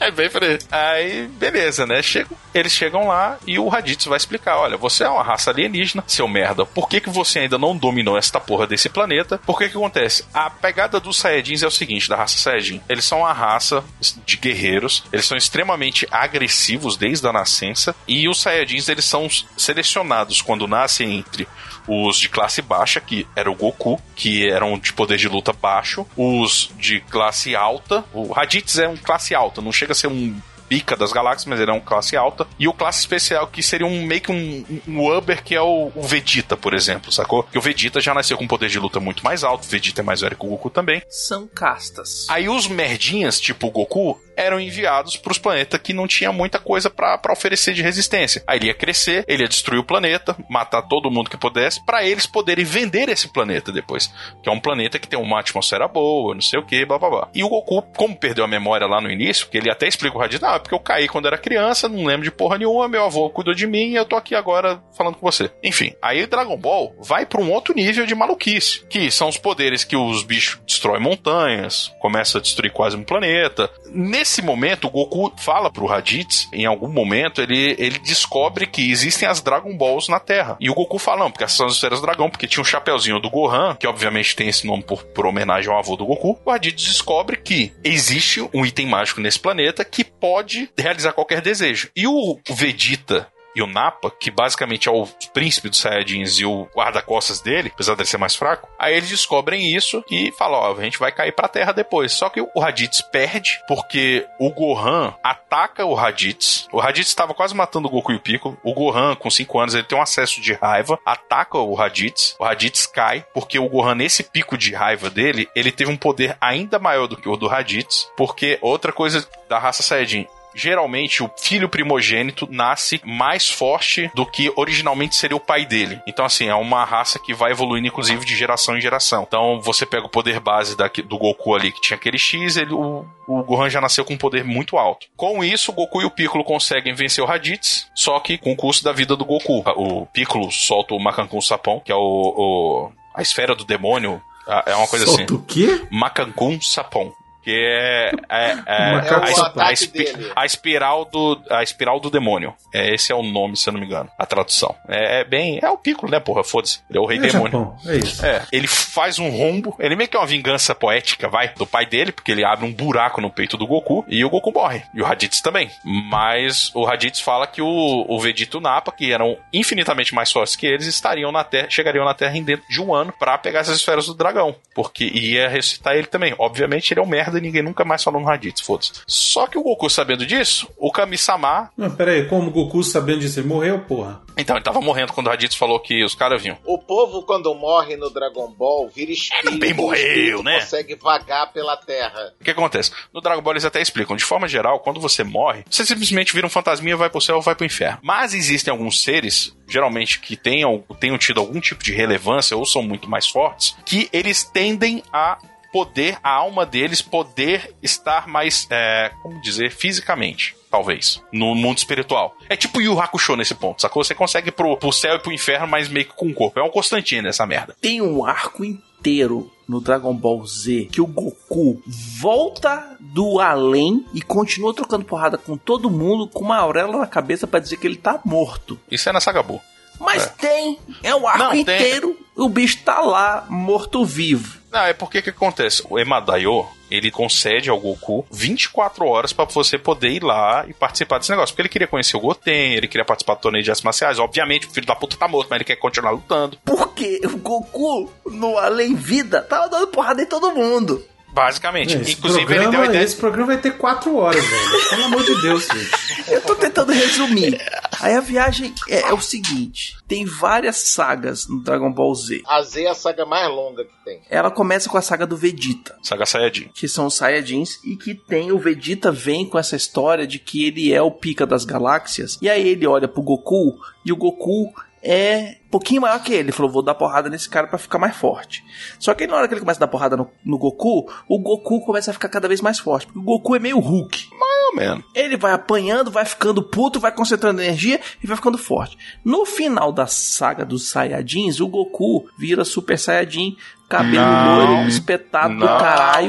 É 0.00 0.10
bem 0.10 0.30
por 0.30 0.42
aí. 0.42 0.58
Aí, 0.70 1.28
beleza, 1.28 1.86
né? 1.86 2.02
Chegam, 2.02 2.36
eles 2.54 2.72
chegam 2.72 3.08
lá 3.08 3.38
e 3.46 3.58
o 3.58 3.68
Raditz 3.68 4.06
vai 4.06 4.16
explicar: 4.16 4.58
olha, 4.58 4.76
você 4.76 5.04
é 5.04 5.08
uma 5.08 5.22
raça 5.22 5.50
alienígena, 5.50 6.02
seu 6.06 6.26
merda. 6.26 6.64
Por 6.64 6.88
que, 6.88 7.00
que 7.00 7.10
você 7.10 7.40
ainda 7.40 7.58
não 7.58 7.76
dominou 7.76 8.16
esta 8.16 8.40
porra 8.40 8.66
desse 8.66 8.88
planeta? 8.88 9.38
Por 9.38 9.58
que 9.58 9.68
que 9.68 9.76
acontece? 9.76 10.24
A 10.32 10.48
pegada 10.48 10.98
dos 10.98 11.18
Saiyajins 11.18 11.62
é 11.62 11.66
o 11.66 11.70
seguinte: 11.70 12.08
da 12.08 12.16
raça 12.16 12.38
Saiyajin. 12.38 12.80
Eles 12.88 13.04
são 13.04 13.20
uma 13.20 13.32
raça 13.32 13.84
de 14.24 14.36
guerreiros, 14.36 15.04
eles 15.12 15.26
são 15.26 15.36
extremamente 15.36 16.06
agressivos 16.10 16.96
desde 16.96 17.26
a 17.26 17.32
nascença. 17.32 17.94
E 18.06 18.28
os 18.28 18.40
Saiyajins, 18.40 18.88
eles 18.88 19.04
são 19.04 19.28
selecionados 19.56 20.40
quando 20.42 20.66
nascem 20.66 21.18
entre 21.18 21.46
os 21.86 22.18
de 22.18 22.28
classe 22.28 22.62
baixa, 22.62 23.00
que 23.00 23.26
era 23.34 23.50
o 23.50 23.54
Goku, 23.54 24.00
que 24.14 24.48
eram 24.48 24.78
de 24.78 24.92
poder 24.92 25.18
de 25.18 25.28
luta 25.28 25.52
baixo, 25.52 26.06
os 26.16 26.70
de 26.78 27.00
classe 27.00 27.54
alta, 27.54 28.04
o 28.12 28.32
Raditz 28.32 28.78
é 28.78 28.88
um 28.88 28.96
classe 28.96 29.34
alta, 29.34 29.60
não 29.60 29.72
chega 29.72 29.92
a 29.92 29.94
ser 29.94 30.08
um 30.08 30.34
pica 30.68 30.96
das 30.96 31.12
galáxias, 31.12 31.44
mas 31.46 31.60
ele 31.60 31.70
é 31.70 31.74
um 31.74 31.80
classe 31.80 32.16
alta, 32.16 32.46
e 32.58 32.66
o 32.66 32.72
classe 32.72 33.00
especial, 33.00 33.46
que 33.46 33.62
seria 33.62 33.86
um 33.86 34.04
meio 34.04 34.20
que 34.20 34.32
um, 34.32 34.64
um 34.88 35.16
Uber, 35.16 35.42
que 35.42 35.54
é 35.54 35.60
o, 35.60 35.92
o 35.94 36.02
Vegeta, 36.02 36.56
por 36.56 36.74
exemplo, 36.74 37.12
sacou? 37.12 37.42
Que 37.42 37.58
o 37.58 37.60
Vegeta 37.60 38.00
já 38.00 38.14
nasceu 38.14 38.36
com 38.36 38.44
um 38.44 38.48
poder 38.48 38.68
de 38.68 38.78
luta 38.78 38.98
muito 38.98 39.22
mais 39.24 39.44
alto, 39.44 39.64
o 39.64 39.68
Vegeta 39.68 40.00
é 40.00 40.04
mais 40.04 40.20
velho 40.20 40.36
que 40.36 40.46
o 40.46 40.48
Goku 40.48 40.70
também. 40.70 41.02
São 41.08 41.46
castas. 41.46 42.26
Aí 42.28 42.48
os 42.48 42.66
merdinhas, 42.66 43.40
tipo 43.40 43.66
o 43.66 43.70
Goku, 43.70 44.20
eram 44.36 44.60
enviados 44.60 45.16
pros 45.16 45.38
planetas 45.38 45.80
que 45.80 45.92
não 45.92 46.06
tinha 46.06 46.32
muita 46.32 46.58
coisa 46.58 46.90
pra 46.90 47.20
oferecer 47.30 47.74
de 47.74 47.82
resistência. 47.82 48.42
Aí 48.46 48.58
ele 48.58 48.66
ia 48.66 48.74
crescer, 48.74 49.24
ele 49.28 49.42
ia 49.42 49.48
destruir 49.48 49.78
o 49.78 49.84
planeta, 49.84 50.36
matar 50.48 50.82
todo 50.82 51.10
mundo 51.10 51.30
que 51.30 51.36
pudesse, 51.36 51.84
pra 51.84 52.04
eles 52.04 52.26
poderem 52.26 52.64
vender 52.64 53.08
esse 53.08 53.32
planeta 53.32 53.72
depois. 53.72 54.12
Que 54.42 54.48
é 54.48 54.52
um 54.52 54.60
planeta 54.60 54.98
que 54.98 55.08
tem 55.08 55.18
uma 55.18 55.40
atmosfera 55.40 55.88
boa, 55.88 56.34
não 56.34 56.40
sei 56.40 56.58
o 56.58 56.66
que, 56.66 56.84
blá 56.84 56.98
blá 56.98 57.10
blá. 57.10 57.28
E 57.34 57.42
o 57.42 57.48
Goku, 57.48 57.82
como 57.96 58.16
perdeu 58.16 58.44
a 58.44 58.48
memória 58.48 58.86
lá 58.86 59.00
no 59.00 59.10
início, 59.10 59.48
que 59.48 59.58
ele 59.58 59.70
até 59.70 59.86
explica 59.86 60.16
o 60.16 60.20
Raditz, 60.20 60.42
ah, 60.42 60.54
é 60.54 60.58
porque 60.58 60.74
eu 60.74 60.80
caí 60.80 61.08
quando 61.08 61.26
era 61.26 61.38
criança, 61.38 61.88
não 61.88 62.04
lembro 62.04 62.24
de 62.24 62.30
porra 62.30 62.58
nenhuma, 62.58 62.88
meu 62.88 63.04
avô 63.04 63.30
cuidou 63.30 63.54
de 63.54 63.66
mim 63.66 63.90
e 63.90 63.96
eu 63.96 64.04
tô 64.04 64.16
aqui 64.16 64.34
agora 64.34 64.82
falando 64.96 65.16
com 65.16 65.30
você. 65.30 65.50
Enfim, 65.62 65.94
aí 66.00 66.26
Dragon 66.26 66.56
Ball 66.56 66.94
vai 67.00 67.26
pra 67.26 67.40
um 67.40 67.50
outro 67.50 67.74
nível 67.74 68.06
de 68.06 68.14
maluquice, 68.14 68.84
que 68.88 69.10
são 69.10 69.28
os 69.28 69.36
poderes 69.36 69.84
que 69.84 69.96
os 69.96 70.22
bichos 70.22 70.60
destroem 70.66 71.00
montanhas, 71.00 71.92
começa 72.00 72.38
a 72.38 72.40
destruir 72.40 72.72
quase 72.72 72.96
um 72.96 73.04
planeta. 73.04 73.70
Nesse 73.86 74.23
momento, 74.42 74.86
o 74.86 74.90
Goku 74.90 75.32
fala 75.36 75.70
pro 75.70 75.86
Raditz, 75.86 76.48
em 76.52 76.66
algum 76.66 76.88
momento, 76.88 77.40
ele, 77.40 77.76
ele 77.78 77.98
descobre 77.98 78.66
que 78.66 78.90
existem 78.90 79.28
as 79.28 79.40
Dragon 79.40 79.76
Balls 79.76 80.08
na 80.08 80.20
Terra. 80.20 80.56
E 80.60 80.70
o 80.70 80.74
Goku 80.74 80.98
fala, 80.98 81.24
não, 81.24 81.30
porque 81.30 81.44
essas 81.44 81.56
são 81.56 81.66
as 81.66 81.74
esferas 81.74 82.00
dragão, 82.00 82.30
porque 82.30 82.46
tinha 82.46 82.60
um 82.60 82.64
chapeuzinho 82.64 83.20
do 83.20 83.30
Gohan, 83.30 83.76
que 83.76 83.86
obviamente 83.86 84.36
tem 84.36 84.48
esse 84.48 84.66
nome 84.66 84.82
por, 84.82 85.04
por 85.04 85.26
homenagem 85.26 85.70
ao 85.70 85.78
avô 85.78 85.96
do 85.96 86.06
Goku. 86.06 86.38
O 86.44 86.50
Raditz 86.50 86.84
descobre 86.84 87.36
que 87.36 87.72
existe 87.82 88.40
um 88.52 88.64
item 88.64 88.86
mágico 88.86 89.20
nesse 89.20 89.38
planeta 89.38 89.84
que 89.84 90.04
pode 90.04 90.70
realizar 90.78 91.12
qualquer 91.12 91.40
desejo. 91.40 91.90
E 91.96 92.06
o 92.06 92.38
Vegeta 92.48 93.28
e 93.54 93.62
o 93.62 93.66
Nappa, 93.66 94.10
que 94.10 94.30
basicamente 94.30 94.88
é 94.88 94.92
o 94.92 95.06
príncipe 95.32 95.68
dos 95.68 95.78
Saiyajins 95.78 96.38
e 96.38 96.44
o 96.44 96.68
guarda-costas 96.74 97.40
dele, 97.40 97.70
apesar 97.72 97.94
dele 97.94 98.08
ser 98.08 98.18
mais 98.18 98.34
fraco, 98.34 98.68
aí 98.78 98.94
eles 98.94 99.08
descobrem 99.08 99.74
isso 99.74 100.04
e 100.10 100.32
falam, 100.32 100.60
ó, 100.60 100.78
a 100.78 100.82
gente 100.82 100.98
vai 100.98 101.12
cair 101.12 101.32
pra 101.32 101.48
terra 101.48 101.72
depois. 101.72 102.12
Só 102.12 102.28
que 102.28 102.40
o 102.40 102.60
Raditz 102.60 103.02
perde, 103.02 103.60
porque 103.68 104.26
o 104.38 104.50
Gohan 104.50 105.14
ataca 105.22 105.84
o 105.84 105.94
Raditz. 105.94 106.68
O 106.72 106.78
Raditz 106.78 107.08
estava 107.08 107.34
quase 107.34 107.54
matando 107.54 107.88
o 107.88 107.90
Goku 107.90 108.12
e 108.12 108.16
o 108.16 108.20
Piccolo. 108.20 108.58
O 108.62 108.74
Gohan, 108.74 109.14
com 109.14 109.30
5 109.30 109.58
anos, 109.58 109.74
ele 109.74 109.84
tem 109.84 109.96
um 109.96 110.02
acesso 110.02 110.40
de 110.40 110.52
raiva, 110.52 110.98
ataca 111.04 111.58
o 111.58 111.74
Raditz. 111.74 112.36
O 112.38 112.44
Raditz 112.44 112.86
cai, 112.86 113.24
porque 113.32 113.58
o 113.58 113.68
Gohan, 113.68 113.94
nesse 113.94 114.22
pico 114.22 114.58
de 114.58 114.74
raiva 114.74 115.10
dele, 115.10 115.48
ele 115.54 115.72
teve 115.72 115.90
um 115.90 115.96
poder 115.96 116.36
ainda 116.40 116.78
maior 116.78 117.06
do 117.06 117.16
que 117.16 117.28
o 117.28 117.36
do 117.36 117.46
Raditz, 117.46 118.10
porque 118.16 118.58
outra 118.60 118.92
coisa 118.92 119.26
da 119.48 119.58
raça 119.58 119.82
Saiyajin, 119.82 120.26
geralmente 120.54 121.22
o 121.22 121.30
filho 121.36 121.68
primogênito 121.68 122.48
nasce 122.50 123.00
mais 123.04 123.48
forte 123.48 124.10
do 124.14 124.24
que 124.26 124.52
originalmente 124.56 125.16
seria 125.16 125.36
o 125.36 125.40
pai 125.40 125.64
dele. 125.66 126.00
Então, 126.06 126.24
assim, 126.24 126.46
é 126.48 126.54
uma 126.54 126.84
raça 126.84 127.18
que 127.18 127.34
vai 127.34 127.50
evoluindo, 127.52 127.86
inclusive, 127.88 128.24
de 128.24 128.36
geração 128.36 128.76
em 128.76 128.80
geração. 128.80 129.24
Então, 129.26 129.60
você 129.60 129.84
pega 129.84 130.06
o 130.06 130.10
poder 130.10 130.40
base 130.40 130.76
do 130.76 131.18
Goku 131.18 131.54
ali, 131.54 131.72
que 131.72 131.80
tinha 131.80 131.96
aquele 131.96 132.18
X, 132.18 132.56
ele, 132.56 132.72
o, 132.74 133.04
o 133.26 133.42
Gohan 133.42 133.68
já 133.70 133.80
nasceu 133.80 134.04
com 134.04 134.14
um 134.14 134.18
poder 134.18 134.44
muito 134.44 134.76
alto. 134.76 135.06
Com 135.16 135.42
isso, 135.42 135.70
o 135.70 135.74
Goku 135.74 136.02
e 136.02 136.04
o 136.04 136.10
Piccolo 136.10 136.44
conseguem 136.44 136.94
vencer 136.94 137.22
o 137.22 137.26
Raditz, 137.26 137.86
só 137.94 138.18
que 138.20 138.38
com 138.38 138.52
o 138.52 138.56
custo 138.56 138.84
da 138.84 138.92
vida 138.92 139.16
do 139.16 139.24
Goku. 139.24 139.62
O 139.76 140.06
Piccolo 140.06 140.50
solta 140.50 140.94
o 140.94 141.00
Macancun 141.00 141.40
Sapão, 141.40 141.80
que 141.84 141.90
é 141.92 141.94
o, 141.94 141.98
o- 142.00 142.92
a 143.14 143.22
esfera 143.22 143.54
do 143.54 143.64
demônio. 143.64 144.20
a- 144.46 144.64
É 144.66 144.74
uma 144.74 144.86
coisa 144.86 145.06
Solta 145.06 145.22
assim. 145.24 145.34
o 145.34 145.42
quê? 145.42 145.82
Macancun 145.90 146.60
Sapão. 146.60 147.12
Que 147.44 147.50
é, 147.52 148.10
é, 148.30 148.56
é, 148.66 148.92
Macaco 148.92 149.60
a, 149.60 149.66
a 149.68 149.72
espi- 149.72 150.08
a 150.34 150.46
espiral 150.46 151.04
do 151.04 151.40
a 151.50 151.62
espiral 151.62 152.00
do 152.00 152.10
demônio. 152.10 152.54
É, 152.72 152.94
esse 152.94 153.12
é 153.12 153.14
o 153.14 153.22
nome, 153.22 153.56
se 153.56 153.68
eu 153.68 153.72
não 153.72 153.80
me 153.80 153.86
engano, 153.86 154.08
a 154.18 154.24
tradução. 154.26 154.74
É, 154.88 155.20
é 155.20 155.24
bem, 155.24 155.58
é 155.62 155.68
o 155.70 155.76
Piccolo, 155.78 156.10
né, 156.10 156.18
porra, 156.20 156.42
foda-se. 156.42 156.80
Ele 156.88 156.98
é 156.98 157.02
o 157.02 157.06
rei 157.06 157.18
É 157.18 157.20
demônio. 157.20 157.52
Japão, 157.52 157.76
é 157.86 157.96
isso. 157.96 158.24
É, 158.26 158.42
ele 158.50 158.66
faz 158.66 159.18
um 159.18 159.28
rombo, 159.30 159.76
ele 159.78 159.94
meio 159.96 160.08
que 160.08 160.16
é 160.16 160.20
uma 160.20 160.26
vingança 160.26 160.74
poética, 160.74 161.28
vai, 161.28 161.48
do 161.54 161.66
pai 161.66 161.84
dele, 161.86 162.12
porque 162.12 162.32
ele 162.32 162.44
abre 162.44 162.64
um 162.64 162.72
buraco 162.72 163.20
no 163.20 163.30
peito 163.30 163.56
do 163.56 163.66
Goku 163.66 164.04
e 164.08 164.24
o 164.24 164.30
Goku 164.30 164.50
morre. 164.52 164.82
E 164.94 165.02
o 165.02 165.04
Raditz 165.04 165.40
também. 165.40 165.70
Mas 165.84 166.70
o 166.74 166.84
Raditz 166.84 167.20
fala 167.20 167.46
que 167.46 167.60
o, 167.62 168.06
o 168.08 168.18
Vegeta 168.20 168.56
e 168.56 168.58
o 168.58 168.62
Nappa, 168.62 168.90
que 168.92 169.12
eram 169.12 169.36
infinitamente 169.52 170.14
mais 170.14 170.32
fortes 170.32 170.56
que 170.56 170.66
eles, 170.66 170.86
estariam 170.86 171.30
na 171.30 171.44
Terra, 171.44 171.68
chegariam 171.70 172.04
na 172.04 172.14
Terra 172.14 172.36
em 172.36 172.42
dentro 172.42 172.64
de 172.68 172.80
um 172.80 172.94
ano 172.94 173.12
pra 173.18 173.36
pegar 173.38 173.60
essas 173.60 173.76
esferas 173.76 174.06
do 174.06 174.14
dragão. 174.14 174.54
Porque 174.74 175.04
ia 175.04 175.48
ressuscitar 175.48 175.94
ele 175.94 176.06
também. 176.06 176.34
Obviamente 176.38 176.92
ele 176.92 177.00
é 177.00 177.02
um 177.02 177.06
merda 177.06 177.33
e 177.38 177.40
ninguém 177.40 177.62
nunca 177.62 177.84
mais 177.84 178.02
falou 178.02 178.20
no 178.20 178.26
Raditz, 178.26 178.60
foda-se. 178.60 178.92
Só 179.06 179.46
que 179.46 179.58
o 179.58 179.62
Goku, 179.62 179.88
sabendo 179.88 180.26
disso, 180.26 180.68
o 180.76 180.90
Kami-sama. 180.90 181.70
Não, 181.76 181.90
pera 181.90 182.12
aí, 182.12 182.26
como 182.28 182.48
o 182.48 182.50
Goku 182.50 182.82
sabendo 182.82 183.20
disso, 183.20 183.40
ele 183.40 183.48
morreu, 183.48 183.80
porra? 183.80 184.22
Então, 184.36 184.56
ele 184.56 184.64
tava 184.64 184.80
morrendo 184.80 185.12
quando 185.12 185.28
o 185.28 185.30
Raditz 185.30 185.54
falou 185.54 185.78
que 185.78 186.04
os 186.04 186.14
caras 186.14 186.42
vinham. 186.42 186.58
O 186.64 186.78
povo, 186.78 187.22
quando 187.22 187.54
morre 187.54 187.96
no 187.96 188.10
Dragon 188.10 188.50
Ball, 188.50 188.88
vira 188.88 189.12
espírito. 189.12 189.58
bem 189.58 189.70
e 189.70 189.72
o 189.72 189.76
morreu, 189.76 189.96
espírito 189.96 190.42
né? 190.42 190.60
consegue 190.60 190.94
vagar 190.96 191.52
pela 191.52 191.76
terra. 191.76 192.34
O 192.40 192.44
que 192.44 192.50
acontece? 192.50 192.90
No 193.12 193.20
Dragon 193.20 193.40
Ball 193.42 193.54
eles 193.54 193.64
até 193.64 193.80
explicam. 193.80 194.16
De 194.16 194.24
forma 194.24 194.48
geral, 194.48 194.80
quando 194.80 195.00
você 195.00 195.22
morre, 195.22 195.64
você 195.70 195.84
simplesmente 195.84 196.32
vira 196.32 196.46
um 196.46 196.50
fantasminha, 196.50 196.96
vai 196.96 197.08
pro 197.08 197.20
céu 197.20 197.36
ou 197.36 197.42
vai 197.42 197.54
pro 197.54 197.66
inferno. 197.66 197.98
Mas 198.02 198.34
existem 198.34 198.70
alguns 198.70 199.02
seres, 199.02 199.56
geralmente 199.68 200.18
que 200.20 200.36
tenham, 200.36 200.82
tenham 200.98 201.16
tido 201.18 201.40
algum 201.40 201.60
tipo 201.60 201.82
de 201.82 201.92
relevância 201.92 202.56
ou 202.56 202.66
são 202.66 202.82
muito 202.82 203.08
mais 203.08 203.28
fortes, 203.28 203.76
que 203.84 204.08
eles 204.12 204.44
tendem 204.44 205.02
a 205.12 205.38
poder, 205.74 206.16
a 206.22 206.30
alma 206.30 206.64
deles 206.64 207.02
poder 207.02 207.74
estar 207.82 208.28
mais, 208.28 208.64
é, 208.70 209.10
como 209.24 209.40
dizer, 209.40 209.72
fisicamente. 209.72 210.54
Talvez, 210.70 211.20
no 211.32 211.54
mundo 211.54 211.78
espiritual. 211.78 212.36
É 212.48 212.56
tipo 212.56 212.80
Yu 212.80 212.98
Hakusho 213.00 213.34
nesse 213.36 213.54
ponto, 213.54 213.82
sacou? 213.82 214.02
Você 214.04 214.14
consegue 214.14 214.48
ir 214.50 214.52
pro, 214.52 214.76
pro 214.76 214.92
céu 214.92 215.16
e 215.16 215.18
pro 215.18 215.32
inferno, 215.32 215.66
mas 215.68 215.88
meio 215.88 216.06
que 216.06 216.14
com 216.14 216.28
o 216.28 216.34
corpo. 216.34 216.58
É 216.58 216.62
um 216.62 216.70
Constantino 216.70 217.28
essa 217.28 217.44
merda. 217.46 217.76
Tem 217.80 218.00
um 218.02 218.24
arco 218.24 218.64
inteiro 218.64 219.50
no 219.68 219.80
Dragon 219.80 220.12
Ball 220.14 220.44
Z 220.46 220.88
que 220.92 221.00
o 221.00 221.06
Goku 221.06 221.80
volta 222.20 222.96
do 223.00 223.40
além 223.40 224.04
e 224.14 224.20
continua 224.20 224.74
trocando 224.74 225.04
porrada 225.04 225.36
com 225.38 225.56
todo 225.56 225.90
mundo 225.90 226.26
com 226.28 226.44
uma 226.44 226.56
auréola 226.58 226.98
na 226.98 227.06
cabeça 227.06 227.46
pra 227.46 227.60
dizer 227.60 227.76
que 227.76 227.86
ele 227.86 227.96
tá 227.96 228.20
morto. 228.24 228.78
Isso 228.90 229.08
é 229.08 229.12
na 229.12 229.20
Sagabu. 229.20 229.60
Mas 230.00 230.24
É. 230.24 230.28
tem, 230.28 230.78
é 231.04 231.14
um 231.14 231.24
arco 231.26 231.38
Não, 231.38 231.50
tem. 231.52 231.60
inteiro, 231.60 232.18
o 232.34 232.48
bicho 232.48 232.78
tá 232.84 233.00
lá 233.00 233.46
morto-vivo. 233.48 234.58
Não, 234.74 234.86
é 234.86 234.92
porque 234.92 235.22
que 235.22 235.30
acontece? 235.30 235.84
O 235.88 236.00
Emadaio, 236.00 236.66
ele 236.90 237.08
concede 237.08 237.70
ao 237.70 237.78
Goku 237.78 238.26
24 238.28 239.06
horas 239.06 239.32
pra 239.32 239.44
você 239.44 239.78
poder 239.78 240.10
ir 240.10 240.24
lá 240.24 240.64
e 240.66 240.74
participar 240.74 241.18
desse 241.18 241.30
negócio. 241.30 241.54
Porque 241.54 241.62
ele 241.62 241.68
queria 241.68 241.86
conhecer 241.86 242.16
o 242.16 242.20
Goten, 242.20 242.74
ele 242.74 242.88
queria 242.88 243.04
participar 243.04 243.34
do 243.34 243.40
torneio 243.40 243.62
de 243.62 243.70
artes 243.70 243.84
marciais. 243.84 244.18
Obviamente, 244.18 244.66
o 244.66 244.70
filho 244.70 244.84
da 244.84 244.96
puta 244.96 245.16
tá 245.16 245.28
morto, 245.28 245.46
mas 245.48 245.58
ele 245.58 245.64
quer 245.64 245.76
continuar 245.76 246.10
lutando. 246.10 246.58
Porque 246.64 247.20
o 247.24 247.36
Goku, 247.36 248.10
no 248.26 248.58
Além 248.58 248.96
Vida, 248.96 249.42
tava 249.42 249.68
dando 249.68 249.86
porrada 249.86 250.20
em 250.20 250.26
todo 250.26 250.52
mundo. 250.52 251.04
Basicamente. 251.34 251.96
Esse 251.96 252.12
Inclusive, 252.12 252.46
programa, 252.46 252.68
ele 252.68 252.76
deu 252.76 252.84
ideia. 252.86 253.02
esse 253.02 253.16
programa 253.16 253.46
vai 253.48 253.58
ter 253.58 253.76
quatro 253.76 254.16
horas, 254.16 254.42
velho. 254.44 254.88
Pelo 254.88 255.04
amor 255.04 255.24
de 255.24 255.42
Deus, 255.42 255.66
gente. 255.66 256.32
Eu 256.32 256.40
tô 256.40 256.54
tentando 256.54 256.92
resumir. 256.92 257.60
Aí 258.00 258.14
a 258.14 258.20
viagem 258.20 258.72
é, 258.88 259.00
é 259.00 259.12
o 259.12 259.20
seguinte: 259.20 259.96
tem 260.06 260.24
várias 260.24 260.76
sagas 260.76 261.48
no 261.48 261.60
Dragon 261.60 261.92
Ball 261.92 262.14
Z. 262.14 262.40
A 262.46 262.62
Z 262.62 262.84
é 262.84 262.90
a 262.90 262.94
saga 262.94 263.26
mais 263.26 263.48
longa 263.48 263.84
que 263.84 264.04
tem. 264.04 264.22
Ela 264.30 264.50
começa 264.50 264.88
com 264.88 264.96
a 264.96 265.02
saga 265.02 265.26
do 265.26 265.36
Vegeta. 265.36 265.96
Saga 266.02 266.24
Saiyajin. 266.24 266.70
Que 266.72 266.86
são 266.86 267.06
os 267.06 267.14
Saiyajins 267.14 267.80
e 267.84 267.96
que 267.96 268.14
tem 268.14 268.52
o 268.52 268.58
Vegeta 268.58 269.10
vem 269.10 269.44
com 269.44 269.58
essa 269.58 269.74
história 269.74 270.28
de 270.28 270.38
que 270.38 270.64
ele 270.66 270.92
é 270.92 271.02
o 271.02 271.10
pica 271.10 271.44
das 271.44 271.64
galáxias. 271.64 272.38
E 272.40 272.48
aí 272.48 272.68
ele 272.68 272.86
olha 272.86 273.08
pro 273.08 273.22
Goku 273.22 273.76
e 274.04 274.12
o 274.12 274.16
Goku 274.16 274.72
é 275.04 275.58
um 275.66 275.70
pouquinho 275.70 276.00
maior 276.00 276.20
que 276.22 276.32
ele. 276.32 276.44
Ele 276.44 276.52
falou, 276.52 276.72
vou 276.72 276.82
dar 276.82 276.94
porrada 276.94 277.28
nesse 277.28 277.48
cara 277.48 277.66
pra 277.66 277.78
ficar 277.78 277.98
mais 277.98 278.16
forte. 278.16 278.64
Só 278.98 279.12
que 279.12 279.26
na 279.26 279.36
hora 279.36 279.46
que 279.46 279.54
ele 279.54 279.60
começa 279.60 279.78
a 279.78 279.84
dar 279.84 279.88
porrada 279.88 280.16
no, 280.16 280.30
no 280.44 280.56
Goku, 280.56 281.10
o 281.28 281.38
Goku 281.38 281.84
começa 281.84 282.10
a 282.10 282.14
ficar 282.14 282.28
cada 282.28 282.48
vez 282.48 282.60
mais 282.60 282.78
forte. 282.78 283.06
Porque 283.06 283.18
o 283.18 283.22
Goku 283.22 283.54
é 283.54 283.58
meio 283.58 283.78
Hulk. 283.78 284.28
Mais 284.30 284.64
ou 284.70 284.76
menos. 284.76 285.04
Ele 285.14 285.36
vai 285.36 285.52
apanhando, 285.52 286.10
vai 286.10 286.24
ficando 286.24 286.62
puto, 286.62 286.98
vai 286.98 287.12
concentrando 287.12 287.60
energia 287.60 288.00
e 288.22 288.26
vai 288.26 288.36
ficando 288.36 288.56
forte. 288.56 288.96
No 289.24 289.44
final 289.44 289.92
da 289.92 290.06
saga 290.06 290.64
dos 290.64 290.88
Saiyajins, 290.88 291.60
o 291.60 291.68
Goku 291.68 292.28
vira 292.38 292.64
Super 292.64 292.98
Saiyajin, 292.98 293.56
cabelo 293.88 294.24
Não. 294.24 294.56
loiro, 294.56 294.88
espetado 294.88 295.54
do 295.54 295.60
Não. 295.60 295.78
caralho. 295.78 296.28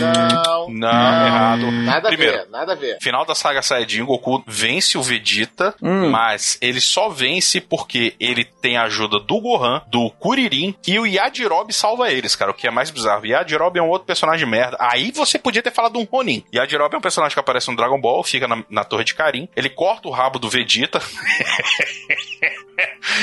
Não. 0.00 0.68
Não, 0.70 1.26
errado. 1.26 1.70
Nada 1.72 2.08
Primeiro, 2.08 2.34
a 2.34 2.42
ver, 2.42 2.50
nada 2.50 2.72
a 2.72 2.76
ver. 2.76 2.98
Final 3.00 3.24
da 3.26 3.34
saga 3.34 3.60
Saiyajin, 3.60 4.04
Goku 4.04 4.42
vence 4.46 4.96
o 4.96 5.02
Vegeta, 5.02 5.74
Hum. 5.82 6.10
mas 6.10 6.56
ele 6.62 6.80
só 6.80 7.08
vence 7.08 7.60
porque 7.60 8.14
ele 8.18 8.44
tem 8.44 8.76
a 8.76 8.84
ajuda 8.84 9.18
do 9.18 9.40
Gohan, 9.40 9.82
do 9.88 10.10
Kuririn 10.12 10.74
e 10.86 10.98
o 10.98 11.06
Yajirobe 11.06 11.72
salva 11.72 12.10
eles, 12.10 12.34
cara, 12.36 12.50
o 12.50 12.54
que 12.54 12.66
é 12.66 12.70
mais 12.70 12.90
bizarro. 12.90 13.26
Yajirobe 13.26 13.78
é 13.78 13.82
um 13.82 13.88
outro 13.88 14.06
personagem 14.06 14.44
de 14.44 14.50
merda. 14.50 14.76
Aí 14.80 15.10
você 15.12 15.38
podia 15.38 15.62
ter 15.62 15.72
falado 15.72 15.98
um 15.98 16.04
Ronin. 16.04 16.44
Yajirobe 16.54 16.94
é 16.94 16.98
um 16.98 17.02
personagem 17.02 17.34
que 17.34 17.40
aparece 17.40 17.68
no 17.70 17.76
Dragon 17.76 18.00
Ball, 18.00 18.22
fica 18.22 18.48
na, 18.48 18.62
na 18.70 18.84
Torre 18.84 19.04
de 19.04 19.14
Karin, 19.14 19.48
ele 19.54 19.68
corta 19.68 20.08
o 20.08 20.12
rabo 20.12 20.38
do 20.38 20.48
Vegeta. 20.48 21.00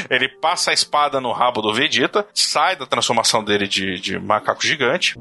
ele 0.09 0.27
passa 0.27 0.71
a 0.71 0.73
espada 0.73 1.19
no 1.19 1.31
rabo 1.31 1.61
do 1.61 1.73
Vegeta, 1.73 2.25
sai 2.33 2.75
da 2.75 2.85
transformação 2.85 3.43
dele 3.43 3.67
de, 3.67 3.99
de 3.99 4.19
macaco 4.19 4.65
gigante. 4.65 5.15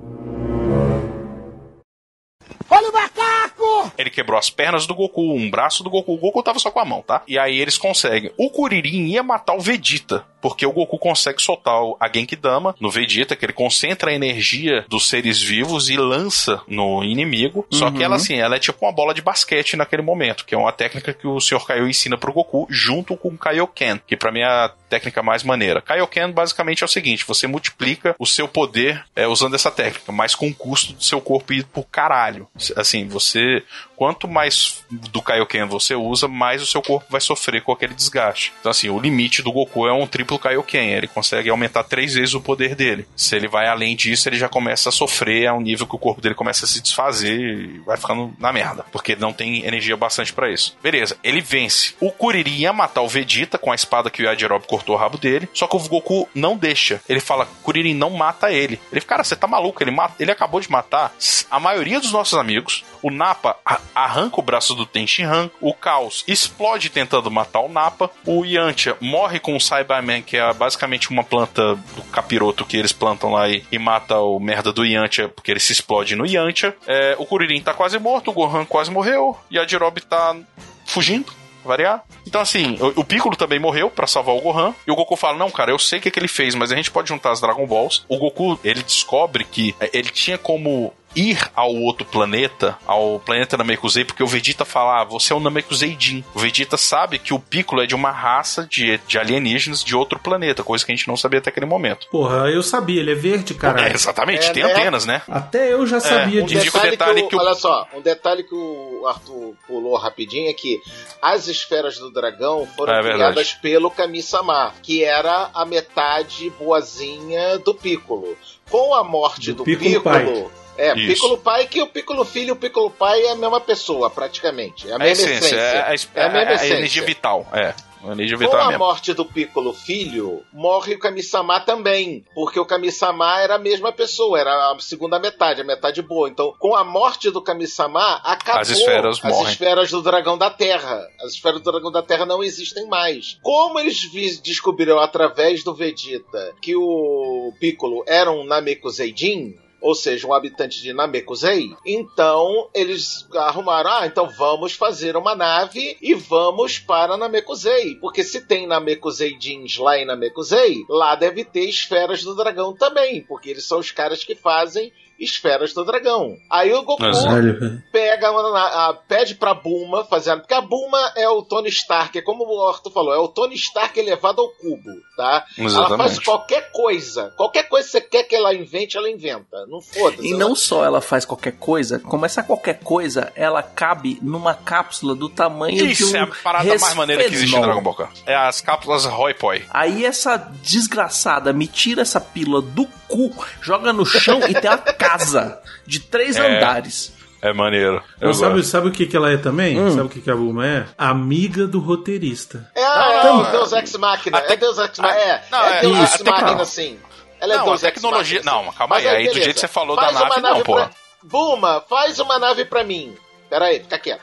Quebrou 4.17 4.39
as 4.39 4.51
pernas 4.51 4.87
do 4.87 4.95
Goku, 4.95 5.35
um 5.35 5.51
braço 5.51 5.85
do 5.85 5.91
Goku. 5.91 6.15
O 6.15 6.19
Goku 6.19 6.43
tava 6.43 6.59
só 6.59 6.71
com 6.71 6.81
a 6.81 6.85
mão, 6.85 7.03
tá? 7.03 7.23
E 7.29 7.39
aí 7.39 7.61
eles 7.61 7.77
conseguem. 7.79 8.31
O 8.37 8.51
Kuririn 8.51 9.07
ia 9.07 9.23
matar 9.23 9.55
o 9.55 9.61
Vegeta, 9.61 10.25
porque 10.41 10.65
o 10.67 10.73
Goku 10.73 10.99
consegue 10.99 11.41
soltar 11.43 11.75
a 12.01 12.09
Genkidama 12.13 12.75
no 12.81 12.91
Vegeta, 12.91 13.37
que 13.37 13.45
ele 13.45 13.53
concentra 13.53 14.11
a 14.11 14.15
energia 14.15 14.85
dos 14.89 15.09
seres 15.09 15.41
vivos 15.41 15.91
e 15.91 15.97
lança 15.97 16.61
no 16.67 17.05
inimigo. 17.05 17.67
Só 17.71 17.91
que 17.91 17.99
Uhum. 17.99 18.03
ela, 18.05 18.17
assim, 18.17 18.37
ela 18.37 18.57
é 18.57 18.59
tipo 18.59 18.85
uma 18.85 18.93
bola 18.93 19.13
de 19.15 19.21
basquete 19.23 19.77
naquele 19.77 20.03
momento, 20.03 20.45
que 20.45 20.55
é 20.55 20.59
uma 20.59 20.73
técnica 20.73 21.13
que 21.13 21.27
o 21.27 21.39
Sr. 21.41 21.65
Kaiô 21.67 21.87
ensina 21.87 22.17
pro 22.17 22.33
Goku, 22.33 22.67
junto 22.71 23.17
com 23.17 23.29
o 23.29 23.39
Kaioken, 23.39 24.01
que 24.07 24.17
pra 24.17 24.33
mim 24.33 24.41
é 24.41 24.45
a 24.47 24.73
técnica 24.89 25.23
mais 25.23 25.43
maneira. 25.43 25.83
Kaioken 25.83 26.31
basicamente 26.33 26.83
é 26.83 26.87
o 26.87 26.89
seguinte: 26.89 27.25
você 27.27 27.47
multiplica 27.47 28.15
o 28.19 28.25
seu 28.27 28.49
poder 28.49 29.05
é, 29.15 29.27
usando 29.27 29.55
essa 29.55 29.71
técnica, 29.71 30.11
mas 30.13 30.35
com 30.35 30.49
o 30.49 30.55
custo 30.55 30.93
do 30.95 31.03
seu 31.05 31.21
corpo 31.21 31.53
ir 31.53 31.65
pro 31.65 31.83
caralho. 31.83 32.47
Assim, 32.77 33.07
você. 33.09 33.63
Quanto 33.97 34.29
mais 34.29 34.85
do 34.91 35.23
Kaioken 35.23 35.65
você 35.65 35.95
usa, 35.95 36.29
mais 36.29 36.63
o 36.63 36.67
seu 36.67 36.83
corpo 36.83 37.07
vai 37.11 37.21
sofrer 37.21 37.63
com 37.63 37.73
aquele 37.73 37.95
desgaste. 37.95 38.53
Então, 38.61 38.71
assim, 38.71 38.89
o 38.89 39.01
limite 39.01 39.43
do 39.43 39.51
Goku 39.51 39.87
é 39.87 39.93
um 39.93 40.07
triplo 40.07 40.39
Kaioken. 40.39 40.93
Ele 40.93 41.07
consegue 41.07 41.49
aumentar 41.49 41.85
três 41.85 42.15
vezes 42.15 42.35
o 42.35 42.41
poder 42.41 42.75
dele. 42.75 43.07
Se 43.17 43.35
ele 43.35 43.49
vai 43.49 43.67
além 43.67 43.97
disso, 43.97 44.29
ele 44.29 44.37
já 44.37 44.49
começa 44.49 44.91
a 44.91 44.93
sofrer 44.93 45.47
a 45.47 45.55
um 45.55 45.61
nível 45.61 45.87
que 45.87 45.97
o 45.97 45.99
corpo 45.99 46.21
dele 46.21 46.35
começa 46.35 46.65
a 46.65 46.69
se 46.69 46.83
desfazer 46.83 47.41
e 47.41 47.79
vai 47.79 47.97
ficando 47.97 48.35
na 48.39 48.53
merda. 48.53 48.85
Porque 48.93 49.13
ele 49.13 49.21
não 49.21 49.33
tem 49.33 49.65
energia 49.65 49.97
bastante 49.97 50.33
pra 50.33 50.53
isso. 50.53 50.77
Beleza, 50.83 51.17
ele 51.25 51.41
vence. 51.41 51.95
O 52.01 52.13
Kuririn 52.13 52.59
ia 52.59 52.73
matar 52.73 53.01
o 53.01 53.09
Vegeta 53.09 53.57
com 53.57 53.73
a 53.73 53.75
espada 53.75 54.11
que 54.11 54.23
o 54.23 54.27
Yajirobe 54.27 54.67
cortou 54.67 54.95
o 54.95 54.99
rabo 54.99 55.17
dele. 55.17 55.49
Só 55.55 55.67
que 55.67 55.77
o 55.77 55.81
Goku 55.81 56.29
não 56.35 56.57
deixa. 56.57 57.01
Ele 57.09 57.21
fala: 57.21 57.49
Kuririn 57.63 57.95
não 57.95 58.11
mata 58.11 58.53
ele. 58.53 58.79
Ele 58.93 59.01
cara, 59.01 59.25
você 59.25 59.37
tá 59.37 59.47
maluco? 59.47 59.83
Ele, 59.83 59.91
mata, 59.91 60.15
ele 60.21 60.31
acabou 60.31 60.61
de 60.61 60.71
matar 60.71 61.15
a 61.51 61.61
maioria 61.61 62.01
dos 62.01 62.13
nossos 62.13 62.39
amigos. 62.39 62.85
O 63.03 63.11
Napa 63.11 63.57
arranca 63.95 64.41
o 64.41 64.43
braço 64.43 64.75
do 64.75 64.87
Tenshinhan. 64.87 65.51
O 65.61 65.73
Caos 65.75 66.25
explode 66.27 66.91
tentando 66.91 67.31
matar 67.31 67.61
o 67.61 67.69
Napa. 67.69 68.11
O 68.25 68.45
Yantia 68.45 68.97
morre 69.01 69.39
com 69.39 69.57
o 69.57 69.61
Cyberman, 69.61 70.23
que 70.23 70.37
é 70.37 70.53
basicamente 70.53 71.11
uma 71.11 71.25
planta 71.25 71.75
do 71.75 72.03
capiroto 72.11 72.65
que 72.65 72.77
eles 72.77 72.93
plantam 72.93 73.33
lá 73.33 73.49
e, 73.49 73.65
e 73.71 73.79
mata 73.79 74.19
o 74.19 74.39
merda 74.39 74.73
do 74.73 74.85
Yantia, 74.85 75.29
porque 75.29 75.51
ele 75.51 75.61
se 75.61 75.73
explode 75.73 76.17
no 76.17 76.27
Yantia. 76.27 76.77
É, 76.87 77.17
o 77.19 77.27
Kuririn 77.27 77.61
tá 77.61 77.75
quase 77.75 77.99
morto, 77.99 78.31
o 78.31 78.35
Gohan 78.35 78.65
quase 78.65 78.91
morreu. 78.91 79.37
E 79.51 79.59
a 79.59 79.67
Jirobe 79.67 80.01
tá 80.01 80.37
fugindo 80.85 81.33
variar. 81.67 82.03
Então, 82.27 82.41
assim, 82.41 82.79
o, 82.81 83.05
Piccolo 83.05 83.37
também 83.37 83.59
morreu 83.59 83.91
pra 83.91 84.07
salvar 84.07 84.35
o 84.35 84.41
Gohan. 84.41 84.75
E 84.87 84.91
o 84.91 84.97
Goku 84.97 85.17
fala: 85.17 85.37
Não, 85.37 85.51
cara, 85.51 85.73
eu 85.73 85.79
sei 85.79 85.99
o 85.99 86.03
que, 86.03 86.11
que 86.11 86.19
ele 86.19 86.29
fez, 86.29 86.55
mas 86.55 86.73
a 86.73 86.77
gente 86.77 86.91
pode 86.91 87.09
juntar 87.09 87.33
as 87.33 87.41
Dragon 87.41 87.67
Balls. 87.67 88.05
O 88.09 88.17
Goku, 88.17 88.59
ele 88.65 88.83
descobre 88.83 89.45
que 89.45 89.75
é, 89.81 89.91
ele 89.93 90.09
tinha 90.09 90.39
como 90.39 90.93
ir 91.17 91.51
ao 91.57 91.75
outro 91.75 92.05
planeta, 92.07 92.77
ao 92.87 93.19
planeta 93.19 93.57
Namekusei, 93.57 94.05
porque 94.05 94.23
o 94.23 94.27
Vegeta 94.27 94.65
fala, 94.67 95.01
ah, 95.01 95.05
você 95.05 95.33
é 95.33 95.37
o 95.37 95.41
Namekuseidin. 95.41 96.23
O 96.35 96.39
Vegeta 96.39 96.77
sabe 96.77 97.19
que 97.19 97.33
o 97.33 97.39
Piccolo 97.41 97.83
é 97.83 97.87
de 97.87 97.95
uma 97.95 98.11
raça 98.11 98.67
de, 98.71 98.99
de 99.09 99.19
alienígenas 99.19 99.83
de 99.83 99.97
outro 99.97 100.19
planeta, 100.19 100.63
coisa 100.63 100.85
que 100.85 100.93
a 100.93 100.95
gente 100.95 101.09
não 101.09 101.17
sabia 101.17 101.39
até 101.39 101.49
aquele 101.51 101.65
momento. 101.67 102.07
Porra, 102.11 102.51
eu 102.51 102.63
sabia, 102.63 103.01
ele 103.01 103.13
é 103.13 103.15
verde, 103.15 103.55
caralho. 103.55 103.87
É, 103.89 103.93
exatamente, 103.95 104.47
É, 104.47 104.53
tem 104.53 104.63
né? 104.63 104.73
antenas, 104.73 105.07
né? 105.07 105.23
Até 105.29 105.73
eu 105.73 105.87
já 105.87 105.99
sabia 106.01 106.43
um 106.43 106.45
Um 106.45 106.47
disso. 106.47 106.65
Detalhe, 106.67 106.91
detalhe 106.91 107.21
que, 107.21 107.27
o, 107.27 107.29
que 107.31 107.37
o- 107.37 107.39
Olha 107.41 107.55
só, 107.55 107.89
um 107.95 108.01
detalhe 108.03 108.43
que 108.45 108.55
o 108.55 109.07
Arthur 109.09 109.55
pulou 109.67 109.97
rapidinho 109.97 110.51
é 110.51 110.53
que 110.53 110.81
as 111.23 111.49
esferas 111.49 111.99
do 111.99 112.11
dragão 112.13 112.69
foram 112.77 112.93
É 112.93 113.03
criadas 113.03 113.53
pelo 113.55 113.91
Kami-sama, 113.91 114.75
que 114.83 115.03
era 115.03 115.49
a 115.55 115.65
metade 115.65 116.51
boazinha 116.59 117.59
do 117.59 117.75
Piccolo. 117.75 118.37
Com 118.71 118.95
a 118.95 119.03
morte 119.05 119.53
Do 119.53 119.59
do, 119.59 119.65
Piccolo 119.65 119.95
Piccolo. 120.03 120.53
É, 120.77 120.95
Isso. 120.97 121.07
Piccolo 121.15 121.39
pai, 121.39 121.67
que 121.67 121.81
o 121.81 121.87
Piccolo 121.87 122.25
filho 122.25 122.49
e 122.49 122.53
o 122.53 122.57
Piccolo 122.57 122.91
pai 122.91 123.21
é 123.23 123.31
a 123.31 123.37
mesma 123.37 123.61
pessoa, 123.61 124.11
praticamente. 124.11 124.89
É 124.89 124.93
a 124.93 124.97
A 124.97 124.99
mesma 124.99 125.25
essência, 125.27 125.47
essência. 125.47 125.57
é, 125.57 125.81
a, 125.81 125.95
É 126.23 126.25
a 126.27 126.29
mesma 126.31 126.51
a 126.51 126.55
essência. 126.55 126.75
energia 126.75 127.05
vital, 127.05 127.47
é. 127.53 127.75
Com 128.07 128.15
vital 128.15 128.61
é 128.61 128.63
a 128.63 128.67
mesmo. 128.69 128.79
morte 128.85 129.13
do 129.13 129.25
Piccolo 129.25 129.73
filho, 129.73 130.45
morre 130.53 130.95
o 130.95 130.99
Kami-sama 130.99 131.59
também. 131.59 132.25
Porque 132.35 132.61
o 132.61 132.65
Kami-sama 132.65 133.41
era 133.41 133.57
a 133.57 133.59
mesma 133.59 133.91
pessoa, 133.91 134.39
era 134.39 134.71
a 134.71 134.79
segunda 134.79 135.19
metade, 135.19 135.63
a 135.63 135.65
metade 135.65 136.03
boa. 136.03 136.29
Então, 136.29 136.55
com 136.59 136.77
a 136.77 136.85
morte 136.85 137.33
do 137.33 137.43
Kami-sama, 137.43 138.21
acabou 138.23 138.61
As 138.61 138.71
esferas 138.71 139.21
as 139.25 139.49
esferas 139.49 139.91
do 139.91 140.03
Dragão 140.03 140.39
da 140.39 140.51
Terra. 140.51 141.05
As 141.21 141.33
esferas 141.33 141.61
do 141.61 141.73
Dragão 141.73 141.91
da 141.91 142.03
Terra 142.03 142.25
não 142.25 142.45
existem 142.45 142.87
mais. 142.87 143.39
Como 143.43 143.79
eles 143.81 144.09
descobriram 144.41 145.01
através 145.01 145.65
do 145.65 145.75
Vegeta 145.75 146.55
que 146.63 146.77
o 146.77 147.53
Piccolo 147.59 148.05
era 148.07 148.31
um 148.31 148.45
Namekuseidin, 148.45 149.57
ou 149.87 149.95
seja, 149.95 150.27
um 150.27 150.33
habitante 150.33 150.83
de 150.83 150.93
Namekusei, 150.93 151.71
então 151.87 152.69
eles 152.75 153.25
arrumaram, 153.33 153.89
ah, 153.89 154.05
então 154.05 154.29
vamos 154.29 154.73
fazer 154.73 155.17
uma 155.17 155.37
nave 155.37 155.97
e 156.03 156.13
vamos 156.13 156.81
para 156.81 157.17
Namekusei, 157.17 157.95
porque 157.95 158.25
se 158.25 158.41
tem 158.41 158.67
Namekuseidins 158.67 159.79
lá 159.79 159.97
em 159.97 160.05
Namekusei, 160.05 160.85
lá 160.89 161.15
deve 161.15 161.45
ter 161.45 161.69
esferas 161.69 162.25
do 162.25 162.35
dragão 162.35 162.75
também, 162.75 163.23
porque 163.23 163.49
eles 163.49 163.65
são 163.65 163.79
os 163.79 163.93
caras 163.93 164.25
que 164.25 164.35
fazem 164.35 164.93
esferas 165.19 165.73
do 165.73 165.85
dragão. 165.85 166.37
Aí 166.51 166.73
o 166.73 166.83
Goku 166.83 167.03
velho. 167.03 167.83
pega, 167.93 168.29
a, 168.29 168.89
a- 168.91 168.95
pede 168.95 169.35
pra 169.35 169.55
Bulma 169.55 170.05
fazer. 170.05 170.37
Porque 170.37 170.55
a 170.55 170.61
Bulma 170.61 170.99
é 171.17 171.29
o 171.29 171.43
Tony 171.43 171.69
Stark, 171.69 172.17
é 172.19 172.23
como 172.23 172.45
o 172.45 172.69
Arthur 172.69 172.91
falou, 172.93 173.15
é 173.15 173.19
o 173.19 173.29
Tony 173.29 173.55
Stark 173.55 173.99
elevado 173.99 174.41
ao 174.41 174.49
cubo, 174.51 174.91
tá? 175.17 175.45
Ela 175.59 175.71
faz 175.71 175.73
Exatamente. 175.73 176.25
qualquer 176.25 176.71
coisa. 176.73 177.33
Qualquer 177.37 177.65
coisa 177.69 177.87
que 177.87 177.93
você 177.93 178.01
quer 178.01 178.23
que 178.25 178.35
ela 178.35 178.55
invente, 178.55 178.97
ela 178.97 179.11
inventa. 179.11 179.67
Não 179.67 179.81
foda-se. 179.81 180.27
E 180.27 180.35
não 180.35 180.55
só 180.55 180.85
ela 180.85 181.01
faz 181.01 181.25
qualquer 181.25 181.53
coisa, 181.53 181.99
como 181.99 182.27
essa 182.27 182.43
qualquer 182.43 182.81
coisa, 182.81 183.33
ela 183.35 183.63
cabe 183.63 184.19
numa 184.23 184.55
cápsula 184.55 185.15
do 185.15 185.29
tamanho 185.29 185.87
Isso 185.87 186.07
de 186.09 186.15
um 186.15 186.17
é 186.17 186.21
a 186.23 186.27
parada 186.43 186.69
mais 186.79 186.95
maneira 186.95 187.25
que 187.25 187.35
existe 187.35 187.57
em. 187.57 187.61
Dragon 187.61 187.83
Ball. 187.83 188.09
É 188.27 188.35
as 188.35 188.61
cápsulas 188.61 189.05
Roy 189.05 189.35
Poi. 189.35 189.65
Aí 189.71 190.05
essa 190.05 190.37
desgraçada 190.63 191.53
me 191.53 191.67
tira 191.67 192.03
essa 192.03 192.21
pílula 192.21 192.61
do 192.63 192.87
cu, 193.09 193.33
joga 193.61 193.93
no 193.93 194.05
chão 194.05 194.41
e 194.49 194.55
tem 194.55 194.69
uma 194.71 194.79
casa 195.09 195.61
de 195.87 196.01
três 196.01 196.37
É. 196.37 196.57
andares. 196.57 197.15
É 197.43 197.53
maneiro. 197.53 198.03
Eu 198.21 198.29
Não, 198.29 198.35
sabe, 198.35 198.63
sabe 198.65 198.89
o 198.89 198.91
que, 198.91 199.07
que 199.07 199.17
ela 199.17 199.31
é 199.31 199.37
também? 199.37 199.79
Hum. 199.79 199.91
Sabe 199.91 200.07
o 200.07 200.09
que, 200.09 200.21
que 200.21 200.31
a 200.31 200.35
Bulma 200.35 200.67
é? 200.67 200.87
Amiga 200.97 201.67
do 201.67 201.79
roteirista. 201.79 202.69
É, 202.75 202.81
é, 202.83 203.51
Deus 203.53 203.73
Ex 203.73 203.97
Machina. 203.97 204.39
Até- 204.39 204.55
é 204.55 204.57
Deus 204.57 204.79
Ex 204.79 204.99
Machina. 204.99 205.11
É, 205.21 205.45
Não, 205.51 205.63
é 205.65 205.79
é- 205.79 205.81
Deus 205.83 205.99
Ex 205.99 206.23
Machina, 206.23 206.55
não. 206.55 206.65
sim. 206.65 206.99
Ela 207.39 207.55
é 207.55 207.57
Não, 207.59 207.65
Deus 207.67 207.85
a 207.85 207.87
Ex 207.89 207.95
tecnologia- 207.95 208.39
Machina, 208.41 208.59
sim. 208.61 208.65
não, 208.67 208.73
calma 208.73 208.97
aí, 208.97 209.07
aí 209.09 209.29
do 209.29 209.35
jeito 209.35 209.55
que 209.55 209.61
você 209.61 209.69
falou 209.69 209.95
da 209.95 210.03
Faz 210.03 210.17
uma 210.17 210.29
nave, 210.29 210.41
não, 210.43 210.55
pra- 210.55 210.65
porra. 210.65 210.91
Buma, 211.23 211.85
faz 211.89 212.19
uma 212.19 212.39
nave 212.39 212.65
pra 212.65 212.83
mim. 212.83 213.15
Pera 213.51 213.67
aí, 213.67 213.81
fica 213.81 213.99
quieto. 213.99 214.21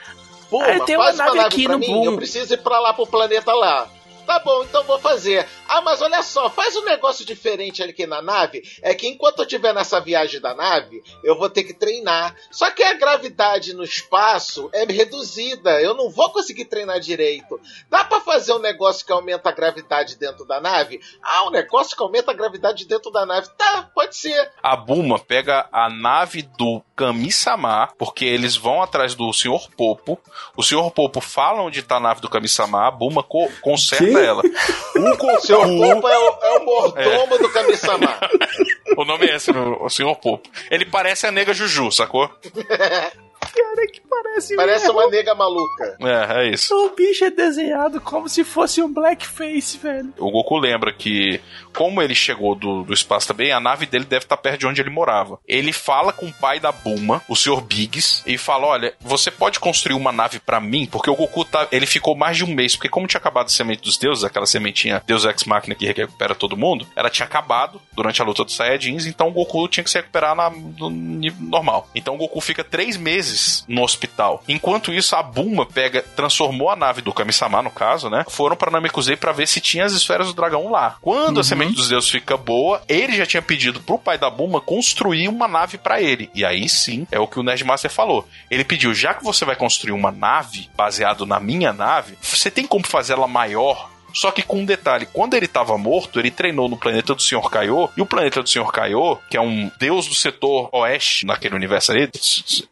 Buma, 0.50 0.66
Ah, 0.66 0.80
tem 0.82 0.96
uma 0.98 1.06
faz 1.06 1.16
uma 1.20 1.26
nave 1.26 1.38
nave, 1.38 1.48
aqui 1.50 1.64
pra 1.66 1.74
no 1.74 1.80
mim. 1.80 1.88
Boom. 1.88 2.06
Eu 2.06 2.16
preciso 2.18 2.54
ir 2.54 2.58
pra 2.58 2.80
lá 2.80 2.94
pro 2.94 3.06
planeta 3.08 3.54
lá. 3.54 3.88
Tá 4.26 4.40
bom, 4.40 4.64
então 4.64 4.84
vou 4.86 5.00
fazer. 5.00 5.48
Ah, 5.68 5.82
mas 5.82 6.02
olha 6.02 6.24
só, 6.24 6.50
faz 6.50 6.76
um 6.76 6.86
negócio 6.86 7.26
diferente 7.26 7.84
aqui 7.84 8.08
na 8.08 8.22
nave. 8.22 8.64
É 8.82 8.94
que 8.94 9.08
enquanto 9.08 9.40
eu 9.40 9.44
estiver 9.44 9.74
nessa 9.74 10.00
viagem 10.00 10.40
da 10.40 10.54
nave, 10.54 11.04
eu 11.24 11.38
vou 11.38 11.50
ter 11.50 11.64
que 11.64 11.74
treinar. 11.74 12.36
Só 12.50 12.72
que 12.72 12.82
a 12.84 12.94
gravidade 12.94 13.74
no 13.74 13.84
espaço 13.84 14.70
é 14.74 14.86
reduzida. 14.86 15.82
Eu 15.82 15.94
não 15.94 16.10
vou 16.10 16.30
conseguir 16.32 16.66
treinar 16.66 17.00
direito. 17.00 17.60
Dá 17.90 18.04
pra 18.06 18.22
fazer 18.22 18.54
um 18.54 18.60
negócio 18.60 19.06
que 19.06 19.12
aumenta 19.12 19.50
a 19.50 19.52
gravidade 19.52 20.16
dentro 20.16 20.46
da 20.46 20.62
nave? 20.62 21.00
Ah, 21.22 21.46
um 21.48 21.52
negócio 21.52 21.96
que 21.96 22.02
aumenta 22.04 22.32
a 22.32 22.36
gravidade 22.36 22.86
dentro 22.86 23.12
da 23.12 23.26
nave. 23.26 23.50
Tá, 23.58 23.90
pode 23.94 24.16
ser. 24.16 24.52
A 24.64 24.76
Buma 24.76 25.20
pega 25.20 25.68
a 25.72 25.90
nave 25.90 26.44
do 26.58 26.82
Kami-sama, 26.96 27.90
porque 27.98 28.26
eles 28.26 28.56
vão 28.56 28.82
atrás 28.82 29.16
do 29.16 29.32
Sr. 29.34 29.70
Popo. 29.78 30.20
O 30.56 30.64
Sr. 30.64 30.90
Popo 30.92 31.20
fala 31.22 31.62
onde 31.62 31.82
tá 31.84 31.98
a 31.98 32.00
nave 32.00 32.22
do 32.22 32.30
Kami-sama, 32.30 32.88
a 32.88 32.92
Buma 32.92 33.22
co- 33.24 33.50
conserta 33.62 34.04
Que? 34.06 34.13
Ela. 34.20 34.42
O 34.42 35.40
seu 35.42 35.60
Popo 35.60 36.08
é 36.08 36.18
o, 36.18 36.38
é 36.42 36.60
o 36.60 36.66
mordomo 36.66 37.38
do 37.38 37.50
Kami-sama. 37.50 38.20
O 38.96 39.06
nome 39.06 39.26
é 39.26 39.38
esse, 39.38 39.50
o 39.50 39.90
Sr. 39.90 40.16
Popo. 40.22 40.48
Ele 40.70 40.86
parece 40.86 41.26
a 41.26 41.32
nega 41.32 41.52
Juju, 41.52 41.92
sacou? 41.92 42.30
Cara, 43.56 43.88
que 43.88 44.02
parece 44.10 44.56
Parece 44.56 44.86
mesmo. 44.86 45.00
uma 45.00 45.10
nega 45.10 45.36
maluca. 45.36 45.98
É, 46.02 46.40
é 46.46 46.50
isso. 46.50 46.74
O 46.76 46.90
bicho 46.96 47.24
é 47.26 47.30
desenhado 47.30 48.02
como 48.02 48.28
se 48.28 48.44
fosse 48.44 48.82
um 48.82 48.92
blackface, 48.92 49.78
velho. 49.78 50.14
O 50.18 50.32
Goku 50.32 50.58
lembra 50.58 50.92
que, 50.92 51.40
como 51.74 52.02
ele 52.02 52.16
chegou 52.16 52.56
do, 52.56 52.84
do 52.84 52.94
espaço 52.94 53.28
também, 53.28 53.52
a 53.52 53.60
nave 53.60 53.86
dele 53.86 54.06
deve 54.06 54.26
estar 54.26 54.38
perto 54.38 54.60
de 54.62 54.68
onde 54.68 54.82
ele 54.82 54.90
morava. 54.90 55.40
Ele 55.48 55.72
fala 55.72 56.12
com 56.12 56.26
o 56.26 56.34
pai 56.34 56.60
da 56.60 56.72
Buma, 56.72 57.22
o 57.28 57.36
Sr. 57.36 57.62
Biggs, 57.62 58.24
e 58.26 58.38
fala: 58.38 58.68
Olha, 58.68 58.94
você 59.00 59.30
pode 59.30 59.60
construir 59.60 59.96
uma 59.96 60.12
nave 60.12 60.40
pra 60.40 60.60
mim? 60.60 60.88
Porque 60.88 61.10
o 61.10 61.16
Goku 61.16 61.46
tá, 61.46 61.68
ele 61.72 61.86
ficou 61.86 62.16
mais 62.16 62.38
de 62.38 62.44
um 62.44 62.54
mês. 62.54 62.76
Porque, 62.76 62.90
como 62.90 63.08
tinha 63.08 63.20
acabado 63.20 63.46
a 63.48 63.50
semente 63.50 63.84
dos 63.84 63.98
deuses, 63.98 64.24
aquela 64.24 64.46
sementinha 64.46 65.02
Deus 65.06 65.26
Ex 65.26 65.44
Machina 65.44 65.76
que 65.76 65.86
recupera 65.86 66.34
todo 66.34 66.58
mundo, 66.58 66.88
ela 66.96 67.10
tinha 67.10 67.26
acabado 67.26 67.80
durante 67.94 68.22
a 68.22 68.26
luta 68.26 68.44
dos 68.44 68.56
Saiyajins, 68.56 69.06
então 69.06 69.28
o 69.28 69.32
Goku 69.32 69.68
tinha 69.68 69.84
que 69.84 69.90
se 69.92 69.98
recuperar 69.98 70.36
na, 70.36 70.50
no 70.50 70.90
nível 70.90 71.40
normal. 71.42 71.88
Então 71.94 72.16
o 72.16 72.18
Goku 72.18 72.42
fica 72.42 72.64
três 72.64 72.98
meses 72.98 73.43
no 73.68 73.84
hospital. 73.84 74.44
Enquanto 74.48 74.94
isso, 74.94 75.16
a 75.16 75.24
Buma 75.24 75.66
pega, 75.66 76.02
transformou 76.16 76.70
a 76.70 76.76
nave 76.76 77.02
do 77.02 77.14
Kami-sama, 77.14 77.62
no 77.62 77.72
caso, 77.72 78.10
né? 78.10 78.26
Foram 78.30 78.56
pra 78.56 78.72
Namekusei 78.72 79.16
pra 79.16 79.32
ver 79.32 79.48
se 79.48 79.62
tinha 79.62 79.86
as 79.86 79.94
esferas 79.94 80.28
do 80.28 80.34
dragão 80.34 80.70
lá. 80.70 80.98
Quando 81.02 81.40
a 81.40 81.44
semente 81.44 81.74
dos 81.74 81.90
deuses 81.90 82.10
fica 82.10 82.38
boa, 82.38 82.82
ele 82.88 83.16
já 83.16 83.26
tinha 83.26 83.42
pedido 83.42 83.80
pro 83.80 83.98
pai 83.98 84.18
da 84.18 84.30
Buma 84.30 84.62
construir 84.62 85.28
uma 85.28 85.48
nave 85.48 85.78
pra 85.78 86.02
ele. 86.02 86.30
E 86.34 86.46
aí 86.46 86.68
sim, 86.68 87.08
é 87.12 87.20
o 87.20 87.28
que 87.28 87.40
o 87.40 87.44
Nerdmaster 87.44 87.92
falou. 87.92 88.28
Ele 88.50 88.64
pediu, 88.64 88.94
já 88.94 89.14
que 89.14 89.24
você 89.24 89.46
vai 89.46 89.56
construir 89.56 89.94
uma 89.94 90.12
nave 90.12 90.70
baseado 90.76 91.26
na 91.26 91.40
minha 91.40 91.74
nave, 91.74 92.18
você 92.22 92.50
tem 92.50 92.66
como 92.66 92.86
fazer 92.86 93.14
ela 93.14 93.28
maior 93.28 93.93
só 94.14 94.32
que 94.32 94.42
com 94.42 94.60
um 94.60 94.66
detalhe, 94.66 95.08
quando 95.12 95.34
ele 95.34 95.46
estava 95.46 95.78
morto, 95.78 96.20
ele 96.20 96.32
treinou 96.32 96.70
no 96.70 96.78
planeta 96.78 97.14
do 97.16 97.22
Sr. 97.22 97.50
Kaiô, 97.50 97.90
e 97.98 98.02
o 98.02 98.06
planeta 98.06 98.42
do 98.44 98.50
Sr. 98.50 98.72
Kaiô, 98.72 99.18
que 99.30 99.36
é 99.38 99.42
um 99.42 99.70
deus 99.80 100.08
do 100.08 100.14
setor 100.16 100.70
oeste 100.72 101.26
naquele 101.26 101.56
universo 101.56 101.92
aí, 101.92 102.10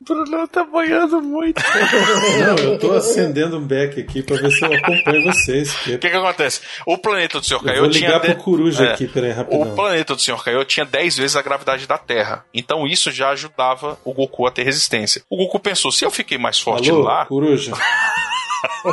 Bruno 0.02 0.48
tá 0.48 0.64
banhando 0.64 1.22
muito. 1.22 1.62
Não, 2.40 2.58
eu 2.72 2.80
tô 2.80 2.92
acendendo 2.94 3.58
um 3.58 3.62
back 3.66 4.00
aqui 4.00 4.22
pra 4.24 4.38
ver 4.38 4.52
se 4.52 4.64
eu 4.64 4.74
acompanho 4.74 5.24
vocês. 5.26 5.70
o 5.72 5.74
porque 5.78 5.98
que 5.98 6.10
que 6.10 6.16
acontece? 6.16 6.62
O 6.86 6.98
planeta 6.98 7.40
do 7.40 7.46
Sr. 7.46 7.54
Eu 7.56 7.60
Kaiô 7.64 7.82
vou 7.82 7.90
tinha... 7.90 8.08
ligar 8.08 8.20
de- 8.22 8.34
pro 8.36 8.44
Coruja 8.44 8.84
É. 8.86 8.94
aqui, 8.94 9.08
peraí, 9.08 9.32
O 9.32 9.36
rapidão. 9.36 9.76
planeta 9.76 10.16
do 10.16 10.22
Sr. 10.22 10.44
Kaiô 10.44 10.64
tinha 10.66 10.86
10 10.86 11.18
vezes 11.18 11.36
a 11.36 11.42
gravidade 11.42 11.88
da 11.88 11.98
Terra. 11.98 12.46
Então 12.54 12.86
isso 12.88 13.12
já 13.12 13.30
ajudava 13.30 13.98
o 14.04 14.14
Goku 14.14 14.46
a 14.46 14.52
ter 14.52 14.64
resistência. 14.64 15.22
O 15.30 15.38
Goku 15.38 15.60
pensou, 15.60 15.92
se 15.92 16.06
eu 16.06 16.12
fiquei 16.12 16.38
mais 16.38 16.60
forte 16.60 16.90
Alô, 16.90 17.02
lá... 17.02 17.26
Coruja? 17.26 17.74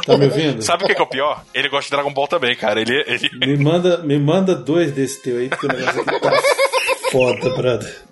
Tá 0.06 0.16
me 0.16 0.24
ouvindo? 0.26 0.62
Sabe 0.62 0.84
o 0.84 0.86
que 0.86 0.94
que 0.94 1.00
é 1.00 1.04
o 1.04 1.08
pior? 1.08 1.42
Ele 1.54 1.68
gosta 1.68 1.84
de 1.84 1.90
Dragon 1.90 2.12
Ball 2.12 2.28
também, 2.28 2.54
cara. 2.56 2.80
Ele, 2.80 3.04
ele... 3.06 3.30
Me 3.56 3.56
manda, 3.62 3.98
me 3.98 4.18
manda 4.18 4.54
dois 4.54 4.92
desse 4.92 5.22
teu 5.22 5.36
aí, 5.38 5.48
porque 5.48 5.66
o 5.66 5.68
negócio 5.68 6.00
aqui 6.02 6.20
tá 6.20 6.32
foda, 7.10 7.50
brother. 7.50 8.02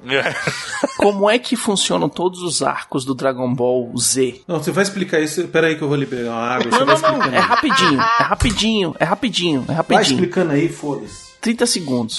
Como 0.97 1.29
é 1.31 1.39
que 1.39 1.57
funcionam 1.57 2.09
todos 2.09 2.41
os 2.43 2.63
arcos 2.63 3.05
do 3.05 3.15
Dragon 3.15 3.53
Ball 3.55 3.93
Z? 3.99 4.43
Não, 4.47 4.59
você 4.63 4.71
vai 4.71 4.83
explicar 4.85 5.21
isso. 5.21 5.47
Pera 5.49 5.67
aí 5.69 5.77
que 5.77 5.83
eu 5.83 5.89
vou 5.89 5.97
liberar 5.97 6.31
uma 6.31 6.41
água. 6.41 6.71
você 6.71 6.85
Não, 6.85 6.97
vai 6.97 7.13
não, 7.13 7.19
não. 7.19 7.35
É 7.35 7.39
rapidinho. 7.39 8.01
É 8.01 8.23
rapidinho. 8.23 8.97
É 8.99 9.05
rapidinho. 9.05 9.63
É 9.63 9.67
Vai 9.67 9.77
rapidinho. 9.77 10.15
explicando 10.15 10.53
aí, 10.53 10.69
foda-se. 10.69 11.27
30 11.41 11.67
segundos. 11.67 12.19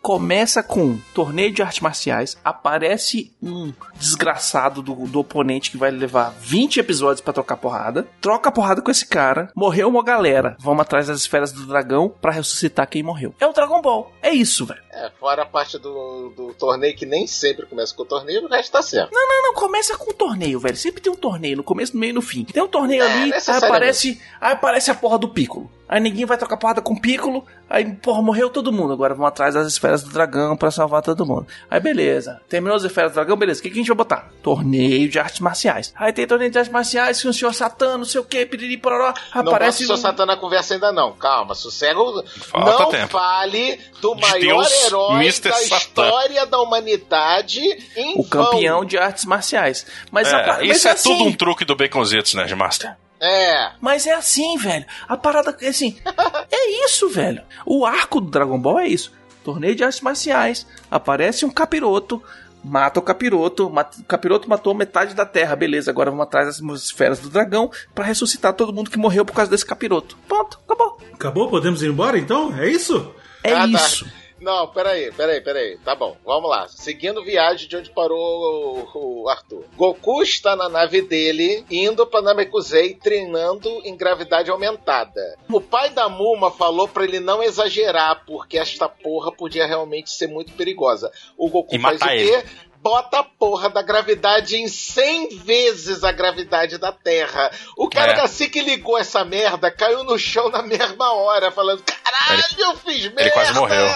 Começa 0.00 0.62
com 0.64 0.98
torneio 1.14 1.52
de 1.52 1.62
artes 1.62 1.80
marciais. 1.80 2.36
Aparece 2.44 3.30
um 3.40 3.72
desgraçado 4.02 4.82
do, 4.82 4.94
do 5.06 5.20
oponente 5.20 5.70
que 5.70 5.76
vai 5.76 5.90
levar 5.90 6.34
20 6.40 6.80
episódios 6.80 7.20
pra 7.20 7.32
trocar 7.32 7.56
porrada. 7.56 8.06
Troca 8.20 8.48
a 8.48 8.52
porrada 8.52 8.82
com 8.82 8.90
esse 8.90 9.06
cara. 9.06 9.48
Morreu 9.54 9.88
uma 9.88 10.02
galera. 10.02 10.56
Vamos 10.58 10.82
atrás 10.82 11.06
das 11.06 11.20
esferas 11.20 11.52
do 11.52 11.66
dragão 11.66 12.12
pra 12.20 12.32
ressuscitar 12.32 12.88
quem 12.88 13.02
morreu. 13.02 13.34
É 13.40 13.46
o 13.46 13.52
Dragon 13.52 13.80
Ball. 13.80 14.12
É 14.20 14.30
isso, 14.30 14.66
velho. 14.66 14.82
É, 14.92 15.10
fora 15.18 15.42
a 15.42 15.46
parte 15.46 15.78
do, 15.78 16.30
do 16.36 16.54
torneio 16.54 16.94
que 16.94 17.06
nem 17.06 17.26
sempre 17.26 17.64
começa 17.64 17.94
com 17.94 18.02
o 18.02 18.06
torneio, 18.06 18.44
o 18.44 18.48
resto 18.48 18.72
tá 18.72 18.82
certo. 18.82 19.10
Não, 19.12 19.26
não, 19.28 19.42
não. 19.44 19.54
Começa 19.54 19.96
com 19.96 20.10
um 20.10 20.14
torneio, 20.14 20.60
velho. 20.60 20.76
Sempre 20.76 21.00
tem 21.00 21.10
um 21.12 21.16
torneio 21.16 21.56
no 21.56 21.62
começo, 21.64 21.94
no 21.94 22.00
meio 22.00 22.10
e 22.10 22.14
no 22.14 22.20
fim. 22.22 22.44
Tem 22.44 22.62
um 22.62 22.68
torneio 22.68 23.02
É, 23.02 23.06
ali, 23.12 23.32
aí 23.32 23.56
aparece, 23.56 24.20
aí 24.40 24.52
aparece 24.52 24.90
a 24.90 24.94
porra 24.94 25.18
do 25.18 25.28
Piccolo. 25.28 25.70
Aí 25.88 26.00
ninguém 26.00 26.24
vai 26.24 26.38
trocar 26.38 26.56
porrada 26.56 26.80
com 26.80 26.94
o 26.94 27.00
Piccolo. 27.00 27.44
Aí, 27.68 27.84
porra, 27.96 28.22
morreu 28.22 28.48
todo 28.48 28.72
mundo. 28.72 28.92
Agora 28.94 29.14
vamos 29.14 29.28
atrás 29.28 29.54
das 29.54 29.66
esferas 29.66 30.02
do 30.02 30.10
dragão 30.10 30.56
pra 30.56 30.70
salvar 30.70 31.02
todo 31.02 31.26
mundo. 31.26 31.46
Aí, 31.70 31.80
beleza. 31.80 32.40
Terminou 32.48 32.76
as 32.76 32.82
esferas 32.82 33.12
do 33.12 33.14
dragão, 33.16 33.36
beleza. 33.36 33.60
O 33.60 33.62
que, 33.62 33.68
que 33.68 33.76
a 33.76 33.82
gente 33.82 33.91
vai 33.94 34.04
botar? 34.04 34.30
Torneio 34.42 35.08
de 35.08 35.18
artes 35.18 35.40
marciais. 35.40 35.92
Aí 35.96 36.12
tem 36.12 36.26
torneio 36.26 36.50
de 36.50 36.58
artes 36.58 36.72
marciais 36.72 37.22
com 37.22 37.28
o 37.28 37.32
senhor 37.32 37.54
Satã, 37.54 37.96
não 37.96 38.04
sei 38.04 38.20
o 38.20 38.24
que, 38.24 38.44
piriri, 38.46 38.76
pororó. 38.76 39.12
Não 39.34 39.42
Aparece. 39.42 39.82
bota 39.82 39.84
o 39.84 39.86
seu 39.86 39.96
Satã 39.96 40.26
na 40.26 40.36
conversa 40.36 40.74
ainda 40.74 40.90
não. 40.92 41.12
Calma, 41.12 41.54
sossega. 41.54 42.00
o- 42.00 42.24
Falta 42.26 42.82
não 42.84 42.90
tempo. 42.90 43.08
fale 43.08 43.80
do 44.00 44.14
De 44.14 44.20
maior 44.20 44.40
Deus, 44.40 44.84
herói 44.84 45.14
Mr. 45.24 45.48
da 45.50 45.56
Satã. 45.56 45.76
história 45.76 46.46
da 46.46 46.60
humanidade 46.60 47.60
em 47.96 48.18
o 48.18 48.22
vão. 48.22 48.44
campeão 48.46 48.84
de 48.84 48.98
artes 48.98 49.24
marciais. 49.24 49.86
Mas, 50.10 50.28
É, 50.28 50.34
a, 50.36 50.46
mas 50.58 50.76
isso 50.76 50.88
é, 50.88 50.90
assim, 50.92 51.16
tudo 51.16 51.28
um 51.28 51.32
truque 51.32 51.64
do 51.64 51.74
Baconzitos, 51.76 52.34
Nerdmaster. 52.34 52.96
É. 53.20 53.70
Mas 53.80 54.06
é 54.06 54.12
assim, 54.14 54.56
velho. 54.58 54.84
A 55.08 55.16
parada 55.16 55.56
é 55.60 55.68
assim. 55.68 55.96
é 56.50 56.84
isso, 56.84 57.08
velho. 57.08 57.42
O 57.64 57.86
arco 57.86 58.20
do 58.20 58.28
Dragon 58.30 58.58
Ball 58.58 58.80
é 58.80 58.88
isso. 58.88 59.12
Torneio 59.44 59.74
de 59.76 59.84
artes 59.84 60.00
marciais. 60.00 60.66
Aparece 60.90 61.44
um 61.44 61.50
capiroto. 61.50 62.22
Mata 62.64 63.00
o 63.00 63.02
capiroto. 63.02 63.68
Mata, 63.68 64.00
o 64.00 64.04
capiroto 64.04 64.48
matou 64.48 64.74
metade 64.74 65.14
da 65.14 65.26
terra. 65.26 65.56
Beleza, 65.56 65.90
agora 65.90 66.10
vamos 66.10 66.24
atrás 66.24 66.46
das 66.46 66.82
esferas 66.82 67.18
do 67.18 67.28
dragão 67.28 67.70
pra 67.94 68.04
ressuscitar 68.04 68.52
todo 68.52 68.72
mundo 68.72 68.90
que 68.90 68.98
morreu 68.98 69.24
por 69.24 69.34
causa 69.34 69.50
desse 69.50 69.66
capiroto. 69.66 70.16
Ponto, 70.28 70.58
acabou. 70.64 70.98
Acabou? 71.12 71.48
Podemos 71.48 71.82
ir 71.82 71.88
embora 71.90 72.18
então? 72.18 72.56
É 72.58 72.68
isso? 72.68 73.12
É 73.42 73.52
Ah, 73.52 73.68
tá. 73.68 74.21
Não, 74.42 74.66
peraí, 74.66 75.12
peraí, 75.12 75.40
peraí. 75.40 75.78
Tá 75.78 75.94
bom, 75.94 76.16
vamos 76.24 76.50
lá. 76.50 76.66
Seguindo 76.68 77.22
viagem 77.24 77.68
de 77.68 77.76
onde 77.76 77.90
parou 77.90 78.88
o, 78.92 79.22
o 79.22 79.28
Arthur. 79.28 79.64
Goku 79.76 80.22
está 80.22 80.56
na 80.56 80.68
nave 80.68 81.00
dele, 81.02 81.64
indo 81.70 82.04
pra 82.06 82.20
Namekusei, 82.20 82.94
treinando 82.94 83.68
em 83.84 83.96
gravidade 83.96 84.50
aumentada. 84.50 85.20
O 85.48 85.60
pai 85.60 85.90
da 85.90 86.08
Muma 86.08 86.50
falou 86.50 86.88
pra 86.88 87.04
ele 87.04 87.20
não 87.20 87.42
exagerar, 87.42 88.24
porque 88.26 88.58
esta 88.58 88.88
porra 88.88 89.30
podia 89.30 89.66
realmente 89.66 90.10
ser 90.10 90.26
muito 90.26 90.52
perigosa. 90.54 91.10
O 91.38 91.48
Goku 91.48 91.74
E 91.74 91.78
faz 91.78 92.00
o 92.00 92.04
quê? 92.04 92.44
Bota 92.82 93.20
a 93.20 93.22
porra 93.22 93.70
da 93.70 93.80
gravidade 93.80 94.56
em 94.56 94.66
100 94.66 95.36
vezes 95.36 96.02
a 96.02 96.10
gravidade 96.10 96.78
da 96.78 96.90
Terra. 96.90 97.48
O 97.76 97.88
cara 97.88 98.10
É. 98.10 98.14
que 98.16 98.20
assim 98.22 98.48
que 98.50 98.60
ligou 98.60 98.98
essa 98.98 99.24
merda 99.24 99.70
caiu 99.70 100.02
no 100.02 100.18
chão 100.18 100.48
na 100.50 100.62
mesma 100.62 101.12
hora, 101.12 101.52
falando: 101.52 101.80
Caralho, 101.84 102.42
eu 102.58 102.76
fiz 102.78 103.04
merda! 103.04 103.20
Ele 103.22 103.30
quase 103.30 103.54
morreu. 103.54 103.86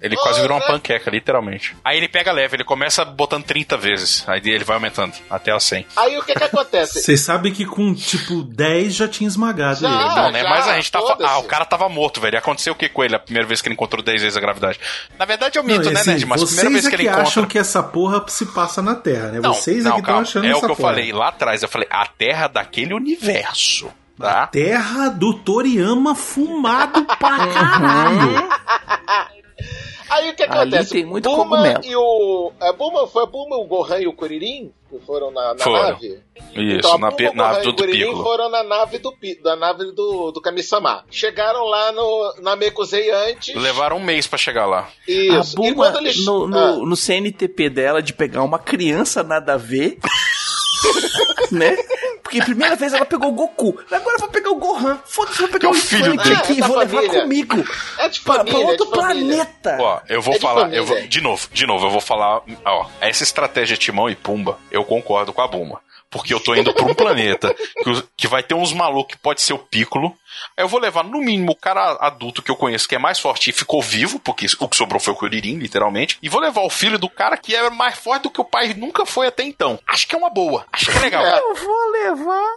Ele 0.00 0.14
quase 0.16 0.40
virou 0.42 0.58
uma 0.58 0.66
panqueca, 0.66 1.10
literalmente. 1.10 1.74
Aí 1.84 1.96
ele 1.96 2.06
pega 2.08 2.30
leve, 2.30 2.54
ele 2.56 2.64
começa 2.64 3.04
botando 3.04 3.44
30 3.44 3.76
vezes. 3.78 4.24
Aí 4.28 4.40
ele 4.44 4.62
vai 4.62 4.76
aumentando 4.76 5.14
até 5.30 5.50
a 5.50 5.58
100. 5.58 5.86
Aí 5.96 6.18
o 6.18 6.22
que 6.22 6.34
que 6.34 6.44
acontece? 6.44 7.00
Vocês 7.00 7.20
sabem 7.22 7.52
que 7.52 7.64
com 7.64 7.94
tipo 7.94 8.42
10 8.42 8.94
já 8.94 9.08
tinha 9.08 9.26
esmagado 9.26 9.80
Já. 9.80 9.88
ele. 9.88 10.14
não, 10.14 10.32
né? 10.32 10.42
já, 10.42 10.48
Mas 10.50 10.68
a 10.68 10.74
gente 10.76 10.92
tava. 10.92 11.16
Ah, 11.26 11.38
o 11.38 11.44
cara 11.44 11.64
tava 11.64 11.88
morto, 11.88 12.20
velho. 12.20 12.36
Aconteceu 12.38 12.74
o 12.74 12.76
que 12.76 12.88
com 12.90 13.02
ele 13.02 13.16
a 13.16 13.18
primeira 13.18 13.48
vez 13.48 13.62
que 13.62 13.68
ele 13.68 13.74
encontrou 13.74 14.02
10 14.02 14.20
vezes 14.22 14.36
a 14.36 14.40
gravidade? 14.40 14.78
Na 15.18 15.24
verdade, 15.24 15.58
eu 15.58 15.62
Não, 15.62 15.74
minto, 15.74 15.88
e 15.88 15.92
né, 15.92 16.00
assim, 16.00 16.10
Nerd? 16.10 16.26
Mas 16.26 16.42
a 16.42 16.46
vocês 16.46 16.60
primeira 16.60 16.72
vez 16.74 16.86
é 16.86 16.90
que 16.90 16.96
que 16.96 17.02
ele 17.02 17.08
encontra. 17.08 17.28
acham 17.28 17.46
que 17.46 17.58
essa 17.58 17.82
porra 17.82 18.22
se 18.28 18.46
passa 18.46 18.82
na 18.82 18.94
Terra, 18.94 19.28
né? 19.28 19.40
Não, 19.40 19.54
vocês 19.54 19.82
não, 19.84 19.92
é 19.92 19.94
que 19.94 20.00
estão 20.00 20.18
achando 20.18 20.44
É 20.46 20.48
essa 20.50 20.58
o 20.58 20.60
que 20.60 20.72
eu 20.72 20.76
porra. 20.76 20.88
falei 20.90 21.12
lá 21.12 21.28
atrás. 21.28 21.62
Eu 21.62 21.68
falei, 21.68 21.88
a 21.90 22.06
terra 22.06 22.48
daquele 22.48 22.92
universo. 22.94 23.90
Tá? 24.18 24.46
Terra 24.46 25.08
do 25.08 25.34
Toriyama 25.34 26.14
fumado 26.14 27.04
pra 27.04 27.16
caralho. 27.48 28.48
Aí 30.08 30.30
o 30.30 30.34
que 30.34 30.42
Ali 30.44 30.52
acontece? 30.52 30.90
tem 30.92 31.04
muito 31.04 31.28
Buma 31.28 31.44
cogumelo. 31.56 31.80
e 31.84 31.96
o. 31.96 32.52
A 32.60 32.72
Buma, 32.72 33.06
foi 33.06 33.22
a 33.24 33.26
Buma, 33.26 33.56
o 33.56 33.64
Gohan 33.66 34.00
e 34.00 34.06
o 34.06 34.12
Kuririn? 34.12 34.72
Que 34.88 35.00
foram 35.00 35.32
na, 35.32 35.52
na 35.54 35.58
Foram. 35.64 35.82
nave? 35.90 36.20
Isso, 36.54 36.78
Então, 36.78 36.94
a 36.94 36.98
na, 36.98 37.10
Bulma, 37.10 37.16
pe- 37.16 37.28
o 37.28 37.34
na 37.34 37.48
Gohan 37.48 37.58
e 37.58 37.62
do, 37.64 37.68
o 37.68 37.72
do 37.72 37.76
Kuririn 37.82 37.98
Piccolo. 38.06 38.22
foram 38.22 38.48
na 38.50 38.62
nave 38.62 38.98
do, 38.98 39.14
da 39.42 39.56
nave 39.56 39.84
do, 39.92 40.30
do 40.30 40.40
Kami-sama. 40.40 41.04
Chegaram 41.10 41.64
lá 41.64 41.90
no, 41.90 42.34
na 42.40 42.54
Mekuzei 42.54 43.10
antes. 43.10 43.54
Levaram 43.60 43.96
um 43.96 44.04
mês 44.04 44.26
pra 44.28 44.38
chegar 44.38 44.66
lá. 44.66 44.88
Isso. 45.08 45.60
A 45.60 45.66
e 45.66 45.74
quando 45.74 45.96
eles... 45.98 46.24
no, 46.24 46.46
no, 46.46 46.56
Ah, 46.58 46.72
no 46.76 46.94
CNTP 46.96 47.68
dela, 47.68 48.00
de 48.00 48.12
pegar 48.12 48.42
uma 48.44 48.60
criança 48.60 49.24
nada 49.24 49.54
a 49.54 49.56
ver, 49.56 49.98
né? 51.50 51.76
Porque 52.26 52.40
a 52.40 52.44
primeira 52.44 52.74
vez 52.74 52.92
ela 52.92 53.06
pegou 53.06 53.28
o 53.28 53.32
Goku, 53.32 53.78
agora 53.88 54.16
eu 54.16 54.18
vou 54.18 54.28
pegar 54.28 54.50
o 54.50 54.56
Gohan. 54.56 54.98
Foda-se, 55.06 55.38
vou 55.38 55.48
pegar 55.48 55.68
É 55.68 55.70
o 55.70 55.74
filho 55.74 56.14
infante 56.14 56.24
dele. 56.28 56.34
aqui, 56.40 56.52
É 56.52 56.60
da 56.60 56.66
vou 56.66 56.76
levar 56.76 57.02
família. 57.02 57.22
comigo. 57.22 57.64
é 57.98 58.08
de 58.08 58.20
Pra, 58.20 58.34
família, 58.34 58.58
pra 58.58 58.68
outro 58.68 58.86
é 58.86 58.90
planeta. 58.90 59.76
Ó, 59.80 60.00
eu 60.08 60.20
vou 60.20 60.34
É 60.34 60.38
falar, 60.40 60.60
família. 60.62 60.78
eu 60.78 60.84
vou, 60.84 61.00
de 61.06 61.20
novo, 61.20 61.48
de 61.52 61.66
novo, 61.66 61.86
eu 61.86 61.90
vou 61.90 62.00
falar, 62.00 62.40
ó, 62.64 62.86
essa 63.00 63.22
estratégia 63.22 63.76
Timão 63.76 64.10
e 64.10 64.16
Pumba, 64.16 64.58
eu 64.72 64.84
concordo 64.84 65.32
com 65.32 65.40
a 65.40 65.46
Bulma. 65.46 65.80
Porque 66.16 66.34
eu 66.34 66.40
tô 66.40 66.54
indo 66.54 66.72
pra 66.72 66.84
um 66.84 66.94
planeta 66.94 67.54
que, 67.54 68.02
que 68.16 68.26
vai 68.28 68.42
ter 68.42 68.54
uns 68.54 68.72
malucos 68.72 69.14
que 69.14 69.20
pode 69.20 69.40
ser 69.42 69.52
o 69.52 69.58
Piccolo. 69.58 70.16
Aí 70.56 70.64
eu 70.64 70.68
vou 70.68 70.78
levar, 70.80 71.02
no 71.04 71.18
mínimo, 71.18 71.52
o 71.52 71.56
cara 71.56 71.96
adulto 72.00 72.42
que 72.42 72.50
eu 72.50 72.56
conheço, 72.56 72.86
que 72.88 72.94
é 72.94 72.98
mais 72.98 73.18
forte 73.18 73.48
e 73.50 73.52
ficou 73.52 73.80
vivo, 73.80 74.18
porque 74.18 74.46
o 74.60 74.68
que 74.68 74.76
sobrou 74.76 75.00
foi 75.00 75.12
o 75.14 75.16
Kuririn, 75.16 75.58
literalmente. 75.58 76.18
E 76.22 76.28
vou 76.28 76.40
levar 76.40 76.60
o 76.62 76.70
filho 76.70 76.98
do 76.98 77.08
cara 77.08 77.36
que 77.36 77.54
é 77.54 77.70
mais 77.70 77.96
forte 77.98 78.24
do 78.24 78.30
que 78.30 78.40
o 78.40 78.44
pai 78.44 78.74
nunca 78.74 79.06
foi 79.06 79.26
até 79.28 79.42
então. 79.44 79.78
Acho 79.86 80.06
que 80.06 80.14
é 80.14 80.18
uma 80.18 80.28
boa. 80.30 80.66
Acho 80.72 80.90
que 80.90 80.96
é 80.98 81.00
legal. 81.00 81.24
Eu 81.24 81.54
vou 81.54 81.90
levar 81.92 82.54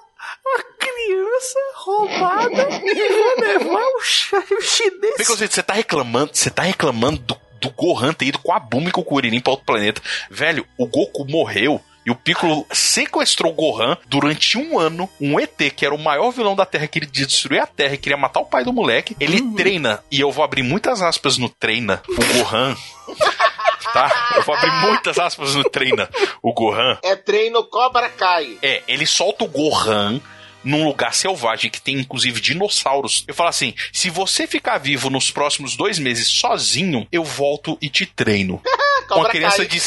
a 0.58 0.64
criança 0.78 1.60
roubada 1.76 2.68
e 2.84 3.10
vou 3.14 3.40
levar 3.48 3.86
o, 3.98 4.02
cha- 4.02 4.44
o 4.52 4.62
chinês. 4.62 5.16
Baconzito, 5.18 5.54
você 5.54 5.64
tá 5.64 5.74
reclamando, 5.74 6.32
você 6.34 6.50
tá 6.50 6.64
reclamando 6.64 7.20
do, 7.20 7.38
do 7.62 7.70
Gohan 7.72 8.14
ter 8.14 8.26
ido 8.26 8.40
com 8.40 8.52
a 8.54 8.60
Bulma 8.60 8.90
e 8.90 8.92
com 8.92 9.02
o 9.02 9.06
Kuririn 9.06 9.40
pra 9.40 9.52
outro 9.52 9.66
planeta. 9.66 10.02
Velho, 10.30 10.68
o 10.78 10.86
Goku 10.86 11.26
morreu 11.26 11.82
e 12.10 12.12
o 12.12 12.16
Piccolo 12.16 12.66
sequestrou 12.72 13.52
o 13.52 13.56
Gohan 13.56 13.96
durante 14.08 14.58
um 14.58 14.80
ano. 14.80 15.08
Um 15.22 15.40
ET, 15.40 15.56
que 15.76 15.86
era 15.86 15.94
o 15.94 16.00
maior 16.00 16.32
vilão 16.32 16.56
da 16.56 16.66
Terra, 16.66 16.88
que 16.88 16.98
ele 16.98 17.06
destruir 17.06 17.62
a 17.62 17.68
Terra 17.68 17.94
e 17.94 18.00
queria 18.00 18.18
matar 18.18 18.40
o 18.40 18.46
pai 18.46 18.64
do 18.64 18.74
moleque. 18.74 19.16
Ele 19.20 19.40
treina, 19.54 20.04
e 20.10 20.20
eu 20.20 20.32
vou 20.32 20.44
abrir 20.44 20.64
muitas 20.64 21.04
aspas 21.04 21.38
no 21.38 21.48
treina, 21.48 22.02
o 22.08 22.34
Gohan. 22.34 22.76
Tá? 23.94 24.34
Eu 24.36 24.44
vou 24.44 24.54
abrir 24.54 24.72
muitas 24.82 25.18
aspas 25.18 25.56
no 25.56 25.64
treina, 25.64 26.08
o 26.44 26.54
Gohan. 26.54 27.00
É 27.02 27.16
treino 27.16 27.64
Cobra 27.64 28.08
Kai. 28.08 28.60
É, 28.62 28.84
ele 28.88 29.08
solta 29.08 29.46
o 29.46 29.48
Gohan 29.48 30.22
num 30.64 30.86
lugar 30.86 31.14
selvagem 31.14 31.72
que 31.72 31.82
tem 31.82 31.96
inclusive 31.96 32.40
dinossauros. 32.40 33.24
Eu 33.28 33.34
falo 33.34 33.50
assim: 33.50 33.74
se 33.92 34.12
você 34.12 34.46
ficar 34.46 34.78
vivo 34.78 35.10
nos 35.10 35.32
próximos 35.32 35.76
dois 35.76 35.98
meses 35.98 36.28
sozinho, 36.28 37.08
eu 37.12 37.24
volto 37.24 37.80
e 37.82 37.90
te 37.90 38.06
treino. 38.06 38.62
Com 39.10 39.22
uma 39.22 39.30
criança 39.30 39.58
Kai. 39.58 39.68
de 39.68 39.80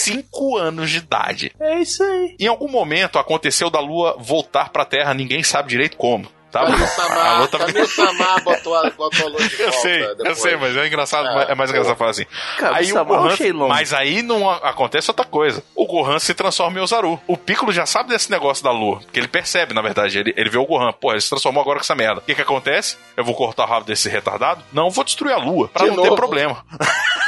5 0.00 0.56
anos 0.56 0.90
de 0.90 0.98
idade. 0.98 1.52
É 1.60 1.78
isso 1.78 2.02
aí. 2.02 2.36
Em 2.38 2.46
algum 2.46 2.68
momento 2.68 3.18
aconteceu 3.18 3.70
da 3.70 3.80
Lua 3.80 4.16
voltar 4.18 4.70
pra 4.70 4.84
Terra, 4.84 5.14
ninguém 5.14 5.42
sabe 5.42 5.68
direito 5.68 5.96
como. 5.96 6.26
Tá? 6.50 6.62
A 6.62 6.66
Kami-sama, 6.66 7.38
Lua 7.38 7.46
tava- 7.46 7.66
Kami-sama 7.72 8.40
botou 8.40 8.74
a, 8.74 8.90
botou 8.90 9.26
a 9.26 9.30
luz 9.30 9.48
de 9.50 9.54
Eu 9.62 9.70
volta 9.70 9.80
sei, 9.82 10.04
eu 10.24 10.34
sei, 10.34 10.56
mas 10.56 10.76
é 10.76 10.84
engraçado, 10.88 11.28
É, 11.28 11.52
é 11.52 11.54
mais 11.54 11.70
engraçado 11.70 11.96
falar 11.96 12.10
assim. 12.10 12.24
Cara, 12.58 12.76
aí 12.76 12.86
o 12.90 12.94
Samar 12.94 13.20
ou 13.22 13.28
Gohan, 13.36 13.68
mas 13.68 13.92
aí 13.94 14.20
não 14.20 14.50
a- 14.50 14.56
acontece 14.56 15.08
outra 15.12 15.24
coisa. 15.24 15.62
O 15.76 15.86
Gohan 15.86 16.18
se 16.18 16.34
transforma 16.34 16.76
em 16.76 16.82
Ozaru. 16.82 17.20
O 17.28 17.36
Piccolo 17.36 17.70
já 17.70 17.86
sabe 17.86 18.08
desse 18.08 18.28
negócio 18.32 18.64
da 18.64 18.72
lua, 18.72 18.98
porque 18.98 19.20
ele 19.20 19.28
percebe, 19.28 19.72
na 19.72 19.80
verdade. 19.80 20.18
Ele, 20.18 20.34
ele 20.36 20.50
vê 20.50 20.58
o 20.58 20.66
Gohan, 20.66 20.92
pô, 20.92 21.12
ele 21.12 21.20
se 21.20 21.30
transformou 21.30 21.60
agora 21.62 21.78
com 21.78 21.84
essa 21.84 21.94
merda. 21.94 22.18
O 22.18 22.24
que 22.24 22.34
que 22.34 22.42
acontece? 22.42 22.96
Eu 23.16 23.24
vou 23.24 23.36
cortar 23.36 23.62
o 23.64 23.68
rabo 23.68 23.84
desse 23.86 24.08
retardado? 24.08 24.60
Não, 24.72 24.86
eu 24.86 24.90
vou 24.90 25.04
destruir 25.04 25.32
a 25.34 25.38
lua, 25.38 25.68
pra 25.68 25.84
De 25.84 25.90
não 25.90 25.98
ter 26.02 26.08
novo? 26.08 26.16
problema. 26.16 26.64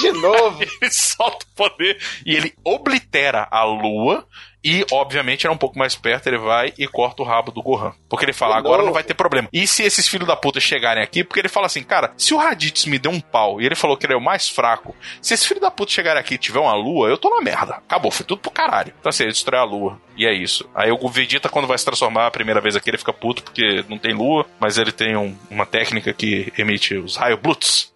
De 0.00 0.12
novo. 0.12 0.62
ele 0.80 0.90
solta 0.90 1.44
o 1.44 1.54
poder 1.56 1.98
e 2.24 2.34
ele 2.34 2.54
oblitera 2.64 3.46
a 3.50 3.64
lua. 3.64 4.26
E, 4.68 4.84
obviamente, 4.90 5.46
era 5.46 5.54
um 5.54 5.56
pouco 5.56 5.78
mais 5.78 5.94
perto, 5.94 6.26
ele 6.26 6.38
vai 6.38 6.72
e 6.76 6.88
corta 6.88 7.22
o 7.22 7.24
rabo 7.24 7.52
do 7.52 7.62
Gohan. 7.62 7.92
Porque 8.08 8.24
ele 8.24 8.32
fala, 8.32 8.56
agora 8.56 8.82
não 8.82 8.92
vai 8.92 9.04
ter 9.04 9.14
problema. 9.14 9.48
E 9.52 9.64
se 9.64 9.84
esses 9.84 10.08
filhos 10.08 10.26
da 10.26 10.34
puta 10.34 10.58
chegarem 10.58 11.04
aqui, 11.04 11.22
porque 11.22 11.38
ele 11.38 11.48
fala 11.48 11.66
assim, 11.66 11.84
cara, 11.84 12.12
se 12.16 12.34
o 12.34 12.36
Raditz 12.36 12.84
me 12.86 12.98
deu 12.98 13.12
um 13.12 13.20
pau 13.20 13.60
e 13.60 13.64
ele 13.66 13.76
falou 13.76 13.96
que 13.96 14.04
ele 14.04 14.14
é 14.14 14.16
o 14.16 14.20
mais 14.20 14.48
fraco, 14.48 14.92
se 15.22 15.34
esse 15.34 15.46
filho 15.46 15.60
da 15.60 15.70
puta 15.70 15.92
chegarem 15.92 16.18
aqui 16.20 16.34
e 16.34 16.38
tiver 16.38 16.58
uma 16.58 16.74
lua, 16.74 17.08
eu 17.08 17.16
tô 17.16 17.30
na 17.30 17.40
merda. 17.40 17.74
Acabou, 17.74 18.10
foi 18.10 18.26
tudo 18.26 18.40
pro 18.40 18.50
caralho. 18.50 18.92
Então 18.98 19.08
assim, 19.10 19.22
ele 19.22 19.32
destrói 19.32 19.60
a 19.60 19.64
lua. 19.64 20.00
E 20.16 20.26
é 20.26 20.32
isso. 20.34 20.68
Aí 20.74 20.90
o 20.90 21.08
Vegeta, 21.08 21.48
quando 21.48 21.68
vai 21.68 21.78
se 21.78 21.84
transformar 21.84 22.26
a 22.26 22.30
primeira 22.32 22.60
vez 22.60 22.74
aqui, 22.74 22.90
ele 22.90 22.98
fica 22.98 23.12
puto 23.12 23.44
porque 23.44 23.84
não 23.88 23.98
tem 23.98 24.14
lua, 24.14 24.44
mas 24.58 24.78
ele 24.78 24.90
tem 24.90 25.16
um- 25.16 25.36
uma 25.48 25.64
técnica 25.64 26.12
que 26.12 26.52
emite 26.58 26.96
os 26.96 27.14
raios 27.14 27.38
Bluts. 27.38 27.94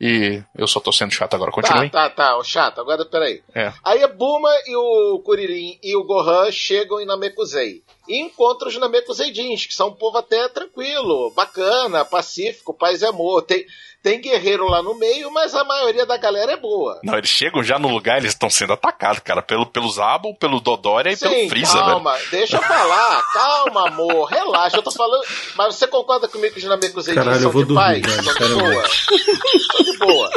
E 0.00 0.42
eu 0.56 0.66
só 0.66 0.80
tô 0.80 0.90
sendo 0.90 1.12
chato 1.12 1.34
agora. 1.34 1.52
Continue. 1.52 1.88
Tá, 1.90 2.10
tá, 2.10 2.30
tá, 2.30 2.38
o 2.38 2.42
chato. 2.42 2.80
Agora 2.80 3.04
peraí. 3.04 3.42
É. 3.54 3.72
Aí 3.84 4.02
a 4.02 4.08
Bulma 4.08 4.50
e 4.66 4.74
o 4.74 5.20
Kuririn 5.20 5.78
e 5.82 5.94
o 5.96 6.04
Gohan 6.04 6.50
chegam 6.50 7.00
em 7.00 7.06
Namekusei. 7.06 7.82
E 8.08 8.20
encontram 8.20 8.68
os 8.68 8.76
Namekuseidins, 8.76 9.64
que 9.64 9.74
são 9.74 9.88
um 9.88 9.94
povo 9.94 10.18
até 10.18 10.48
tranquilo, 10.48 11.30
bacana, 11.30 12.04
pacífico, 12.04 12.74
paz 12.74 13.02
e 13.02 13.06
amor. 13.06 13.42
Tem, 13.42 13.64
tem 14.02 14.20
guerreiro 14.20 14.66
lá 14.68 14.82
no 14.82 14.94
meio, 14.98 15.30
mas 15.32 15.54
a 15.54 15.62
maioria 15.62 16.04
da 16.04 16.16
galera 16.16 16.52
é 16.52 16.56
boa. 16.56 16.98
Não, 17.04 17.16
eles 17.16 17.30
chegam 17.30 17.62
já 17.62 17.78
no 17.78 17.88
lugar, 17.88 18.18
eles 18.18 18.32
estão 18.32 18.50
sendo 18.50 18.72
atacados, 18.72 19.20
cara, 19.20 19.40
pelo, 19.40 19.64
pelo 19.64 19.88
Zabo, 19.90 20.34
pelo 20.34 20.60
Dodória 20.60 21.12
e 21.12 21.16
pelo 21.16 21.32
Sim, 21.34 21.48
Freeza, 21.48 21.74
velho. 21.74 21.84
calma, 21.86 22.18
deixa 22.30 22.56
eu 22.56 22.62
falar. 22.62 23.22
Calma, 23.32 23.88
amor, 23.88 24.24
relaxa. 24.26 24.76
Eu 24.78 24.82
tô 24.82 24.90
falando. 24.90 25.22
Mas 25.56 25.74
você 25.76 25.86
concorda 25.86 26.28
comigo 26.28 26.52
que 26.52 26.60
os 26.60 26.66
Namekuseidins 26.66 27.24
Caralho, 27.24 27.40
são 27.40 27.48
eu 27.48 27.52
vou 27.52 27.62
de 27.62 27.68
dormir, 27.68 28.02
paz? 28.02 28.16
velho, 28.16 28.24
São 28.24 28.48
de 28.48 28.54
boa. 28.54 28.88
São 28.88 29.84
de 29.84 29.98
boa. 29.98 30.30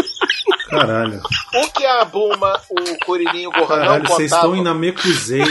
Caralho. 0.70 1.22
O 1.56 1.72
que 1.72 1.86
a 1.86 2.06
Bulma, 2.06 2.62
o 2.70 3.16
e 3.18 3.48
o 3.48 3.52
Gohan 3.52 3.68
Caralho, 3.68 4.04
não 4.04 4.10
vocês 4.12 4.32
estão 4.32 4.56
em 4.56 4.64
Namekusei. 4.64 5.44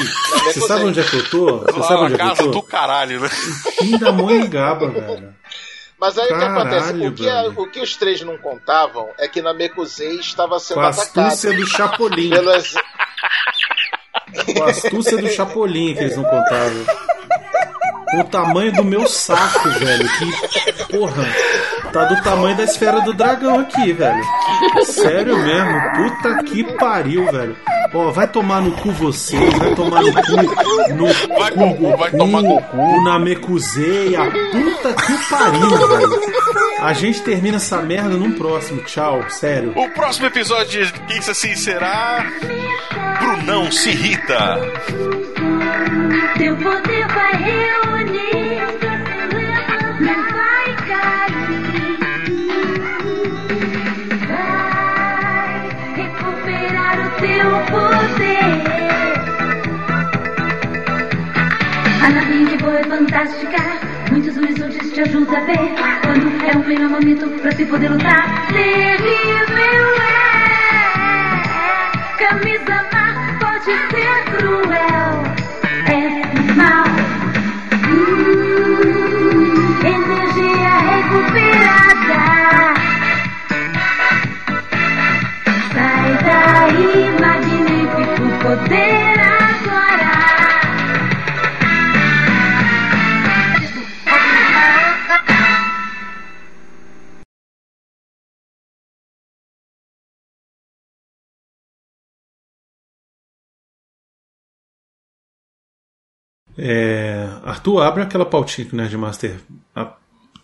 Você 0.45 0.61
sabe 0.61 0.85
onde 0.85 1.01
é 1.01 1.05
que 1.05 1.17
eu 1.17 1.31
tô? 1.31 1.59
Você 1.59 1.79
Lá 1.79 1.87
sabe 1.87 1.95
na 1.95 2.01
onde 2.07 2.15
é 2.15 2.19
que 2.19 2.23
casa 2.29 2.43
eu 2.43 2.47
do 2.47 2.53
tô? 2.53 2.63
caralho, 2.63 3.21
né? 3.21 3.31
Pindamonhangaba, 3.79 4.89
velho. 4.89 5.35
Mas 6.05 6.19
aí 6.19 6.25
o 6.27 6.29
que 6.29 6.35
Caralho, 6.35 6.59
acontece? 6.61 7.07
O 7.07 7.13
que, 7.13 7.29
a- 7.31 7.49
o 7.57 7.67
que 7.71 7.81
os 7.81 7.97
três 7.97 8.21
não 8.21 8.37
contavam 8.37 9.09
é 9.19 9.27
que 9.27 9.41
Namekusei 9.41 10.17
estava 10.21 10.59
sendo 10.61 10.75
Com 10.77 10.81
a 10.83 10.89
atacado 10.91 11.27
astúcia 11.29 11.53
do 11.57 11.67
Chapolin. 11.67 12.29
pelo 12.29 12.51
ex... 12.53 12.75
Com 14.55 14.65
a 14.65 14.71
astúcia 14.71 15.17
do 15.17 15.29
Chapolin 15.31 15.95
que 15.95 16.01
eles 16.01 16.17
não 16.17 16.25
contavam. 16.25 16.85
O 18.21 18.25
tamanho 18.25 18.73
do 18.75 18.85
meu 18.85 19.07
saco, 19.09 19.67
velho. 19.71 20.09
Que, 20.19 20.85
porra, 20.85 21.25
tá 21.91 22.05
do 22.05 22.23
tamanho 22.23 22.55
da 22.57 22.65
esfera 22.65 23.01
do 23.01 23.15
dragão 23.15 23.61
aqui, 23.61 23.93
velho. 23.95 24.23
Sério 24.85 25.39
mesmo, 25.39 25.81
puta 25.97 26.45
que 26.45 26.65
pariu, 26.75 27.25
velho. 27.33 27.57
Ó, 27.95 28.11
vai 28.11 28.27
tomar 28.27 28.61
no 28.61 28.73
cu 28.73 28.91
vocês, 28.91 29.55
vai 29.57 29.75
tomar 29.75 30.03
no 30.03 30.13
cu. 30.13 30.95
No 30.95 31.07
Vai, 31.39 31.53
cu, 31.53 31.59
Goku, 31.59 31.97
vai 31.97 32.11
tomar 32.11 32.43
Goku. 32.43 32.77
O 32.77 33.05
Namekusei, 33.05 34.17
a 34.17 34.25
puta 34.25 34.95
que 34.95 35.31
pariu, 35.31 35.71
velho. 35.71 36.21
A 36.81 36.93
gente 36.93 37.23
termina 37.23 37.57
essa 37.57 37.81
merda 37.81 38.11
num 38.17 38.33
próximo, 38.33 38.83
tchau, 38.83 39.23
sério. 39.31 39.73
O 39.77 39.89
próximo 39.91 40.27
episódio 40.27 40.85
de 40.87 40.93
Quem 41.03 41.23
Se 41.23 41.31
Assim 41.31 41.55
será. 41.55 42.27
Brunão 43.21 43.71
se 43.71 43.91
irrita. 43.91 44.61
Teu 46.37 46.57
poder 46.57 47.07
vai 47.09 47.33
reunir, 47.37 48.14
A 62.05 62.11
navinha 62.11 62.59
boa 62.59 62.79
é 62.79 62.85
fantástica. 62.85 63.57
Muitos 64.11 64.37
horizontes 64.37 64.93
te 64.93 65.01
ajuda 65.01 65.39
a 65.39 65.41
ver. 65.41 65.57
Quando 66.03 66.45
é 66.45 66.55
o 66.55 66.69
melhor 66.69 66.91
momento 66.91 67.27
pra 67.41 67.51
se 67.53 67.65
poder 67.65 67.91
lutar. 67.91 68.47
Terrível 68.49 69.89
é. 70.03 70.83
Camisa 72.19 72.85
má 72.93 73.39
pode 73.41 73.65
ser 73.65 74.25
cruel. 74.37 75.23
É 75.89 76.53
mal. 76.53 76.84
É, 106.57 107.29
Arthur, 107.45 107.83
abre 107.83 108.03
aquela 108.03 108.25
pautinha 108.25 108.67
que 108.67 108.75
o 108.75 108.77
Nerdmaster 108.77 109.37
ah, 109.75 109.93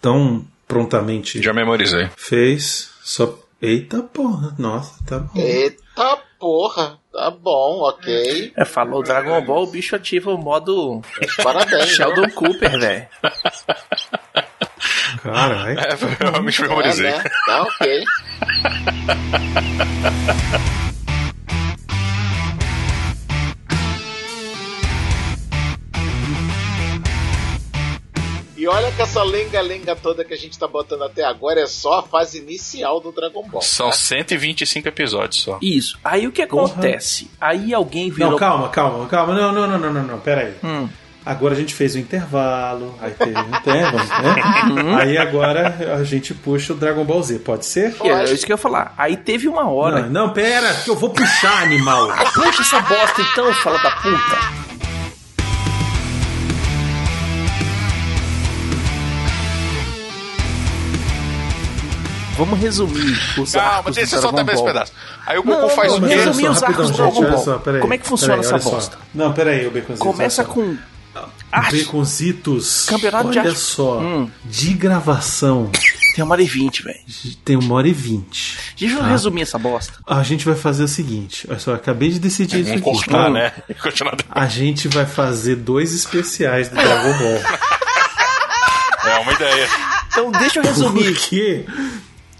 tão 0.00 0.44
prontamente 0.66 1.42
Já 1.42 1.52
memorizei. 1.52 2.08
fez. 2.16 2.90
Só. 3.02 3.38
Eita 3.62 4.02
porra, 4.02 4.54
nossa, 4.58 4.94
tá 5.04 5.18
bom. 5.18 5.38
Eita 5.38 6.18
Porra, 6.38 6.98
tá 7.12 7.30
bom, 7.30 7.80
ok. 7.82 8.54
É, 8.56 8.64
falou 8.64 9.02
Dragon 9.02 9.42
Ball, 9.44 9.64
o 9.64 9.70
bicho 9.70 9.94
ativa 9.94 10.32
o 10.32 10.38
modo 10.38 11.02
Parabéns. 11.44 11.90
Sheldon 11.90 12.22
viu? 12.24 12.34
Cooper, 12.34 12.80
velho. 12.80 13.06
Caralho. 15.22 15.78
É, 15.78 15.92
eu 15.92 16.30
realmente 16.30 16.62
É, 16.62 16.66
memorizei. 16.66 17.10
né? 17.10 17.22
Tá 17.44 17.62
ok. 17.64 18.04
E 28.60 28.68
olha 28.68 28.92
que 28.92 29.00
essa 29.00 29.22
lenga-lenga 29.22 29.96
toda 29.96 30.22
que 30.22 30.34
a 30.34 30.36
gente 30.36 30.58
tá 30.58 30.68
botando 30.68 31.02
até 31.04 31.24
agora 31.24 31.62
é 31.62 31.66
só 31.66 32.00
a 32.00 32.02
fase 32.02 32.40
inicial 32.40 33.00
do 33.00 33.10
Dragon 33.10 33.42
Ball. 33.48 33.62
São 33.62 33.86
tá? 33.86 33.92
125 33.94 34.86
episódios 34.86 35.44
só. 35.44 35.58
Isso. 35.62 35.98
Aí 36.04 36.26
o 36.26 36.30
que 36.30 36.42
acontece? 36.42 37.30
Aí 37.40 37.72
alguém 37.72 38.10
virou. 38.10 38.32
Não, 38.32 38.38
calma, 38.38 38.68
calma, 38.68 39.06
calma. 39.06 39.32
Não, 39.32 39.50
não, 39.50 39.66
não, 39.66 39.78
não, 39.78 39.92
não, 39.94 40.02
não. 40.02 40.20
Pera 40.20 40.42
aí. 40.42 40.54
Hum. 40.62 40.86
Agora 41.24 41.54
a 41.54 41.56
gente 41.56 41.74
fez 41.74 41.94
o 41.94 41.98
intervalo, 41.98 42.94
aí 43.00 43.12
teve 43.12 43.38
um 43.38 43.48
intervalo, 43.48 44.74
né? 44.74 45.02
Aí 45.02 45.16
agora 45.16 45.96
a 45.98 46.04
gente 46.04 46.34
puxa 46.34 46.74
o 46.74 46.76
Dragon 46.76 47.04
Ball 47.04 47.22
Z, 47.22 47.38
pode 47.38 47.64
ser? 47.64 47.94
É 48.02 48.24
isso 48.24 48.44
que 48.44 48.52
eu 48.52 48.54
ia 48.54 48.58
falar. 48.58 48.92
Aí 48.96 49.16
teve 49.16 49.48
uma 49.48 49.70
hora. 49.70 50.02
Não, 50.02 50.26
não, 50.26 50.32
pera, 50.34 50.74
que 50.74 50.90
eu 50.90 50.96
vou 50.96 51.08
puxar, 51.10 51.62
animal. 51.62 52.08
Puxa 52.34 52.60
essa 52.60 52.80
bosta 52.80 53.22
então, 53.22 53.52
fala 53.54 53.78
da 53.82 53.90
puta. 53.92 54.59
Vamos 62.44 62.58
resumir 62.58 63.18
os 63.38 63.52
Calma, 63.52 63.68
arcos 63.78 63.94
deixa 63.94 64.10
do 64.12 64.16
eu 64.16 64.22
soltar 64.22 64.48
esse 64.54 64.64
pedaço. 64.64 64.92
Aí 65.26 65.38
o 65.38 65.42
Goku 65.42 65.60
Não, 65.60 65.68
faz 65.70 65.92
não, 65.92 65.98
o 65.98 66.08
quê? 66.08 66.14
resumir 66.14 66.48
os 66.48 66.62
arcos 66.62 66.90
do 66.90 66.96
Dragon 66.96 67.18
olha 67.20 67.30
Ball. 67.30 67.44
só, 67.44 67.58
peraí. 67.58 67.80
Como 67.80 67.94
é 67.94 67.98
que 67.98 68.06
funciona 68.06 68.34
Peraí, 68.34 68.46
essa 68.46 68.54
olha 68.54 68.62
só. 68.62 68.70
bosta? 68.70 68.98
Não, 69.14 69.32
peraí, 69.32 69.66
o 69.66 69.70
Baconzitos. 69.70 69.98
Começa 69.98 70.42
olha 70.42 70.50
com 70.50 70.76
arte. 71.52 71.84
Baconzitos. 71.84 72.86
Campeonato 72.86 73.30
de 73.30 73.38
olha 73.38 73.48
arte. 73.50 73.60
só. 73.60 73.98
Hum. 74.00 74.30
De 74.44 74.72
gravação 74.74 75.70
Tem 76.14 76.24
uma 76.24 76.32
hora 76.34 76.42
e 76.42 76.46
vinte, 76.46 76.82
velho. 76.82 76.98
tem 77.44 77.56
uma 77.56 77.74
hora 77.74 77.86
e 77.88 77.92
vinte. 77.92 78.58
Deixa 78.78 78.94
eu 78.96 79.00
Tá. 79.00 79.08
resumir 79.08 79.42
essa 79.42 79.58
bosta. 79.58 79.92
A 80.06 80.22
gente 80.22 80.44
vai 80.46 80.54
fazer 80.56 80.82
o 80.84 80.88
seguinte. 80.88 81.46
Olha 81.48 81.58
só, 81.58 81.70
eu 81.72 81.76
acabei 81.76 82.08
de 82.10 82.18
decidir 82.18 82.60
isso 82.60 82.70
Vamos 82.80 83.00
aqui. 83.00 83.10
cortar, 83.10 83.30
né? 83.30 83.52
E 83.68 83.74
continuar 83.78 84.16
A 84.30 84.46
gente 84.46 84.88
vai 84.88 85.04
fazer 85.06 85.56
dois 85.56 85.94
especiais 85.94 86.68
do 86.68 86.74
Dragon 86.76 87.18
Ball. 87.18 87.40
É 89.02 89.18
uma 89.18 89.32
ideia. 89.32 89.68
Então 90.08 90.30
deixa 90.30 90.58
eu 90.58 90.62
resumir. 90.62 91.04
Por 91.14 91.14
quê? 91.28 91.64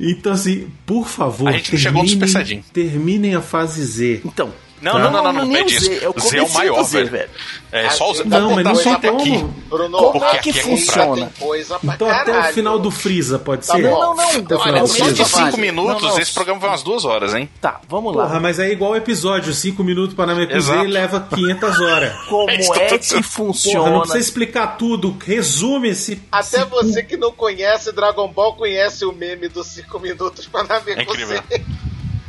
Então, 0.01 0.33
assim, 0.33 0.69
por 0.87 1.07
favor, 1.07 1.49
A 1.49 1.53
gente 1.53 1.73
não 1.73 1.79
chegou 1.79 2.03
no 2.03 2.09
Super 2.09 2.29
Saiyajin. 2.29 2.63
terminem 2.73 3.35
a 3.35 3.41
fase 3.43 3.85
Z. 3.85 4.23
Então. 4.25 4.51
Não, 4.81 4.95
não, 4.99 5.11
não, 5.11 5.11
não, 5.11 5.33
Não, 5.33 5.33
não, 5.33 5.47
nem 5.47 5.59
é 5.59 5.65
o 5.65 5.67
disso. 5.67 5.85
Z, 5.87 5.93
é 5.93 5.97
o 5.97 5.99
Z 5.99 6.05
é 6.05 6.09
o 6.09 6.13
comecinho 6.15 6.53
maior, 6.55 6.85
velho. 6.85 7.11
velho. 7.11 7.31
É 7.73 7.91
só 7.91 8.11
o 8.11 8.15
Z. 8.15 8.25
Não, 8.25 8.51
mas 8.55 8.65
não 8.65 8.75
Vou 8.75 8.83
tem 8.99 9.11
aqui. 9.11 9.45
Bruno, 9.69 9.99
Como 9.99 10.25
é 10.25 10.39
que 10.39 10.51
é 10.51 10.53
funciona? 10.55 11.31
Tem 11.39 11.61
Então 11.85 12.11
até 12.11 12.39
o 12.39 12.45
final 12.53 12.79
do 12.79 12.91
Freeza, 12.91 13.39
pode 13.39 13.67
Tá 13.67 13.75
ser? 13.75 13.83
Não, 13.83 13.91
não, 14.01 14.17
não. 14.17 14.25
final 14.25 14.59
Olha, 14.61 14.87
só 14.87 14.95
Freeza. 14.95 15.13
de 15.13 15.25
5 15.27 15.41
Não, 15.51 15.59
minutos, 15.59 16.03
não. 16.03 16.19
esse 16.19 16.33
programa 16.33 16.61
vai 16.61 16.71
umas 16.71 16.83
duas 16.83 17.05
horas, 17.05 17.35
hein? 17.35 17.49
Tá, 17.61 17.81
vamos 17.89 18.15
lá. 18.17 18.25
Porra, 18.27 18.41
mas 18.41 18.59
é 18.59 18.71
igual 18.71 18.93
o 18.93 18.97
episódio, 18.97 19.53
5 19.53 19.85
minutos 19.85 20.15
para 20.15 20.27
Namekusei 20.27 20.87
leva 20.87 21.21
500 21.21 21.81
horas. 21.81 22.13
Como 22.29 22.51
É 22.51 22.57
que 22.57 22.83
é 22.83 23.23
funciona? 23.23 23.79
Porra, 23.81 23.91
não 23.93 24.01
precisa 24.01 24.19
explicar 24.25 24.77
tudo, 24.79 25.17
resume 25.25 25.91
esse... 25.91 26.21
Até 26.33 26.59
esse- 26.59 26.65
você 26.67 27.03
que 27.03 27.17
não 27.17 27.33
conhece 27.33 27.93
Dragon 27.93 28.29
Ball 28.29 28.55
conhece 28.55 29.05
o 29.05 29.13
meme 29.13 29.49
dos 29.49 29.67
5 29.69 29.99
minutos 30.01 30.47
pra 30.47 30.65
É 30.87 31.03
incrível. 31.03 31.43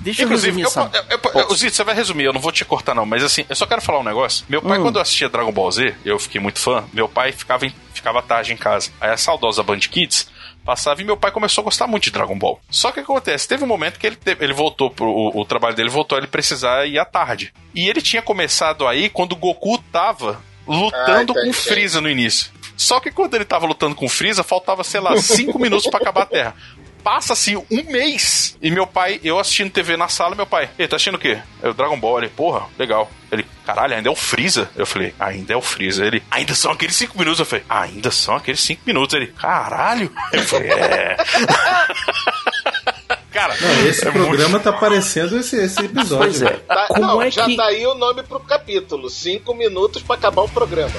Deixa 0.02 0.24
eu 0.24 0.26
Inclusive, 0.26 0.62
resumir 0.62 0.64
eu, 0.64 0.68
essa. 0.68 1.06
eu, 1.10 1.20
eu, 1.42 1.48
eu, 1.50 1.56
Zito, 1.56 1.76
você 1.76 1.84
vai 1.84 1.94
resumir, 1.96 2.24
eu 2.26 2.34
não 2.34 2.42
vou 2.42 2.52
te 2.52 2.66
cortar 2.66 2.96
não, 2.96 3.06
mas 3.06 3.24
assim, 3.24 3.46
eu 3.48 3.56
só 3.56 3.66
quero 3.66 3.82
falar 3.82 4.00
um 4.00 4.04
negócio. 4.04 4.44
Meu 4.50 4.62
pai, 4.62 4.80
Hum. 4.80 4.84
quando 4.84 4.96
eu 4.96 5.02
assistia 5.02 5.30
Dragon 5.30 5.52
Ball 5.52 5.72
Z, 5.72 5.96
eu 6.04 6.18
fiquei 6.18 6.42
muito 6.42 6.60
fã, 6.60 6.84
meu 6.92 7.08
pai 7.08 7.32
ficava, 7.32 7.66
em- 7.66 7.76
ficava 7.94 8.22
tarde 8.22 8.52
em 8.52 8.58
casa. 8.58 8.90
Aí 9.00 9.12
a 9.12 9.18
saudosa 9.18 9.62
Band 9.62 9.80
Kids 9.80 10.28
passava 10.66 11.02
e 11.02 11.06
meu 11.06 11.16
pai 11.18 11.32
começou 11.32 11.62
a 11.62 11.66
gostar 11.66 11.86
muito 11.88 12.04
de 12.06 12.12
Dragon 12.12 12.38
Ball. 12.38 12.60
Só 12.70 12.92
que 12.92 13.00
o 13.00 13.04
que 13.06 13.12
acontece? 13.12 13.48
Teve 13.48 13.64
um 13.64 13.68
momento 13.68 14.00
que 14.00 14.08
ele, 14.08 14.16
teve- 14.16 14.44
ele 14.44 14.54
voltou 14.54 14.90
pro 14.90 15.06
o, 15.08 15.42
o 15.42 15.46
trabalho 15.46 15.76
dele, 15.76 15.90
voltou 15.90 16.16
a 16.16 16.20
ele 16.20 16.28
precisar 16.28 16.86
ir 16.88 16.98
à 16.98 17.06
tarde. 17.06 17.54
E 17.76 17.88
ele 17.88 18.02
tinha 18.02 18.22
começado 18.22 18.88
aí 18.88 19.08
quando 19.10 19.34
o 19.34 19.36
Goku 19.36 19.78
tava 19.92 20.42
lutando 20.68 21.34
Ah, 21.34 21.42
com 21.44 21.50
o. 21.50 21.54
Freeza 21.54 22.02
no 22.02 22.10
início. 22.10 22.52
Só 22.78 23.00
que 23.00 23.12
quando 23.12 23.36
ele 23.36 23.46
tava 23.46 23.68
lutando 23.68 23.94
com 23.96 24.06
o 24.06 24.10
Freeza, 24.10 24.44
faltava, 24.44 24.84
sei 24.84 25.00
lá, 25.00 25.16
cinco 25.22 25.60
minutos 25.60 25.88
pra 25.88 26.00
acabar 26.00 26.24
a 26.24 26.26
Terra. 26.26 26.56
Passa-se 27.04 27.56
um 27.56 27.84
mês. 27.92 28.58
E 28.62 28.70
meu 28.72 28.86
pai, 28.86 29.20
eu 29.24 29.40
assistindo 29.40 29.72
TV 29.72 29.98
na 29.98 30.08
sala, 30.08 30.36
meu 30.36 30.46
pai, 30.46 30.70
ele 30.78 30.88
tá 30.88 30.96
assistindo 30.96 31.16
o 31.16 31.20
quê? 31.20 31.40
É 31.64 31.70
o 31.70 31.74
Dragon 31.74 32.00
Ball. 32.00 32.20
Ele, 32.20 32.30
porra, 32.30 32.66
legal. 32.78 33.10
Ele, 33.32 33.46
caralho, 33.66 33.96
ainda 33.96 34.10
é 34.10 34.12
o 34.12 34.16
Freeza? 34.16 34.70
Eu 34.76 34.86
falei, 34.86 35.14
ainda 35.20 35.54
é 35.54 35.56
o 35.56 35.62
Freeza. 35.62 36.06
Ele, 36.06 36.22
ainda 36.30 36.54
são 36.54 36.72
aqueles 36.72 36.96
cinco 36.96 37.18
minutos. 37.18 37.40
Eu 37.40 37.46
falei, 37.46 37.66
ainda 37.70 38.12
são 38.12 38.36
aqueles 38.36 38.60
cinco 38.62 38.82
minutos. 38.86 39.14
Ele, 39.16 39.28
caralho. 39.28 40.12
Eu 40.34 40.44
falei, 40.44 40.70
é. 40.72 41.18
Cara, 43.32 43.56
Não, 43.62 43.88
esse 43.88 44.06
é 44.06 44.12
programa 44.12 44.60
tá 44.60 44.74
parecendo 44.74 45.40
esse, 45.40 45.56
esse 45.56 45.80
episódio. 45.86 46.18
Pois 46.18 46.42
é. 46.42 46.46
velho. 46.50 46.60
Tá, 46.68 46.88
Como 46.88 47.00
não, 47.02 47.22
é 47.22 47.32
já 47.32 47.46
que- 47.46 47.56
tá 47.56 47.66
aí 47.66 47.88
o 47.88 47.96
nome 47.96 48.24
pro 48.24 48.40
capítulo. 48.42 49.10
5 49.10 49.54
minutos 49.56 50.04
pra 50.04 50.16
acabar 50.16 50.42
o 50.42 50.50
programa. 50.50 50.92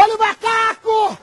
Olha 0.00 0.14
o 0.14 0.18
macaco! 0.18 1.16